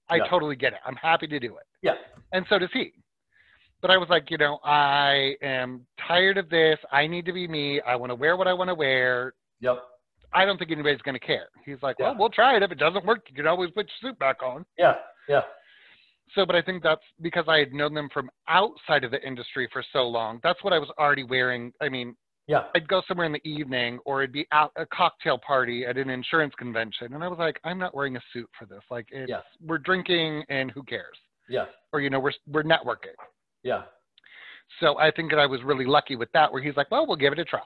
I 0.08 0.16
Yeah. 0.16 0.24
totally 0.28 0.56
get 0.56 0.72
it. 0.72 0.80
I'm 0.84 0.96
happy 0.96 1.26
to 1.28 1.40
do 1.40 1.56
it. 1.56 1.64
Yeah. 1.82 1.94
And 2.32 2.44
so 2.48 2.58
does 2.58 2.70
he. 2.72 2.92
But 3.80 3.90
I 3.90 3.96
was 3.96 4.08
like, 4.08 4.30
you 4.30 4.38
know, 4.38 4.58
I 4.64 5.34
am 5.42 5.84
tired 6.06 6.38
of 6.38 6.48
this. 6.48 6.78
I 6.92 7.06
need 7.08 7.24
to 7.26 7.32
be 7.32 7.48
me. 7.48 7.80
I 7.80 7.96
want 7.96 8.10
to 8.10 8.14
wear 8.14 8.36
what 8.36 8.46
I 8.46 8.52
want 8.52 8.68
to 8.68 8.74
wear. 8.74 9.34
Yep. 9.60 9.78
I 10.32 10.44
don't 10.44 10.56
think 10.56 10.70
anybody's 10.70 11.02
going 11.02 11.18
to 11.18 11.24
care. 11.26 11.48
He's 11.64 11.82
like, 11.82 11.98
well, 11.98 12.14
we'll 12.16 12.30
try 12.30 12.56
it. 12.56 12.62
If 12.62 12.70
it 12.72 12.78
doesn't 12.78 13.04
work, 13.04 13.24
you 13.28 13.34
can 13.34 13.46
always 13.46 13.70
put 13.72 13.86
your 14.00 14.10
suit 14.10 14.18
back 14.18 14.42
on. 14.42 14.64
Yeah. 14.78 14.94
Yeah. 15.28 15.42
So, 16.34 16.46
but 16.46 16.56
I 16.56 16.62
think 16.62 16.82
that's 16.82 17.02
because 17.20 17.44
I 17.48 17.58
had 17.58 17.72
known 17.72 17.94
them 17.94 18.08
from 18.12 18.30
outside 18.48 19.04
of 19.04 19.10
the 19.10 19.20
industry 19.26 19.68
for 19.72 19.84
so 19.92 20.08
long. 20.08 20.40
That's 20.42 20.62
what 20.64 20.72
I 20.72 20.78
was 20.78 20.88
already 20.98 21.24
wearing. 21.24 21.72
I 21.80 21.88
mean, 21.88 22.16
Yeah. 22.48 22.64
I'd 22.74 22.88
go 22.88 23.02
somewhere 23.06 23.26
in 23.26 23.32
the 23.32 23.46
evening 23.48 23.98
or 24.04 24.22
it'd 24.22 24.32
be 24.32 24.46
out 24.50 24.72
a 24.76 24.84
cocktail 24.86 25.38
party 25.38 25.84
at 25.86 25.96
an 25.96 26.10
insurance 26.10 26.54
convention. 26.58 27.14
And 27.14 27.22
I 27.22 27.28
was 27.28 27.38
like, 27.38 27.60
I'm 27.64 27.78
not 27.78 27.94
wearing 27.94 28.16
a 28.16 28.20
suit 28.32 28.48
for 28.58 28.66
this. 28.66 28.82
Like 28.90 29.06
it's, 29.12 29.28
Yeah. 29.30 29.42
we're 29.64 29.78
drinking 29.78 30.44
and 30.48 30.70
who 30.70 30.82
cares? 30.82 31.16
Yeah. 31.48 31.66
Or, 31.92 32.00
you 32.00 32.08
know, 32.10 32.18
we're, 32.20 32.32
we're 32.48 32.62
networking. 32.64 33.14
Yeah. 33.62 33.82
So 34.80 34.98
I 34.98 35.10
think 35.10 35.30
that 35.30 35.38
I 35.38 35.46
was 35.46 35.62
really 35.62 35.84
lucky 35.84 36.16
with 36.16 36.32
that 36.32 36.50
where 36.52 36.62
he's 36.62 36.76
like, 36.76 36.90
well, 36.90 37.06
we'll 37.06 37.16
give 37.16 37.32
it 37.32 37.38
a 37.38 37.44
try. 37.44 37.60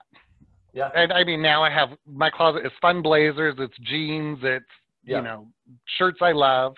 Yeah. 0.73 0.91
And 0.95 1.13
I 1.13 1.25
mean, 1.25 1.41
now 1.41 1.63
I 1.63 1.71
have 1.71 1.91
my 2.07 2.29
closet 2.31 2.67
is 2.67 2.73
fun 2.83 3.01
blazers, 3.01 3.55
it's 3.59 3.77
jeans, 3.85 4.39
it's, 4.43 4.65
Yeah. 5.05 5.19
you 5.19 5.23
know, 5.23 5.49
shirts 5.99 6.19
I 6.21 6.33
love. 6.33 6.75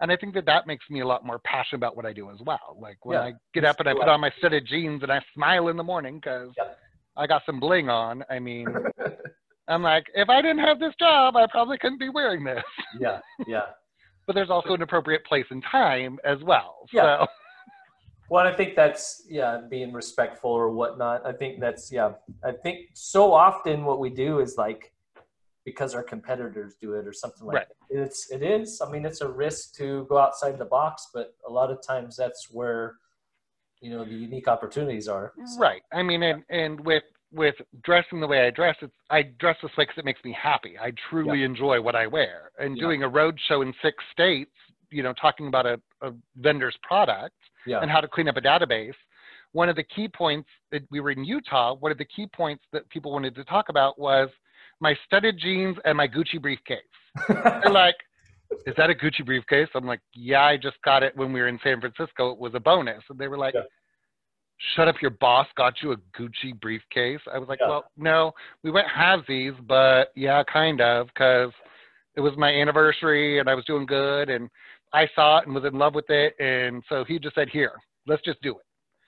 And 0.00 0.12
I 0.12 0.16
think 0.16 0.34
that 0.34 0.46
that 0.46 0.66
makes 0.66 0.84
me 0.90 1.00
a 1.00 1.06
lot 1.06 1.24
more 1.24 1.38
passionate 1.40 1.78
about 1.78 1.96
what 1.96 2.04
I 2.06 2.12
do 2.12 2.30
as 2.30 2.36
well. 2.44 2.76
Like 2.80 3.04
when 3.04 3.16
Yeah. 3.18 3.24
I 3.24 3.32
get 3.54 3.64
up 3.64 3.80
and 3.80 3.88
I 3.88 3.94
put 3.94 4.08
on 4.08 4.20
my 4.20 4.30
set 4.40 4.52
of 4.52 4.64
jeans 4.66 5.02
and 5.02 5.10
I 5.10 5.20
smile 5.34 5.68
in 5.68 5.76
the 5.76 5.84
morning 5.84 6.16
because 6.16 6.50
Yeah. 6.56 6.72
I 7.16 7.26
got 7.26 7.42
some 7.46 7.58
bling 7.60 7.88
on. 7.88 8.24
I 8.28 8.38
mean, 8.38 8.66
I'm 9.68 9.82
like, 9.82 10.04
if 10.14 10.28
I 10.28 10.42
didn't 10.42 10.60
have 10.60 10.78
this 10.78 10.94
job, 10.98 11.36
I 11.36 11.46
probably 11.50 11.78
couldn't 11.78 11.98
be 11.98 12.08
wearing 12.10 12.44
this. 12.44 12.62
Yeah. 13.00 13.20
Yeah. 13.46 13.66
But 14.26 14.34
there's 14.34 14.50
also 14.50 14.74
an 14.74 14.82
appropriate 14.82 15.24
place 15.24 15.46
and 15.50 15.62
time 15.70 16.18
as 16.24 16.38
well. 16.42 16.86
Yeah. 16.92 17.20
So 17.20 17.26
Well, 18.28 18.44
I 18.44 18.52
think 18.56 18.74
that's 18.74 19.24
yeah, 19.28 19.60
being 19.70 19.92
respectful 19.92 20.50
or 20.50 20.70
whatnot. 20.70 21.24
I 21.24 21.32
think 21.32 21.60
that's 21.60 21.92
yeah. 21.92 22.12
I 22.44 22.50
think 22.52 22.88
so 22.92 23.32
often 23.32 23.84
what 23.84 24.00
we 24.00 24.10
do 24.10 24.40
is 24.40 24.56
like 24.58 24.92
because 25.66 25.94
our 25.96 26.02
competitors 26.02 26.76
do 26.80 26.94
it 26.94 27.06
or 27.06 27.12
something 27.12 27.44
like 27.46 27.56
Right. 27.56 27.66
that. 27.90 28.02
It's 28.04 28.30
it 28.30 28.42
is. 28.42 28.80
I 28.80 28.88
mean, 28.88 29.04
it's 29.04 29.20
a 29.20 29.28
risk 29.28 29.74
to 29.74 30.06
go 30.08 30.16
outside 30.16 30.56
the 30.58 30.64
box, 30.64 31.10
but 31.12 31.34
a 31.46 31.50
lot 31.50 31.70
of 31.70 31.82
times 31.82 32.16
that's 32.16 32.48
where 32.50 32.94
you 33.82 33.90
know 33.90 34.04
the 34.04 34.14
unique 34.14 34.48
opportunities 34.48 35.08
are. 35.08 35.34
So, 35.44 35.60
Right. 35.60 35.82
I 35.92 36.02
mean, 36.02 36.22
and 36.22 36.44
and 36.48 36.80
with 36.80 37.02
with 37.32 37.56
dressing 37.82 38.20
the 38.20 38.26
way 38.28 38.46
I 38.46 38.50
dress, 38.50 38.76
it's 38.80 38.94
I 39.10 39.22
dress 39.22 39.56
this 39.60 39.76
way 39.76 39.82
because 39.84 39.98
it 39.98 40.04
makes 40.04 40.24
me 40.24 40.32
happy. 40.32 40.78
I 40.78 40.92
truly 41.10 41.42
enjoy 41.42 41.80
what 41.82 41.96
I 41.96 42.06
wear. 42.06 42.52
And 42.58 42.76
Yeah. 42.76 42.84
doing 42.84 43.02
a 43.02 43.08
road 43.08 43.38
show 43.48 43.60
in 43.62 43.74
six 43.82 44.02
states, 44.12 44.54
you 44.90 45.02
know, 45.02 45.12
talking 45.14 45.48
about 45.48 45.66
a, 45.66 45.80
a 46.00 46.14
vendor's 46.36 46.76
product 46.84 47.36
Yeah. 47.66 47.80
and 47.80 47.90
how 47.90 48.00
to 48.00 48.06
clean 48.06 48.28
up 48.28 48.36
a 48.36 48.40
database. 48.40 48.94
One 49.50 49.68
of 49.68 49.74
the 49.74 49.82
key 49.82 50.06
points 50.06 50.48
that 50.70 50.82
we 50.90 51.00
were 51.00 51.10
in 51.10 51.24
Utah. 51.24 51.74
One 51.74 51.90
of 51.90 51.98
the 51.98 52.04
key 52.04 52.28
points 52.28 52.64
that 52.72 52.88
people 52.90 53.10
wanted 53.10 53.34
to 53.34 53.44
talk 53.44 53.68
about 53.68 53.98
was 53.98 54.30
my 54.80 54.94
studded 55.06 55.38
jeans 55.38 55.76
and 55.84 55.96
my 55.96 56.08
Gucci 56.08 56.40
briefcase. 56.40 56.78
They're 57.28 57.70
like, 57.70 57.96
"Is 58.66 58.74
that 58.76 58.90
a 58.90 58.94
Gucci 58.94 59.24
briefcase?" 59.24 59.68
I'm 59.74 59.86
like, 59.86 60.00
"Yeah, 60.14 60.42
I 60.42 60.56
just 60.56 60.76
got 60.84 61.02
it 61.02 61.16
when 61.16 61.32
we 61.32 61.40
were 61.40 61.48
in 61.48 61.58
San 61.62 61.80
Francisco. 61.80 62.30
It 62.30 62.38
was 62.38 62.54
a 62.54 62.60
bonus." 62.60 63.02
And 63.08 63.18
they 63.18 63.28
were 63.28 63.38
like, 63.38 63.54
Yeah. 63.54 63.62
"Shut 64.74 64.88
up, 64.88 64.96
your 65.00 65.12
boss 65.12 65.46
got 65.56 65.74
you 65.82 65.92
a 65.92 65.96
Gucci 66.18 66.58
briefcase." 66.60 67.20
I 67.32 67.38
was 67.38 67.48
like, 67.48 67.60
Yeah. 67.60 67.68
"Well, 67.68 67.84
no, 67.96 68.32
we 68.62 68.70
went 68.70 68.86
halvesies, 68.88 69.56
but 69.66 70.12
yeah, 70.14 70.42
kind 70.44 70.80
of, 70.80 71.06
because 71.08 71.52
it 72.14 72.20
was 72.20 72.36
my 72.36 72.50
anniversary 72.50 73.38
and 73.38 73.48
I 73.48 73.54
was 73.54 73.64
doing 73.64 73.86
good, 73.86 74.28
and 74.30 74.48
I 74.92 75.08
saw 75.14 75.38
it 75.38 75.46
and 75.46 75.54
was 75.54 75.64
in 75.64 75.78
love 75.78 75.94
with 75.94 76.08
it, 76.10 76.34
and 76.38 76.82
so 76.88 77.04
he 77.04 77.18
just 77.18 77.34
said, 77.34 77.48
"Here, 77.48 77.72
let's 78.06 78.22
just 78.22 78.40
do 78.42 78.52
it." 78.52 78.64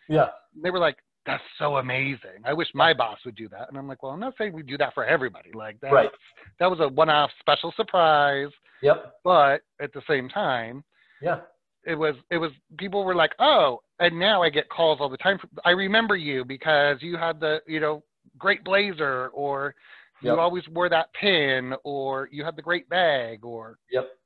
yeah. 0.09 0.29
they 0.63 0.71
were 0.71 0.79
like, 0.79 0.97
"That's 1.29 1.45
so 1.59 1.77
amazing. 1.77 2.43
I 2.45 2.53
wish 2.53 2.69
my 2.75 2.93
boss 2.93 3.19
would 3.25 3.37
do 3.37 3.49
that." 3.51 3.69
And 3.69 3.77
I'm 3.79 3.87
like, 3.87 4.03
"Well, 4.03 4.13
I'm 4.13 4.21
not 4.21 4.35
saying 4.37 4.53
we 4.53 4.63
do 4.63 4.79
that 4.79 4.95
for 4.95 5.05
everybody. 5.05 5.53
Like 5.53 5.79
that, 5.81 5.93
Right. 5.93 6.11
that 6.59 6.71
was 6.71 6.81
a 6.81 6.89
one-off 6.89 7.31
special 7.39 7.73
surprise, 7.73 8.51
Yep. 8.83 9.15
but 9.25 9.63
at 9.81 9.93
the 9.93 10.03
same 10.09 10.29
time, 10.29 10.85
Yeah. 11.21 11.41
it 11.85 11.95
was 11.95 12.17
it 12.31 12.39
was 12.39 12.53
people 12.79 13.05
were 13.05 13.15
like, 13.15 13.35
"Oh," 13.39 13.83
and 14.01 14.19
now 14.19 14.43
I 14.43 14.51
get 14.51 14.69
calls 14.69 15.01
all 15.01 15.09
the 15.09 15.17
time. 15.19 15.39
From, 15.39 15.51
I 15.65 15.71
remember 15.71 16.17
you 16.17 16.45
because 16.45 17.03
you 17.03 17.17
had 17.17 17.41
the 17.41 17.63
you 17.67 17.81
know 17.81 18.03
great 18.39 18.65
blazer, 18.65 19.29
or 19.29 19.75
Yep. 20.23 20.35
you 20.35 20.41
always 20.41 20.69
wore 20.69 20.89
that 20.89 21.13
pin, 21.13 21.75
or 21.85 22.29
you 22.33 22.45
had 22.45 22.57
the 22.57 22.63
great 22.63 22.89
bag, 22.89 23.45
or 23.45 23.79
Yep. 23.91 24.19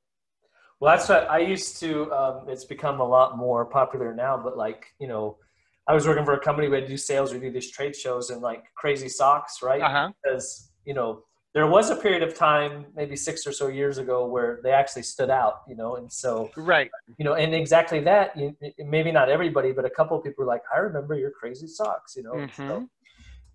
Well, 0.79 0.95
that's 0.97 1.07
what 1.07 1.29
I 1.29 1.37
used 1.39 1.79
to. 1.79 2.11
Um, 2.11 2.49
it's 2.49 2.65
become 2.65 2.99
a 2.99 3.07
lot 3.07 3.37
more 3.37 3.63
popular 3.63 4.13
now, 4.13 4.37
but 4.37 4.57
like 4.57 4.93
you 4.99 5.07
know, 5.07 5.37
I 5.87 5.93
was 5.93 6.07
working 6.07 6.25
for 6.25 6.33
a 6.33 6.39
company. 6.39 6.67
We 6.69 6.75
had 6.77 6.85
to 6.85 6.89
do 6.89 6.97
sales. 6.97 7.33
We 7.33 7.39
do 7.39 7.51
these 7.51 7.71
trade 7.71 7.95
shows 7.95 8.29
and 8.29 8.41
like 8.41 8.63
crazy 8.75 9.09
socks, 9.09 9.61
right? 9.61 9.81
uh 9.81 9.89
huh, 9.89 10.11
Because 10.23 10.71
you 10.85 10.93
know, 10.93 11.23
there 11.53 11.67
was 11.67 11.89
a 11.89 11.95
period 11.95 12.23
of 12.23 12.35
time, 12.35 12.85
maybe 12.95 13.15
six 13.15 13.45
or 13.45 13.51
so 13.51 13.67
years 13.67 13.97
ago, 13.97 14.25
where 14.25 14.59
they 14.63 14.71
actually 14.71 15.03
stood 15.03 15.29
out. 15.29 15.61
You 15.67 15.75
know, 15.75 15.95
and 15.97 16.11
so 16.11 16.49
right, 16.55 16.89
you 17.17 17.25
know, 17.25 17.33
and 17.33 17.53
exactly 17.53 17.99
that. 18.01 18.37
You, 18.37 18.55
maybe 18.79 19.11
not 19.11 19.29
everybody, 19.29 19.71
but 19.71 19.85
a 19.85 19.89
couple 19.89 20.17
of 20.17 20.23
people 20.23 20.45
were 20.45 20.51
like, 20.55 20.63
"I 20.73 20.79
remember 20.79 21.15
your 21.15 21.31
crazy 21.31 21.67
socks." 21.67 22.15
You 22.15 22.23
know, 22.23 22.33
and 22.33 22.51
so. 22.53 22.87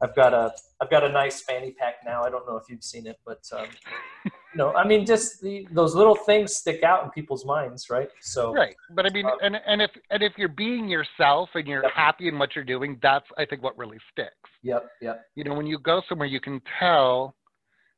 I've 0.01 0.15
got 0.15 0.33
a 0.33 0.53
I've 0.81 0.91
got 0.91 1.03
a 1.03 1.09
nice 1.09 1.41
fanny 1.41 1.73
pack 1.73 1.97
now. 2.05 2.23
I 2.23 2.31
don't 2.31 2.47
know 2.47 2.57
if 2.57 2.69
you've 2.69 2.85
seen 2.85 3.05
it, 3.09 3.17
but 3.27 3.41
um, 3.53 3.67
know, 4.55 4.73
I 4.75 4.87
mean, 4.87 5.05
just 5.07 5.41
the, 5.41 5.67
those 5.73 5.95
little 5.95 6.15
things 6.15 6.55
stick 6.57 6.83
out 6.83 7.05
in 7.05 7.11
people's 7.11 7.45
minds, 7.45 7.91
right? 7.91 8.09
So 8.21 8.53
right. 8.53 8.77
But 8.95 9.07
I 9.07 9.11
mean, 9.11 9.27
Um, 9.27 9.39
and 9.43 9.57
and 9.67 9.83
if 9.83 9.91
and 10.11 10.23
if 10.23 10.33
you're 10.37 10.49
being 10.49 10.89
yourself 10.89 11.51
and 11.55 11.67
you're 11.67 11.83
Yep. 11.83 11.93
happy 11.95 12.29
in 12.29 12.39
what 12.39 12.55
you're 12.55 12.65
doing, 12.65 12.99
that's 13.03 13.27
I 13.37 13.45
think 13.45 13.63
what 13.63 13.77
really 13.77 13.99
sticks. 14.13 14.51
Yep, 14.63 14.91
yep, 15.01 15.25
you 15.35 15.45
know, 15.45 15.55
when 15.55 15.67
you 15.67 15.79
go 15.79 16.03
somewhere, 16.09 16.29
you 16.29 16.41
can 16.41 16.61
tell. 16.79 17.35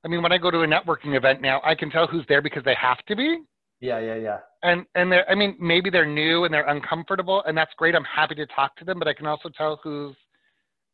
I 0.05 0.09
mean, 0.09 0.23
when 0.23 0.33
I 0.33 0.39
go 0.39 0.51
to 0.51 0.61
a 0.63 0.67
networking 0.67 1.15
event 1.17 1.41
now, 1.43 1.61
I 1.65 1.75
can 1.75 1.91
tell 1.91 2.07
who's 2.07 2.25
there 2.29 2.41
because 2.43 2.65
they 2.65 2.75
have 2.81 2.99
to 3.07 3.17
be. 3.17 3.39
yeah, 3.81 3.99
yeah, 3.99 4.15
yeah, 4.17 4.39
And 4.63 4.87
and 4.95 5.11
they're, 5.13 5.29
I 5.31 5.35
mean, 5.35 5.57
maybe 5.61 5.91
they're 5.91 6.07
new 6.07 6.45
and 6.45 6.53
they're 6.53 6.69
uncomfortable, 6.69 7.43
and 7.47 7.57
that's 7.57 7.73
great. 7.77 7.95
I'm 7.95 8.05
happy 8.05 8.35
to 8.37 8.47
talk 8.47 8.77
to 8.77 8.85
them, 8.85 8.99
but 8.99 9.09
I 9.09 9.15
can 9.15 9.27
also 9.27 9.49
tell 9.51 9.79
who's 9.83 10.17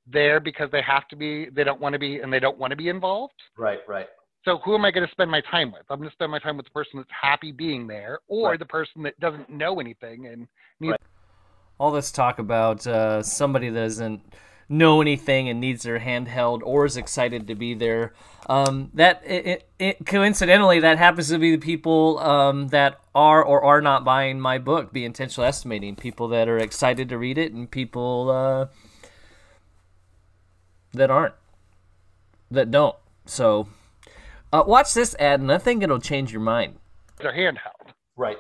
there 0.07 0.39
because 0.41 0.71
they 0.71 0.83
have 0.83 1.07
to 1.09 1.17
be, 1.17 1.49
they 1.51 1.65
don't 1.65 1.81
want 1.81 1.93
to 1.95 1.99
be, 1.99 2.21
and 2.21 2.33
they 2.33 2.41
don't 2.41 2.59
want 2.59 2.71
to 2.73 2.77
be 2.77 2.89
involved. 2.89 3.35
right, 3.59 3.81
right, 3.89 4.07
So 4.47 4.59
who 4.59 4.77
am 4.77 4.85
I 4.85 4.93
going 4.93 5.05
to 5.05 5.11
spend 5.11 5.29
my 5.29 5.41
time 5.41 5.73
with? 5.73 5.83
I'm 5.91 5.99
going 5.99 6.09
to 6.09 6.15
spend 6.15 6.31
my 6.31 6.39
time 6.39 6.57
with 6.57 6.67
the 6.67 6.73
person 6.73 6.99
that's 6.99 7.11
happy 7.11 7.51
being 7.51 7.89
there, 7.89 8.21
or 8.29 8.51
Right. 8.51 8.59
the 8.59 8.65
person 8.65 9.03
that 9.03 9.19
doesn't 9.19 9.51
know 9.51 9.81
anything 9.81 10.27
and 10.29 10.47
needs. 10.79 10.97
all 11.81 11.91
this 11.91 12.13
talk 12.13 12.39
about 12.39 12.87
uh, 12.87 13.23
somebody 13.25 13.69
that 13.69 13.81
doesn't 13.81 14.23
know 14.69 15.01
anything 15.01 15.49
and 15.49 15.61
needs 15.61 15.83
their 15.83 15.99
hand 15.99 16.29
held 16.29 16.63
or 16.63 16.85
is 16.85 16.97
excited 16.97 17.49
to 17.49 17.57
be 17.57 17.75
there. 17.75 18.15
Um, 18.49 18.91
that 18.95 19.21
it, 19.27 19.47
it, 19.47 19.69
it, 19.81 20.07
coincidentally 20.07 20.79
that 20.79 20.97
happens 20.97 21.29
to 21.31 21.39
be 21.39 21.51
the 21.51 21.59
people 21.59 22.21
um, 22.21 22.69
that 22.69 23.01
are 23.17 23.43
or 23.43 23.65
are 23.65 23.81
not 23.81 24.05
buying 24.05 24.41
my 24.41 24.59
book, 24.59 24.93
Be 24.93 25.05
Intentional 25.05 25.45
Estimating. 25.47 25.97
People 25.97 26.29
that 26.29 26.49
are 26.49 26.59
excited 26.59 27.09
to 27.09 27.19
read 27.19 27.37
it 27.37 27.53
and 27.53 27.69
people 27.69 28.31
uh, 28.31 28.67
that 30.93 31.11
aren't, 31.11 31.35
that 32.51 32.71
don't. 32.71 32.97
So 33.27 33.69
uh, 34.53 34.63
watch 34.67 34.95
this 34.95 35.15
ad, 35.19 35.41
and 35.41 35.53
I 35.53 35.59
think 35.59 35.83
it'll 35.83 36.01
change 36.01 36.33
your 36.33 36.41
mind. 36.41 36.77
They're 37.19 37.33
handheld. 37.33 37.93
right. 38.17 38.39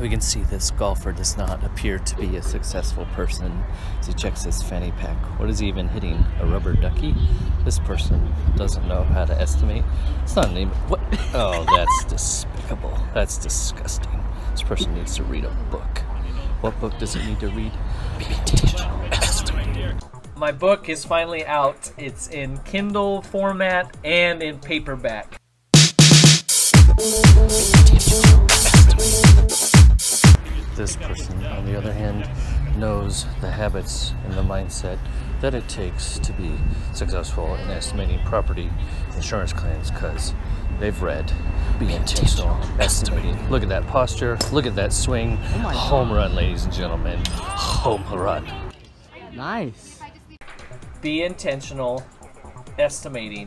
We 0.00 0.08
can 0.08 0.20
see 0.20 0.42
this 0.42 0.70
golfer 0.70 1.10
does 1.10 1.36
not 1.36 1.64
appear 1.64 1.98
to 1.98 2.16
be 2.16 2.36
a 2.36 2.42
successful 2.42 3.04
person 3.14 3.64
as 3.98 4.06
he 4.06 4.12
checks 4.12 4.44
his 4.44 4.62
fanny 4.62 4.92
pack. 4.92 5.16
What 5.40 5.50
is 5.50 5.58
he 5.58 5.66
even 5.66 5.88
hitting? 5.88 6.24
A 6.38 6.46
rubber 6.46 6.74
ducky? 6.74 7.16
This 7.64 7.80
person 7.80 8.32
doesn't 8.54 8.86
know 8.86 9.02
how 9.02 9.24
to 9.24 9.34
estimate. 9.40 9.82
It's 10.22 10.36
not 10.36 10.50
an 10.50 10.56
even. 10.58 10.72
What? 10.86 11.00
Oh, 11.34 11.64
that's 11.76 12.04
despicable. 12.04 12.96
That's 13.12 13.38
disgusting. 13.38 14.22
This 14.52 14.62
person 14.62 14.94
needs 14.94 15.16
to 15.16 15.24
read 15.24 15.44
a 15.44 15.50
book. 15.70 15.98
What 16.60 16.78
book 16.80 16.96
does 16.98 17.16
it 17.16 17.24
need 17.24 17.40
to 17.40 17.48
read? 17.48 17.72
Be 18.18 18.26
intentional 18.26 19.00
estimating. 19.12 19.98
My 20.38 20.52
book 20.52 20.88
is 20.88 21.04
finally 21.04 21.44
out. 21.44 21.90
It's 21.98 22.28
in 22.28 22.58
Kindle 22.58 23.22
format 23.22 23.96
and 24.04 24.40
in 24.40 24.60
paperback. 24.60 25.36
This 30.76 30.94
person, 30.94 31.44
on 31.44 31.66
the 31.66 31.76
other 31.76 31.92
hand, 31.92 32.30
knows 32.78 33.24
the 33.40 33.50
habits 33.50 34.12
and 34.24 34.34
the 34.34 34.42
mindset 34.42 34.98
that 35.40 35.54
it 35.54 35.68
takes 35.68 36.20
to 36.20 36.32
be 36.34 36.52
successful 36.92 37.56
in 37.56 37.68
estimating 37.70 38.24
property 38.24 38.70
insurance 39.16 39.52
claims 39.52 39.90
because 39.90 40.34
they've 40.78 41.02
read 41.02 41.32
Be 41.80 41.92
Intentional 41.92 42.56
Estimating. 42.78 43.50
Look 43.50 43.64
at 43.64 43.68
that 43.70 43.88
posture. 43.88 44.38
Look 44.52 44.66
at 44.66 44.76
that 44.76 44.92
swing. 44.92 45.36
Home 45.36 46.12
run, 46.12 46.36
ladies 46.36 46.62
and 46.62 46.72
gentlemen. 46.72 47.18
Home 47.26 48.04
run. 48.16 48.46
Nice. 49.34 49.87
Be 51.00 51.22
intentional 51.22 52.04
estimating. 52.76 53.46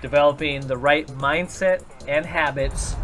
Developing 0.00 0.66
the 0.68 0.76
right 0.76 1.08
mindset 1.08 1.82
and 2.06 2.24
habits 2.24 2.94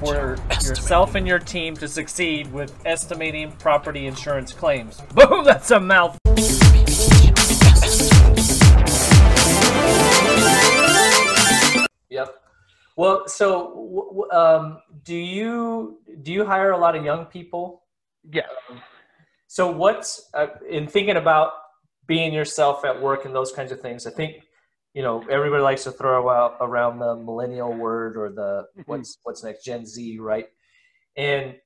for 0.00 0.36
yourself 0.64 1.14
and 1.14 1.28
your 1.28 1.38
team 1.38 1.76
to 1.76 1.86
succeed 1.86 2.52
with 2.52 2.74
estimating 2.84 3.52
property 3.52 4.06
insurance 4.06 4.52
claims. 4.52 5.00
Boom, 5.14 5.44
that's 5.44 5.70
a 5.70 5.78
mouth. 5.78 6.18
Yep. 12.08 12.42
Well, 12.96 13.28
so 13.28 13.68
w- 13.70 14.08
w- 14.08 14.30
um, 14.32 14.78
do 15.04 15.14
you 15.14 15.98
do 16.22 16.32
you 16.32 16.44
hire 16.44 16.72
a 16.72 16.78
lot 16.78 16.96
of 16.96 17.04
young 17.04 17.26
people? 17.26 17.79
Yes. 18.32 18.48
So 19.46 19.70
what's 19.70 20.28
uh, 20.34 20.48
in 20.68 20.86
thinking 20.86 21.16
about 21.16 21.52
being 22.06 22.32
yourself 22.32 22.84
at 22.84 23.00
work 23.00 23.24
and 23.24 23.34
those 23.34 23.52
kinds 23.52 23.72
of 23.72 23.80
things? 23.80 24.06
I 24.06 24.10
think 24.10 24.36
you 24.94 25.02
know 25.02 25.24
everybody 25.30 25.62
likes 25.62 25.84
to 25.84 25.92
throw 25.92 26.28
out 26.28 26.56
around 26.60 26.98
the 26.98 27.16
millennial 27.16 27.72
word 27.72 28.16
or 28.16 28.30
the 28.30 28.66
what's 28.86 29.18
what's 29.22 29.42
next 29.42 29.64
Gen 29.64 29.86
Z, 29.86 30.18
right? 30.18 30.46
And 31.16 31.56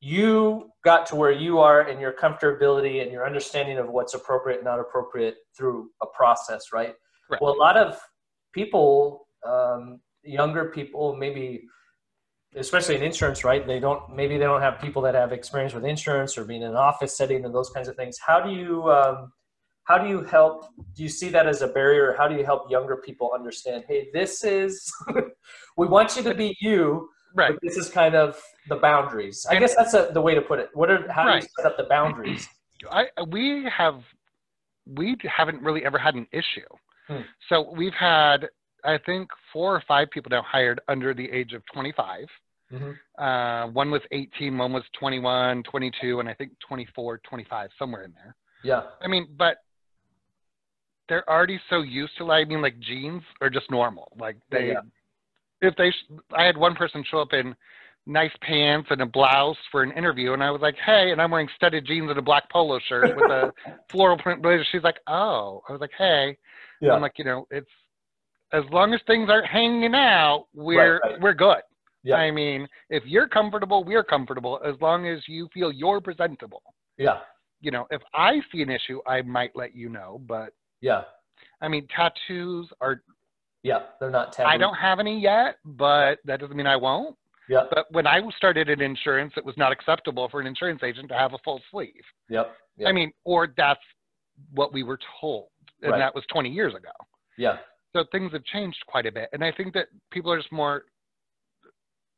you 0.00 0.70
got 0.84 1.06
to 1.06 1.16
where 1.16 1.32
you 1.32 1.60
are 1.60 1.80
and 1.80 1.98
your 1.98 2.12
comfortability 2.12 3.02
and 3.02 3.10
your 3.10 3.26
understanding 3.26 3.78
of 3.78 3.88
what's 3.88 4.12
appropriate 4.12 4.56
and 4.56 4.64
not 4.64 4.78
appropriate 4.78 5.36
through 5.56 5.88
a 6.02 6.06
process, 6.14 6.72
right? 6.74 6.94
Correct. 7.26 7.42
Well, 7.42 7.54
a 7.54 7.56
lot 7.56 7.78
of 7.78 7.98
people, 8.52 9.26
um, 9.46 10.00
younger 10.22 10.66
people, 10.66 11.16
maybe 11.16 11.62
especially 12.56 12.96
in 12.96 13.02
insurance, 13.02 13.44
right? 13.44 13.66
They 13.66 13.80
don't 13.80 14.14
maybe 14.14 14.38
they 14.38 14.44
don't 14.44 14.60
have 14.60 14.80
people 14.80 15.02
that 15.02 15.14
have 15.14 15.32
experience 15.32 15.74
with 15.74 15.84
insurance 15.84 16.36
or 16.38 16.44
being 16.44 16.62
in 16.62 16.68
an 16.70 16.76
office 16.76 17.16
setting 17.16 17.44
and 17.44 17.54
those 17.54 17.70
kinds 17.70 17.88
of 17.88 17.96
things. 17.96 18.18
How 18.18 18.40
do 18.40 18.50
you 18.50 18.90
um, 18.90 19.32
how 19.84 19.98
do 19.98 20.08
you 20.08 20.22
help? 20.22 20.66
Do 20.94 21.02
you 21.02 21.08
see 21.08 21.28
that 21.30 21.46
as 21.46 21.62
a 21.62 21.68
barrier? 21.68 22.14
How 22.16 22.28
do 22.28 22.36
you 22.36 22.44
help 22.44 22.70
younger 22.70 22.96
people 22.96 23.30
understand? 23.34 23.84
Hey, 23.88 24.08
this 24.12 24.44
is 24.44 24.92
we 25.76 25.86
want 25.86 26.16
you 26.16 26.22
to 26.22 26.34
be 26.34 26.56
you, 26.60 27.08
Right. 27.34 27.52
but 27.52 27.60
this 27.62 27.76
is 27.76 27.90
kind 27.90 28.14
of 28.14 28.40
the 28.68 28.76
boundaries. 28.76 29.46
I 29.48 29.58
guess 29.58 29.74
that's 29.74 29.94
a, 29.94 30.10
the 30.12 30.20
way 30.20 30.34
to 30.34 30.42
put 30.42 30.58
it. 30.58 30.70
What 30.74 30.90
are 30.90 31.10
how 31.10 31.24
do 31.24 31.36
you 31.36 31.42
set 31.56 31.66
up 31.66 31.76
the 31.76 31.84
boundaries? 31.84 32.48
I 32.90 33.06
we 33.28 33.64
have 33.64 34.02
we 34.86 35.16
haven't 35.24 35.62
really 35.62 35.84
ever 35.84 35.98
had 35.98 36.14
an 36.14 36.26
issue. 36.32 36.68
Hmm. 37.08 37.22
So 37.48 37.72
we've 37.76 37.94
had 37.94 38.48
I 38.84 38.98
think 38.98 39.30
four 39.52 39.74
or 39.74 39.82
five 39.88 40.10
people 40.10 40.30
now 40.30 40.42
hired 40.42 40.80
under 40.88 41.14
the 41.14 41.30
age 41.30 41.54
of 41.54 41.62
25. 41.72 42.26
Mhm. 42.74 42.98
Uh, 43.18 43.68
one 43.70 43.90
was 43.90 44.02
18, 44.10 44.56
one 44.58 44.72
was 44.72 44.82
21, 44.98 45.62
22, 45.62 46.20
and 46.20 46.28
I 46.28 46.34
think 46.34 46.52
24, 46.66 47.18
25, 47.18 47.70
somewhere 47.78 48.02
in 48.04 48.12
there. 48.12 48.34
Yeah, 48.62 48.82
I 49.00 49.08
mean, 49.08 49.28
but 49.36 49.58
they're 51.08 51.28
already 51.28 51.60
so 51.70 51.82
used 51.82 52.16
to 52.18 52.24
like, 52.24 52.46
I 52.46 52.48
mean, 52.48 52.62
like 52.62 52.78
jeans 52.80 53.22
are 53.40 53.50
just 53.50 53.70
normal. 53.70 54.10
Like 54.18 54.36
they, 54.50 54.68
yeah. 54.68 54.80
if 55.60 55.76
they, 55.76 55.90
sh- 55.90 56.12
I 56.36 56.44
had 56.44 56.56
one 56.56 56.74
person 56.74 57.04
show 57.10 57.18
up 57.18 57.32
in 57.34 57.54
nice 58.06 58.32
pants 58.40 58.88
and 58.90 59.02
a 59.02 59.06
blouse 59.06 59.56
for 59.70 59.82
an 59.82 59.92
interview, 59.92 60.32
and 60.32 60.42
I 60.42 60.50
was 60.50 60.62
like, 60.62 60.76
hey, 60.84 61.10
and 61.12 61.20
I'm 61.20 61.30
wearing 61.30 61.48
studded 61.56 61.86
jeans 61.86 62.08
and 62.08 62.18
a 62.18 62.22
black 62.22 62.50
polo 62.50 62.78
shirt 62.88 63.14
with 63.16 63.30
a 63.30 63.52
floral 63.90 64.18
print 64.18 64.42
blazer. 64.42 64.64
She's 64.72 64.82
like, 64.82 64.98
oh, 65.06 65.62
I 65.68 65.72
was 65.72 65.80
like, 65.80 65.92
hey, 65.96 66.36
yeah, 66.80 66.92
I'm 66.92 67.02
like, 67.02 67.18
you 67.18 67.24
know, 67.24 67.46
it's 67.50 67.70
as 68.52 68.62
long 68.70 68.94
as 68.94 69.00
things 69.06 69.28
aren't 69.30 69.46
hanging 69.46 69.94
out, 69.94 70.46
we're 70.54 71.00
right. 71.00 71.20
we're 71.20 71.34
good. 71.34 71.58
Yeah, 72.04 72.16
I 72.16 72.30
mean, 72.30 72.68
if 72.90 73.02
you're 73.06 73.28
comfortable, 73.28 73.82
we're 73.84 74.04
comfortable 74.04 74.60
as 74.64 74.74
long 74.80 75.06
as 75.08 75.20
you 75.26 75.48
feel 75.52 75.72
you're 75.72 76.00
presentable. 76.00 76.62
yeah, 76.98 77.20
You 77.60 77.70
know, 77.70 77.86
if 77.90 78.02
I 78.14 78.40
see 78.52 78.62
an 78.62 78.70
issue, 78.70 79.00
I 79.06 79.22
might 79.22 79.56
let 79.56 79.74
you 79.74 79.88
know, 79.88 80.20
but 80.28 80.50
yeah, 80.80 81.02
I 81.60 81.68
mean, 81.68 81.86
tattoos 81.94 82.68
are, 82.80 83.02
yeah. 83.62 83.80
They're 83.98 84.10
not 84.10 84.32
taboo. 84.32 84.48
I 84.48 84.58
don't 84.58 84.74
have 84.74 85.00
any 85.00 85.18
yet, 85.18 85.56
but 85.64 86.18
that 86.26 86.38
doesn't 86.40 86.56
mean 86.56 86.66
I 86.66 86.76
won't. 86.76 87.16
Yep, 87.48 87.68
But 87.70 87.86
when 87.90 88.06
I 88.06 88.20
started 88.36 88.68
in 88.70 88.80
insurance, 88.80 89.32
it 89.36 89.44
was 89.44 89.56
not 89.58 89.70
acceptable 89.72 90.28
for 90.30 90.40
an 90.40 90.46
insurance 90.46 90.82
agent 90.82 91.08
to 91.10 91.14
have 91.14 91.32
a 91.34 91.38
full 91.44 91.60
sleeve. 91.70 92.02
yep, 92.28 92.54
yep. 92.76 92.88
I 92.88 92.92
mean, 92.92 93.12
or 93.24 93.48
that's 93.56 93.80
what 94.54 94.72
we 94.72 94.82
were 94.82 94.98
told. 95.20 95.48
And 95.82 95.92
Right. 95.92 95.98
that 95.98 96.14
was 96.14 96.24
20 96.32 96.48
years 96.50 96.74
ago. 96.74 96.90
yeah, 97.36 97.58
So 97.94 98.04
things 98.12 98.32
have 98.32 98.44
changed 98.44 98.78
quite 98.86 99.06
a 99.06 99.12
bit. 99.12 99.28
And 99.32 99.44
I 99.44 99.52
think 99.52 99.74
that 99.74 99.88
people 100.10 100.32
are 100.32 100.38
just 100.38 100.50
more, 100.52 100.84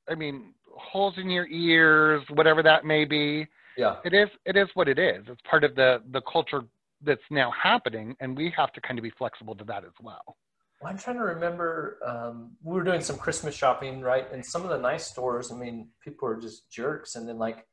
I 0.09 0.15
mean, 0.15 0.55
holes 0.77 1.15
in 1.17 1.31
your 1.31 1.47
ears, 1.47 2.23
whatever 2.31 2.63
that 2.63 2.85
may 2.85 3.05
be. 3.05 3.47
yeah, 3.77 3.97
It 4.05 4.15
is, 4.15 4.29
it 4.45 4.57
is 4.57 4.69
what 4.75 4.89
it 4.89 4.99
is. 4.99 5.25
It's 5.29 5.41
part 5.49 5.65
of 5.65 5.75
the, 5.75 6.03
the 6.13 6.21
culture 6.23 6.63
that's 7.03 7.21
now 7.31 7.51
happening. 7.51 8.17
And 8.21 8.37
we 8.37 8.53
have 8.57 8.73
to 8.73 8.81
kind 8.81 8.99
of 8.99 9.03
be 9.03 9.11
flexible 9.11 9.55
to 9.57 9.65
that 9.65 9.85
as 9.85 9.93
well. 10.01 10.37
Well, 10.81 10.91
I'm 10.91 10.99
trying 10.99 11.17
to 11.17 11.23
remember. 11.23 11.99
Um, 12.07 12.53
we 12.63 12.75
were 12.75 12.85
doing 12.85 13.01
some 13.01 13.17
Christmas 13.17 13.55
shopping, 13.55 14.03
right? 14.03 14.31
And 14.33 14.45
some 14.45 14.63
of 14.63 14.69
the 14.69 14.79
nice 14.79 15.07
stores. 15.07 15.51
I 15.51 15.57
mean, 15.57 15.89
people 16.03 16.29
are 16.29 16.39
just 16.41 16.71
jerks. 16.71 17.17
And 17.17 17.27
then 17.29 17.39
like, 17.39 17.65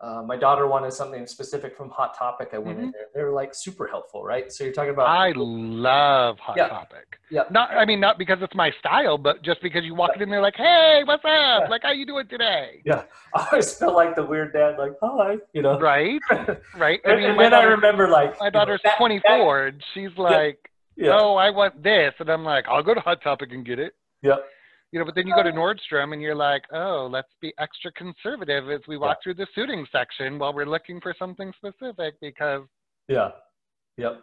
uh, 0.00 0.22
my 0.22 0.36
daughter 0.36 0.66
wanted 0.66 0.92
something 0.92 1.26
specific 1.26 1.76
from 1.76 1.90
Hot 1.90 2.16
Topic. 2.16 2.50
I 2.54 2.58
went 2.58 2.78
in 2.78 2.90
there. 2.90 3.06
They're 3.14 3.32
like 3.32 3.54
super 3.54 3.86
helpful, 3.86 4.24
right? 4.24 4.50
So 4.50 4.64
you're 4.64 4.72
talking 4.72 4.92
about. 4.92 5.08
I 5.08 5.32
love 5.36 6.38
Hot 6.38 6.56
Yeah. 6.56 6.68
Topic. 6.68 7.18
yeah, 7.30 7.42
Not, 7.50 7.70
I 7.70 7.84
mean, 7.84 8.00
not 8.00 8.16
because 8.16 8.38
it's 8.40 8.54
my 8.54 8.70
style, 8.78 9.18
but 9.18 9.42
just 9.42 9.60
because 9.62 9.84
you 9.84 9.94
walk 9.94 10.12
in 10.18 10.30
there 10.30 10.40
like, 10.40 10.56
hey, 10.56 11.02
what's 11.04 11.22
up? 11.24 11.28
Yeah. 11.62 11.66
Like, 11.68 11.82
how 11.82 11.92
you 11.92 12.06
doing 12.06 12.26
today? 12.28 12.80
yeah. 12.86 13.02
I 13.34 13.46
always 13.52 13.74
feel 13.74 13.94
like 13.94 14.16
the 14.16 14.24
weird 14.24 14.52
dad, 14.54 14.76
like 14.78 14.92
hi, 15.02 15.36
you 15.52 15.60
know. 15.62 15.78
Right, 15.78 16.18
right. 16.76 17.00
I 17.04 17.10
and, 17.10 17.20
mean, 17.20 17.30
and 17.32 17.38
then 17.40 17.52
I 17.54 17.62
remember 17.64 18.08
like 18.08 18.40
my 18.40 18.48
daughter's 18.50 18.80
that- 18.84 18.96
24 18.98 19.66
and 19.66 19.82
she's 19.92 20.16
like, 20.16 20.58
that- 20.96 21.04
yeah, 21.04 21.18
oh, 21.18 21.34
I 21.36 21.50
want 21.50 21.82
this. 21.82 22.12
And 22.18 22.28
I'm 22.30 22.44
like, 22.44 22.64
I'll 22.68 22.82
go 22.82 22.94
to 22.94 23.00
Hot 23.00 23.22
Topic 23.22 23.50
and 23.52 23.64
get 23.66 23.78
it. 23.78 23.94
yeah, 24.22 24.36
You 24.92 24.98
know, 24.98 25.04
but 25.04 25.14
then 25.14 25.26
you 25.26 25.34
go 25.34 25.44
to 25.44 25.52
Nordstrom 25.52 26.12
and 26.12 26.20
you're 26.20 26.34
like, 26.34 26.64
oh, 26.72 27.08
let's 27.10 27.32
be 27.40 27.52
extra 27.58 27.92
conservative 27.92 28.68
as 28.70 28.80
we 28.88 28.96
walk 28.96 29.18
through 29.22 29.34
the 29.34 29.46
suiting 29.54 29.86
section 29.92 30.36
while 30.36 30.52
we're 30.52 30.66
looking 30.66 31.00
for 31.00 31.14
something 31.16 31.52
specific 31.56 32.14
because, 32.20 32.62
yeah, 33.06 33.30
yep. 33.96 34.20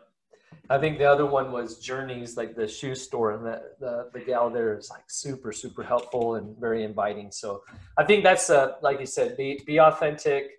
I 0.70 0.78
think 0.78 0.98
the 0.98 1.06
other 1.06 1.26
one 1.26 1.52
was 1.54 1.80
Journeys, 1.80 2.36
like 2.36 2.56
the 2.56 2.68
shoe 2.68 2.96
store, 2.96 3.32
and 3.32 3.46
the, 3.46 3.62
the 3.80 4.10
the 4.14 4.20
gal 4.20 4.50
there 4.50 4.78
is 4.78 4.90
like 4.90 5.04
super 5.08 5.54
super 5.54 5.84
helpful 5.84 6.36
and 6.36 6.58
very 6.58 6.84
inviting. 6.84 7.32
So 7.32 7.64
I 7.98 8.04
think 8.04 8.24
that's 8.24 8.50
uh, 8.50 8.74
like 8.82 9.00
you 9.00 9.06
said, 9.06 9.38
be 9.38 9.62
be 9.66 9.80
authentic, 9.80 10.52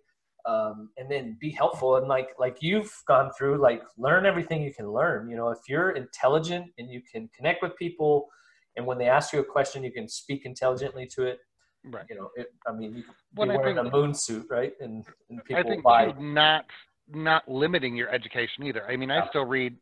um, 0.46 0.90
and 0.96 1.10
then 1.10 1.36
be 1.38 1.50
helpful. 1.50 1.96
And 1.96 2.08
like 2.08 2.30
like 2.38 2.58
you've 2.62 2.92
gone 3.06 3.30
through, 3.36 3.58
like 3.58 3.82
learn 3.98 4.24
everything 4.24 4.62
you 4.62 4.72
can 4.72 4.90
learn. 4.90 5.28
You 5.28 5.36
know, 5.36 5.50
if 5.50 5.58
you're 5.68 5.90
intelligent 5.90 6.72
and 6.78 6.90
you 6.90 7.02
can 7.02 7.28
connect 7.36 7.62
with 7.62 7.76
people, 7.76 8.28
and 8.78 8.86
when 8.86 8.96
they 8.96 9.08
ask 9.08 9.32
you 9.32 9.40
a 9.40 9.44
question, 9.44 9.82
you 9.84 9.90
can 9.92 10.08
speak 10.08 10.42
intelligently 10.46 11.04
to 11.14 11.24
it. 11.26 11.40
right. 11.84 12.04
You 12.08 12.16
know, 12.16 12.30
it, 12.36 12.46
I 12.66 12.72
mean, 12.72 12.94
you 12.96 13.02
could 13.02 13.48
be 13.50 13.56
wearing 13.56 13.78
a 13.78 13.90
moon 13.90 14.14
suit, 14.14 14.46
right? 14.48 14.72
And, 14.80 15.04
and 15.28 15.40
I 15.40 15.42
people 15.42 15.70
think 15.70 15.82
buy. 15.82 16.12
not 16.18 16.64
not 17.10 17.48
limiting 17.48 17.96
your 17.96 18.10
education 18.10 18.64
either. 18.64 18.86
I 18.86 18.96
mean, 18.96 19.10
I 19.10 19.16
Yeah. 19.16 19.28
still 19.30 19.46
read 19.46 19.76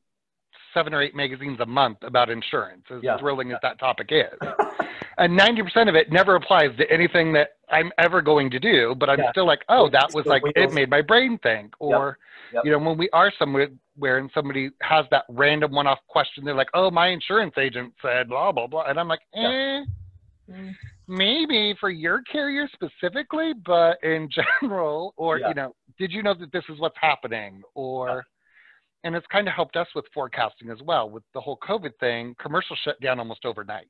seven 0.72 0.94
or 0.94 1.02
eight 1.02 1.14
magazines 1.14 1.58
a 1.60 1.66
month 1.66 1.98
about 2.02 2.30
insurance, 2.30 2.84
as 2.90 3.02
Yeah. 3.02 3.18
thrilling 3.18 3.50
as 3.52 3.58
that 3.62 3.78
topic 3.78 4.08
is. 4.10 4.38
and 5.18 5.38
90% 5.38 5.88
of 5.88 5.94
it 5.94 6.10
never 6.12 6.34
applies 6.34 6.76
to 6.78 6.90
anything 6.90 7.32
that 7.34 7.50
I'm 7.70 7.90
ever 7.98 8.20
going 8.22 8.50
to 8.50 8.58
do, 8.58 8.94
but 8.94 9.08
I'm 9.10 9.18
Yeah. 9.18 9.30
still 9.32 9.46
like, 9.46 9.64
oh, 9.68 9.88
that 9.90 10.12
was 10.12 10.26
like, 10.26 10.42
it 10.54 10.72
made 10.72 10.90
my 10.90 11.00
brain 11.02 11.38
think. 11.38 11.74
Or, 11.78 12.18
Yep. 12.52 12.64
you 12.64 12.70
know, 12.70 12.78
when 12.78 12.96
we 12.96 13.10
are 13.10 13.32
somewhere 13.38 13.68
where 13.96 14.18
and 14.18 14.30
somebody 14.32 14.70
has 14.82 15.06
that 15.10 15.24
random 15.28 15.72
one 15.72 15.86
off 15.86 15.98
question, 16.06 16.44
they're 16.44 16.54
like, 16.54 16.68
oh, 16.74 16.90
my 16.90 17.08
insurance 17.08 17.54
agent 17.58 17.94
said 18.02 18.28
blah, 18.28 18.52
blah, 18.52 18.66
blah. 18.66 18.82
And 18.84 19.00
I'm 19.00 19.08
like, 19.08 19.22
eh. 19.34 19.84
Mm. 20.48 20.76
Maybe 21.08 21.74
for 21.80 21.90
your 21.90 22.22
carrier 22.22 22.68
specifically, 22.72 23.52
but 23.64 24.02
in 24.04 24.28
general, 24.62 25.14
or 25.16 25.38
Yeah. 25.38 25.48
you 25.48 25.54
know, 25.54 25.74
did 25.98 26.12
you 26.12 26.22
know 26.22 26.34
that 26.34 26.52
this 26.52 26.64
is 26.68 26.78
what's 26.78 26.98
happening? 27.00 27.62
Or 27.74 28.24
and 29.02 29.14
it's 29.14 29.26
kind 29.28 29.46
of 29.48 29.54
helped 29.54 29.76
us 29.76 29.86
with 29.94 30.04
forecasting 30.12 30.68
as 30.70 30.82
well. 30.82 31.08
With 31.08 31.22
the 31.32 31.40
whole 31.40 31.58
COVID 31.58 31.92
thing, 32.00 32.34
commercial 32.40 32.76
shut 32.84 33.00
down 33.00 33.18
almost 33.20 33.44
overnight. 33.44 33.86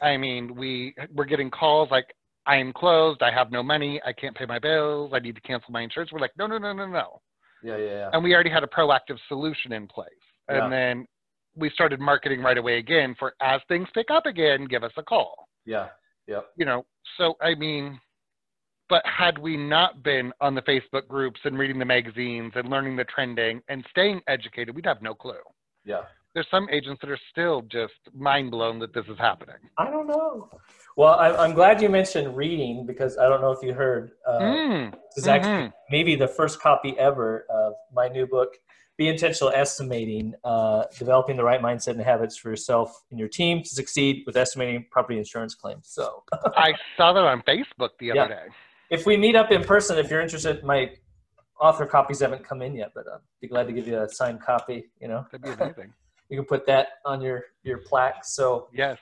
Yeah. 0.00 0.08
I 0.08 0.16
mean, 0.16 0.54
we 0.54 0.94
we're 1.14 1.24
getting 1.24 1.50
calls 1.50 1.90
like, 1.90 2.06
I 2.46 2.56
am 2.56 2.72
closed, 2.72 3.22
I 3.22 3.30
have 3.32 3.50
no 3.50 3.62
money, 3.62 4.00
I 4.04 4.12
can't 4.12 4.36
pay 4.36 4.46
my 4.46 4.58
bills, 4.58 5.12
I 5.14 5.18
need 5.18 5.34
to 5.34 5.40
cancel 5.40 5.72
my 5.72 5.82
insurance. 5.82 6.12
We're 6.12 6.20
like, 6.20 6.36
no, 6.38 6.46
no, 6.46 6.58
no, 6.58 6.72
no, 6.72 6.86
no. 6.86 7.20
Yeah, 7.62 7.78
yeah, 7.78 7.84
yeah. 7.84 8.10
And 8.12 8.22
we 8.22 8.34
already 8.34 8.50
had 8.50 8.62
a 8.62 8.66
proactive 8.66 9.16
solution 9.28 9.72
in 9.72 9.86
place. 9.86 10.10
Yeah. 10.50 10.64
And 10.64 10.72
then 10.72 11.06
we 11.56 11.70
started 11.70 12.00
marketing 12.00 12.40
right 12.42 12.58
away 12.58 12.78
again 12.78 13.14
for 13.18 13.34
as 13.40 13.60
things 13.68 13.88
pick 13.94 14.10
up 14.10 14.26
again, 14.26 14.66
give 14.66 14.82
us 14.84 14.92
a 14.96 15.02
call 15.02 15.48
Yeah, 15.64 15.88
Yeah. 16.26 16.40
you 16.56 16.66
know, 16.66 16.84
so 17.16 17.34
I 17.40 17.54
mean, 17.54 17.98
but 18.88 19.02
had 19.06 19.38
we 19.38 19.56
not 19.56 20.02
been 20.02 20.32
on 20.40 20.54
the 20.54 20.62
Facebook 20.62 21.08
groups 21.08 21.40
and 21.44 21.58
reading 21.58 21.78
the 21.78 21.84
magazines 21.86 22.52
and 22.54 22.68
learning 22.68 22.96
the 22.96 23.04
trending 23.04 23.62
and 23.68 23.84
staying 23.90 24.20
educated, 24.28 24.74
we'd 24.74 24.84
have 24.84 25.00
no 25.00 25.14
clue. 25.14 25.40
Yeah. 25.84 26.02
There's 26.34 26.46
some 26.50 26.68
agents 26.70 27.00
that 27.00 27.10
are 27.10 27.18
still 27.30 27.62
just 27.62 27.94
mind 28.12 28.50
blown 28.50 28.80
that 28.80 28.92
this 28.92 29.04
is 29.08 29.16
happening. 29.18 29.54
I 29.78 29.88
don't 29.90 30.08
know. 30.08 30.48
Well, 30.96 31.14
I, 31.14 31.30
I'm 31.30 31.54
glad 31.54 31.80
you 31.80 31.88
mentioned 31.88 32.36
reading 32.36 32.86
because 32.86 33.16
I 33.18 33.28
don't 33.28 33.40
know 33.40 33.52
if 33.52 33.62
you 33.62 33.72
heard. 33.72 34.12
Uh, 34.26 34.40
Mm, 34.40 34.90
This 35.14 35.24
is 35.24 35.28
actually 35.28 35.68
mhm. 35.68 35.72
maybe 35.90 36.16
the 36.16 36.26
first 36.28 36.60
copy 36.60 36.98
ever 36.98 37.46
of 37.50 37.74
my 37.92 38.08
new 38.08 38.26
book, 38.26 38.56
Be 38.96 39.06
Intentional 39.08 39.52
Estimating 39.54 40.34
uh, 40.42 40.84
Developing 40.98 41.36
the 41.36 41.44
Right 41.44 41.62
Mindset 41.62 41.92
and 41.92 42.00
Habits 42.00 42.36
for 42.36 42.50
Yourself 42.50 42.90
and 43.12 43.18
Your 43.20 43.28
Team 43.28 43.62
to 43.62 43.68
Succeed 43.68 44.24
with 44.26 44.36
Estimating 44.36 44.86
Property 44.90 45.18
Insurance 45.18 45.54
Claims. 45.54 45.86
So 45.88 46.24
I 46.56 46.72
saw 46.96 47.12
that 47.12 47.22
on 47.24 47.42
Facebook 47.42 47.90
the 48.00 48.10
other 48.10 48.20
Yeah. 48.20 48.28
day. 48.28 48.46
if 48.90 49.06
we 49.06 49.16
meet 49.16 49.36
up 49.36 49.52
in 49.52 49.62
person, 49.62 49.98
if 49.98 50.10
you're 50.10 50.20
interested, 50.20 50.64
my 50.64 50.90
author 51.60 51.86
copies 51.86 52.18
haven't 52.20 52.42
come 52.44 52.60
in 52.60 52.74
yet, 52.74 52.90
but 52.92 53.04
I'd 53.06 53.20
be 53.40 53.46
glad 53.46 53.68
to 53.68 53.72
give 53.72 53.86
you 53.86 54.00
a 54.02 54.08
signed 54.08 54.40
copy. 54.42 54.90
You 55.00 55.06
know, 55.08 55.24
That'd 55.30 55.42
be 55.42 55.50
amazing. 55.64 55.92
You 56.28 56.36
can 56.36 56.46
put 56.46 56.66
that 56.66 56.88
on 57.04 57.20
your, 57.20 57.44
your 57.62 57.78
plaque. 57.78 58.24
So 58.24 58.68
yes. 58.72 58.98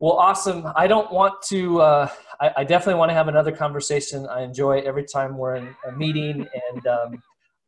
Well, 0.00 0.12
awesome. 0.12 0.64
I 0.76 0.86
don't 0.86 1.12
want 1.12 1.42
to. 1.48 1.80
Uh, 1.80 2.08
I, 2.40 2.52
I 2.58 2.64
definitely 2.64 3.00
want 3.00 3.10
to 3.10 3.14
have 3.14 3.26
another 3.26 3.50
conversation. 3.50 4.28
I 4.28 4.42
enjoy 4.42 4.78
every 4.80 5.04
time 5.04 5.36
we're 5.36 5.56
in 5.56 5.74
a 5.88 5.92
meeting, 5.92 6.46
and 6.70 6.86
um, 6.86 7.22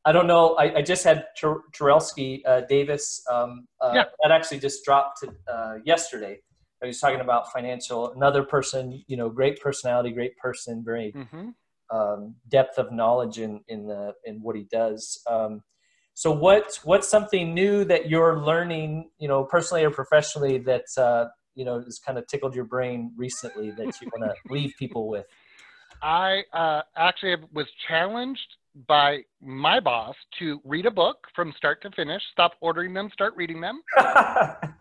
I 0.05 0.12
don't 0.12 0.28
know. 0.28 0.55
I, 0.55 0.77
I 0.77 0.82
just 0.82 1.02
had 1.02 1.27
Ter- 1.36 1.62
Terrellski 1.77 2.40
uh, 2.47 2.61
Davis. 2.69 3.24
Um, 3.28 3.66
uh, 3.81 3.94
Yeah. 3.97 4.05
That 4.23 4.31
actually 4.31 4.61
just 4.61 4.85
dropped 4.85 5.24
uh, 5.52 5.78
yesterday. 5.85 6.39
He 6.81 6.86
was 6.86 7.01
talking 7.01 7.20
about 7.20 7.52
financial. 7.52 8.12
Another 8.12 8.44
person, 8.44 9.02
you 9.09 9.16
know, 9.16 9.28
great 9.28 9.61
personality, 9.61 10.12
great 10.12 10.36
person, 10.36 10.85
very 10.85 11.12
hmm 11.12 11.51
um, 11.93 12.36
depth 12.48 12.78
of 12.78 12.93
knowledge 12.93 13.39
in 13.39 13.61
in 13.66 13.89
the 13.89 14.15
in 14.24 14.40
what 14.40 14.55
he 14.55 14.69
does. 14.70 15.20
So 16.21 16.31
what 16.31 16.79
what's 16.85 17.09
something 17.09 17.55
new 17.55 17.83
that 17.87 18.11
you're 18.11 18.41
learning, 18.41 19.09
you 19.19 19.27
know, 19.27 19.43
personally 19.43 19.85
or 19.85 19.91
professionally 19.91 20.59
that 20.59 20.85
uh, 20.99 21.29
you 21.55 21.65
know 21.65 21.81
has 21.81 21.99
kind 21.99 22.19
of 22.19 22.27
tickled 22.27 22.55
your 22.55 22.67
brain 22.67 23.11
recently 23.17 23.71
that 23.71 23.99
you 24.03 24.11
want 24.15 24.31
to 24.31 24.35
leave 24.53 24.75
people 24.79 25.09
with? 25.09 25.25
I 26.03 26.43
uh, 26.53 26.83
actually 26.95 27.37
was 27.55 27.65
challenged 27.89 28.57
by 28.87 29.21
my 29.41 29.81
boss 29.81 30.15
to 30.41 30.61
read 30.63 30.85
a 30.85 30.91
book 30.91 31.17
from 31.35 31.55
start 31.57 31.81
to 31.85 31.91
finish. 31.93 32.21
Stop 32.33 32.53
ordering 32.61 32.93
them, 32.93 33.09
start 33.15 33.33
reading 33.35 33.63
them. 33.63 33.81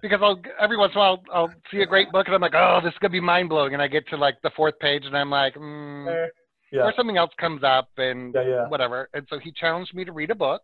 Because 0.00 0.20
I'll 0.22 0.40
every 0.60 0.76
once 0.76 0.92
in 0.94 0.98
a 0.98 1.00
while 1.00 1.22
I'll 1.34 1.52
see 1.72 1.80
a 1.80 1.86
great 1.86 2.12
book 2.12 2.26
and 2.26 2.34
I'm 2.36 2.40
like, 2.40 2.54
oh, 2.54 2.78
this 2.84 2.92
is 2.92 2.98
gonna 3.00 3.10
be 3.10 3.18
mind 3.18 3.48
blowing, 3.48 3.74
and 3.74 3.82
I 3.82 3.88
get 3.88 4.06
to 4.10 4.16
like 4.16 4.36
the 4.44 4.50
fourth 4.56 4.78
page 4.78 5.02
and 5.04 5.16
I'm 5.16 5.28
like, 5.28 5.56
mm, 5.56 6.28
yeah, 6.70 6.82
or 6.82 6.92
something 6.96 7.16
else 7.16 7.32
comes 7.40 7.62
up 7.64 7.88
and 7.96 8.32
yeah, 8.34 8.48
yeah. 8.48 8.68
whatever. 8.68 9.08
And 9.12 9.26
so 9.28 9.38
he 9.38 9.52
challenged 9.52 9.94
me 9.94 10.04
to 10.04 10.12
read 10.12 10.30
a 10.30 10.34
book. 10.34 10.62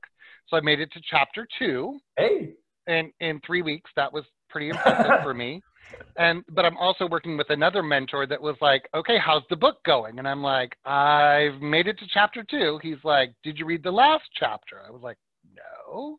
So 0.48 0.56
I 0.56 0.60
made 0.60 0.80
it 0.80 0.90
to 0.92 1.00
chapter 1.10 1.46
two, 1.58 1.98
Hey, 2.16 2.52
and 2.86 3.10
in 3.20 3.40
three 3.46 3.62
weeks 3.62 3.90
that 3.96 4.12
was 4.12 4.24
pretty 4.50 4.68
impressive 4.70 5.22
for 5.22 5.34
me. 5.34 5.60
And 6.16 6.42
but 6.48 6.64
I'm 6.64 6.78
also 6.78 7.06
working 7.06 7.36
with 7.36 7.50
another 7.50 7.82
mentor 7.82 8.26
that 8.26 8.40
was 8.40 8.56
like, 8.62 8.88
okay, 8.96 9.18
how's 9.18 9.42
the 9.50 9.56
book 9.56 9.76
going? 9.84 10.18
And 10.18 10.26
I'm 10.26 10.42
like, 10.42 10.74
I've 10.86 11.60
made 11.60 11.86
it 11.88 11.98
to 11.98 12.06
chapter 12.12 12.42
two. 12.42 12.80
He's 12.82 13.02
like, 13.04 13.32
did 13.44 13.58
you 13.58 13.66
read 13.66 13.82
the 13.82 13.90
last 13.92 14.24
chapter? 14.34 14.80
I 14.86 14.90
was 14.90 15.02
like, 15.02 15.18
no. 15.54 16.16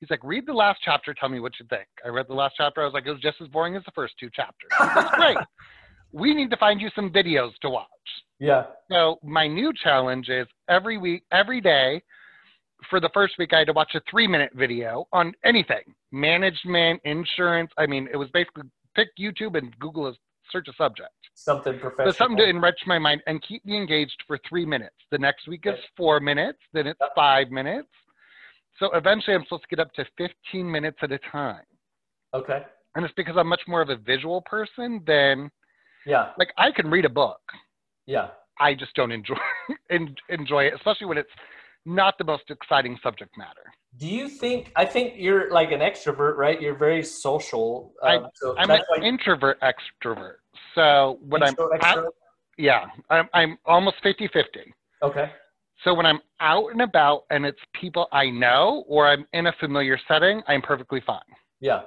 He's 0.00 0.10
like, 0.10 0.22
read 0.24 0.46
the 0.46 0.52
last 0.52 0.80
chapter. 0.84 1.14
Tell 1.14 1.28
me 1.28 1.38
what 1.38 1.52
you 1.60 1.66
think. 1.70 1.86
I 2.04 2.08
read 2.08 2.26
the 2.28 2.34
last 2.34 2.54
chapter. 2.56 2.82
I 2.82 2.84
was 2.86 2.92
like, 2.92 3.06
it 3.06 3.12
was 3.12 3.20
just 3.20 3.40
as 3.40 3.46
boring 3.48 3.76
as 3.76 3.84
the 3.84 3.92
first 3.94 4.14
two 4.18 4.30
chapters. 4.34 4.70
Goes, 4.94 5.04
great. 5.14 5.38
We 6.12 6.34
need 6.34 6.50
to 6.50 6.56
find 6.56 6.80
you 6.80 6.90
some 6.96 7.10
videos 7.10 7.52
to 7.62 7.70
watch. 7.70 7.86
yeah, 8.40 8.64
So 8.90 9.18
my 9.22 9.46
new 9.46 9.72
challenge 9.82 10.28
is 10.28 10.46
every 10.68 10.98
week, 10.98 11.22
every 11.30 11.60
day, 11.60 12.02
for 12.90 13.00
the 13.00 13.10
first 13.12 13.34
week, 13.38 13.52
I 13.52 13.58
had 13.58 13.66
to 13.66 13.72
watch 13.72 13.94
a 13.94 14.00
three-minute 14.10 14.52
video 14.54 15.06
on 15.12 15.32
anything: 15.44 15.82
management, 16.12 17.00
insurance. 17.04 17.70
I 17.78 17.86
mean, 17.86 18.08
it 18.12 18.16
was 18.16 18.28
basically 18.32 18.64
pick 18.94 19.08
YouTube 19.18 19.56
and 19.56 19.76
Google 19.78 20.08
a 20.08 20.14
search 20.50 20.68
a 20.68 20.72
subject. 20.74 21.10
something 21.34 21.74
So 21.74 21.78
professional. 21.78 22.12
something 22.14 22.38
to 22.38 22.48
enrich 22.48 22.80
my 22.86 22.98
mind 22.98 23.22
and 23.26 23.42
keep 23.42 23.64
me 23.66 23.76
engaged 23.76 24.16
for 24.26 24.38
three 24.48 24.64
minutes. 24.64 24.96
The 25.10 25.18
next 25.18 25.46
week 25.46 25.64
is 25.66 25.74
four 25.96 26.20
minutes, 26.20 26.58
then 26.72 26.86
it's 26.86 27.00
five 27.14 27.50
minutes. 27.50 27.88
So 28.78 28.90
eventually, 28.94 29.34
I'm 29.34 29.44
supposed 29.44 29.64
to 29.68 29.76
get 29.76 29.80
up 29.80 29.92
to 29.94 30.06
15 30.16 30.70
minutes 30.70 30.98
at 31.02 31.12
a 31.12 31.18
time, 31.30 31.64
okay, 32.32 32.62
and 32.94 33.04
it's 33.04 33.14
because 33.16 33.36
I'm 33.36 33.48
much 33.48 33.62
more 33.66 33.82
of 33.82 33.90
a 33.90 33.96
visual 33.96 34.40
person 34.42 35.02
than 35.06 35.50
yeah, 36.06 36.30
like 36.38 36.48
I 36.56 36.70
can 36.70 36.88
read 36.90 37.04
a 37.04 37.10
book. 37.10 37.40
yeah. 38.06 38.28
I 38.60 38.74
just 38.74 38.92
don't 38.96 39.12
enjoy 39.12 39.36
enjoy 40.28 40.64
it, 40.64 40.74
especially 40.74 41.06
when 41.06 41.18
it's 41.18 41.30
not 41.88 42.18
the 42.18 42.24
most 42.24 42.44
exciting 42.50 42.98
subject 43.02 43.36
matter. 43.36 43.62
Do 43.96 44.06
you 44.06 44.28
think? 44.28 44.70
I 44.76 44.84
think 44.84 45.14
you're 45.16 45.50
like 45.50 45.72
an 45.72 45.80
extrovert, 45.80 46.36
right? 46.36 46.60
You're 46.60 46.76
very 46.76 47.02
social. 47.02 47.94
Um, 48.02 48.28
so 48.34 48.54
I'm 48.58 48.70
an 48.70 48.80
why 48.88 49.04
introvert 49.04 49.58
extrovert. 49.60 50.36
So 50.74 51.18
when 51.22 51.42
I'm 51.42 51.54
out, 51.82 52.04
yeah, 52.58 52.86
I'm 53.10 53.28
I'm 53.32 53.58
almost 53.64 53.96
50-50. 54.04 54.28
okay, 55.02 55.30
So 55.84 55.94
when 55.94 56.04
I'm 56.06 56.20
out 56.40 56.66
and 56.70 56.82
about 56.82 57.22
and 57.30 57.46
it's 57.46 57.58
people 57.80 58.06
I 58.12 58.28
know 58.30 58.84
or 58.86 59.08
I'm 59.08 59.26
in 59.32 59.46
a 59.46 59.52
familiar 59.58 59.98
setting, 60.06 60.42
I'm 60.46 60.60
perfectly 60.60 61.02
fine. 61.06 61.20
yeah, 61.60 61.82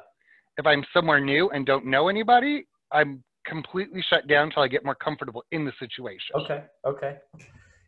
If 0.58 0.66
I'm 0.66 0.84
somewhere 0.94 1.20
new 1.20 1.50
and 1.52 1.66
don't 1.66 1.86
know 1.86 2.08
anybody, 2.10 2.66
I'm 2.92 3.24
completely 3.46 4.04
shut 4.10 4.28
down 4.28 4.48
until 4.48 4.64
I 4.64 4.68
get 4.68 4.84
more 4.84 4.96
comfortable 4.96 5.44
in 5.52 5.66
the 5.66 5.74
situation. 5.80 6.36
okay, 6.36 6.64
okay. 6.86 7.18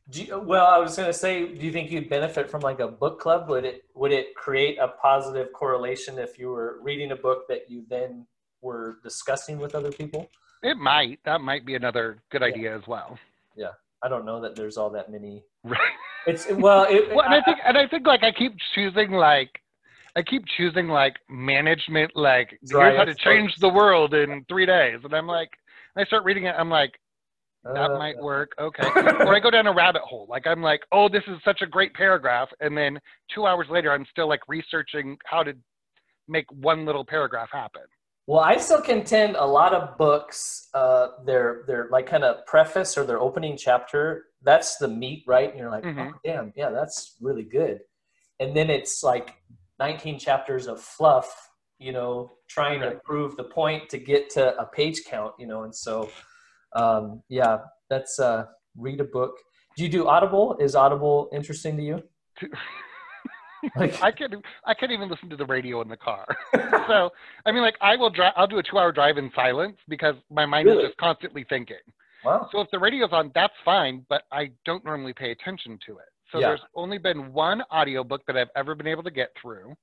Do 0.10 0.22
you, 0.22 0.38
well, 0.40 0.66
I 0.66 0.80
was 0.80 0.98
gonna 0.98 1.14
say, 1.14 1.48
do 1.48 1.66
you 1.66 1.72
think 1.72 1.90
you'd 1.90 2.10
benefit 2.10 2.50
from 2.50 2.62
like 2.62 2.80
a 2.82 2.88
book 2.88 3.20
club? 3.22 3.48
Would 3.50 3.64
it 3.64 3.86
would 3.96 4.12
it 4.12 4.36
create 4.36 4.78
a 4.78 4.90
positive 4.90 5.54
correlation 5.54 6.20
if 6.20 6.38
you 6.38 6.50
were 6.50 6.80
reading 6.82 7.12
a 7.12 7.16
book 7.16 7.48
that 7.48 7.70
you 7.70 7.86
then 7.90 8.28
were 8.62 8.98
discussing 9.02 9.60
with 9.60 9.76
other 9.76 9.92
people? 9.92 10.30
It 10.62 10.78
might. 10.78 11.20
That 11.24 11.42
might 11.42 11.66
be 11.66 11.76
another 11.76 12.22
good 12.32 12.42
Yeah. 12.42 12.48
idea 12.48 12.76
as 12.76 12.86
well. 12.88 13.18
Yeah, 13.56 13.72
I 14.02 14.10
don't 14.10 14.26
know 14.26 14.42
that 14.42 14.56
there's 14.56 14.78
all 14.78 14.90
that 14.92 15.10
many. 15.10 15.44
Right. 15.64 15.80
It's 16.28 16.50
well, 16.52 16.86
it, 16.90 17.10
well, 17.16 17.26
and 17.26 17.34
I 17.34 17.42
think, 17.42 17.60
and 17.66 17.78
I 17.78 17.88
think, 17.88 18.06
like, 18.08 18.24
I 18.24 18.32
keep 18.32 18.54
choosing, 18.74 19.12
like, 19.12 19.50
I 20.16 20.22
keep 20.22 20.46
choosing, 20.58 20.88
like, 20.88 21.16
management, 21.30 22.12
like, 22.16 22.58
here's 22.62 22.98
how 22.98 23.04
to 23.04 23.16
change 23.16 23.54
the 23.60 23.68
world 23.70 24.14
in 24.14 24.46
three 24.48 24.66
days, 24.66 25.00
and 25.04 25.14
I'm 25.14 25.28
like, 25.28 25.50
I 25.98 26.06
start 26.06 26.24
reading 26.24 26.46
it, 26.46 26.56
I'm 26.58 26.70
like, 26.70 26.94
that 27.64 27.92
uh, 27.92 27.98
might 27.98 28.18
work, 28.18 28.52
okay, 28.60 28.88
or 28.96 29.36
I 29.36 29.40
go 29.40 29.50
down 29.50 29.68
a 29.68 29.74
rabbit 29.74 30.02
hole, 30.02 30.28
like, 30.30 30.46
I'm 30.48 30.62
like, 30.62 30.82
oh, 30.92 31.08
this 31.10 31.24
is 31.28 31.38
such 31.46 31.62
a 31.62 31.66
great 31.66 31.94
paragraph, 31.94 32.50
and 32.60 32.78
then 32.78 33.00
two 33.34 33.46
hours 33.46 33.68
later, 33.70 33.92
I'm 33.92 34.06
still 34.12 34.28
like 34.28 34.42
researching 34.48 35.18
how 35.26 35.44
to 35.44 35.54
make 36.28 36.46
one 36.52 36.86
little 36.86 37.06
paragraph 37.06 37.50
happen. 37.52 37.84
Well, 38.26 38.40
I 38.40 38.56
still 38.56 38.82
contend 38.82 39.36
a 39.36 39.46
lot 39.46 39.74
of 39.74 39.98
books, 39.98 40.70
uh, 40.74 41.08
their 41.26 41.64
their 41.68 41.90
like 41.92 42.08
kind 42.08 42.24
of 42.24 42.46
preface 42.46 42.98
or 42.98 43.06
their 43.06 43.20
opening 43.20 43.58
chapter. 43.58 44.28
That's 44.42 44.78
the 44.78 44.88
meat, 44.88 45.26
right? 45.28 45.50
And 45.50 45.60
you're 45.60 45.70
like, 45.70 45.84
Mhm. 45.84 46.14
oh, 46.14 46.20
damn, 46.24 46.54
yeah, 46.56 46.70
that's 46.70 47.18
really 47.20 47.44
good. 47.44 47.82
And 48.40 48.56
then 48.56 48.70
it's 48.70 49.04
like 49.04 49.36
19 49.80 50.20
chapters 50.20 50.68
of 50.68 50.80
fluff, 50.82 51.50
you 51.80 51.92
know, 51.92 52.38
trying 52.48 52.80
to 52.82 53.02
prove 53.04 53.36
the 53.36 53.44
point 53.44 53.90
to 53.90 53.98
get 53.98 54.30
to 54.32 54.58
a 54.58 54.66
page 54.68 55.04
count, 55.06 55.34
you 55.38 55.46
know. 55.46 55.64
And 55.64 55.76
so, 55.76 56.10
um, 56.76 57.22
yeah, 57.30 57.58
that's 57.90 58.20
uh, 58.20 58.46
read 58.78 59.00
a 59.00 59.04
book. 59.06 59.36
Do 59.78 59.84
you 59.84 59.90
do 59.90 60.08
Audible? 60.08 60.58
Is 60.60 60.76
Audible 60.76 61.30
interesting 61.34 61.78
to 61.78 61.84
you? 61.84 62.04
Like, 63.78 64.02
I 64.04 64.12
can 64.12 64.42
I 64.66 64.74
can't 64.74 64.92
even 64.92 65.08
listen 65.10 65.30
to 65.30 65.38
the 65.38 65.46
radio 65.46 65.80
in 65.82 65.88
the 65.88 65.96
car. 65.96 66.26
so 66.86 67.12
I 67.46 67.52
mean, 67.54 67.62
like 67.62 67.76
I 67.80 67.96
will 67.96 68.10
drive. 68.10 68.34
I'll 68.36 68.46
do 68.46 68.58
a 68.58 68.64
two-hour 68.64 68.92
drive 68.92 69.18
in 69.18 69.32
silence 69.34 69.78
because 69.88 70.16
my 70.30 70.46
mind 70.46 70.68
Really? 70.68 70.84
is 70.84 70.90
just 70.90 70.98
constantly 70.98 71.46
thinking. 71.48 71.78
wow. 72.26 72.50
So 72.52 72.60
if 72.60 72.68
the 72.72 72.80
radio's 72.80 73.12
on, 73.14 73.32
that's 73.34 73.54
fine, 73.64 74.06
but 74.10 74.24
I 74.34 74.52
don't 74.66 74.84
normally 74.84 75.14
pay 75.14 75.32
attention 75.32 75.80
to 75.86 75.94
it. 76.00 76.10
So 76.34 76.40
Yeah. 76.40 76.48
there's 76.48 76.62
only 76.76 76.98
been 76.98 77.32
one 77.32 77.62
audiobook 77.72 78.26
that 78.28 78.36
I've 78.36 78.50
ever 78.58 78.76
been 78.76 78.88
able 78.88 79.04
to 79.04 79.12
get 79.12 79.30
through. 79.42 79.74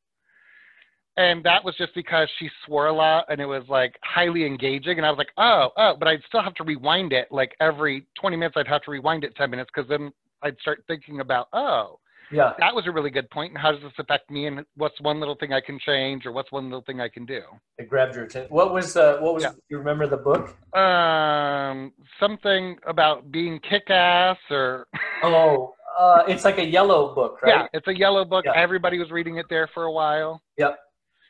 And 1.20 1.44
that 1.44 1.62
was 1.62 1.74
just 1.76 1.94
because 1.94 2.28
she 2.38 2.48
swore 2.64 2.86
a 2.86 2.92
lot 2.92 3.26
and 3.28 3.40
it 3.42 3.44
was 3.46 3.62
like 3.68 3.94
highly 4.02 4.46
engaging. 4.46 4.96
And 4.96 5.04
I 5.04 5.10
was 5.10 5.18
like, 5.18 5.32
oh, 5.36 5.68
oh, 5.76 5.94
but 5.98 6.08
I'd 6.08 6.22
still 6.26 6.42
have 6.42 6.54
to 6.54 6.64
rewind 6.64 7.12
it. 7.12 7.28
Like 7.30 7.54
every 7.60 8.06
20 8.18 8.36
minutes, 8.36 8.54
I'd 8.56 8.66
have 8.66 8.80
to 8.84 8.90
rewind 8.90 9.24
it 9.24 9.36
10 9.36 9.50
minutes 9.50 9.70
because 9.74 9.86
then 9.88 10.12
I'd 10.42 10.56
start 10.62 10.82
thinking 10.88 11.20
about, 11.20 11.48
oh, 11.52 11.98
Yeah. 12.32 12.54
that 12.58 12.74
was 12.74 12.86
a 12.86 12.90
really 12.90 13.10
good 13.10 13.28
point. 13.28 13.50
And 13.52 13.58
how 13.58 13.70
does 13.70 13.82
this 13.82 13.92
affect 13.98 14.30
me? 14.30 14.46
And 14.46 14.64
what's 14.76 14.98
one 15.02 15.20
little 15.20 15.34
thing 15.34 15.52
I 15.52 15.60
can 15.60 15.78
change 15.78 16.24
or 16.24 16.32
what's 16.32 16.50
one 16.52 16.64
little 16.70 16.80
thing 16.86 17.02
I 17.02 17.08
can 17.10 17.26
do? 17.26 17.42
It 17.76 17.90
grabbed 17.90 18.14
your 18.14 18.24
attention. 18.24 18.50
What 18.50 18.72
was 18.72 18.96
uh, 18.96 19.18
what 19.20 19.34
was? 19.34 19.42
Yeah. 19.42 19.50
You 19.68 19.76
remember 19.76 20.06
the 20.06 20.16
book? 20.16 20.56
Um, 20.74 21.92
something 22.18 22.78
about 22.86 23.30
being 23.30 23.60
kick-ass 23.68 24.38
or 24.50 24.86
Oh, 25.22 25.74
uh, 25.98 26.22
it's 26.28 26.46
like 26.46 26.56
a 26.56 26.64
yellow 26.64 27.14
book, 27.14 27.42
right? 27.42 27.50
yeah, 27.50 27.66
it's 27.74 27.86
a 27.88 27.94
yellow 27.94 28.24
book. 28.24 28.46
Yeah. 28.46 28.52
Everybody 28.56 28.98
was 28.98 29.10
reading 29.10 29.36
it 29.36 29.44
there 29.50 29.68
for 29.74 29.82
a 29.84 29.92
while. 29.92 30.40
Yep. 30.56 30.78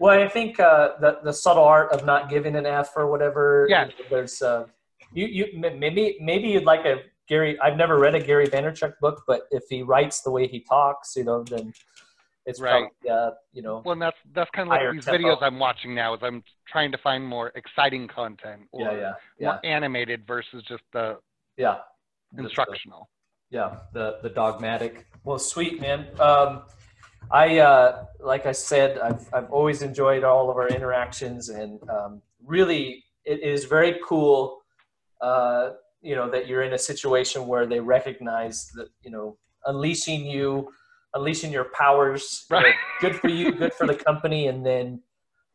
Well, 0.01 0.19
I 0.19 0.29
think 0.29 0.59
uh, 0.59 0.93
the 1.03 1.19
the 1.23 1.33
subtle 1.33 1.63
art 1.65 1.93
of 1.93 2.05
not 2.07 2.31
giving 2.31 2.57
an 2.57 2.67
F 2.67 2.91
or 2.97 3.07
whatever. 3.11 3.67
Yes. 3.69 3.93
There's 4.09 4.41
uh, 4.43 4.65
you 5.13 5.27
you 5.27 5.45
maybe 5.85 6.17
maybe 6.21 6.49
you'd 6.49 6.65
like 6.65 6.85
a 6.87 7.03
Gary. 7.29 7.61
I've 7.61 7.77
never 7.77 7.99
read 7.99 8.15
a 8.15 8.21
Gary 8.21 8.47
Vaynerchuk 8.49 8.95
book, 9.01 9.23
but 9.27 9.43
if 9.51 9.65
he 9.69 9.83
writes 9.83 10.23
the 10.23 10.31
way 10.31 10.49
he 10.49 10.61
talks, 10.61 11.15
you 11.17 11.25
know, 11.25 11.45
then 11.45 11.73
it's 12.47 12.61
Right. 12.61 12.89
probably 13.05 13.11
uh, 13.11 13.31
you 13.53 13.63
know. 13.63 13.83
Well, 13.85 13.93
and 13.93 14.03
that's 14.03 14.17
that's 14.35 14.51
kind 14.57 14.69
of 14.69 14.71
like 14.71 14.91
these 14.93 15.05
tempo. 15.05 15.19
videos 15.23 15.39
I'm 15.43 15.59
watching 15.59 15.95
now. 15.95 16.15
Is 16.15 16.21
I'm 16.23 16.43
trying 16.67 16.91
to 16.93 16.99
find 16.99 17.23
more 17.37 17.53
exciting 17.55 18.09
content 18.09 18.63
or 18.73 18.81
Yeah, 18.87 18.93
yeah, 18.99 19.13
yeah, 19.39 19.47
more 19.49 19.61
animated 19.67 20.27
versus 20.27 20.65
just 20.67 20.83
the 20.95 21.19
yeah. 21.59 21.79
The- 22.33 22.45
instructional. 22.45 23.11
yeah 23.51 23.81
the 23.93 24.19
the 24.23 24.31
dogmatic 24.31 24.95
well 25.25 25.39
sweet 25.53 25.81
man 25.81 26.07
um 26.21 26.63
i 27.33 27.59
uh 27.59 28.05
like 28.21 28.47
i 28.47 28.53
said 28.53 28.99
i've 28.99 29.27
i've 29.33 29.51
always 29.51 29.83
enjoyed 29.83 30.25
all 30.25 30.51
of 30.51 30.57
our 30.57 30.69
interactions 30.69 31.49
and 31.49 31.81
um 31.89 32.21
really 32.45 33.05
it 33.25 33.43
is 33.43 33.65
very 33.65 33.99
cool 34.07 34.61
uh 35.21 35.71
you 36.03 36.15
know 36.15 36.31
that 36.31 36.47
you're 36.49 36.63
in 36.63 36.73
a 36.73 36.79
situation 36.79 37.47
where 37.47 37.67
they 37.67 37.81
recognize 37.81 38.71
that 38.75 38.89
you 39.03 39.11
know 39.11 39.37
unleashing 39.67 40.25
you 40.27 40.69
unleashing 41.15 41.53
your 41.53 41.67
powers 41.75 42.47
you 42.51 42.57
know, 42.57 42.63
Right. 42.63 42.75
good 43.01 43.17
for 43.17 43.29
you 43.29 43.53
good 43.53 43.73
for 43.75 43.87
the 43.87 43.95
company 44.07 44.49
and 44.49 44.65
then 44.65 45.03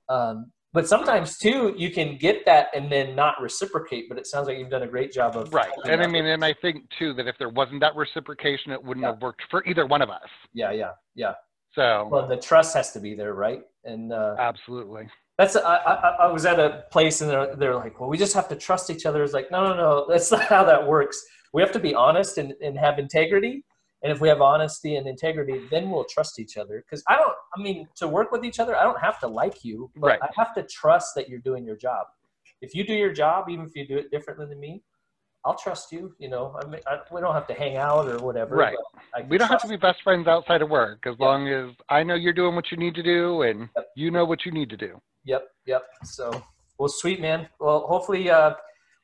um 0.10 0.52
but 0.74 0.90
sometimes 0.90 1.38
too, 1.38 1.74
you 1.78 1.90
can 1.90 2.18
get 2.18 2.46
that 2.48 2.68
and 2.76 2.92
then 2.92 3.16
not 3.16 3.42
reciprocate. 3.42 4.10
But 4.10 4.18
it 4.18 4.28
sounds 4.28 4.48
like 4.50 4.58
you've 4.58 4.70
done 4.70 4.84
a 4.84 4.88
great 4.88 5.14
job 5.14 5.38
of 5.38 5.54
Right. 5.54 5.72
And 5.86 6.04
I 6.04 6.08
mean, 6.08 6.26
and 6.26 6.44
I 6.44 6.54
think 6.62 6.90
too 7.00 7.14
that 7.14 7.28
if 7.28 7.38
there 7.40 7.48
wasn't 7.48 7.80
that 7.80 7.96
reciprocation, 7.96 8.74
it 8.74 8.84
wouldn't 8.84 9.06
Yeah. 9.06 9.14
have 9.14 9.22
worked 9.22 9.44
for 9.50 9.64
either 9.66 9.86
one 9.86 10.02
of 10.02 10.10
us. 10.10 10.28
yeah, 10.54 10.72
yeah, 10.72 10.92
yeah. 11.16 11.36
So 11.76 12.08
Well, 12.10 12.28
the 12.28 12.38
trust 12.38 12.74
has 12.76 12.92
to 12.94 13.00
be 13.00 13.14
there, 13.16 13.34
right? 13.34 13.62
And 13.84 14.12
uh, 14.14 14.36
absolutely. 14.40 15.08
that's 15.38 15.56
I, 15.56 15.76
I, 15.76 16.10
I 16.22 16.32
was 16.32 16.46
at 16.46 16.60
a 16.60 16.86
place 16.92 17.22
and 17.22 17.30
they're, 17.30 17.56
they're 17.56 17.76
like, 17.76 18.00
well, 18.00 18.10
we 18.10 18.18
just 18.18 18.34
have 18.34 18.48
to 18.50 18.56
trust 18.56 18.90
each 18.90 19.06
other. 19.06 19.24
It's 19.24 19.34
like, 19.34 19.52
no, 19.52 19.64
no, 19.68 19.76
no, 19.76 20.06
that's 20.10 20.32
not 20.36 20.44
how 20.44 20.64
that 20.64 20.88
works. 20.88 21.24
We 21.54 21.62
have 21.62 21.72
to 21.74 21.80
be 21.80 21.94
honest 21.94 22.38
and, 22.38 22.54
and 22.62 22.78
have 22.78 22.98
integrity. 23.00 23.64
And 24.04 24.12
if 24.12 24.22
we 24.22 24.28
have 24.28 24.42
honesty 24.42 24.98
and 24.98 25.08
integrity, 25.08 25.62
then 25.72 25.90
we'll 25.90 26.06
trust 26.06 26.40
each 26.40 26.58
other. 26.58 26.84
Because 26.86 27.04
I 27.08 27.16
don't, 27.16 27.34
I 27.58 27.62
mean, 27.62 27.88
to 27.96 28.08
work 28.08 28.32
with 28.32 28.46
each 28.46 28.60
other, 28.60 28.76
I 28.78 28.84
don't 28.84 29.00
have 29.00 29.20
to 29.22 29.28
like 29.28 29.64
you, 29.64 29.90
but 29.96 30.08
Right. 30.08 30.20
I 30.22 30.30
have 30.36 30.54
to 30.56 30.64
trust 30.64 31.16
that 31.16 31.28
you're 31.28 31.40
doing 31.40 31.66
your 31.66 31.76
job. 31.76 32.06
If 32.62 32.76
you 32.76 32.86
do 32.86 32.94
your 32.94 33.12
job, 33.12 33.50
even 33.50 33.66
if 33.66 33.76
you 33.76 33.88
do 33.88 33.98
it 33.98 34.12
differently 34.12 34.46
than 34.48 34.60
me, 34.60 34.84
I'll 35.46 35.56
trust 35.56 35.92
you. 35.92 36.14
You 36.18 36.30
know, 36.30 36.58
I 36.62 36.66
mean, 36.66 36.82
I, 36.88 36.98
we 37.12 37.22
don't 37.22 37.34
have 37.34 37.48
to 37.48 37.54
hang 37.54 37.78
out 37.78 38.08
or 38.08 38.18
whatever. 38.20 38.56
Right. 38.56 38.76
but 38.94 39.02
I 39.16 39.22
can 39.22 39.30
We 39.30 39.38
don't 39.38 39.48
have 39.48 39.62
to 39.62 39.68
be 39.68 39.78
best 39.78 40.02
friends 40.04 40.28
outside 40.28 40.62
of 40.62 40.70
work 40.70 41.06
as 41.06 41.16
Yeah. 41.20 41.26
long 41.28 41.48
as 41.48 41.70
I 41.90 42.04
know 42.04 42.16
you're 42.16 42.34
doing 42.34 42.56
what 42.56 42.72
you 42.72 42.78
need 42.78 42.96
to 42.96 43.04
do 43.04 43.44
and 43.44 43.70
Yep. 43.76 43.88
you 43.96 44.12
know 44.12 44.26
what 44.26 44.46
you 44.46 44.52
need 44.52 44.70
to 44.72 44.78
do. 44.78 45.00
Yep, 45.26 45.48
yep. 45.66 45.84
So, 46.04 46.32
well, 46.80 46.90
sweet 46.90 47.22
man. 47.22 47.48
Well, 47.60 47.86
hopefully, 47.88 48.30
uh, 48.30 48.56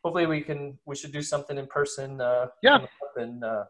hopefully 0.03 0.25
we 0.25 0.41
can. 0.41 0.77
We 0.85 0.95
should 0.95 1.11
do 1.11 1.21
something 1.21 1.57
in 1.57 1.67
person. 1.67 2.19
Uh, 2.19 2.47
Yeah. 2.63 2.75
up 2.77 2.89
And 3.17 3.43
uh, 3.43 3.63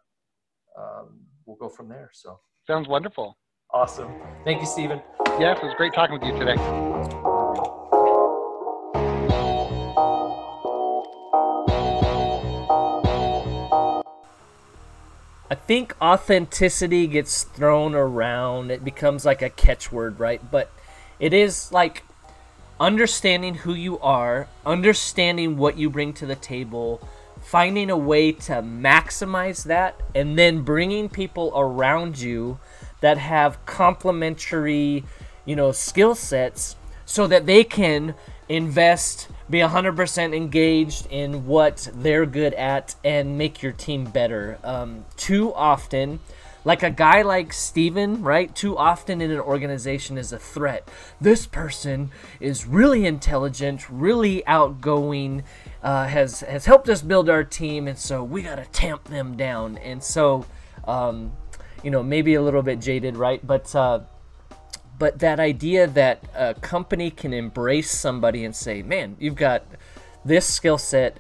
um, 0.78 1.22
we'll 1.46 1.58
go 1.58 1.70
from 1.70 1.90
there. 1.90 2.10
So 2.14 2.40
Sounds 2.68 2.88
wonderful. 2.88 3.38
awesome. 3.74 4.14
Thank 4.46 4.62
you, 4.62 4.68
Stephen. 4.68 5.02
Yes, 5.40 5.58
it 5.62 5.66
was 5.66 5.74
great 5.78 5.94
talking 5.94 6.14
with 6.14 6.24
you 6.24 6.38
today. 6.38 7.31
Think 15.72 15.96
authenticity 16.02 17.08
gets 17.08 17.44
thrown 17.44 17.96
around. 17.96 18.70
It 18.70 18.84
becomes 18.84 19.24
like 19.24 19.42
a 19.42 19.50
catchword, 19.50 20.20
right? 20.20 20.42
But 20.52 20.70
it 21.18 21.34
is 21.34 21.72
like 21.72 22.04
understanding 22.78 23.56
who 23.56 23.74
you 23.74 23.98
are, 24.00 24.50
understanding 24.66 25.56
what 25.56 25.78
you 25.78 25.90
bring 25.90 26.12
to 26.16 26.26
the 26.26 26.36
table, 26.36 27.08
finding 27.42 27.90
a 27.90 27.96
way 27.96 28.34
to 28.34 28.56
maximize 28.56 29.64
that, 29.64 29.98
and 30.14 30.38
then 30.38 30.64
bringing 30.64 31.08
people 31.08 31.54
around 31.56 32.20
you 32.20 32.60
that 33.00 33.18
have 33.18 33.66
complementary, 33.66 35.06
you 35.46 35.56
know, 35.56 35.72
skill 35.72 36.16
sets 36.16 36.76
so 37.06 37.28
that 37.28 37.46
they 37.46 37.64
can 37.64 38.14
invest, 38.52 39.30
be 39.50 39.60
100% 39.60 40.36
engaged 40.36 41.08
in 41.10 41.46
what 41.46 41.90
they're 41.94 42.26
good 42.26 42.54
at, 42.54 42.96
and 43.04 43.38
make 43.38 43.64
your 43.64 43.72
team 43.72 44.06
better. 44.06 44.60
Um, 44.64 45.06
too 45.16 45.54
often, 45.54 46.20
like 46.64 46.84
a 46.84 46.92
guy 46.92 47.22
like 47.22 47.54
Stephen, 47.54 48.22
right? 48.22 48.54
Too 48.54 48.78
often 48.78 49.22
in 49.22 49.32
an 49.32 49.40
organization 49.40 50.18
is 50.18 50.32
a 50.32 50.38
threat. 50.38 50.88
This 51.20 51.48
person 51.48 52.12
is 52.40 52.66
really 52.66 53.06
intelligent, 53.06 53.90
really 53.90 54.46
outgoing, 54.46 55.44
uh, 55.82 56.08
has 56.08 56.42
has 56.42 56.66
helped 56.66 56.90
us 56.90 57.02
build 57.02 57.30
our 57.30 57.44
team, 57.44 57.88
and 57.88 57.98
so 57.98 58.24
we 58.24 58.44
gotta 58.44 58.66
tamp 58.66 59.06
them 59.06 59.36
down. 59.38 59.78
And 59.78 60.04
so, 60.04 60.46
um, 60.86 61.32
you 61.84 61.90
know, 61.90 62.04
maybe 62.04 62.36
a 62.36 62.42
little 62.42 62.62
bit 62.62 62.80
jaded, 62.80 63.16
right? 63.16 63.46
But 63.46 63.74
uh, 63.76 64.02
but 65.02 65.18
that 65.18 65.40
idea 65.40 65.88
that 65.88 66.24
a 66.36 66.54
company 66.54 67.10
can 67.10 67.34
embrace 67.34 67.90
somebody 67.90 68.46
and 68.46 68.56
say, 68.56 68.84
"Man, 68.84 69.16
you've 69.20 69.36
got 69.36 69.64
this 70.24 70.46
skill 70.46 70.78
set." 70.78 71.18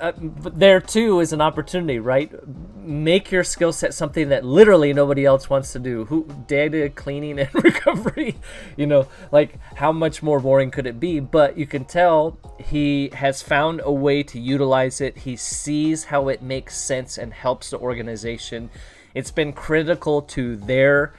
uh, 0.00 0.12
there 0.18 0.80
too 0.80 1.20
is 1.20 1.32
an 1.32 1.40
opportunity, 1.40 1.98
right? 1.98 2.30
Make 2.76 3.32
your 3.32 3.42
skill 3.42 3.72
set 3.72 3.94
something 3.94 4.28
that 4.28 4.44
literally 4.44 4.92
nobody 4.92 5.24
else 5.24 5.48
wants 5.48 5.72
to 5.72 5.78
do. 5.78 6.04
Who 6.04 6.28
data 6.46 6.90
cleaning 6.90 7.38
and 7.44 7.48
recovery, 7.54 8.36
you 8.76 8.86
know, 8.86 9.08
like 9.32 9.58
how 9.76 9.92
much 9.92 10.22
more 10.22 10.38
boring 10.38 10.70
could 10.70 10.86
it 10.86 11.00
be? 11.00 11.18
But 11.18 11.56
you 11.56 11.66
can 11.66 11.86
tell 11.86 12.38
he 12.60 13.08
has 13.14 13.40
found 13.40 13.80
a 13.82 13.90
way 13.90 14.22
to 14.24 14.38
utilize 14.38 15.00
it. 15.00 15.16
He 15.16 15.36
sees 15.36 16.04
how 16.04 16.28
it 16.28 16.42
makes 16.42 16.76
sense 16.76 17.16
and 17.16 17.32
helps 17.32 17.70
the 17.70 17.78
organization. 17.78 18.68
It's 19.14 19.30
been 19.30 19.54
critical 19.54 20.20
to 20.36 20.56
their 20.56 21.14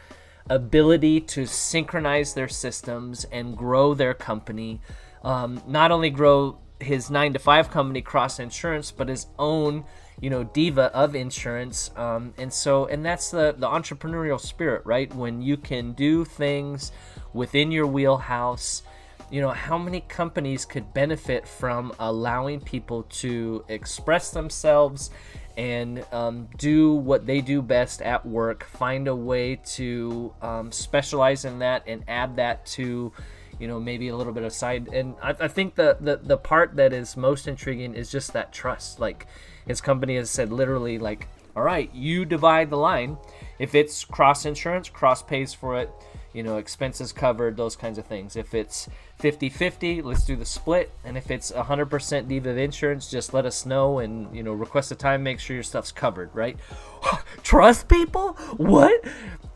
ability 0.50 1.22
to 1.22 1.46
synchronize 1.46 2.34
their 2.34 2.48
systems 2.48 3.26
and 3.26 3.58
grow 3.58 3.94
their 3.94 4.14
company. 4.14 4.82
Um, 5.24 5.62
not 5.68 5.92
only 5.92 6.10
grow 6.10 6.60
his 6.80 7.10
nine 7.10 7.34
to 7.34 7.40
five 7.40 7.72
company, 7.72 8.02
Cross 8.02 8.40
Insurance, 8.40 8.92
but 8.92 9.10
his 9.10 9.28
own, 9.40 9.84
you 10.22 10.30
know, 10.30 10.44
diva 10.44 10.92
of 10.94 11.16
insurance. 11.16 11.92
Um, 11.96 12.34
and 12.38 12.52
so, 12.54 12.86
and 12.86 13.06
that's 13.06 13.32
the 13.32 13.56
the 13.58 13.68
entrepreneurial 13.68 14.40
spirit, 14.40 14.86
right? 14.86 15.14
When 15.14 15.42
you 15.42 15.58
can 15.58 15.94
do 15.94 16.24
things 16.24 16.92
within 17.34 17.72
your 17.72 17.88
wheelhouse. 17.88 18.84
You 19.30 19.42
know, 19.42 19.50
how 19.50 19.78
many 19.78 20.00
companies 20.02 20.64
could 20.64 20.94
benefit 20.94 21.46
from 21.46 21.92
allowing 22.00 22.62
people 22.62 23.04
to 23.04 23.66
express 23.68 24.32
themselves 24.32 25.10
and 25.58 26.06
um, 26.12 26.48
do 26.58 26.94
what 26.94 27.26
they 27.26 27.42
do 27.42 27.62
best 27.62 28.02
at 28.02 28.26
work, 28.26 28.64
find 28.64 29.08
a 29.08 29.16
way 29.16 29.56
to 29.56 30.34
um, 30.42 30.72
specialize 30.72 31.44
in 31.46 31.60
that 31.60 31.84
and 31.88 32.04
add 32.08 32.36
that 32.36 32.66
to, 32.68 33.12
you 33.60 33.68
know, 33.68 33.80
maybe 33.80 34.08
a 34.10 34.16
little 34.16 34.34
bit 34.34 34.44
of 34.44 34.54
side. 34.54 34.88
And 34.94 35.16
I, 35.22 35.36
I 35.40 35.48
think 35.48 35.74
the, 35.74 35.98
the, 36.00 36.18
the 36.18 36.38
part 36.38 36.76
that 36.76 36.94
is 36.94 37.18
most 37.18 37.48
intriguing 37.48 37.96
is 37.96 38.12
just 38.12 38.34
that 38.34 38.54
trust. 38.54 39.00
Like 39.00 39.26
his 39.66 39.82
company 39.82 40.16
has 40.18 40.30
said 40.30 40.54
literally, 40.54 41.00
like, 41.00 41.28
all 41.56 41.64
right, 41.64 41.94
you 41.94 42.24
divide 42.24 42.70
the 42.70 42.78
line. 42.78 43.18
If 43.58 43.74
it's 43.74 44.06
cross 44.06 44.46
insurance, 44.46 44.90
cross 44.90 45.24
pays 45.24 45.56
for 45.56 45.80
it 45.80 45.90
you 46.38 46.44
know, 46.44 46.58
expenses 46.58 47.12
covered, 47.12 47.58
those 47.58 47.76
kinds 47.76 47.98
of 47.98 48.06
things. 48.06 48.36
If 48.36 48.54
it's 48.54 48.88
50 49.20 49.50
50, 49.50 50.02
let's 50.04 50.24
do 50.24 50.36
the 50.36 50.46
split. 50.46 50.92
And 51.04 51.18
if 51.18 51.32
it's 51.32 51.52
100% 51.52 52.28
Diva 52.28 52.52
of 52.52 52.58
insurance, 52.58 53.10
just 53.10 53.34
let 53.34 53.46
us 53.48 53.66
know 53.66 53.98
and, 53.98 54.36
you 54.36 54.44
know, 54.44 54.54
request 54.54 54.92
a 54.92 54.96
time, 54.96 55.24
make 55.24 55.40
sure 55.40 55.56
your 55.56 55.64
stuff's 55.64 55.92
covered, 55.92 56.30
right? 56.36 56.58
trust 57.44 57.88
people? 57.88 58.34
What? 58.58 59.04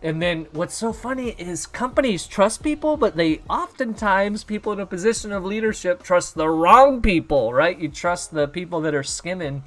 And 0.01 0.19
then 0.19 0.47
what's 0.51 0.73
so 0.73 0.91
funny 0.91 1.29
is 1.31 1.67
companies 1.67 2.25
trust 2.25 2.63
people, 2.63 2.97
but 2.97 3.15
they 3.15 3.41
oftentimes, 3.47 4.43
people 4.43 4.73
in 4.73 4.79
a 4.79 4.85
position 4.87 5.31
of 5.31 5.45
leadership, 5.45 6.01
trust 6.01 6.33
the 6.33 6.49
wrong 6.49 6.99
people, 6.99 7.53
right? 7.53 7.77
You 7.77 7.87
trust 7.87 8.31
the 8.31 8.47
people 8.47 8.81
that 8.81 8.95
are 8.95 9.03
skimming 9.03 9.63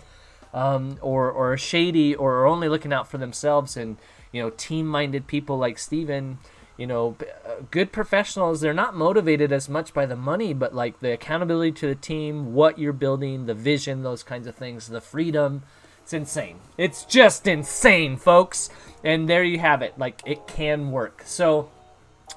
um, 0.53 0.99
or, 1.03 1.31
or 1.31 1.57
shady 1.57 2.17
or 2.17 2.47
only 2.47 2.69
looking 2.69 2.93
out 2.93 3.07
for 3.07 3.19
themselves 3.19 3.77
and, 3.77 3.97
you 4.33 4.43
know, 4.43 4.51
team 4.51 4.89
minded 4.89 5.29
people 5.29 5.57
like 5.57 5.79
Stephen 5.79 6.39
you 6.77 6.87
know, 6.87 7.17
uh, 7.47 7.63
good 7.71 7.93
professionals, 7.93 8.61
they're 8.61 8.75
not 8.75 8.97
motivated 8.97 9.53
as 9.53 9.69
much 9.69 9.95
by 9.95 10.07
the 10.07 10.17
money, 10.17 10.53
but 10.53 10.75
like 10.75 11.01
the 11.01 11.13
accountability 11.13 11.73
to 11.73 11.87
the 11.87 11.95
team, 11.95 12.55
what 12.55 12.79
you're 12.79 12.93
building, 12.93 13.47
the 13.47 13.55
vision, 13.55 14.03
those 14.03 14.23
kinds 14.23 14.47
of 14.47 14.55
things, 14.55 14.89
the 14.89 15.01
freedom. 15.01 15.63
It's 16.03 16.13
insane. 16.13 16.59
It's 16.77 17.05
just 17.05 17.47
insane, 17.47 18.17
folks. 18.17 18.69
And 19.03 19.29
there 19.29 19.45
you 19.45 19.59
have 19.59 19.83
it. 19.83 19.99
Like 19.99 20.21
it 20.27 20.47
can 20.47 20.91
work. 20.91 21.23
So, 21.25 21.71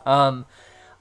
um, 0.06 0.46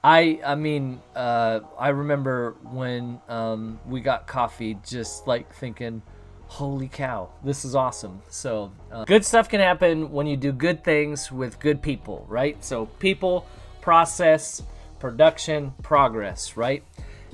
I 0.03 0.39
I 0.45 0.55
mean, 0.55 1.01
uh, 1.15 1.61
I 1.77 1.89
remember 1.89 2.55
when 2.63 3.21
um, 3.29 3.79
we 3.85 4.01
got 4.01 4.27
coffee, 4.27 4.77
just 4.85 5.27
like 5.27 5.53
thinking, 5.53 6.01
holy 6.47 6.87
cow 6.87 7.29
this 7.43 7.65
is 7.65 7.75
awesome 7.75 8.21
so 8.29 8.71
uh, 8.91 9.03
good 9.05 9.23
stuff 9.23 9.49
can 9.49 9.59
happen 9.59 10.11
when 10.11 10.25
you 10.25 10.37
do 10.37 10.51
good 10.51 10.83
things 10.83 11.31
with 11.31 11.59
good 11.59 11.81
people 11.81 12.25
right 12.29 12.63
so 12.63 12.85
people 12.85 13.45
process 13.81 14.63
production 14.99 15.73
progress 15.83 16.55
right 16.55 16.83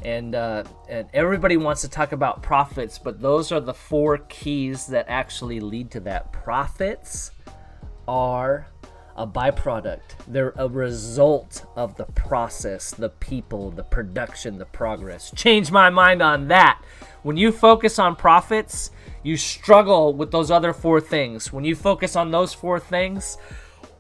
and 0.04 0.36
uh, 0.36 0.64
and 0.90 1.08
everybody 1.14 1.58
wants 1.58 1.82
to 1.82 1.88
talk 1.88 2.12
about 2.12 2.42
profits 2.42 2.98
but 2.98 3.22
those 3.22 3.52
are 3.52 3.60
the 3.60 3.74
four 3.74 4.18
keys 4.18 4.88
that 4.88 5.06
actually 5.08 5.60
lead 5.60 5.92
to 5.92 6.00
that 6.00 6.34
profits 6.34 7.32
are 8.08 8.68
a 9.16 9.28
byproduct. 9.28 10.02
They're 10.28 10.54
a 10.58 10.68
result 10.68 11.66
of 11.76 11.96
the 11.98 12.06
process, 12.06 12.92
the 12.92 13.10
people, 13.10 13.72
the 13.72 13.84
production, 13.84 14.58
the 14.58 14.66
progress. 14.66 15.32
Change 15.36 15.72
my 15.72 15.90
mind 15.90 16.22
on 16.22 16.48
that. 16.48 16.82
When 17.22 17.38
you 17.38 17.52
focus 17.52 18.00
on 18.00 18.16
profits, 18.16 18.92
you 19.24 19.38
struggle 19.38 20.14
with 20.14 20.32
those 20.32 20.52
other 20.52 20.74
four 20.74 21.02
things. 21.02 21.52
When 21.52 21.64
you 21.64 21.76
focus 21.76 22.16
on 22.16 22.32
those 22.32 22.54
four 22.54 22.80
things, 22.80 23.38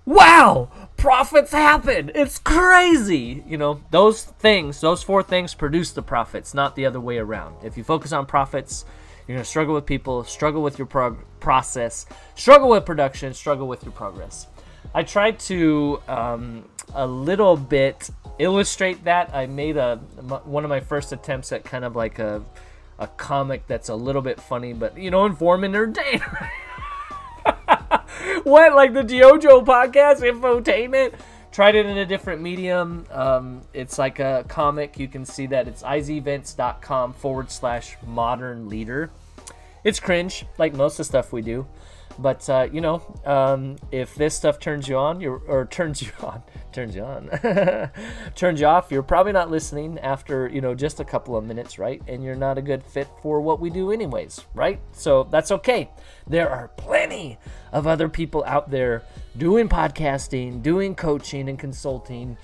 wow, 0.05 0.69
profits 0.97 1.51
happen. 1.51 2.11
It's 2.13 2.37
crazy. 2.39 3.43
You 3.47 3.57
know, 3.57 3.81
those 3.91 4.23
things, 4.23 4.81
those 4.81 5.01
four 5.01 5.23
things 5.23 5.53
produce 5.53 5.91
the 5.91 6.01
profits, 6.01 6.53
not 6.53 6.75
the 6.75 6.85
other 6.85 6.99
way 6.99 7.17
around. 7.17 7.55
If 7.63 7.77
you 7.77 7.83
focus 7.83 8.11
on 8.11 8.25
profits, 8.25 8.85
you're 9.27 9.35
going 9.37 9.43
to 9.43 9.49
struggle 9.49 9.73
with 9.73 9.85
people, 9.85 10.23
struggle 10.25 10.61
with 10.61 10.77
your 10.77 10.87
prog- 10.87 11.23
process, 11.39 12.05
struggle 12.35 12.69
with 12.69 12.85
production, 12.85 13.33
struggle 13.33 13.67
with 13.67 13.83
your 13.83 13.93
progress. 13.93 14.47
I 14.93 15.03
tried 15.03 15.39
to 15.39 16.01
um, 16.07 16.69
a 16.93 17.07
little 17.07 17.55
bit 17.55 18.09
illustrate 18.39 19.03
that, 19.05 19.33
I 19.33 19.45
made 19.45 19.77
a 19.77 19.97
one 20.45 20.63
of 20.63 20.69
my 20.69 20.79
first 20.79 21.11
attempts 21.11 21.51
at 21.51 21.63
kind 21.63 21.85
of 21.85 21.95
like 21.95 22.19
a 22.19 22.43
a 23.03 23.07
comic 23.07 23.67
that's 23.67 23.89
a 23.89 23.95
little 23.95 24.21
bit 24.21 24.41
funny, 24.41 24.73
but 24.73 24.97
you 24.97 25.11
know, 25.11 25.25
inform 25.25 25.63
and 25.63 25.75
entertain. 25.75 26.19
what 28.43 28.73
like 28.73 28.93
the 28.93 29.03
DYOJO 29.03 29.65
podcast 29.65 30.21
infotainment? 30.21 31.13
Tried 31.51 31.75
it 31.75 31.85
in 31.85 31.97
a 31.97 32.05
different 32.05 32.41
medium. 32.41 33.05
Um, 33.11 33.61
it's 33.73 33.99
like 33.99 34.19
a 34.19 34.45
comic. 34.47 34.97
You 34.97 35.07
can 35.07 35.25
see 35.25 35.45
that 35.47 35.67
it's 35.67 35.83
izvents.com 35.83 37.13
forward 37.13 37.51
slash 37.51 37.97
modern 38.07 38.69
leader. 38.69 39.11
It's 39.83 39.99
cringe, 39.99 40.45
like 40.57 40.73
most 40.73 40.93
of 40.93 40.97
the 40.99 41.03
stuff 41.03 41.31
we 41.31 41.41
do. 41.41 41.67
But 42.19 42.47
uh, 42.49 42.67
you 42.71 42.81
know, 42.81 43.01
um, 43.25 43.77
if 43.91 44.15
this 44.15 44.35
stuff 44.35 44.59
turns 44.59 44.87
you 44.87 44.97
on, 44.97 45.23
or 45.25 45.65
turns 45.65 46.01
you 46.01 46.11
on, 46.21 46.43
turns 46.71 46.95
you 46.95 47.03
on, 47.03 47.29
turns 48.35 48.59
you 48.59 48.67
off, 48.67 48.91
you're 48.91 49.03
probably 49.03 49.31
not 49.31 49.49
listening 49.49 49.99
after 49.99 50.47
you 50.47 50.61
know 50.61 50.75
just 50.75 50.99
a 50.99 51.05
couple 51.05 51.35
of 51.35 51.43
minutes, 51.43 51.79
right? 51.79 52.01
And 52.07 52.23
you're 52.23 52.35
not 52.35 52.57
a 52.57 52.61
good 52.61 52.83
fit 52.83 53.07
for 53.21 53.41
what 53.41 53.59
we 53.59 53.69
do, 53.69 53.91
anyways, 53.91 54.45
right? 54.53 54.79
So 54.91 55.23
that's 55.23 55.51
okay. 55.51 55.89
There 56.27 56.49
are 56.49 56.69
plenty 56.69 57.37
of 57.71 57.87
other 57.87 58.09
people 58.09 58.43
out 58.45 58.69
there 58.69 59.03
doing 59.37 59.67
podcasting, 59.67 60.61
doing 60.61 60.95
coaching 60.95 61.49
and 61.49 61.57
consulting. 61.57 62.37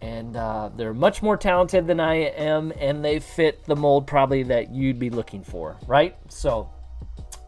And 0.00 0.36
uh, 0.36 0.68
they're 0.76 0.92
much 0.92 1.22
more 1.22 1.38
talented 1.38 1.86
than 1.86 1.98
I 1.98 2.16
am, 2.16 2.74
and 2.78 3.02
they 3.02 3.20
fit 3.20 3.64
the 3.64 3.74
mold 3.74 4.06
probably 4.06 4.42
that 4.42 4.70
you'd 4.70 4.98
be 4.98 5.08
looking 5.08 5.42
for, 5.42 5.78
right? 5.86 6.14
So, 6.28 6.68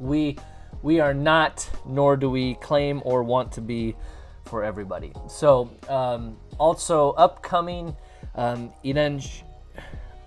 we 0.00 0.38
we 0.86 1.00
are 1.00 1.12
not, 1.12 1.68
nor 1.84 2.16
do 2.16 2.30
we 2.30 2.54
claim 2.54 3.02
or 3.04 3.24
want 3.24 3.50
to 3.50 3.60
be 3.60 3.96
for 4.44 4.62
everybody. 4.62 5.12
So, 5.28 5.68
um, 5.88 6.36
also 6.58 7.10
upcoming, 7.14 7.96
um, 8.36 8.72
Iren, 8.84 9.20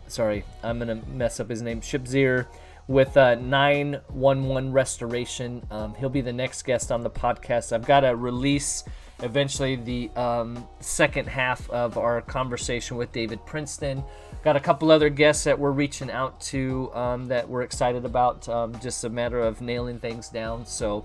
sorry, 0.07 0.44
I'm 0.61 0.77
gonna 0.77 1.02
mess 1.07 1.40
up 1.40 1.49
his 1.49 1.61
name, 1.61 1.80
Shipzir 1.80 2.45
with 2.90 3.15
uh, 3.15 3.36
911 3.36 4.73
Restoration. 4.73 5.65
Um, 5.72 5.95
he'll 5.95 6.10
be 6.10 6.19
the 6.19 6.34
next 6.34 6.64
guest 6.64 6.91
on 6.91 7.03
the 7.03 7.10
podcast. 7.10 7.72
I've 7.72 7.86
got 7.86 8.02
to 8.02 8.14
release 8.14 8.84
eventually 9.23 9.77
the 9.77 10.10
um, 10.19 10.68
second 10.81 11.30
half 11.30 11.69
of 11.69 11.98
our 11.98 12.19
conversation 12.22 12.98
with 12.98 13.14
David 13.14 13.45
Princeton. 13.45 14.03
Got 14.41 14.55
a 14.55 14.61
couple 14.61 14.89
other 14.89 15.09
guests 15.09 15.43
that 15.43 15.59
we're 15.59 15.71
reaching 15.71 16.09
out 16.09 16.39
to 16.41 16.93
um, 16.93 17.27
that 17.27 17.49
we're 17.49 17.63
excited 17.63 18.05
about. 18.05 18.47
Um, 18.47 18.79
just 18.79 19.03
a 19.03 19.09
matter 19.09 19.41
of 19.41 19.59
nailing 19.59 19.99
things 19.99 20.29
down. 20.29 20.65
So 20.65 21.03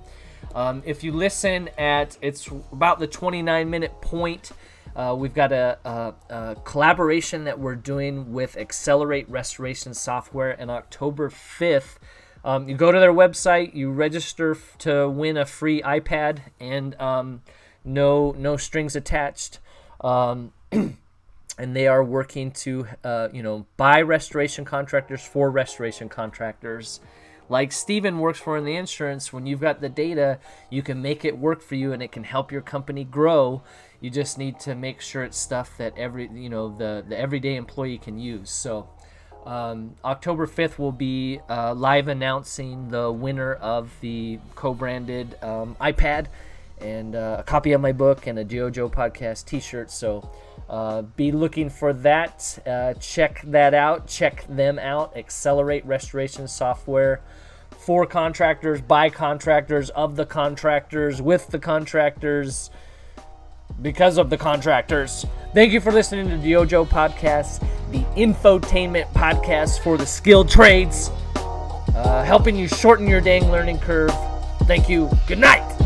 um, 0.54 0.84
if 0.86 1.02
you 1.02 1.10
listen 1.10 1.68
at, 1.76 2.16
it's 2.22 2.48
about 2.70 3.00
the 3.00 3.08
29 3.08 3.68
minute 3.68 4.00
point. 4.00 4.52
Uh, 4.94 5.16
we've 5.18 5.34
got 5.34 5.50
a, 5.50 5.76
a, 5.84 6.14
a, 6.32 6.56
collaboration 6.62 7.42
that 7.44 7.58
we're 7.58 7.74
doing 7.74 8.32
with 8.32 8.54
Xcelerate 8.54 9.26
Restoration 9.28 9.92
Software, 9.92 10.52
and 10.52 10.70
October 10.70 11.28
5th, 11.28 11.96
um, 12.44 12.68
you 12.68 12.76
go 12.76 12.92
to 12.92 13.00
their 13.00 13.12
website, 13.12 13.74
you 13.74 13.90
register 13.90 14.52
f- 14.52 14.78
to 14.78 15.08
win 15.10 15.36
a 15.36 15.44
free 15.44 15.82
iPad, 15.82 16.42
and 16.60 16.94
um, 17.00 17.42
no 17.84 18.32
no 18.38 18.56
strings 18.56 18.94
attached. 18.94 19.58
And 21.58 21.74
they 21.74 21.86
are 21.86 22.02
working 22.02 22.50
to 22.50 22.86
uh, 23.04 23.28
you 23.32 23.42
know 23.42 23.66
buy 23.76 24.02
restoration 24.02 24.64
contractors 24.64 25.22
for 25.22 25.50
restoration 25.50 26.08
contractors. 26.08 27.00
Like 27.48 27.72
Stephen 27.72 28.18
works 28.18 28.40
for 28.40 28.56
in 28.56 28.64
the 28.64 28.74
insurance 28.74 29.32
when 29.32 29.46
you've 29.46 29.60
got 29.60 29.82
the 29.82 29.90
data 29.90 30.38
you 30.70 30.82
can 30.82 31.02
make 31.02 31.26
it 31.26 31.36
work 31.36 31.60
for 31.60 31.74
you 31.74 31.92
and 31.92 32.02
it 32.02 32.10
can 32.10 32.24
help 32.24 32.50
your 32.50 32.62
company 32.62 33.04
grow. 33.04 33.62
You 34.00 34.10
just 34.10 34.38
need 34.38 34.58
to 34.60 34.74
make 34.74 35.00
sure 35.00 35.22
it's 35.22 35.38
stuff 35.38 35.76
that 35.78 35.96
every 35.96 36.28
you 36.34 36.48
know 36.48 36.76
the 36.76 37.04
the 37.08 37.18
everyday 37.18 37.56
employee 37.56 37.98
can 37.98 38.18
use. 38.18 38.50
So 38.50 38.88
um, 39.46 39.94
October 40.04 40.46
5th 40.46 40.78
will 40.78 40.92
be 40.92 41.40
uh, 41.50 41.74
live 41.74 42.08
announcing 42.08 42.88
the 42.88 43.12
winner 43.12 43.54
of 43.54 43.92
the 44.00 44.38
co-branded 44.54 45.36
um, 45.42 45.76
iPad 45.80 46.26
and 46.80 47.14
uh, 47.14 47.36
a 47.40 47.42
copy 47.42 47.72
of 47.72 47.80
my 47.80 47.92
book 47.92 48.26
and 48.26 48.38
a 48.38 48.44
DYOJO 48.44 48.90
podcast 48.90 49.44
t-shirt. 49.44 49.90
So 49.90 50.30
uh, 50.68 51.02
be 51.02 51.32
looking 51.32 51.70
for 51.70 51.92
that. 51.92 52.58
Uh, 52.66 52.94
check 52.94 53.42
that 53.44 53.74
out. 53.74 54.06
Check 54.06 54.46
them 54.48 54.78
out. 54.78 55.14
Xcelerate 55.14 55.82
Restoration 55.84 56.48
Software 56.48 57.20
for 57.84 58.06
contractors, 58.06 58.80
by 58.80 59.10
contractors, 59.10 59.90
of 59.90 60.16
the 60.16 60.24
contractors, 60.24 61.20
with 61.20 61.48
the 61.48 61.58
contractors, 61.58 62.70
because 63.82 64.16
of 64.16 64.30
the 64.30 64.38
contractors. 64.38 65.26
Thank 65.52 65.72
you 65.72 65.80
for 65.80 65.92
listening 65.92 66.28
to 66.30 66.36
the 66.38 66.52
DYOJO 66.52 66.86
Podcast, 66.86 67.60
the 67.90 68.00
infotainment 68.18 69.12
podcast 69.12 69.80
for 69.80 69.98
the 69.98 70.06
skilled 70.06 70.48
trades, 70.48 71.10
uh, 71.36 72.24
helping 72.24 72.56
you 72.56 72.68
shorten 72.68 73.06
your 73.06 73.20
dang 73.20 73.50
learning 73.50 73.78
curve. 73.78 74.12
Thank 74.62 74.88
you. 74.88 75.10
Good 75.26 75.38
night. 75.38 75.83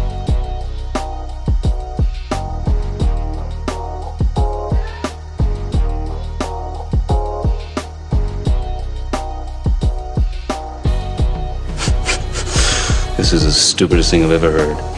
This 13.28 13.42
is 13.42 13.44
the 13.44 13.52
stupidest 13.52 14.10
thing 14.10 14.24
I've 14.24 14.30
ever 14.30 14.50
heard. 14.50 14.97